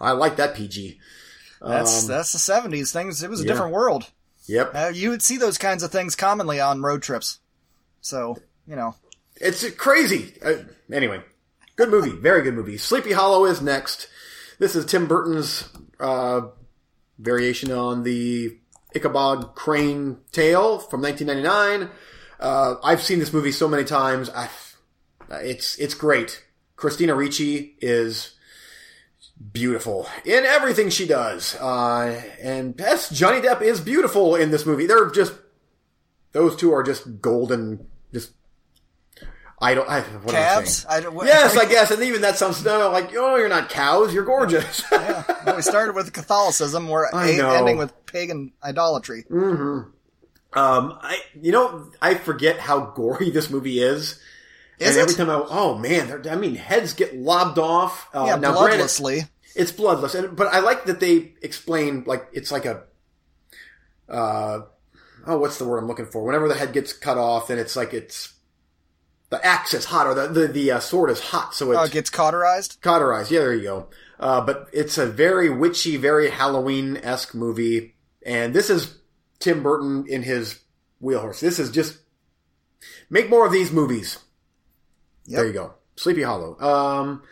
I 0.02 0.12
like 0.14 0.38
that 0.38 0.56
PG. 0.56 1.00
That's 1.62 2.04
Um, 2.04 2.08
that's 2.08 2.32
the 2.32 2.40
70s. 2.40 2.92
Things. 2.92 3.22
It 3.22 3.30
was 3.30 3.42
a 3.42 3.44
yeah. 3.44 3.52
different 3.54 3.74
world. 3.74 4.10
Yep, 4.48 4.72
Uh, 4.74 4.92
you 4.92 5.12
would 5.12 5.22
see 5.22 5.38
those 5.38 5.60
kinds 5.60 5.84
of 5.84 5.92
things 5.92 6.16
commonly 6.16 6.60
on 6.60 6.82
road 6.82 7.04
trips. 7.04 7.38
So 8.02 8.38
you 8.66 8.76
know. 8.76 8.96
it's 9.36 9.70
crazy. 9.72 10.34
Uh, 10.44 10.64
anyway, 10.92 11.22
good 11.76 11.90
movie, 11.90 12.10
very 12.10 12.42
good 12.42 12.56
movie. 12.56 12.78
Sleepy 12.80 13.12
Hollow 13.12 13.46
is 13.46 13.62
next. 13.62 14.08
This 14.58 14.76
is 14.76 14.86
Tim 14.86 15.06
Burton's 15.06 15.70
uh, 16.00 16.48
variation 17.20 17.72
on 17.72 18.02
the 18.02 18.58
Ichabod 18.94 19.56
Crane 19.56 20.18
tale 20.32 20.80
from 20.80 21.02
1999. 21.02 21.90
Uh, 22.40 22.76
I've 22.84 23.04
seen 23.04 23.20
this 23.20 23.34
movie 23.34 23.52
so 23.52 23.68
many 23.68 23.84
times. 23.84 24.30
I, 24.30 24.50
it's 25.30 25.78
it's 25.78 25.94
great. 25.94 26.44
Christina 26.76 27.14
Ricci 27.14 27.76
is 27.82 28.36
beautiful 29.52 30.08
in 30.26 30.46
everything 30.46 30.90
she 30.90 31.06
does, 31.06 31.56
uh, 31.56 32.22
and 32.42 32.76
yes, 32.80 33.10
Johnny 33.10 33.42
Depp 33.42 33.62
is 33.62 33.82
beautiful 33.82 34.36
in 34.36 34.52
this 34.52 34.66
movie. 34.66 34.88
They're 34.88 35.10
just 35.10 35.34
those 36.32 36.56
two 36.56 36.74
are 36.74 36.84
just 36.84 37.22
golden. 37.22 37.88
I 39.62 39.74
don't. 39.74 39.90
I, 39.90 40.02
what 40.02 40.34
am 40.34 40.42
I 40.42 40.46
Cabs. 40.46 40.74
saying? 40.78 40.86
I 40.90 41.00
don't, 41.02 41.14
what- 41.16 41.26
Yes, 41.28 41.58
I 41.58 41.66
guess, 41.66 41.92
and 41.92 42.02
even 42.04 42.22
that 42.22 42.38
sounds 42.38 42.64
no, 42.64 42.90
like 42.92 43.14
oh, 43.16 43.36
you're 43.36 43.50
not 43.50 43.70
cows, 43.70 44.14
you're 44.14 44.24
gorgeous. 44.26 44.84
yeah. 44.92 45.24
Well, 45.46 45.56
we 45.58 45.62
started 45.62 45.96
with 45.96 46.14
Catholicism. 46.14 46.88
We're 46.88 47.08
I 47.14 47.32
a- 47.32 47.38
know. 47.38 47.52
ending 47.52 47.78
with 47.78 47.94
pagan 48.06 48.54
idolatry. 48.64 49.26
Um, 49.30 50.98
I 51.02 51.20
you 51.40 51.52
know 51.52 51.92
I 52.02 52.16
forget 52.16 52.60
how 52.60 52.80
gory 52.92 53.30
this 53.30 53.50
movie 53.50 53.80
is. 53.82 54.20
Is 54.80 54.96
and 54.96 54.98
every 54.98 55.14
time 55.14 55.30
I 55.30 55.44
oh 55.50 55.78
man, 55.78 56.26
I 56.30 56.36
mean 56.36 56.56
heads 56.56 56.94
get 56.94 57.16
lobbed 57.16 57.60
off. 57.60 58.08
Uh, 58.14 58.24
yeah, 58.28 58.36
now, 58.38 58.54
granted, 58.58 58.80
bloodlessly. 58.86 59.28
it's 59.56 59.72
bloodless, 59.74 60.16
and 60.16 60.36
but 60.38 60.48
I 60.54 60.60
like 60.62 60.86
that 60.86 61.00
they 61.02 61.34
explain 61.42 62.04
like 62.08 62.28
it's 62.32 62.52
like 62.52 62.66
a 62.66 62.84
uh 64.08 64.62
oh 65.28 65.38
what's 65.38 65.58
the 65.58 65.66
word 65.68 65.80
I'm 65.80 65.88
looking 65.88 66.06
for? 66.08 66.24
Whenever 66.24 66.48
the 66.48 66.56
head 66.56 66.72
gets 66.74 66.94
cut 66.94 67.18
off, 67.18 67.50
then 67.50 67.60
it's 67.60 67.76
like 67.76 67.94
it's 67.94 68.34
the 69.30 69.46
axe 69.46 69.74
is 69.74 69.86
hot 69.86 70.08
or 70.08 70.14
the 70.14 70.28
the, 70.28 70.48
the 70.48 70.72
uh, 70.72 70.80
sword 70.80 71.10
is 71.10 71.20
hot, 71.20 71.54
so 71.54 71.72
it's 71.72 71.90
it 71.90 71.94
gets 71.94 72.10
cauterized. 72.10 72.80
cauterized. 72.82 73.32
Yeah, 73.32 73.40
there 73.40 73.54
you 73.54 73.64
go. 73.64 73.88
Uh, 74.20 74.42
but 74.42 74.68
it's 74.74 74.98
a 74.98 75.06
very 75.06 75.50
witchy, 75.50 75.98
very 75.98 76.30
Halloween 76.30 76.98
esque 76.98 77.34
movie, 77.34 77.96
and 78.26 78.54
this 78.54 78.70
is 78.70 78.98
Tim 79.40 79.64
Burton 79.64 80.06
in 80.08 80.24
his 80.24 80.60
wheelhorse. 81.02 81.40
This 81.40 81.60
is 81.60 81.72
just 81.72 82.00
make 83.10 83.30
more 83.30 83.46
of 83.46 83.52
these 83.52 83.72
movies. 83.72 84.18
Yep. 85.26 85.38
There 85.38 85.48
you 85.48 85.54
go, 85.54 85.74
Sleepy 85.96 86.24
Hollow. 86.24 86.60
Um, 86.60 87.24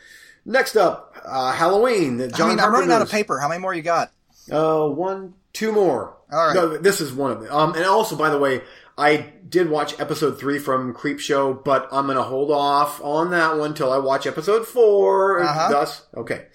next 0.45 0.75
up, 0.75 1.15
uh, 1.25 1.51
Halloween. 1.51 2.19
John 2.35 2.47
I 2.47 2.49
mean, 2.49 2.59
I'm 2.59 2.71
running 2.71 2.91
out 2.91 3.01
of 3.01 3.09
paper. 3.09 3.39
How 3.39 3.49
many 3.49 3.59
more 3.59 3.73
you 3.73 3.81
got? 3.81 4.11
Uh, 4.49 4.87
one, 4.87 5.33
two 5.51 5.71
more. 5.71 6.15
All 6.31 6.47
right. 6.47 6.55
No, 6.55 6.77
this 6.77 7.01
is 7.01 7.13
one 7.13 7.31
of 7.31 7.41
them. 7.41 7.51
Um, 7.51 7.73
and 7.73 7.85
also, 7.85 8.15
by 8.15 8.29
the 8.29 8.37
way, 8.37 8.61
I 8.97 9.17
did 9.47 9.69
watch 9.69 9.99
episode 9.99 10.39
three 10.39 10.57
from 10.59 10.93
Creepshow, 10.93 11.63
but 11.63 11.87
I'm 11.91 12.07
gonna 12.07 12.23
hold 12.23 12.51
off 12.51 12.99
on 13.03 13.31
that 13.31 13.57
one 13.57 13.73
till 13.73 13.91
I 13.91 13.97
watch 13.99 14.25
episode 14.25 14.67
4 14.67 15.41
Uh-huh. 15.41 15.69
Thus, 15.71 16.05
okay. 16.15 16.47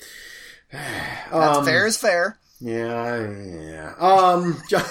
That's 0.72 1.58
Um, 1.58 1.64
fair 1.64 1.86
is 1.86 1.96
fair. 1.96 2.38
Yeah, 2.60 3.28
yeah. 3.30 3.94
Um, 3.98 4.60
John, 4.68 4.84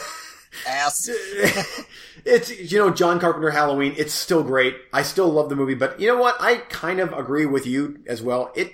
Ass. 0.67 1.09
it's 2.25 2.71
you 2.71 2.77
know 2.79 2.89
John 2.91 3.19
Carpenter 3.19 3.49
Halloween. 3.51 3.95
It's 3.97 4.13
still 4.13 4.43
great. 4.43 4.75
I 4.93 5.03
still 5.03 5.29
love 5.29 5.49
the 5.49 5.55
movie, 5.55 5.73
but 5.75 5.99
you 5.99 6.07
know 6.07 6.17
what? 6.17 6.35
I 6.39 6.57
kind 6.57 6.99
of 6.99 7.13
agree 7.13 7.45
with 7.45 7.65
you 7.65 7.99
as 8.07 8.21
well. 8.21 8.51
It 8.55 8.73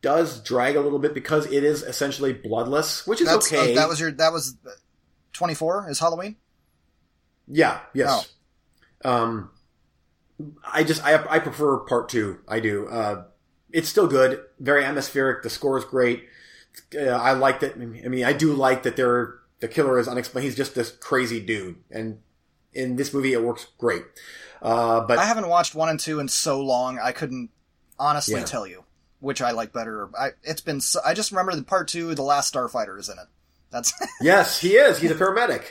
does 0.00 0.42
drag 0.42 0.76
a 0.76 0.80
little 0.80 0.98
bit 0.98 1.14
because 1.14 1.46
it 1.46 1.62
is 1.62 1.82
essentially 1.82 2.32
bloodless, 2.32 3.06
which 3.06 3.20
is 3.20 3.28
That's, 3.28 3.52
okay. 3.52 3.72
oh, 3.72 3.74
that 3.76 3.88
was 3.88 4.00
your. 4.00 4.10
That 4.10 4.32
was 4.32 4.56
twenty 5.32 5.54
four. 5.54 5.88
Is 5.88 5.98
Halloween? 5.98 6.36
Yeah. 7.48 7.80
Yes. 7.94 8.32
Oh. 9.04 9.10
Um, 9.24 9.50
I 10.64 10.84
just 10.84 11.04
I 11.04 11.14
I 11.28 11.38
prefer 11.38 11.78
part 11.78 12.08
two. 12.08 12.38
I 12.48 12.60
do. 12.60 12.88
Uh, 12.88 13.24
it's 13.72 13.88
still 13.88 14.06
good. 14.06 14.40
Very 14.60 14.84
atmospheric. 14.84 15.42
The 15.42 15.50
score 15.50 15.78
is 15.78 15.84
great. 15.84 16.24
Uh, 16.96 17.02
I 17.10 17.32
like 17.32 17.60
that. 17.60 17.74
I 17.74 17.78
mean, 17.78 18.24
I 18.24 18.32
do 18.32 18.52
like 18.54 18.82
that. 18.84 18.96
There, 18.96 19.34
the 19.60 19.68
killer 19.68 19.98
is 19.98 20.08
unexplained. 20.08 20.44
He's 20.44 20.56
just 20.56 20.74
this 20.74 20.90
crazy 20.90 21.40
dude, 21.40 21.76
and 21.90 22.18
in 22.72 22.96
this 22.96 23.12
movie, 23.12 23.32
it 23.32 23.42
works 23.42 23.66
great. 23.78 24.02
Uh, 24.60 25.00
but 25.02 25.18
I 25.18 25.24
haven't 25.24 25.48
watched 25.48 25.74
one 25.74 25.88
and 25.88 25.98
two 26.00 26.20
in 26.20 26.28
so 26.28 26.60
long. 26.60 26.98
I 27.02 27.12
couldn't 27.12 27.50
honestly 27.98 28.34
Yeah. 28.36 28.44
tell 28.44 28.66
you 28.66 28.84
which 29.20 29.40
I 29.40 29.52
like 29.52 29.72
better. 29.72 30.10
I 30.18 30.30
it's 30.42 30.60
been. 30.60 30.80
So, 30.80 31.00
I 31.04 31.14
just 31.14 31.30
remember 31.30 31.54
the 31.54 31.62
part 31.62 31.88
two. 31.88 32.14
The 32.14 32.22
last 32.22 32.52
Starfighter 32.52 32.98
is 32.98 33.08
in 33.08 33.18
it. 33.18 33.26
That's 33.70 33.92
yes, 34.20 34.60
he 34.60 34.70
is. 34.76 34.98
He's 34.98 35.10
a 35.10 35.14
paramedic. 35.14 35.64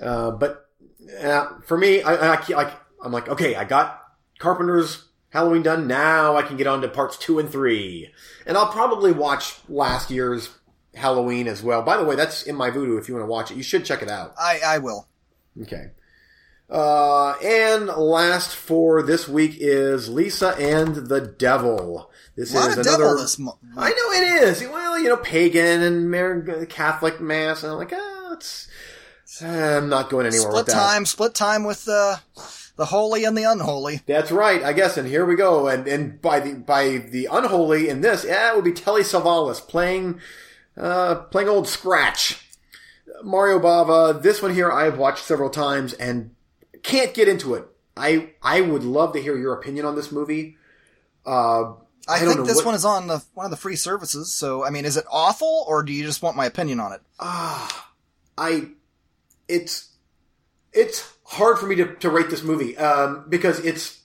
Uh, 0.00 0.30
but 0.32 0.67
uh, 1.22 1.48
for 1.66 1.76
me, 1.76 2.02
I, 2.02 2.34
I 2.34 2.36
ke- 2.36 2.50
like. 2.50 2.72
I'm 3.00 3.12
like, 3.12 3.28
okay, 3.28 3.54
I 3.54 3.62
got 3.62 4.02
Carpenter's 4.40 5.04
Halloween 5.30 5.62
done. 5.62 5.86
Now 5.86 6.36
I 6.36 6.42
can 6.42 6.56
get 6.56 6.66
on 6.66 6.80
to 6.82 6.88
parts 6.88 7.16
two 7.16 7.38
and 7.38 7.48
three, 7.48 8.10
and 8.44 8.56
I'll 8.56 8.72
probably 8.72 9.12
watch 9.12 9.54
last 9.68 10.10
year's 10.10 10.50
Halloween 10.94 11.46
as 11.46 11.62
well. 11.62 11.82
By 11.82 11.96
the 11.96 12.04
way, 12.04 12.16
that's 12.16 12.42
in 12.42 12.56
my 12.56 12.70
Vudu. 12.70 12.98
If 12.98 13.08
you 13.08 13.14
want 13.14 13.24
to 13.24 13.30
watch 13.30 13.50
it, 13.50 13.56
you 13.56 13.62
should 13.62 13.84
check 13.84 14.02
it 14.02 14.08
out. 14.08 14.34
I 14.38 14.60
I 14.66 14.78
will. 14.78 15.06
Okay. 15.62 15.90
Uh, 16.70 17.32
and 17.42 17.86
last 17.86 18.54
for 18.54 19.02
this 19.02 19.26
week 19.26 19.56
is 19.58 20.08
Lisa 20.08 20.54
and 20.58 20.94
the 20.94 21.20
Devil. 21.20 22.10
This 22.36 22.50
is 22.50 22.56
another. 22.66 22.82
devil 22.82 23.16
this. 23.16 23.40
I 23.76 23.90
know 23.90 24.12
it 24.12 24.42
is. 24.42 24.60
Well, 24.62 24.98
you 24.98 25.08
know, 25.08 25.16
pagan 25.16 25.82
and 25.82 26.68
Catholic 26.68 27.20
mass, 27.20 27.62
and 27.62 27.72
I'm 27.72 27.78
like, 27.78 27.92
ah, 27.94 28.32
it's. 28.34 28.68
I'm 29.42 29.88
not 29.88 30.10
going 30.10 30.26
anywhere 30.26 30.40
split 30.50 30.54
with 30.54 30.66
that. 30.66 30.72
Split 30.72 30.82
time. 30.82 31.06
Split 31.06 31.34
time 31.34 31.64
with 31.64 31.88
uh, 31.88 32.16
the 32.76 32.86
holy 32.86 33.24
and 33.24 33.36
the 33.36 33.44
unholy. 33.44 34.00
That's 34.06 34.30
right, 34.30 34.62
I 34.62 34.72
guess. 34.72 34.96
And 34.96 35.06
here 35.06 35.26
we 35.26 35.36
go. 35.36 35.68
And 35.68 35.86
and 35.86 36.20
by 36.20 36.40
the 36.40 36.54
by 36.54 36.98
the 36.98 37.28
unholy 37.30 37.88
in 37.88 38.00
this, 38.00 38.24
yeah, 38.24 38.50
it 38.50 38.56
would 38.56 38.64
be 38.64 38.72
Telly 38.72 39.02
Savalas 39.02 39.60
playing 39.66 40.20
uh 40.76 41.16
playing 41.16 41.48
old 41.48 41.68
Scratch. 41.68 42.44
Mario 43.22 43.58
Bava. 43.58 44.22
This 44.22 44.40
one 44.40 44.54
here 44.54 44.70
I've 44.70 44.96
watched 44.96 45.24
several 45.24 45.50
times 45.50 45.92
and 45.94 46.34
can't 46.82 47.12
get 47.14 47.28
into 47.28 47.54
it. 47.54 47.66
I 47.96 48.30
I 48.42 48.60
would 48.60 48.84
love 48.84 49.12
to 49.14 49.20
hear 49.20 49.36
your 49.36 49.54
opinion 49.54 49.84
on 49.86 49.96
this 49.96 50.12
movie. 50.12 50.56
Uh, 51.26 51.30
I, 51.30 52.14
I 52.14 52.18
don't 52.20 52.28
think 52.28 52.38
know 52.38 52.44
this 52.46 52.56
what- 52.56 52.66
one 52.66 52.74
is 52.76 52.84
on 52.84 53.08
the 53.08 53.22
one 53.34 53.44
of 53.44 53.50
the 53.50 53.56
free 53.56 53.76
services. 53.76 54.32
So 54.32 54.64
I 54.64 54.70
mean, 54.70 54.84
is 54.84 54.96
it 54.96 55.04
awful 55.10 55.64
or 55.68 55.82
do 55.82 55.92
you 55.92 56.04
just 56.04 56.22
want 56.22 56.36
my 56.36 56.46
opinion 56.46 56.80
on 56.80 56.92
it? 56.92 57.00
Ah, 57.20 57.90
I, 58.38 58.68
it's, 59.48 59.90
it's 60.72 61.12
hard 61.24 61.58
for 61.58 61.66
me 61.66 61.76
to, 61.76 61.94
to 61.96 62.10
rate 62.10 62.30
this 62.30 62.42
movie, 62.42 62.76
um, 62.76 63.26
because 63.28 63.58
it's, 63.64 64.00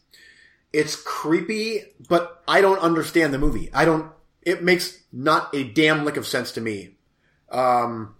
it's 0.72 0.96
creepy, 0.96 1.84
but 2.10 2.42
I 2.48 2.62
don't 2.62 2.80
understand 2.80 3.34
the 3.34 3.40
movie. 3.40 3.70
I 3.74 3.86
don't, 3.86 4.12
it 4.42 4.64
makes 4.64 5.00
not 5.12 5.54
a 5.54 5.64
damn 5.64 6.04
lick 6.04 6.18
of 6.18 6.28
sense 6.28 6.52
to 6.54 6.62
me. 6.62 6.96
Um, 7.52 8.16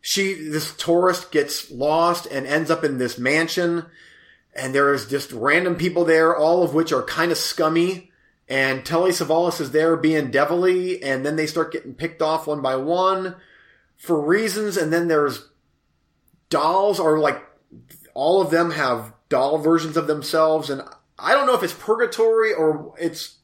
she, 0.00 0.34
this 0.34 0.76
tourist 0.76 1.32
gets 1.32 1.70
lost 1.70 2.26
and 2.26 2.46
ends 2.46 2.70
up 2.70 2.84
in 2.84 2.98
this 2.98 3.18
mansion, 3.18 3.86
and 4.54 4.74
there's 4.74 5.08
just 5.08 5.32
random 5.32 5.76
people 5.76 6.04
there, 6.04 6.36
all 6.36 6.62
of 6.62 6.74
which 6.74 6.92
are 6.92 7.02
kind 7.02 7.32
of 7.32 7.38
scummy. 7.38 8.10
And 8.46 8.84
Telly 8.84 9.10
Savalas 9.10 9.60
is 9.60 9.70
there 9.70 9.96
being 9.96 10.30
devilly, 10.30 11.02
and 11.02 11.24
then 11.24 11.36
they 11.36 11.46
start 11.46 11.72
getting 11.72 11.94
picked 11.94 12.20
off 12.20 12.46
one 12.46 12.60
by 12.60 12.76
one 12.76 13.36
for 13.96 14.20
reasons, 14.20 14.76
and 14.76 14.92
then 14.92 15.08
there's 15.08 15.48
dolls, 16.54 17.00
are 17.00 17.18
like 17.18 17.42
all 18.14 18.40
of 18.40 18.50
them 18.50 18.70
have 18.70 19.12
doll 19.28 19.58
versions 19.58 19.96
of 19.96 20.06
themselves, 20.06 20.70
and 20.70 20.82
I 21.18 21.32
don't 21.32 21.46
know 21.46 21.54
if 21.54 21.64
it's 21.64 21.74
purgatory 21.74 22.54
or 22.54 22.94
it's 22.96 23.38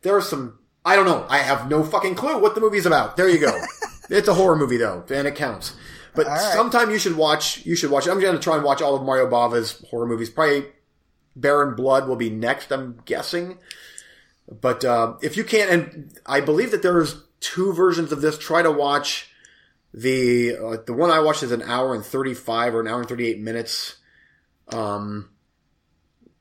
there 0.00 0.16
are 0.16 0.22
some 0.22 0.58
I 0.82 0.96
don't 0.96 1.04
know. 1.04 1.26
I 1.28 1.38
have 1.38 1.68
no 1.68 1.84
fucking 1.84 2.14
clue 2.14 2.40
what 2.40 2.54
the 2.54 2.62
movie's 2.62 2.86
about. 2.86 3.18
There 3.18 3.28
you 3.28 3.38
go. 3.38 3.58
it's 4.10 4.28
a 4.28 4.34
horror 4.34 4.56
movie 4.56 4.78
though, 4.78 5.04
and 5.10 5.28
it 5.28 5.34
counts. 5.34 5.76
But 6.14 6.26
right. 6.26 6.40
sometime 6.54 6.90
you 6.90 6.98
should 6.98 7.16
watch. 7.16 7.66
You 7.66 7.76
should 7.76 7.90
watch. 7.90 8.06
it. 8.06 8.10
I'm 8.10 8.20
going 8.20 8.34
to 8.34 8.42
try 8.42 8.56
and 8.56 8.64
watch 8.64 8.80
all 8.80 8.94
of 8.94 9.02
Mario 9.02 9.28
Bava's 9.28 9.84
horror 9.90 10.06
movies. 10.06 10.30
Probably 10.30 10.66
Baron 11.36 11.74
Blood 11.74 12.08
will 12.08 12.16
be 12.16 12.30
next. 12.30 12.72
I'm 12.72 13.00
guessing. 13.04 13.58
But 14.48 14.84
uh, 14.84 15.14
if 15.22 15.36
you 15.36 15.44
can't, 15.44 15.70
and 15.70 16.18
I 16.24 16.40
believe 16.40 16.70
that 16.70 16.82
there's 16.82 17.22
two 17.40 17.74
versions 17.74 18.12
of 18.12 18.20
this. 18.20 18.38
Try 18.38 18.62
to 18.62 18.70
watch 18.70 19.30
the 19.94 20.56
uh, 20.56 20.76
the 20.84 20.92
one 20.92 21.10
I 21.10 21.20
watched 21.20 21.44
is 21.44 21.52
an 21.52 21.62
hour 21.62 21.94
and 21.94 22.04
thirty 22.04 22.34
five 22.34 22.74
or 22.74 22.80
an 22.80 22.88
hour 22.88 22.98
and 22.98 23.08
thirty 23.08 23.28
eight 23.28 23.38
minutes. 23.38 23.96
Um, 24.68 25.30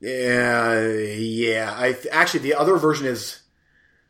yeah, 0.02 0.82
yeah. 0.88 1.74
I 1.78 1.94
th- 1.94 2.08
actually 2.12 2.40
the 2.40 2.56
other 2.56 2.78
version 2.78 3.06
is, 3.06 3.42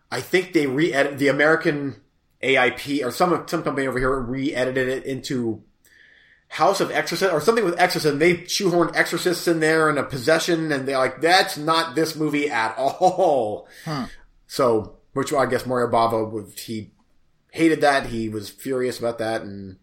I 0.09 0.21
think 0.21 0.53
they 0.53 0.65
re-edit 0.65 1.17
the 1.17 1.27
American 1.27 2.01
AIP 2.41 3.05
or 3.05 3.11
some 3.11 3.45
some 3.47 3.63
company 3.63 3.85
over 3.85 3.99
here 3.99 4.17
re-edited 4.17 4.87
it 4.87 5.05
into 5.05 5.61
House 6.47 6.79
of 6.79 6.89
Exorcist 6.89 7.33
or 7.33 7.41
something 7.41 7.65
with 7.65 7.77
Exorcism. 7.77 8.19
They 8.19 8.37
shoehorned 8.37 8.95
exorcists 8.95 9.47
in 9.49 9.59
there 9.59 9.89
and 9.89 9.99
a 9.99 10.03
possession, 10.03 10.71
and 10.71 10.87
they're 10.87 10.97
like, 10.97 11.19
that's 11.19 11.57
not 11.57 11.95
this 11.95 12.15
movie 12.15 12.49
at 12.49 12.75
all. 12.77 13.67
Hmm. 13.83 14.05
So, 14.47 14.99
which 15.11 15.33
I 15.33 15.47
guess 15.47 15.65
Mario 15.65 15.91
Bava 15.91 16.31
would 16.31 16.57
he 16.57 16.92
hated 17.53 17.81
that. 17.81 18.07
He 18.07 18.27
was 18.29 18.49
furious 18.49 18.99
about 18.99 19.19
that, 19.19 19.41
and 19.41 19.77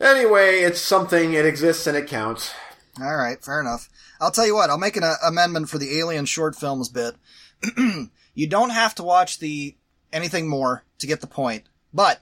anyway, 0.00 0.60
it's 0.60 0.80
something. 0.80 1.32
It 1.32 1.46
exists 1.46 1.86
and 1.86 1.96
it 1.96 2.06
counts. 2.08 2.52
All 3.00 3.16
right, 3.16 3.42
fair 3.42 3.60
enough. 3.60 3.88
I'll 4.20 4.32
tell 4.32 4.46
you 4.46 4.54
what. 4.54 4.68
I'll 4.68 4.76
make 4.78 4.96
an 4.96 5.04
uh, 5.04 5.14
amendment 5.24 5.68
for 5.70 5.78
the 5.78 5.98
Alien 5.98 6.26
short 6.26 6.56
films 6.56 6.88
bit. 6.88 7.14
you 8.34 8.46
don't 8.46 8.70
have 8.70 8.94
to 8.96 9.02
watch 9.02 9.38
the 9.38 9.76
anything 10.12 10.48
more 10.48 10.84
to 10.98 11.06
get 11.06 11.20
the 11.20 11.26
point, 11.26 11.64
but 11.94 12.20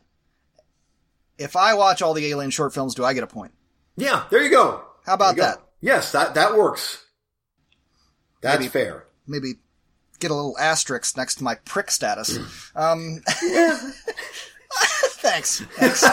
if 1.38 1.56
I 1.56 1.74
watch 1.74 2.02
all 2.02 2.14
the 2.14 2.26
Alien 2.26 2.50
short 2.50 2.74
films, 2.74 2.94
do 2.94 3.04
I 3.04 3.14
get 3.14 3.24
a 3.24 3.28
point? 3.28 3.52
Yeah, 3.96 4.24
there 4.30 4.42
you 4.42 4.50
go. 4.50 4.84
How 5.06 5.14
about 5.14 5.36
go. 5.36 5.42
that? 5.42 5.58
Yes, 5.80 6.12
that 6.12 6.34
that 6.34 6.56
works. 6.56 7.04
That's 8.42 8.58
Maybe- 8.60 8.68
fair. 8.68 9.04
Maybe 9.26 9.54
get 10.20 10.30
a 10.30 10.34
little 10.34 10.58
asterisk 10.58 11.16
next 11.16 11.36
to 11.36 11.44
my 11.44 11.54
prick 11.64 11.90
status. 11.90 12.38
um, 12.74 13.22
thanks. 15.20 15.60
Thanks. 15.60 16.04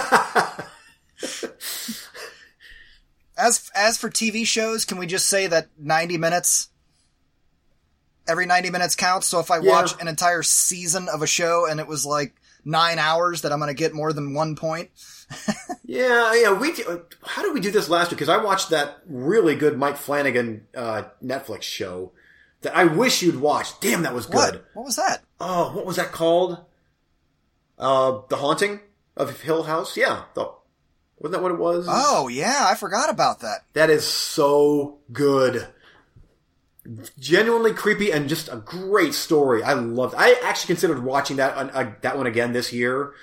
As 3.37 3.69
as 3.75 3.97
for 3.97 4.09
TV 4.09 4.45
shows, 4.47 4.85
can 4.85 4.97
we 4.97 5.05
just 5.07 5.27
say 5.27 5.47
that 5.47 5.67
ninety 5.77 6.17
minutes? 6.17 6.69
Every 8.27 8.45
ninety 8.45 8.69
minutes 8.69 8.95
counts. 8.95 9.27
So 9.27 9.39
if 9.39 9.51
I 9.51 9.59
Yeah. 9.59 9.71
watch 9.71 9.99
an 10.01 10.07
entire 10.07 10.41
season 10.41 11.09
of 11.09 11.21
a 11.21 11.27
show 11.27 11.67
and 11.69 11.79
it 11.79 11.87
was 11.87 12.05
like 12.05 12.33
nine 12.63 12.97
hours, 12.97 13.41
that 13.41 13.51
I'm 13.51 13.59
going 13.59 13.67
to 13.67 13.73
get 13.75 13.93
more 13.93 14.13
than 14.13 14.33
one 14.33 14.55
point. 14.55 14.89
Yeah, 15.87 16.33
yeah. 16.33 16.51
We 16.51 16.73
how 17.23 17.43
did 17.43 17.53
we 17.53 17.59
do 17.59 17.69
this 17.69 17.89
last 17.89 18.09
week? 18.09 18.17
Because 18.17 18.27
I 18.29 18.43
watched 18.43 18.71
that 18.71 18.97
really 19.07 19.55
good 19.55 19.77
Mike 19.77 19.97
Flanagan 19.97 20.65
uh, 20.75 21.03
Netflix 21.23 21.61
show 21.61 22.11
that 22.61 22.75
I 22.75 22.85
wish 22.85 23.21
you'd 23.21 23.39
watch. 23.39 23.79
Damn, 23.81 24.01
that 24.01 24.13
was 24.13 24.25
good. 24.25 24.35
What? 24.55 24.65
What 24.73 24.85
was 24.85 24.95
that? 24.95 25.21
Oh, 25.39 25.71
what 25.75 25.85
was 25.85 25.97
that 25.97 26.11
called? 26.11 26.57
Uh, 27.77 28.21
The 28.29 28.37
Haunting 28.37 28.79
of 29.17 29.41
Hill 29.41 29.63
House. 29.63 29.97
Yeah, 29.97 30.23
the, 30.33 30.51
wasn't 31.19 31.33
that 31.33 31.41
what 31.41 31.51
it 31.51 31.59
was? 31.59 31.87
Oh 31.89 32.27
yeah, 32.27 32.65
I 32.69 32.75
forgot 32.75 33.09
about 33.09 33.39
that. 33.41 33.59
That 33.73 33.89
is 33.89 34.05
so 34.05 34.99
good. 35.11 35.67
Genuinely 37.17 37.73
creepy 37.73 38.11
and 38.11 38.29
just 38.29 38.47
a 38.47 38.57
great 38.57 39.15
story. 39.15 39.63
I 39.63 39.73
loved. 39.73 40.13
I 40.15 40.35
actually 40.43 40.67
considered 40.67 41.03
watching 41.03 41.37
that 41.37 41.57
uh, 41.57 41.91
that 42.01 42.15
one 42.15 42.27
again 42.27 42.53
this 42.53 42.71
year, 42.71 43.13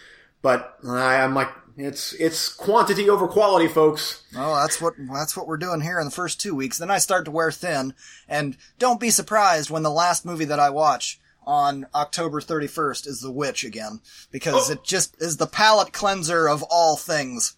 But 0.43 0.79
I, 0.85 1.21
I'm 1.21 1.33
like, 1.35 1.49
it's 1.77 2.13
it's 2.15 2.53
quantity 2.53 3.09
over 3.09 3.29
quality, 3.29 3.69
folks. 3.69 4.25
Oh, 4.37 4.57
that's 4.57 4.81
what 4.81 4.95
that's 5.13 5.37
what 5.37 5.47
we're 5.47 5.59
doing 5.59 5.81
here 5.81 6.01
in 6.01 6.07
the 6.07 6.11
first 6.11 6.41
two 6.41 6.57
weeks. 6.57 6.79
Then 6.79 6.91
I 6.91 6.99
start 6.99 7.25
to 7.27 7.31
wear 7.31 7.53
thin, 7.53 7.95
and 8.29 8.57
don't 8.81 8.99
be 8.99 9.11
surprised 9.11 9.71
when 9.71 9.85
the 9.85 9.91
last 9.91 10.27
movie 10.27 10.47
that 10.47 10.59
I 10.59 10.71
watch 10.71 11.21
on 11.47 11.87
October 11.95 12.41
31st 12.41 13.07
is 13.07 13.21
The 13.21 13.31
Witch 13.33 13.65
again, 13.65 14.01
because 14.31 14.69
Oh. 14.71 14.73
it 14.75 14.85
just 14.85 15.21
is 15.21 15.37
the 15.37 15.47
palate 15.47 15.93
cleanser 15.93 16.49
of 16.49 16.63
all 16.65 16.97
things. 16.97 17.57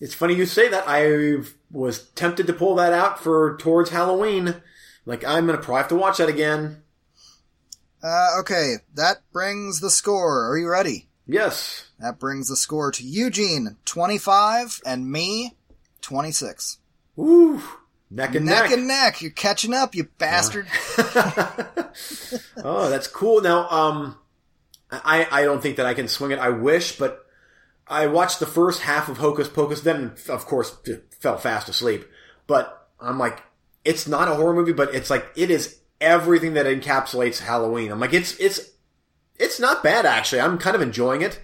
It's 0.00 0.14
funny 0.14 0.34
you 0.34 0.46
say 0.46 0.68
that. 0.68 0.84
I 0.86 1.42
was 1.70 2.00
tempted 2.10 2.46
to 2.48 2.52
pull 2.52 2.74
that 2.76 2.92
out 2.92 3.22
for 3.22 3.56
towards 3.58 3.90
Halloween. 3.90 4.62
Like 5.06 5.24
I'm 5.24 5.46
gonna 5.46 5.58
probably 5.58 5.78
have 5.82 5.88
to 5.88 5.94
watch 5.96 6.18
that 6.18 6.28
again. 6.28 6.82
Uh, 8.02 8.38
okay, 8.40 8.76
that 8.94 9.22
brings 9.32 9.80
the 9.80 9.90
score. 9.90 10.50
Are 10.50 10.58
you 10.58 10.68
ready? 10.68 11.08
Yes. 11.26 11.84
That 11.98 12.18
brings 12.18 12.48
the 12.48 12.56
score 12.56 12.90
to 12.92 13.02
Eugene 13.02 13.76
25 13.86 14.80
and 14.84 15.10
me 15.10 15.56
26. 16.02 16.78
Woo. 17.16 17.62
Neck 18.14 18.36
and 18.36 18.46
Neck 18.46 18.64
neck. 18.64 18.72
and 18.72 18.86
neck. 18.86 19.22
You're 19.22 19.32
catching 19.32 19.74
up, 19.74 19.94
you 19.96 20.04
bastard. 20.18 20.68
oh, 22.58 22.88
that's 22.88 23.08
cool. 23.08 23.40
Now, 23.40 23.68
um, 23.68 24.16
I 24.90 25.26
I 25.30 25.42
don't 25.42 25.60
think 25.60 25.78
that 25.78 25.86
I 25.86 25.94
can 25.94 26.06
swing 26.06 26.30
it. 26.30 26.38
I 26.38 26.50
wish, 26.50 26.96
but 26.96 27.26
I 27.88 28.06
watched 28.06 28.38
the 28.38 28.46
first 28.46 28.82
half 28.82 29.08
of 29.08 29.18
Hocus 29.18 29.48
Pocus, 29.48 29.80
then 29.80 30.14
of 30.28 30.46
course 30.46 30.76
fell 31.18 31.38
fast 31.38 31.68
asleep. 31.68 32.04
But 32.46 32.88
I'm 33.00 33.18
like, 33.18 33.42
it's 33.84 34.06
not 34.06 34.28
a 34.28 34.34
horror 34.36 34.54
movie, 34.54 34.72
but 34.72 34.94
it's 34.94 35.10
like 35.10 35.26
it 35.34 35.50
is 35.50 35.80
everything 36.00 36.54
that 36.54 36.66
encapsulates 36.66 37.40
Halloween. 37.40 37.90
I'm 37.90 37.98
like, 37.98 38.14
it's 38.14 38.38
it's 38.38 38.70
it's 39.40 39.58
not 39.58 39.82
bad 39.82 40.06
actually. 40.06 40.40
I'm 40.40 40.58
kind 40.58 40.76
of 40.76 40.82
enjoying 40.82 41.22
it. 41.22 41.40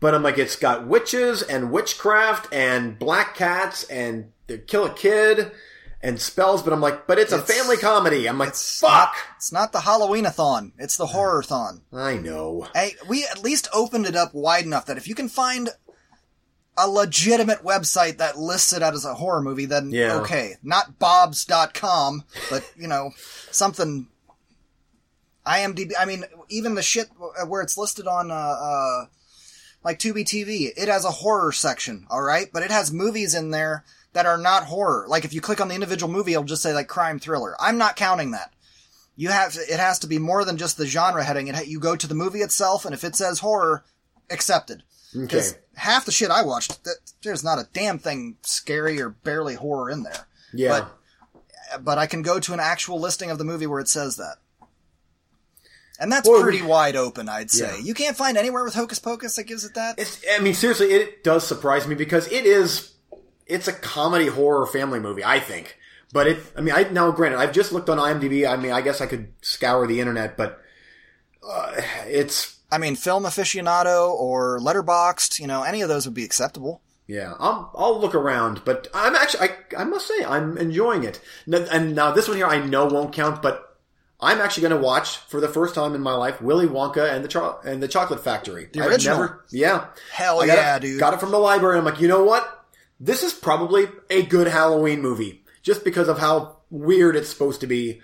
But 0.00 0.14
I'm 0.14 0.22
like, 0.22 0.38
it's 0.38 0.56
got 0.56 0.86
witches 0.86 1.42
and 1.42 1.70
witchcraft 1.70 2.52
and 2.52 2.98
black 2.98 3.34
cats 3.34 3.84
and 3.84 4.32
they 4.46 4.58
kill 4.58 4.84
a 4.84 4.92
kid 4.92 5.52
and 6.02 6.20
spells. 6.20 6.62
But 6.62 6.72
I'm 6.72 6.80
like, 6.80 7.06
but 7.06 7.18
it's, 7.18 7.32
a 7.32 7.40
family 7.40 7.76
comedy. 7.76 8.28
I'm 8.28 8.38
like, 8.38 8.50
It's 8.50 8.80
fuck. 8.80 8.90
Not, 8.90 9.12
it's 9.36 9.52
not 9.52 9.72
the 9.72 9.80
Halloween-a-thon. 9.80 10.72
It's 10.78 10.96
the 10.96 11.06
horror-thon. 11.06 11.82
I 11.92 12.16
know. 12.16 12.68
Hey, 12.74 12.94
we 13.08 13.24
at 13.24 13.42
least 13.42 13.68
opened 13.72 14.06
it 14.06 14.16
up 14.16 14.34
wide 14.34 14.64
enough 14.64 14.86
that 14.86 14.96
if 14.96 15.06
you 15.08 15.14
can 15.14 15.28
find 15.28 15.70
a 16.76 16.88
legitimate 16.88 17.62
website 17.62 18.16
that 18.18 18.38
lists 18.38 18.72
it 18.72 18.82
out 18.82 18.94
as 18.94 19.04
a 19.04 19.14
horror 19.14 19.42
movie, 19.42 19.66
then 19.66 19.90
Yeah. 19.90 20.16
okay. 20.20 20.54
Not 20.62 20.98
bobs.com, 20.98 22.24
but, 22.48 22.64
you 22.76 22.88
know, 22.88 23.10
something. 23.50 24.06
IMDb, 25.46 25.92
I 25.98 26.04
mean, 26.04 26.24
even 26.48 26.74
the 26.74 26.82
shit 26.82 27.08
where 27.46 27.62
it's 27.62 27.76
listed 27.78 28.06
on, 28.06 28.30
uh, 28.30 28.34
uh, 28.34 29.06
like 29.82 29.98
Tubi 29.98 30.22
TV, 30.24 30.70
it 30.76 30.88
has 30.88 31.04
a 31.04 31.10
horror 31.10 31.50
section, 31.52 32.06
alright? 32.10 32.50
But 32.52 32.62
it 32.62 32.70
has 32.70 32.92
movies 32.92 33.34
in 33.34 33.50
there 33.50 33.84
that 34.12 34.26
are 34.26 34.38
not 34.38 34.64
horror. 34.64 35.06
Like 35.08 35.24
if 35.24 35.32
you 35.32 35.40
click 35.40 35.60
on 35.60 35.68
the 35.68 35.74
individual 35.74 36.12
movie, 36.12 36.32
it'll 36.32 36.44
just 36.44 36.62
say 36.62 36.72
like 36.72 36.88
crime 36.88 37.18
thriller. 37.18 37.56
I'm 37.60 37.78
not 37.78 37.96
counting 37.96 38.32
that. 38.32 38.52
You 39.16 39.28
have 39.30 39.56
it 39.56 39.78
has 39.78 39.98
to 40.00 40.06
be 40.06 40.18
more 40.18 40.44
than 40.44 40.56
just 40.56 40.76
the 40.76 40.86
genre 40.86 41.22
heading. 41.22 41.48
It 41.48 41.66
you 41.66 41.78
go 41.80 41.96
to 41.96 42.06
the 42.06 42.14
movie 42.14 42.40
itself, 42.40 42.84
and 42.84 42.94
if 42.94 43.04
it 43.04 43.14
says 43.14 43.40
horror, 43.40 43.84
accepted. 44.30 44.82
Okay. 45.16 45.42
Half 45.74 46.06
the 46.06 46.12
shit 46.12 46.30
I 46.30 46.42
watched, 46.42 46.84
that, 46.84 46.96
there's 47.22 47.44
not 47.44 47.58
a 47.58 47.68
damn 47.72 47.98
thing 47.98 48.36
scary 48.42 49.00
or 49.00 49.10
barely 49.10 49.54
horror 49.56 49.90
in 49.90 50.04
there. 50.04 50.26
Yeah. 50.52 50.86
But 51.80 51.98
I 51.98 52.06
can 52.06 52.22
go 52.22 52.40
to 52.40 52.52
an 52.52 52.60
actual 52.60 53.00
listing 53.00 53.30
of 53.30 53.38
the 53.38 53.44
movie 53.44 53.66
where 53.66 53.80
it 53.80 53.88
says 53.88 54.16
that. 54.16 54.36
And 56.00 56.10
that's 56.10 56.28
Well, 56.28 56.42
pretty 56.42 56.62
wide 56.62 56.96
open, 56.96 57.28
I'd 57.28 57.50
say. 57.50 57.76
Yeah. 57.76 57.84
You 57.84 57.92
can't 57.92 58.16
find 58.16 58.38
anywhere 58.38 58.64
with 58.64 58.74
Hocus 58.74 58.98
Pocus 58.98 59.36
that 59.36 59.44
gives 59.44 59.64
it 59.64 59.74
that. 59.74 59.98
It's, 59.98 60.24
I 60.32 60.40
mean, 60.40 60.54
seriously, 60.54 60.92
it 60.92 61.22
does 61.22 61.46
surprise 61.46 61.86
me 61.86 61.94
because 61.94 62.26
it 62.32 62.46
is, 62.46 62.89
it's 63.50 63.68
a 63.68 63.72
comedy 63.72 64.26
horror 64.28 64.66
family 64.66 65.00
movie, 65.00 65.24
I 65.24 65.40
think. 65.40 65.76
But 66.12 66.26
it, 66.26 66.38
I 66.56 66.60
mean, 66.60 66.74
I, 66.74 66.84
now 66.84 67.10
granted, 67.12 67.38
I've 67.38 67.52
just 67.52 67.72
looked 67.72 67.88
on 67.88 67.98
IMDb. 67.98 68.48
I 68.48 68.56
mean, 68.56 68.72
I 68.72 68.80
guess 68.80 69.00
I 69.00 69.06
could 69.06 69.32
scour 69.42 69.86
the 69.86 70.00
internet, 70.00 70.36
but, 70.36 70.60
uh, 71.48 71.72
it's, 72.06 72.58
I 72.72 72.78
mean, 72.78 72.96
Film 72.96 73.24
Aficionado 73.24 74.10
or 74.10 74.58
Letterboxd, 74.60 75.38
you 75.40 75.46
know, 75.46 75.62
any 75.62 75.82
of 75.82 75.88
those 75.88 76.06
would 76.06 76.14
be 76.14 76.24
acceptable. 76.24 76.82
yeah, 77.06 77.34
I'll, 77.38 77.70
I'll 77.74 78.00
look 78.00 78.14
around, 78.14 78.62
but 78.64 78.88
I'm 78.94 79.14
actually, 79.16 79.48
I, 79.48 79.82
I 79.82 79.84
must 79.84 80.06
say, 80.08 80.24
I'm 80.24 80.56
enjoying 80.58 81.04
it. 81.04 81.20
And 81.46 81.94
now 81.94 82.12
this 82.12 82.28
one 82.28 82.36
here, 82.36 82.46
I 82.46 82.64
know 82.64 82.86
won't 82.86 83.12
count, 83.12 83.40
but 83.42 83.76
I'm 84.20 84.38
actually 84.40 84.68
going 84.68 84.80
to 84.80 84.84
watch 84.86 85.16
for 85.16 85.40
the 85.40 85.48
first 85.48 85.74
time 85.74 85.94
in 85.94 86.00
my 86.02 86.12
life 86.14 86.42
Willy 86.42 86.66
Wonka 86.66 87.10
and 87.12 87.24
the 87.24 87.28
Cho- 87.28 87.58
and 87.64 87.82
the 87.82 87.88
Chocolate 87.88 88.22
Factory. 88.22 88.68
The 88.72 88.86
original? 88.86 89.16
never- 89.18 89.44
yeah, 89.50 89.86
Hell 90.12 90.46
yeah, 90.46 90.78
dude. 90.78 91.00
Got 91.00 91.14
it 91.14 91.20
from 91.20 91.30
the 91.30 91.38
library. 91.38 91.78
I'm 91.78 91.84
like, 91.84 92.00
you 92.00 92.08
know 92.08 92.22
what? 92.22 92.59
This 93.00 93.22
is 93.22 93.32
probably 93.32 93.88
a 94.10 94.22
good 94.22 94.46
Halloween 94.46 95.00
movie, 95.00 95.42
just 95.62 95.84
because 95.84 96.08
of 96.08 96.18
how 96.18 96.58
weird 96.70 97.16
it's 97.16 97.30
supposed 97.30 97.62
to 97.62 97.66
be. 97.66 98.00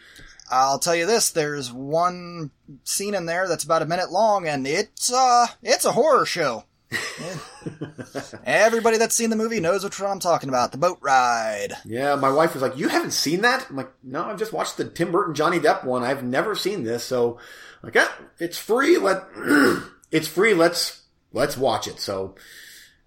I'll 0.51 0.79
tell 0.79 0.95
you 0.95 1.07
this, 1.07 1.31
there's 1.31 1.73
one 1.73 2.51
scene 2.85 3.15
in 3.15 3.27
there 3.27 3.47
that's 3.47 3.65
about 3.65 3.83
a 3.83 3.87
minute 3.87 4.11
long 4.11 4.47
and 4.47 4.67
it's 4.67 5.13
uh 5.13 5.47
it's 5.63 5.85
a 5.85 5.93
horror 5.93 6.25
show. 6.25 6.65
Everybody 8.45 8.97
that's 8.97 9.15
seen 9.15 9.31
the 9.31 9.37
movie 9.37 9.59
knows 9.59 9.83
what 9.83 10.01
I'm 10.01 10.21
talking 10.21 10.49
about. 10.49 10.71
The 10.73 10.79
boat 10.79 10.99
ride. 11.01 11.73
Yeah, 11.85 12.15
my 12.15 12.31
wife 12.31 12.55
was 12.55 12.63
like, 12.63 12.77
"You 12.77 12.89
haven't 12.89 13.11
seen 13.11 13.41
that?" 13.43 13.67
I'm 13.69 13.77
like, 13.77 13.93
"No, 14.05 14.25
I've 14.25 14.39
just 14.39 14.53
watched 14.53 14.77
the 14.77 14.85
Tim 14.85 15.11
Burton 15.11 15.35
Johnny 15.35 15.59
Depp 15.59 15.85
one. 15.85 16.05
I've 16.05 16.23
never 16.23 16.55
seen 16.55 16.85
this." 16.85 17.03
So, 17.03 17.39
like, 17.83 17.97
yeah, 17.97 18.09
it's 18.39 18.59
free. 18.59 18.99
Let 18.99 19.25
it's 20.13 20.29
free. 20.29 20.55
Let's 20.55 21.03
let's 21.33 21.57
watch 21.57 21.89
it. 21.89 21.99
So, 21.99 22.37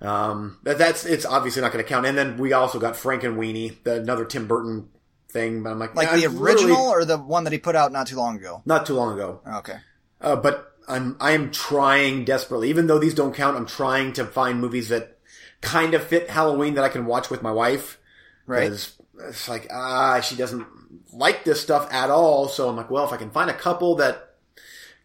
um, 0.02 0.60
that, 0.64 0.78
that's 0.78 1.06
it's 1.06 1.26
obviously 1.26 1.62
not 1.62 1.72
going 1.72 1.84
to 1.84 1.90
count. 1.90 2.06
And 2.06 2.18
then 2.18 2.38
we 2.38 2.54
also 2.54 2.80
got 2.80 2.94
Frankenweenie, 2.96 3.84
the, 3.84 4.02
another 4.02 4.26
Tim 4.26 4.48
Burton 4.48 4.90
thing. 5.30 5.64
But 5.64 5.72
I'm 5.72 5.80
like, 5.80 5.96
Like 5.96 6.12
the 6.12 6.26
I'm 6.26 6.42
original 6.42 6.88
or 6.88 7.06
the 7.06 7.18
one 7.18 7.44
that 7.44 7.54
he 7.54 7.60
put 7.60 7.76
out 7.76 7.92
not 7.92 8.08
too 8.08 8.16
long 8.18 8.38
ago? 8.38 8.62
not 8.66 8.86
too 8.86 8.94
long 8.94 9.14
ago. 9.14 9.42
Okay. 9.58 9.78
Uh, 10.22 10.36
but 10.36 10.74
I'm 10.88 11.18
I 11.20 11.32
am 11.32 11.52
trying 11.52 12.26
desperately, 12.26 12.70
even 12.70 12.88
though 12.88 13.00
these 13.00 13.14
don't 13.14 13.36
count. 13.36 13.58
I'm 13.58 13.66
trying 13.66 14.14
to 14.14 14.26
find 14.26 14.60
movies 14.60 14.90
that 14.90 15.18
kind 15.62 15.94
of 15.94 16.04
fit 16.04 16.30
Halloween 16.30 16.76
that 16.76 16.84
I 16.84 16.90
can 16.90 17.06
watch 17.06 17.30
with 17.30 17.42
my 17.42 17.52
wife. 17.52 18.00
Right. 18.46 18.72
It's 18.72 19.48
like 19.48 19.68
ah, 19.72 20.22
she 20.22 20.36
doesn't 20.36 20.66
like 21.12 21.44
this 21.44 21.62
stuff 21.62 21.92
at 21.92 22.10
all. 22.10 22.48
So 22.48 22.70
I'm 22.70 22.76
like, 22.76 22.90
well, 22.90 23.06
if 23.06 23.14
I 23.14 23.18
can 23.18 23.32
find 23.32 23.50
a 23.50 23.54
couple 23.54 23.96
that 23.96 24.29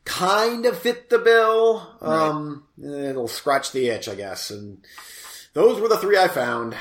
kind 0.04 0.66
of 0.66 0.78
fit 0.78 1.10
the 1.10 1.18
bill, 1.18 1.96
um, 2.00 2.64
it'll 2.82 3.28
scratch 3.28 3.72
the 3.72 3.88
itch, 3.88 4.08
I 4.08 4.14
guess. 4.14 4.50
And 4.50 4.84
those 5.54 5.80
were 5.80 5.88
the 5.88 5.96
three 5.98 6.18
I 6.18 6.28
found. 6.28 6.76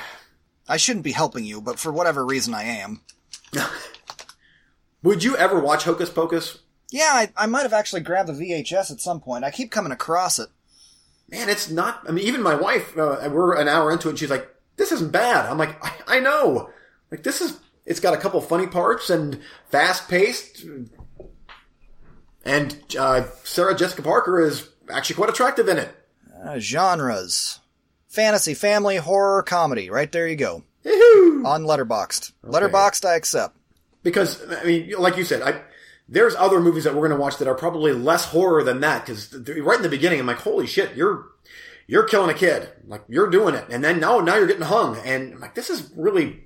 I 0.67 0.77
shouldn't 0.77 1.03
be 1.03 1.11
helping 1.11 1.43
you, 1.45 1.61
but 1.61 1.79
for 1.79 1.91
whatever 1.91 2.25
reason 2.25 2.53
I 2.53 2.63
am. 2.63 3.01
Would 5.03 5.23
you 5.23 5.35
ever 5.35 5.59
watch 5.59 5.83
Hocus 5.83 6.09
Pocus? 6.09 6.59
Yeah, 6.89 7.11
I, 7.11 7.31
I 7.35 7.45
might 7.47 7.63
have 7.63 7.73
actually 7.73 8.01
grabbed 8.01 8.29
the 8.29 8.33
VHS 8.33 8.91
at 8.91 9.01
some 9.01 9.19
point. 9.19 9.43
I 9.43 9.51
keep 9.51 9.71
coming 9.71 9.91
across 9.91 10.39
it. 10.39 10.49
man, 11.29 11.49
it's 11.49 11.69
not. 11.69 12.03
I 12.07 12.11
mean, 12.11 12.25
even 12.25 12.41
my 12.41 12.55
wife, 12.55 12.97
uh, 12.97 13.27
we're 13.31 13.55
an 13.59 13.67
hour 13.67 13.91
into 13.91 14.07
it, 14.07 14.11
and 14.11 14.19
she's 14.19 14.29
like, 14.29 14.47
"This 14.77 14.91
isn't 14.91 15.11
bad." 15.11 15.45
I'm 15.49 15.57
like, 15.57 15.83
"I, 15.83 16.17
I 16.17 16.19
know." 16.19 16.69
Like, 17.11 17.23
this 17.23 17.41
is. 17.41 17.59
It's 17.85 17.99
got 17.99 18.13
a 18.13 18.17
couple 18.17 18.39
funny 18.41 18.67
parts 18.67 19.09
and 19.09 19.41
fast 19.69 20.07
paced, 20.07 20.63
and 22.43 22.77
uh, 22.97 23.25
Sarah 23.43 23.75
Jessica 23.75 24.01
Parker 24.01 24.41
is 24.41 24.69
actually 24.89 25.15
quite 25.15 25.29
attractive 25.29 25.67
in 25.67 25.77
it. 25.77 25.95
Uh, 26.43 26.59
genres. 26.59 27.59
Fantasy, 28.07 28.53
family, 28.53 28.97
horror, 28.97 29.41
comedy. 29.43 29.89
Right 29.89 30.11
there 30.11 30.27
you 30.27 30.35
go. 30.35 30.63
Yahoo! 30.83 31.43
On 31.45 31.63
Letterboxd. 31.63 32.33
Letterboxd 32.45 33.05
I 33.05 33.15
accept. 33.15 33.57
Because 34.03 34.41
I 34.51 34.63
mean, 34.63 34.93
like 34.99 35.17
you 35.17 35.23
said, 35.23 35.41
I 35.41 35.61
there's 36.09 36.35
other 36.35 36.59
movies 36.59 36.83
that 36.83 36.93
we're 36.93 37.07
going 37.07 37.17
to 37.17 37.21
watch 37.21 37.37
that 37.37 37.47
are 37.47 37.55
probably 37.55 37.93
less 37.93 38.25
horror 38.25 38.63
than 38.63 38.81
that. 38.81 39.05
Because 39.05 39.33
right 39.33 39.77
in 39.77 39.83
the 39.83 39.89
beginning, 39.89 40.19
I'm 40.19 40.25
like, 40.27 40.37
"Holy 40.37 40.67
shit, 40.67 40.95
you're." 40.95 41.25
You're 41.85 42.07
killing 42.07 42.29
a 42.29 42.33
kid, 42.33 42.69
like 42.87 43.03
you're 43.09 43.29
doing 43.29 43.55
it, 43.55 43.65
and 43.69 43.83
then 43.83 43.99
now, 43.99 44.19
now 44.19 44.37
you're 44.37 44.47
getting 44.47 44.63
hung, 44.63 44.97
and 44.99 45.33
I'm 45.33 45.39
like, 45.41 45.53
this 45.53 45.69
is 45.69 45.91
really 45.97 46.45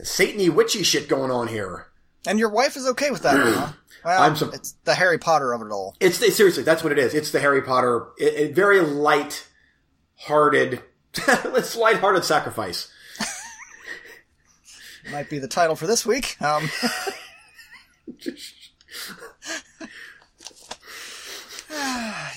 Satan-y 0.00 0.50
witchy 0.50 0.84
shit 0.84 1.08
going 1.08 1.32
on 1.32 1.48
here. 1.48 1.88
And 2.28 2.38
your 2.38 2.48
wife 2.48 2.76
is 2.76 2.86
okay 2.90 3.10
with 3.10 3.22
that, 3.24 3.34
huh? 3.56 3.72
Well, 4.04 4.22
I'm 4.22 4.36
sup- 4.36 4.54
it's 4.54 4.72
the 4.84 4.94
Harry 4.94 5.18
Potter 5.18 5.52
of 5.52 5.62
it 5.62 5.70
all. 5.70 5.96
It's 6.00 6.16
seriously, 6.34 6.62
that's 6.62 6.82
what 6.82 6.92
it 6.92 6.98
is. 6.98 7.14
It's 7.14 7.30
the 7.30 7.40
Harry 7.40 7.62
Potter, 7.62 8.08
it, 8.18 8.34
it, 8.34 8.54
very 8.54 8.80
light-hearted, 8.80 10.82
it's 11.28 11.76
light-hearted 11.76 12.24
sacrifice. 12.24 12.90
Might 15.12 15.30
be 15.30 15.38
the 15.38 15.48
title 15.48 15.76
for 15.76 15.86
this 15.86 16.04
week. 16.04 16.36
Um, 16.42 16.68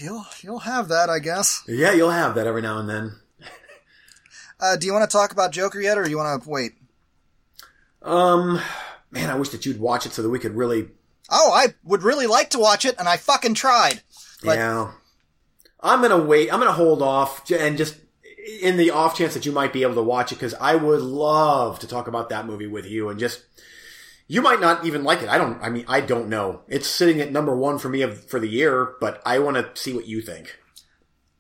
you'll 0.02 0.26
you'll 0.42 0.60
have 0.60 0.90
that, 0.90 1.10
I 1.10 1.20
guess. 1.20 1.64
Yeah, 1.68 1.94
you'll 1.94 2.12
have 2.12 2.36
that 2.36 2.48
every 2.48 2.62
now 2.62 2.80
and 2.80 2.90
then. 2.90 3.16
Uh, 4.60 4.76
do 4.78 4.88
you 4.88 4.94
want 4.94 5.10
to 5.10 5.14
talk 5.14 5.32
about 5.32 5.52
Joker 5.52 5.82
yet, 5.82 5.98
or 5.98 6.04
do 6.04 6.10
you 6.10 6.18
want 6.18 6.44
to 6.44 6.50
wait? 6.50 6.74
Um, 8.02 8.60
man, 9.12 9.30
I 9.30 9.36
wish 9.36 9.50
that 9.50 9.66
you'd 9.66 9.80
watch 9.80 10.06
it 10.06 10.14
so 10.14 10.22
that 10.22 10.30
we 10.30 10.40
could 10.40 10.56
really, 10.56 10.88
Oh, 11.30 11.52
I 11.54 11.74
would 11.84 12.04
really 12.04 12.28
like 12.28 12.52
to 12.52 12.60
watch 12.60 12.86
it, 12.86 12.96
and 13.00 13.08
I 13.08 13.18
fucking 13.18 13.56
tried. 13.56 14.02
But- 14.44 14.58
yeah. 14.58 14.92
I'm 15.82 16.02
gonna 16.02 16.18
wait. 16.24 16.52
I'm 16.52 16.60
gonna 16.60 16.72
hold 16.72 17.02
off 17.04 17.50
and 17.52 17.78
just 17.78 17.96
in 18.62 18.76
the 18.78 18.90
off 18.92 19.16
chance 19.16 19.36
that 19.36 19.46
you 19.46 19.52
might 19.52 19.72
be 19.74 19.84
able 19.84 19.94
to 19.96 20.02
watch 20.02 20.32
it 20.32 20.36
because 20.36 20.56
I 20.56 20.76
would 20.76 21.02
love 21.02 21.78
to 21.80 21.88
talk 21.88 22.08
about 22.08 22.30
that 22.30 22.46
movie 22.48 22.68
with 22.68 22.86
you 22.86 23.10
and 23.10 23.20
just. 23.20 23.44
You 24.28 24.42
might 24.42 24.60
not 24.60 24.84
even 24.84 25.04
like 25.04 25.22
it. 25.22 25.30
I 25.30 25.38
don't. 25.38 25.62
I 25.62 25.70
mean, 25.70 25.86
I 25.88 26.02
don't 26.02 26.30
know. 26.30 26.62
It's 26.68 26.88
sitting 26.88 27.22
at 27.22 27.32
number 27.32 27.56
one 27.56 27.78
for 27.78 27.90
me 27.90 28.02
of, 28.02 28.28
for 28.28 28.40
the 28.40 28.48
year, 28.48 28.96
but 29.00 29.22
I 29.24 29.38
want 29.38 29.58
to 29.58 29.80
see 29.80 29.94
what 29.94 30.08
you 30.08 30.20
think. 30.22 30.58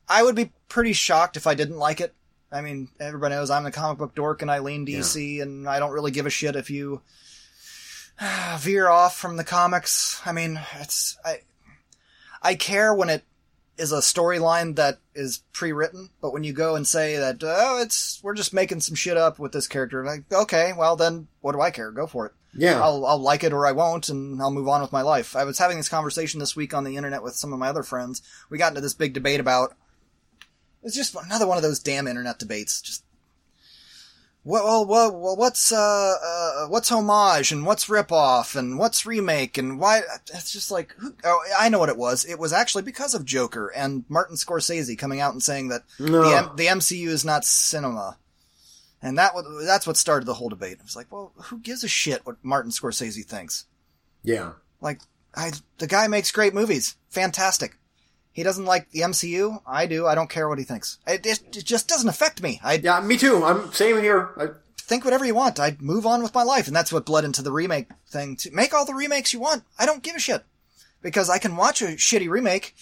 I 0.07 0.21
would 0.21 0.35
be 0.35 0.51
pretty 0.69 0.93
shocked 0.93 1.35
if 1.35 1.47
I 1.47 1.55
didn't 1.55 1.77
like 1.77 1.99
it. 1.99 2.13
I 2.51 2.61
mean, 2.61 2.89
everybody 2.99 3.33
knows 3.33 3.49
I'm 3.49 3.63
the 3.63 3.71
comic 3.71 3.97
book 3.97 4.13
dork 4.13 4.43
and 4.43 4.51
I 4.51 4.59
lean 4.59 4.85
DC, 4.85 5.41
and 5.41 5.67
I 5.67 5.79
don't 5.79 5.93
really 5.93 6.11
give 6.11 6.27
a 6.27 6.29
shit 6.29 6.55
if 6.55 6.69
you 6.69 7.01
veer 8.57 8.89
off 8.89 9.17
from 9.17 9.37
the 9.37 9.43
comics. 9.43 10.21
I 10.25 10.31
mean, 10.31 10.59
it's 10.79 11.17
I 11.25 11.41
I 12.41 12.55
care 12.55 12.93
when 12.93 13.09
it 13.09 13.23
is 13.77 13.91
a 13.91 13.97
storyline 13.97 14.75
that 14.77 14.99
is 15.13 15.43
pre-written, 15.51 16.09
but 16.21 16.31
when 16.31 16.43
you 16.43 16.53
go 16.53 16.75
and 16.75 16.87
say 16.87 17.17
that 17.17 17.43
oh, 17.43 17.81
it's 17.81 18.21
we're 18.23 18.33
just 18.33 18.53
making 18.53 18.81
some 18.81 18.95
shit 18.95 19.17
up 19.17 19.39
with 19.39 19.51
this 19.51 19.67
character, 19.67 20.05
like 20.05 20.31
okay, 20.31 20.73
well 20.77 20.95
then 20.95 21.27
what 21.41 21.53
do 21.53 21.61
I 21.61 21.71
care? 21.71 21.91
Go 21.91 22.07
for 22.07 22.27
it. 22.27 22.33
Yeah. 22.57 22.81
I'll 22.81 23.05
I'll 23.05 23.19
like 23.19 23.43
it 23.43 23.53
or 23.53 23.67
I 23.67 23.73
won't, 23.73 24.09
and 24.09 24.41
I'll 24.41 24.51
move 24.51 24.67
on 24.67 24.81
with 24.81 24.93
my 24.93 25.01
life. 25.01 25.35
I 25.35 25.43
was 25.43 25.57
having 25.57 25.77
this 25.77 25.89
conversation 25.89 26.39
this 26.39 26.55
week 26.55 26.73
on 26.73 26.83
the 26.83 26.95
internet 26.95 27.23
with 27.23 27.35
some 27.35 27.51
of 27.51 27.59
my 27.59 27.67
other 27.67 27.83
friends. 27.83 28.21
We 28.49 28.57
got 28.57 28.69
into 28.69 28.81
this 28.81 28.93
big 28.93 29.13
debate 29.13 29.39
about. 29.39 29.75
It's 30.83 30.95
just 30.95 31.15
another 31.15 31.47
one 31.47 31.57
of 31.57 31.63
those 31.63 31.79
damn 31.79 32.07
internet 32.07 32.37
debates. 32.37 32.79
Just 32.79 33.03
well, 34.45 34.85
well, 34.85 35.11
well 35.11 35.35
what's 35.35 35.71
uh, 35.73 35.77
uh, 36.23 36.67
what's 36.67 36.89
homage 36.89 37.51
and 37.51 37.65
what's 37.65 37.87
ripoff 37.87 38.55
and 38.55 38.79
what's 38.79 39.05
remake 39.05 39.57
and 39.57 39.79
why? 39.79 40.01
It's 40.33 40.53
just 40.53 40.71
like 40.71 40.93
who, 40.97 41.13
oh, 41.25 41.39
I 41.59 41.67
know 41.69 41.79
what 41.79 41.89
it 41.89 41.97
was. 41.97 42.23
It 42.23 42.39
was 42.39 42.53
actually 42.53 42.83
because 42.83 43.13
of 43.13 43.25
Joker 43.25 43.67
and 43.75 44.05
Martin 44.07 44.37
Scorsese 44.37 44.97
coming 44.97 45.19
out 45.19 45.33
and 45.33 45.43
saying 45.43 45.67
that 45.69 45.81
No. 45.99 46.23
the 46.29 46.37
M- 46.37 46.55
the 46.55 46.65
MCU 46.67 47.07
is 47.07 47.25
not 47.25 47.43
cinema. 47.43 48.17
And 49.01 49.17
that 49.17 49.35
was, 49.35 49.65
that's 49.67 49.85
what 49.85 49.97
started 49.97 50.25
the 50.25 50.33
whole 50.35 50.49
debate. 50.49 50.73
It 50.73 50.83
was 50.83 50.95
like, 50.95 51.11
well, 51.11 51.31
who 51.35 51.59
gives 51.59 51.83
a 51.83 51.87
shit 51.87 52.25
what 52.25 52.37
Martin 52.41 52.71
Scorsese 52.71 53.25
thinks? 53.25 53.65
yeah. 54.23 54.53
Like, 54.81 54.99
I, 55.35 55.51
the 55.79 55.87
guy 55.87 56.07
makes 56.07 56.31
great 56.31 56.53
movies. 56.53 56.95
Fantastic. 57.09 57.77
He 58.35 58.43
doesn't 58.43 58.65
like 58.65 58.91
the 58.91 58.99
MCU. 58.99 59.61
I 59.65 59.85
do. 59.85 60.05
I 60.05 60.13
don't 60.13 60.29
care 60.29 60.49
what 60.49 60.57
he 60.59 60.65
thinks. 60.65 60.99
It, 61.07 61.25
it, 61.25 61.41
it 61.55 61.63
just 61.63 61.87
doesn't 61.87 62.09
affect 62.09 62.43
me. 62.43 62.59
I 62.61 62.73
Yeah, 62.73 62.99
me 62.99 63.15
too. 63.15 63.45
I'm 63.45 63.71
same 63.71 64.01
here. 64.01 64.29
I, 64.37 64.47
think 64.77 65.05
whatever 65.05 65.25
you 65.25 65.33
want. 65.33 65.57
I 65.57 65.77
move 65.79 66.05
on 66.05 66.21
with 66.21 66.33
my 66.33 66.43
life. 66.43 66.67
And 66.67 66.75
that's 66.75 66.91
what 66.91 67.05
bled 67.05 67.23
into 67.23 67.41
the 67.41 67.53
remake 67.53 67.87
thing. 68.09 68.35
To 68.35 68.51
make 68.51 68.73
all 68.73 68.85
the 68.85 68.93
remakes 68.93 69.31
you 69.33 69.39
want. 69.39 69.63
I 69.79 69.85
don't 69.85 70.03
give 70.03 70.17
a 70.17 70.19
shit. 70.19 70.43
Because 71.01 71.29
I 71.29 71.37
can 71.39 71.55
watch 71.55 71.81
a 71.81 71.95
shitty 71.95 72.29
remake 72.29 72.75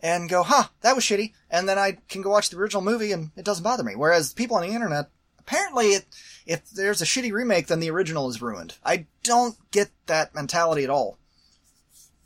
and 0.00 0.30
go, 0.30 0.44
huh, 0.44 0.68
that 0.82 0.94
was 0.94 1.04
shitty. 1.04 1.32
And 1.50 1.68
then 1.68 1.76
I 1.76 1.98
can 2.08 2.22
go 2.22 2.30
watch 2.30 2.50
the 2.50 2.56
original 2.56 2.82
movie 2.82 3.10
and 3.10 3.32
it 3.36 3.44
doesn't 3.44 3.64
bother 3.64 3.82
me. 3.82 3.96
Whereas 3.96 4.32
people 4.32 4.56
on 4.56 4.62
the 4.62 4.74
internet, 4.74 5.10
apparently 5.40 5.86
it, 5.88 6.04
if 6.46 6.70
there's 6.70 7.02
a 7.02 7.06
shitty 7.06 7.32
remake, 7.32 7.66
then 7.66 7.80
the 7.80 7.90
original 7.90 8.28
is 8.28 8.40
ruined. 8.40 8.76
I 8.84 9.06
don't 9.24 9.56
get 9.72 9.90
that 10.06 10.36
mentality 10.36 10.84
at 10.84 10.90
all. 10.90 11.18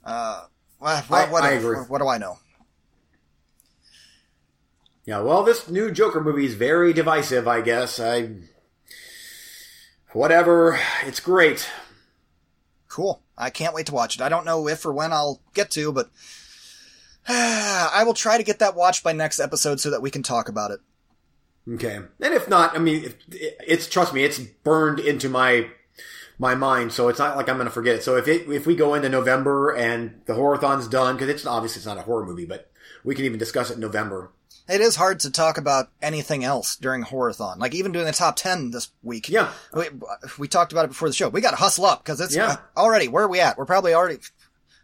Uh, 0.05 0.45
well, 0.81 1.03
what, 1.09 1.29
I- 1.29 1.33
what, 1.33 1.43
I 1.45 1.53
agree. 1.53 1.79
what 1.79 1.99
do 1.99 2.09
I 2.09 2.19
know? 2.19 2.39
Yeah. 5.09 5.21
Well, 5.21 5.43
this 5.43 5.71
new 5.71 5.91
Joker 5.91 6.21
movie 6.21 6.45
is 6.45 6.53
very 6.53 6.93
divisive. 6.93 7.49
I 7.49 7.63
guess. 7.63 7.99
I. 7.99 8.29
Whatever. 10.13 10.79
It's 11.07 11.19
great. 11.19 11.67
Cool. 12.89 13.23
I 13.35 13.49
can't 13.49 13.73
wait 13.73 13.87
to 13.87 13.95
watch 13.95 14.17
it. 14.17 14.21
I 14.21 14.29
don't 14.29 14.45
know 14.45 14.69
if 14.69 14.85
or 14.85 14.93
when 14.93 15.15
I'll 15.15 15.41
get 15.55 15.71
to, 15.71 15.93
but 15.93 16.11
I 17.29 18.03
will 18.05 18.13
try 18.13 18.37
to 18.37 18.45
get 18.45 18.59
that 18.59 18.77
watched 18.77 19.03
by 19.03 19.15
next 19.15 19.41
episode 19.41 19.81
so 19.81 19.89
that 19.93 20.03
we 20.03 20.11
can 20.11 20.23
talk 20.23 20.51
about 20.51 20.73
it. 20.73 20.81
Okay. 21.73 21.97
And 21.97 22.35
if 22.35 22.47
not, 22.47 22.77
I 22.77 22.79
mean, 22.79 23.15
it's 23.31 23.89
trust 23.89 24.13
me, 24.13 24.25
it's 24.25 24.39
burned 24.39 25.01
into 25.01 25.31
my 25.31 25.71
my 26.39 26.55
mind, 26.55 26.93
so 26.93 27.09
it's 27.09 27.19
not 27.19 27.35
like 27.35 27.49
I'm 27.49 27.57
going 27.57 27.67
to 27.67 27.73
forget 27.73 27.97
it. 27.97 28.03
So 28.03 28.17
if 28.17 28.29
it, 28.29 28.47
if 28.51 28.67
we 28.67 28.77
go 28.77 28.93
into 28.93 29.09
November 29.09 29.71
and 29.71 30.21
the 30.27 30.35
horrorthon's 30.35 30.87
done, 30.87 31.15
because 31.17 31.31
it's 31.31 31.47
obviously 31.47 31.79
it's 31.79 31.87
not 31.87 31.97
a 31.97 32.03
horror 32.03 32.27
movie, 32.27 32.45
but 32.45 32.71
we 33.05 33.15
can 33.15 33.25
even 33.25 33.39
discuss 33.39 33.71
it 33.71 33.77
in 33.77 33.81
November. 33.81 34.33
It 34.69 34.81
is 34.81 34.97
hard 34.97 35.21
to 35.21 35.31
talk 35.31 35.57
about 35.59 35.89
anything 36.03 36.45
else 36.45 36.77
during 36.77 37.03
Horathon. 37.03 37.59
Like 37.59 37.75
even 37.75 37.93
doing 37.93 38.05
the 38.07 38.13
top 38.13 38.37
10 38.37 38.71
this 38.71 38.91
week. 39.03 39.29
Yeah. 39.29 39.51
We, 39.75 39.85
we 40.39 40.47
talked 40.49 40.73
about 40.73 40.85
it 40.85 40.89
before 40.89 41.09
the 41.09 41.15
show. 41.15 41.29
We 41.31 41.41
got 41.41 41.51
to 41.51 41.57
hustle 41.57 41.87
up 41.87 42.05
because 42.05 42.21
it's 42.21 42.37
Yeah. 42.37 42.47
uh, 42.53 42.57
already, 42.79 43.09
where 43.09 43.25
are 43.25 43.29
we 43.29 43.41
at? 43.41 43.57
We're 43.57 43.65
probably 43.65 43.95
already 43.95 44.19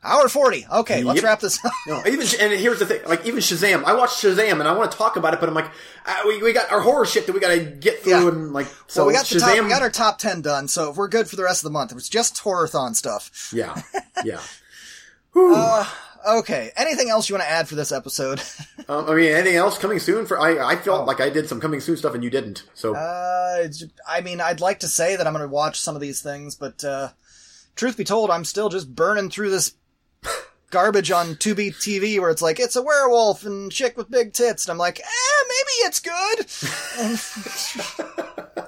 hour 0.03 0.29
40. 0.29 0.67
Okay, 0.71 1.03
let's 1.03 1.23
wrap 1.23 1.41
this 1.41 1.63
up. 1.65 1.73
No, 1.87 1.99
even 2.07 2.27
and 2.41 2.53
here's 2.53 2.79
the 2.79 2.87
thing, 2.87 3.01
like 3.07 3.25
even 3.27 3.41
Shazam, 3.41 3.85
I 3.85 3.95
watched 3.95 4.23
Shazam 4.23 4.53
and 4.61 4.65
I 4.65 4.73
want 4.73 4.91
to 4.93 4.99
talk 4.99 5.17
about 5.17 5.33
it, 5.35 5.41
but 5.41 5.49
I'm 5.49 5.55
like, 5.55 5.71
uh, 6.07 6.17
we, 6.27 6.43
we 6.43 6.53
got 6.53 6.71
our 6.73 6.81
horror 6.81 7.07
shit 7.07 7.27
that 7.27 7.33
we 7.33 7.41
got 7.41 7.55
to 7.55 7.61
get 7.61 8.01
through, 8.03 8.13
Yeah. 8.13 8.29
and 8.29 8.53
like, 8.53 8.67
so 8.67 8.75
so 8.89 9.07
we 9.07 9.13
got 9.15 9.25
the 9.27 9.37
Shazam, 9.39 9.55
top, 9.57 9.65
we 9.65 9.71
got 9.71 9.83
our 9.83 9.91
top 9.91 10.19
10 10.19 10.43
done. 10.43 10.69
So 10.69 10.91
if 10.91 10.97
we're 10.97 11.09
good 11.09 11.29
for 11.29 11.37
the 11.37 11.43
rest 11.43 11.61
of 11.63 11.65
the 11.65 11.73
month, 11.73 11.91
it 11.91 11.95
was 11.95 12.09
just 12.11 12.37
Horathon 12.37 12.95
stuff. 12.95 13.51
yeah, 13.55 13.81
yeah. 14.25 14.41
Okay. 16.27 16.71
Anything 16.77 17.11
else 17.11 17.29
you 17.29 17.35
want 17.35 17.45
to 17.45 17.51
add 17.51 17.69
for 17.69 17.75
this 17.75 17.93
episode? 17.93 18.41
Um, 18.87 19.09
I 19.09 19.15
mean, 19.15 19.33
anything 19.33 19.57
else 19.57 19.79
coming 19.79 19.99
soon? 19.99 20.27
For 20.27 20.39
I, 20.39 20.73
I 20.73 20.77
felt 20.77 21.07
like 21.07 21.19
I 21.19 21.31
did 21.31 21.49
some 21.49 21.59
coming 21.59 21.81
soon 21.81 21.97
stuff 21.97 22.15
and 22.15 22.23
you 22.23 22.29
didn't. 22.29 22.65
So 22.75 22.95
Uh, 22.95 23.67
I 24.07 24.21
mean, 24.21 24.43
I'd 24.43 24.61
like 24.61 24.81
to 24.81 24.89
say 24.89 25.17
that 25.17 25.27
I'm 25.27 25.33
going 25.33 25.43
to 25.43 25.49
watch 25.49 25.81
some 25.81 25.95
of 25.95 26.03
these 26.03 26.21
things, 26.21 26.55
but 26.55 26.85
uh, 26.85 27.09
truth 27.77 27.97
be 27.97 28.05
told, 28.05 28.31
I'm 28.31 28.45
still 28.45 28.69
just 28.69 28.95
burning 28.95 29.31
through 29.31 29.49
this 29.49 29.73
garbage 30.71 31.11
on 31.11 31.29
Tubi 31.37 31.71
TV 31.75 32.21
where 32.21 32.29
it's 32.29 32.43
like 32.43 32.61
it's 32.61 32.77
a 32.77 32.83
werewolf 32.83 33.47
and 33.47 33.73
chick 33.73 33.97
with 33.97 34.11
big 34.11 34.35
tits, 34.35 34.67
and 34.67 34.73
I'm 34.73 34.77
like, 34.79 35.01
eh, 35.01 35.45
maybe 35.49 35.73
it's 35.87 36.01
good. 36.01 36.39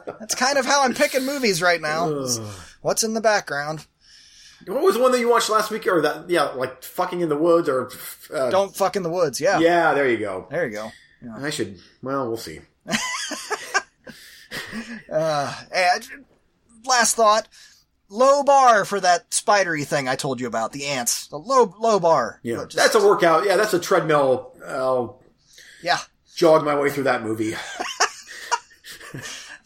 That's 0.18 0.34
kind 0.34 0.56
of 0.56 0.64
how 0.64 0.82
I'm 0.82 0.94
picking 0.94 1.26
movies 1.26 1.60
right 1.60 1.80
now. 1.82 2.26
What's 2.80 3.04
in 3.04 3.12
the 3.12 3.20
background? 3.20 3.86
What 4.66 4.82
was 4.82 4.94
the 4.94 5.00
one 5.02 5.12
that 5.12 5.20
you 5.20 5.28
watched 5.28 5.50
last 5.50 5.70
week? 5.70 5.86
Or 5.86 6.00
that, 6.02 6.28
yeah, 6.28 6.44
like 6.50 6.82
fucking 6.82 7.20
in 7.20 7.28
the 7.28 7.36
woods, 7.36 7.68
or 7.68 7.90
uh, 8.34 8.50
Don't 8.50 8.74
fuck 8.74 8.96
in 8.96 9.02
the 9.02 9.10
woods. 9.10 9.40
Yeah. 9.40 9.58
Yeah, 9.58 9.94
there 9.94 10.08
you 10.08 10.18
go. 10.18 10.46
There 10.50 10.66
you 10.66 10.72
go. 10.72 10.92
I 11.40 11.50
should. 11.50 11.78
Well, 12.02 12.28
we'll 12.28 12.36
see. 12.36 12.60
And 15.08 16.04
last 16.84 17.16
thought. 17.16 17.48
Low 18.08 18.44
bar 18.44 18.84
for 18.84 19.00
that 19.00 19.34
spidery 19.34 19.82
thing 19.82 20.08
I 20.08 20.14
told 20.14 20.40
you 20.40 20.46
about, 20.46 20.72
the 20.72 20.86
ants. 20.86 21.26
The 21.26 21.38
low 21.38 21.74
low 21.80 21.98
bar. 21.98 22.38
Yeah, 22.44 22.64
Just- 22.64 22.76
that's 22.76 22.94
a 22.94 23.04
workout. 23.04 23.44
Yeah, 23.44 23.56
that's 23.56 23.74
a 23.74 23.80
treadmill. 23.80 24.52
I'll 24.64 25.20
yeah. 25.82 25.98
jog 26.36 26.64
my 26.64 26.78
way 26.78 26.90
through 26.90 27.04
that 27.04 27.22
movie. 27.24 27.54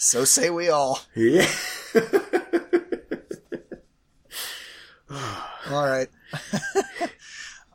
So 0.02 0.24
say 0.24 0.48
we 0.48 0.70
all. 0.70 0.98
Yeah. 1.14 1.46
All 5.70 5.86
right. 5.86 6.08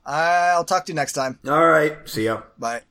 I'll 0.05 0.63
talk 0.63 0.85
to 0.85 0.91
you 0.91 0.95
next 0.95 1.13
time. 1.13 1.39
All 1.47 1.67
right. 1.67 1.97
See 2.07 2.25
ya. 2.25 2.43
Bye. 2.57 2.81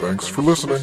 Thanks 0.00 0.26
for 0.26 0.42
listening. 0.42 0.82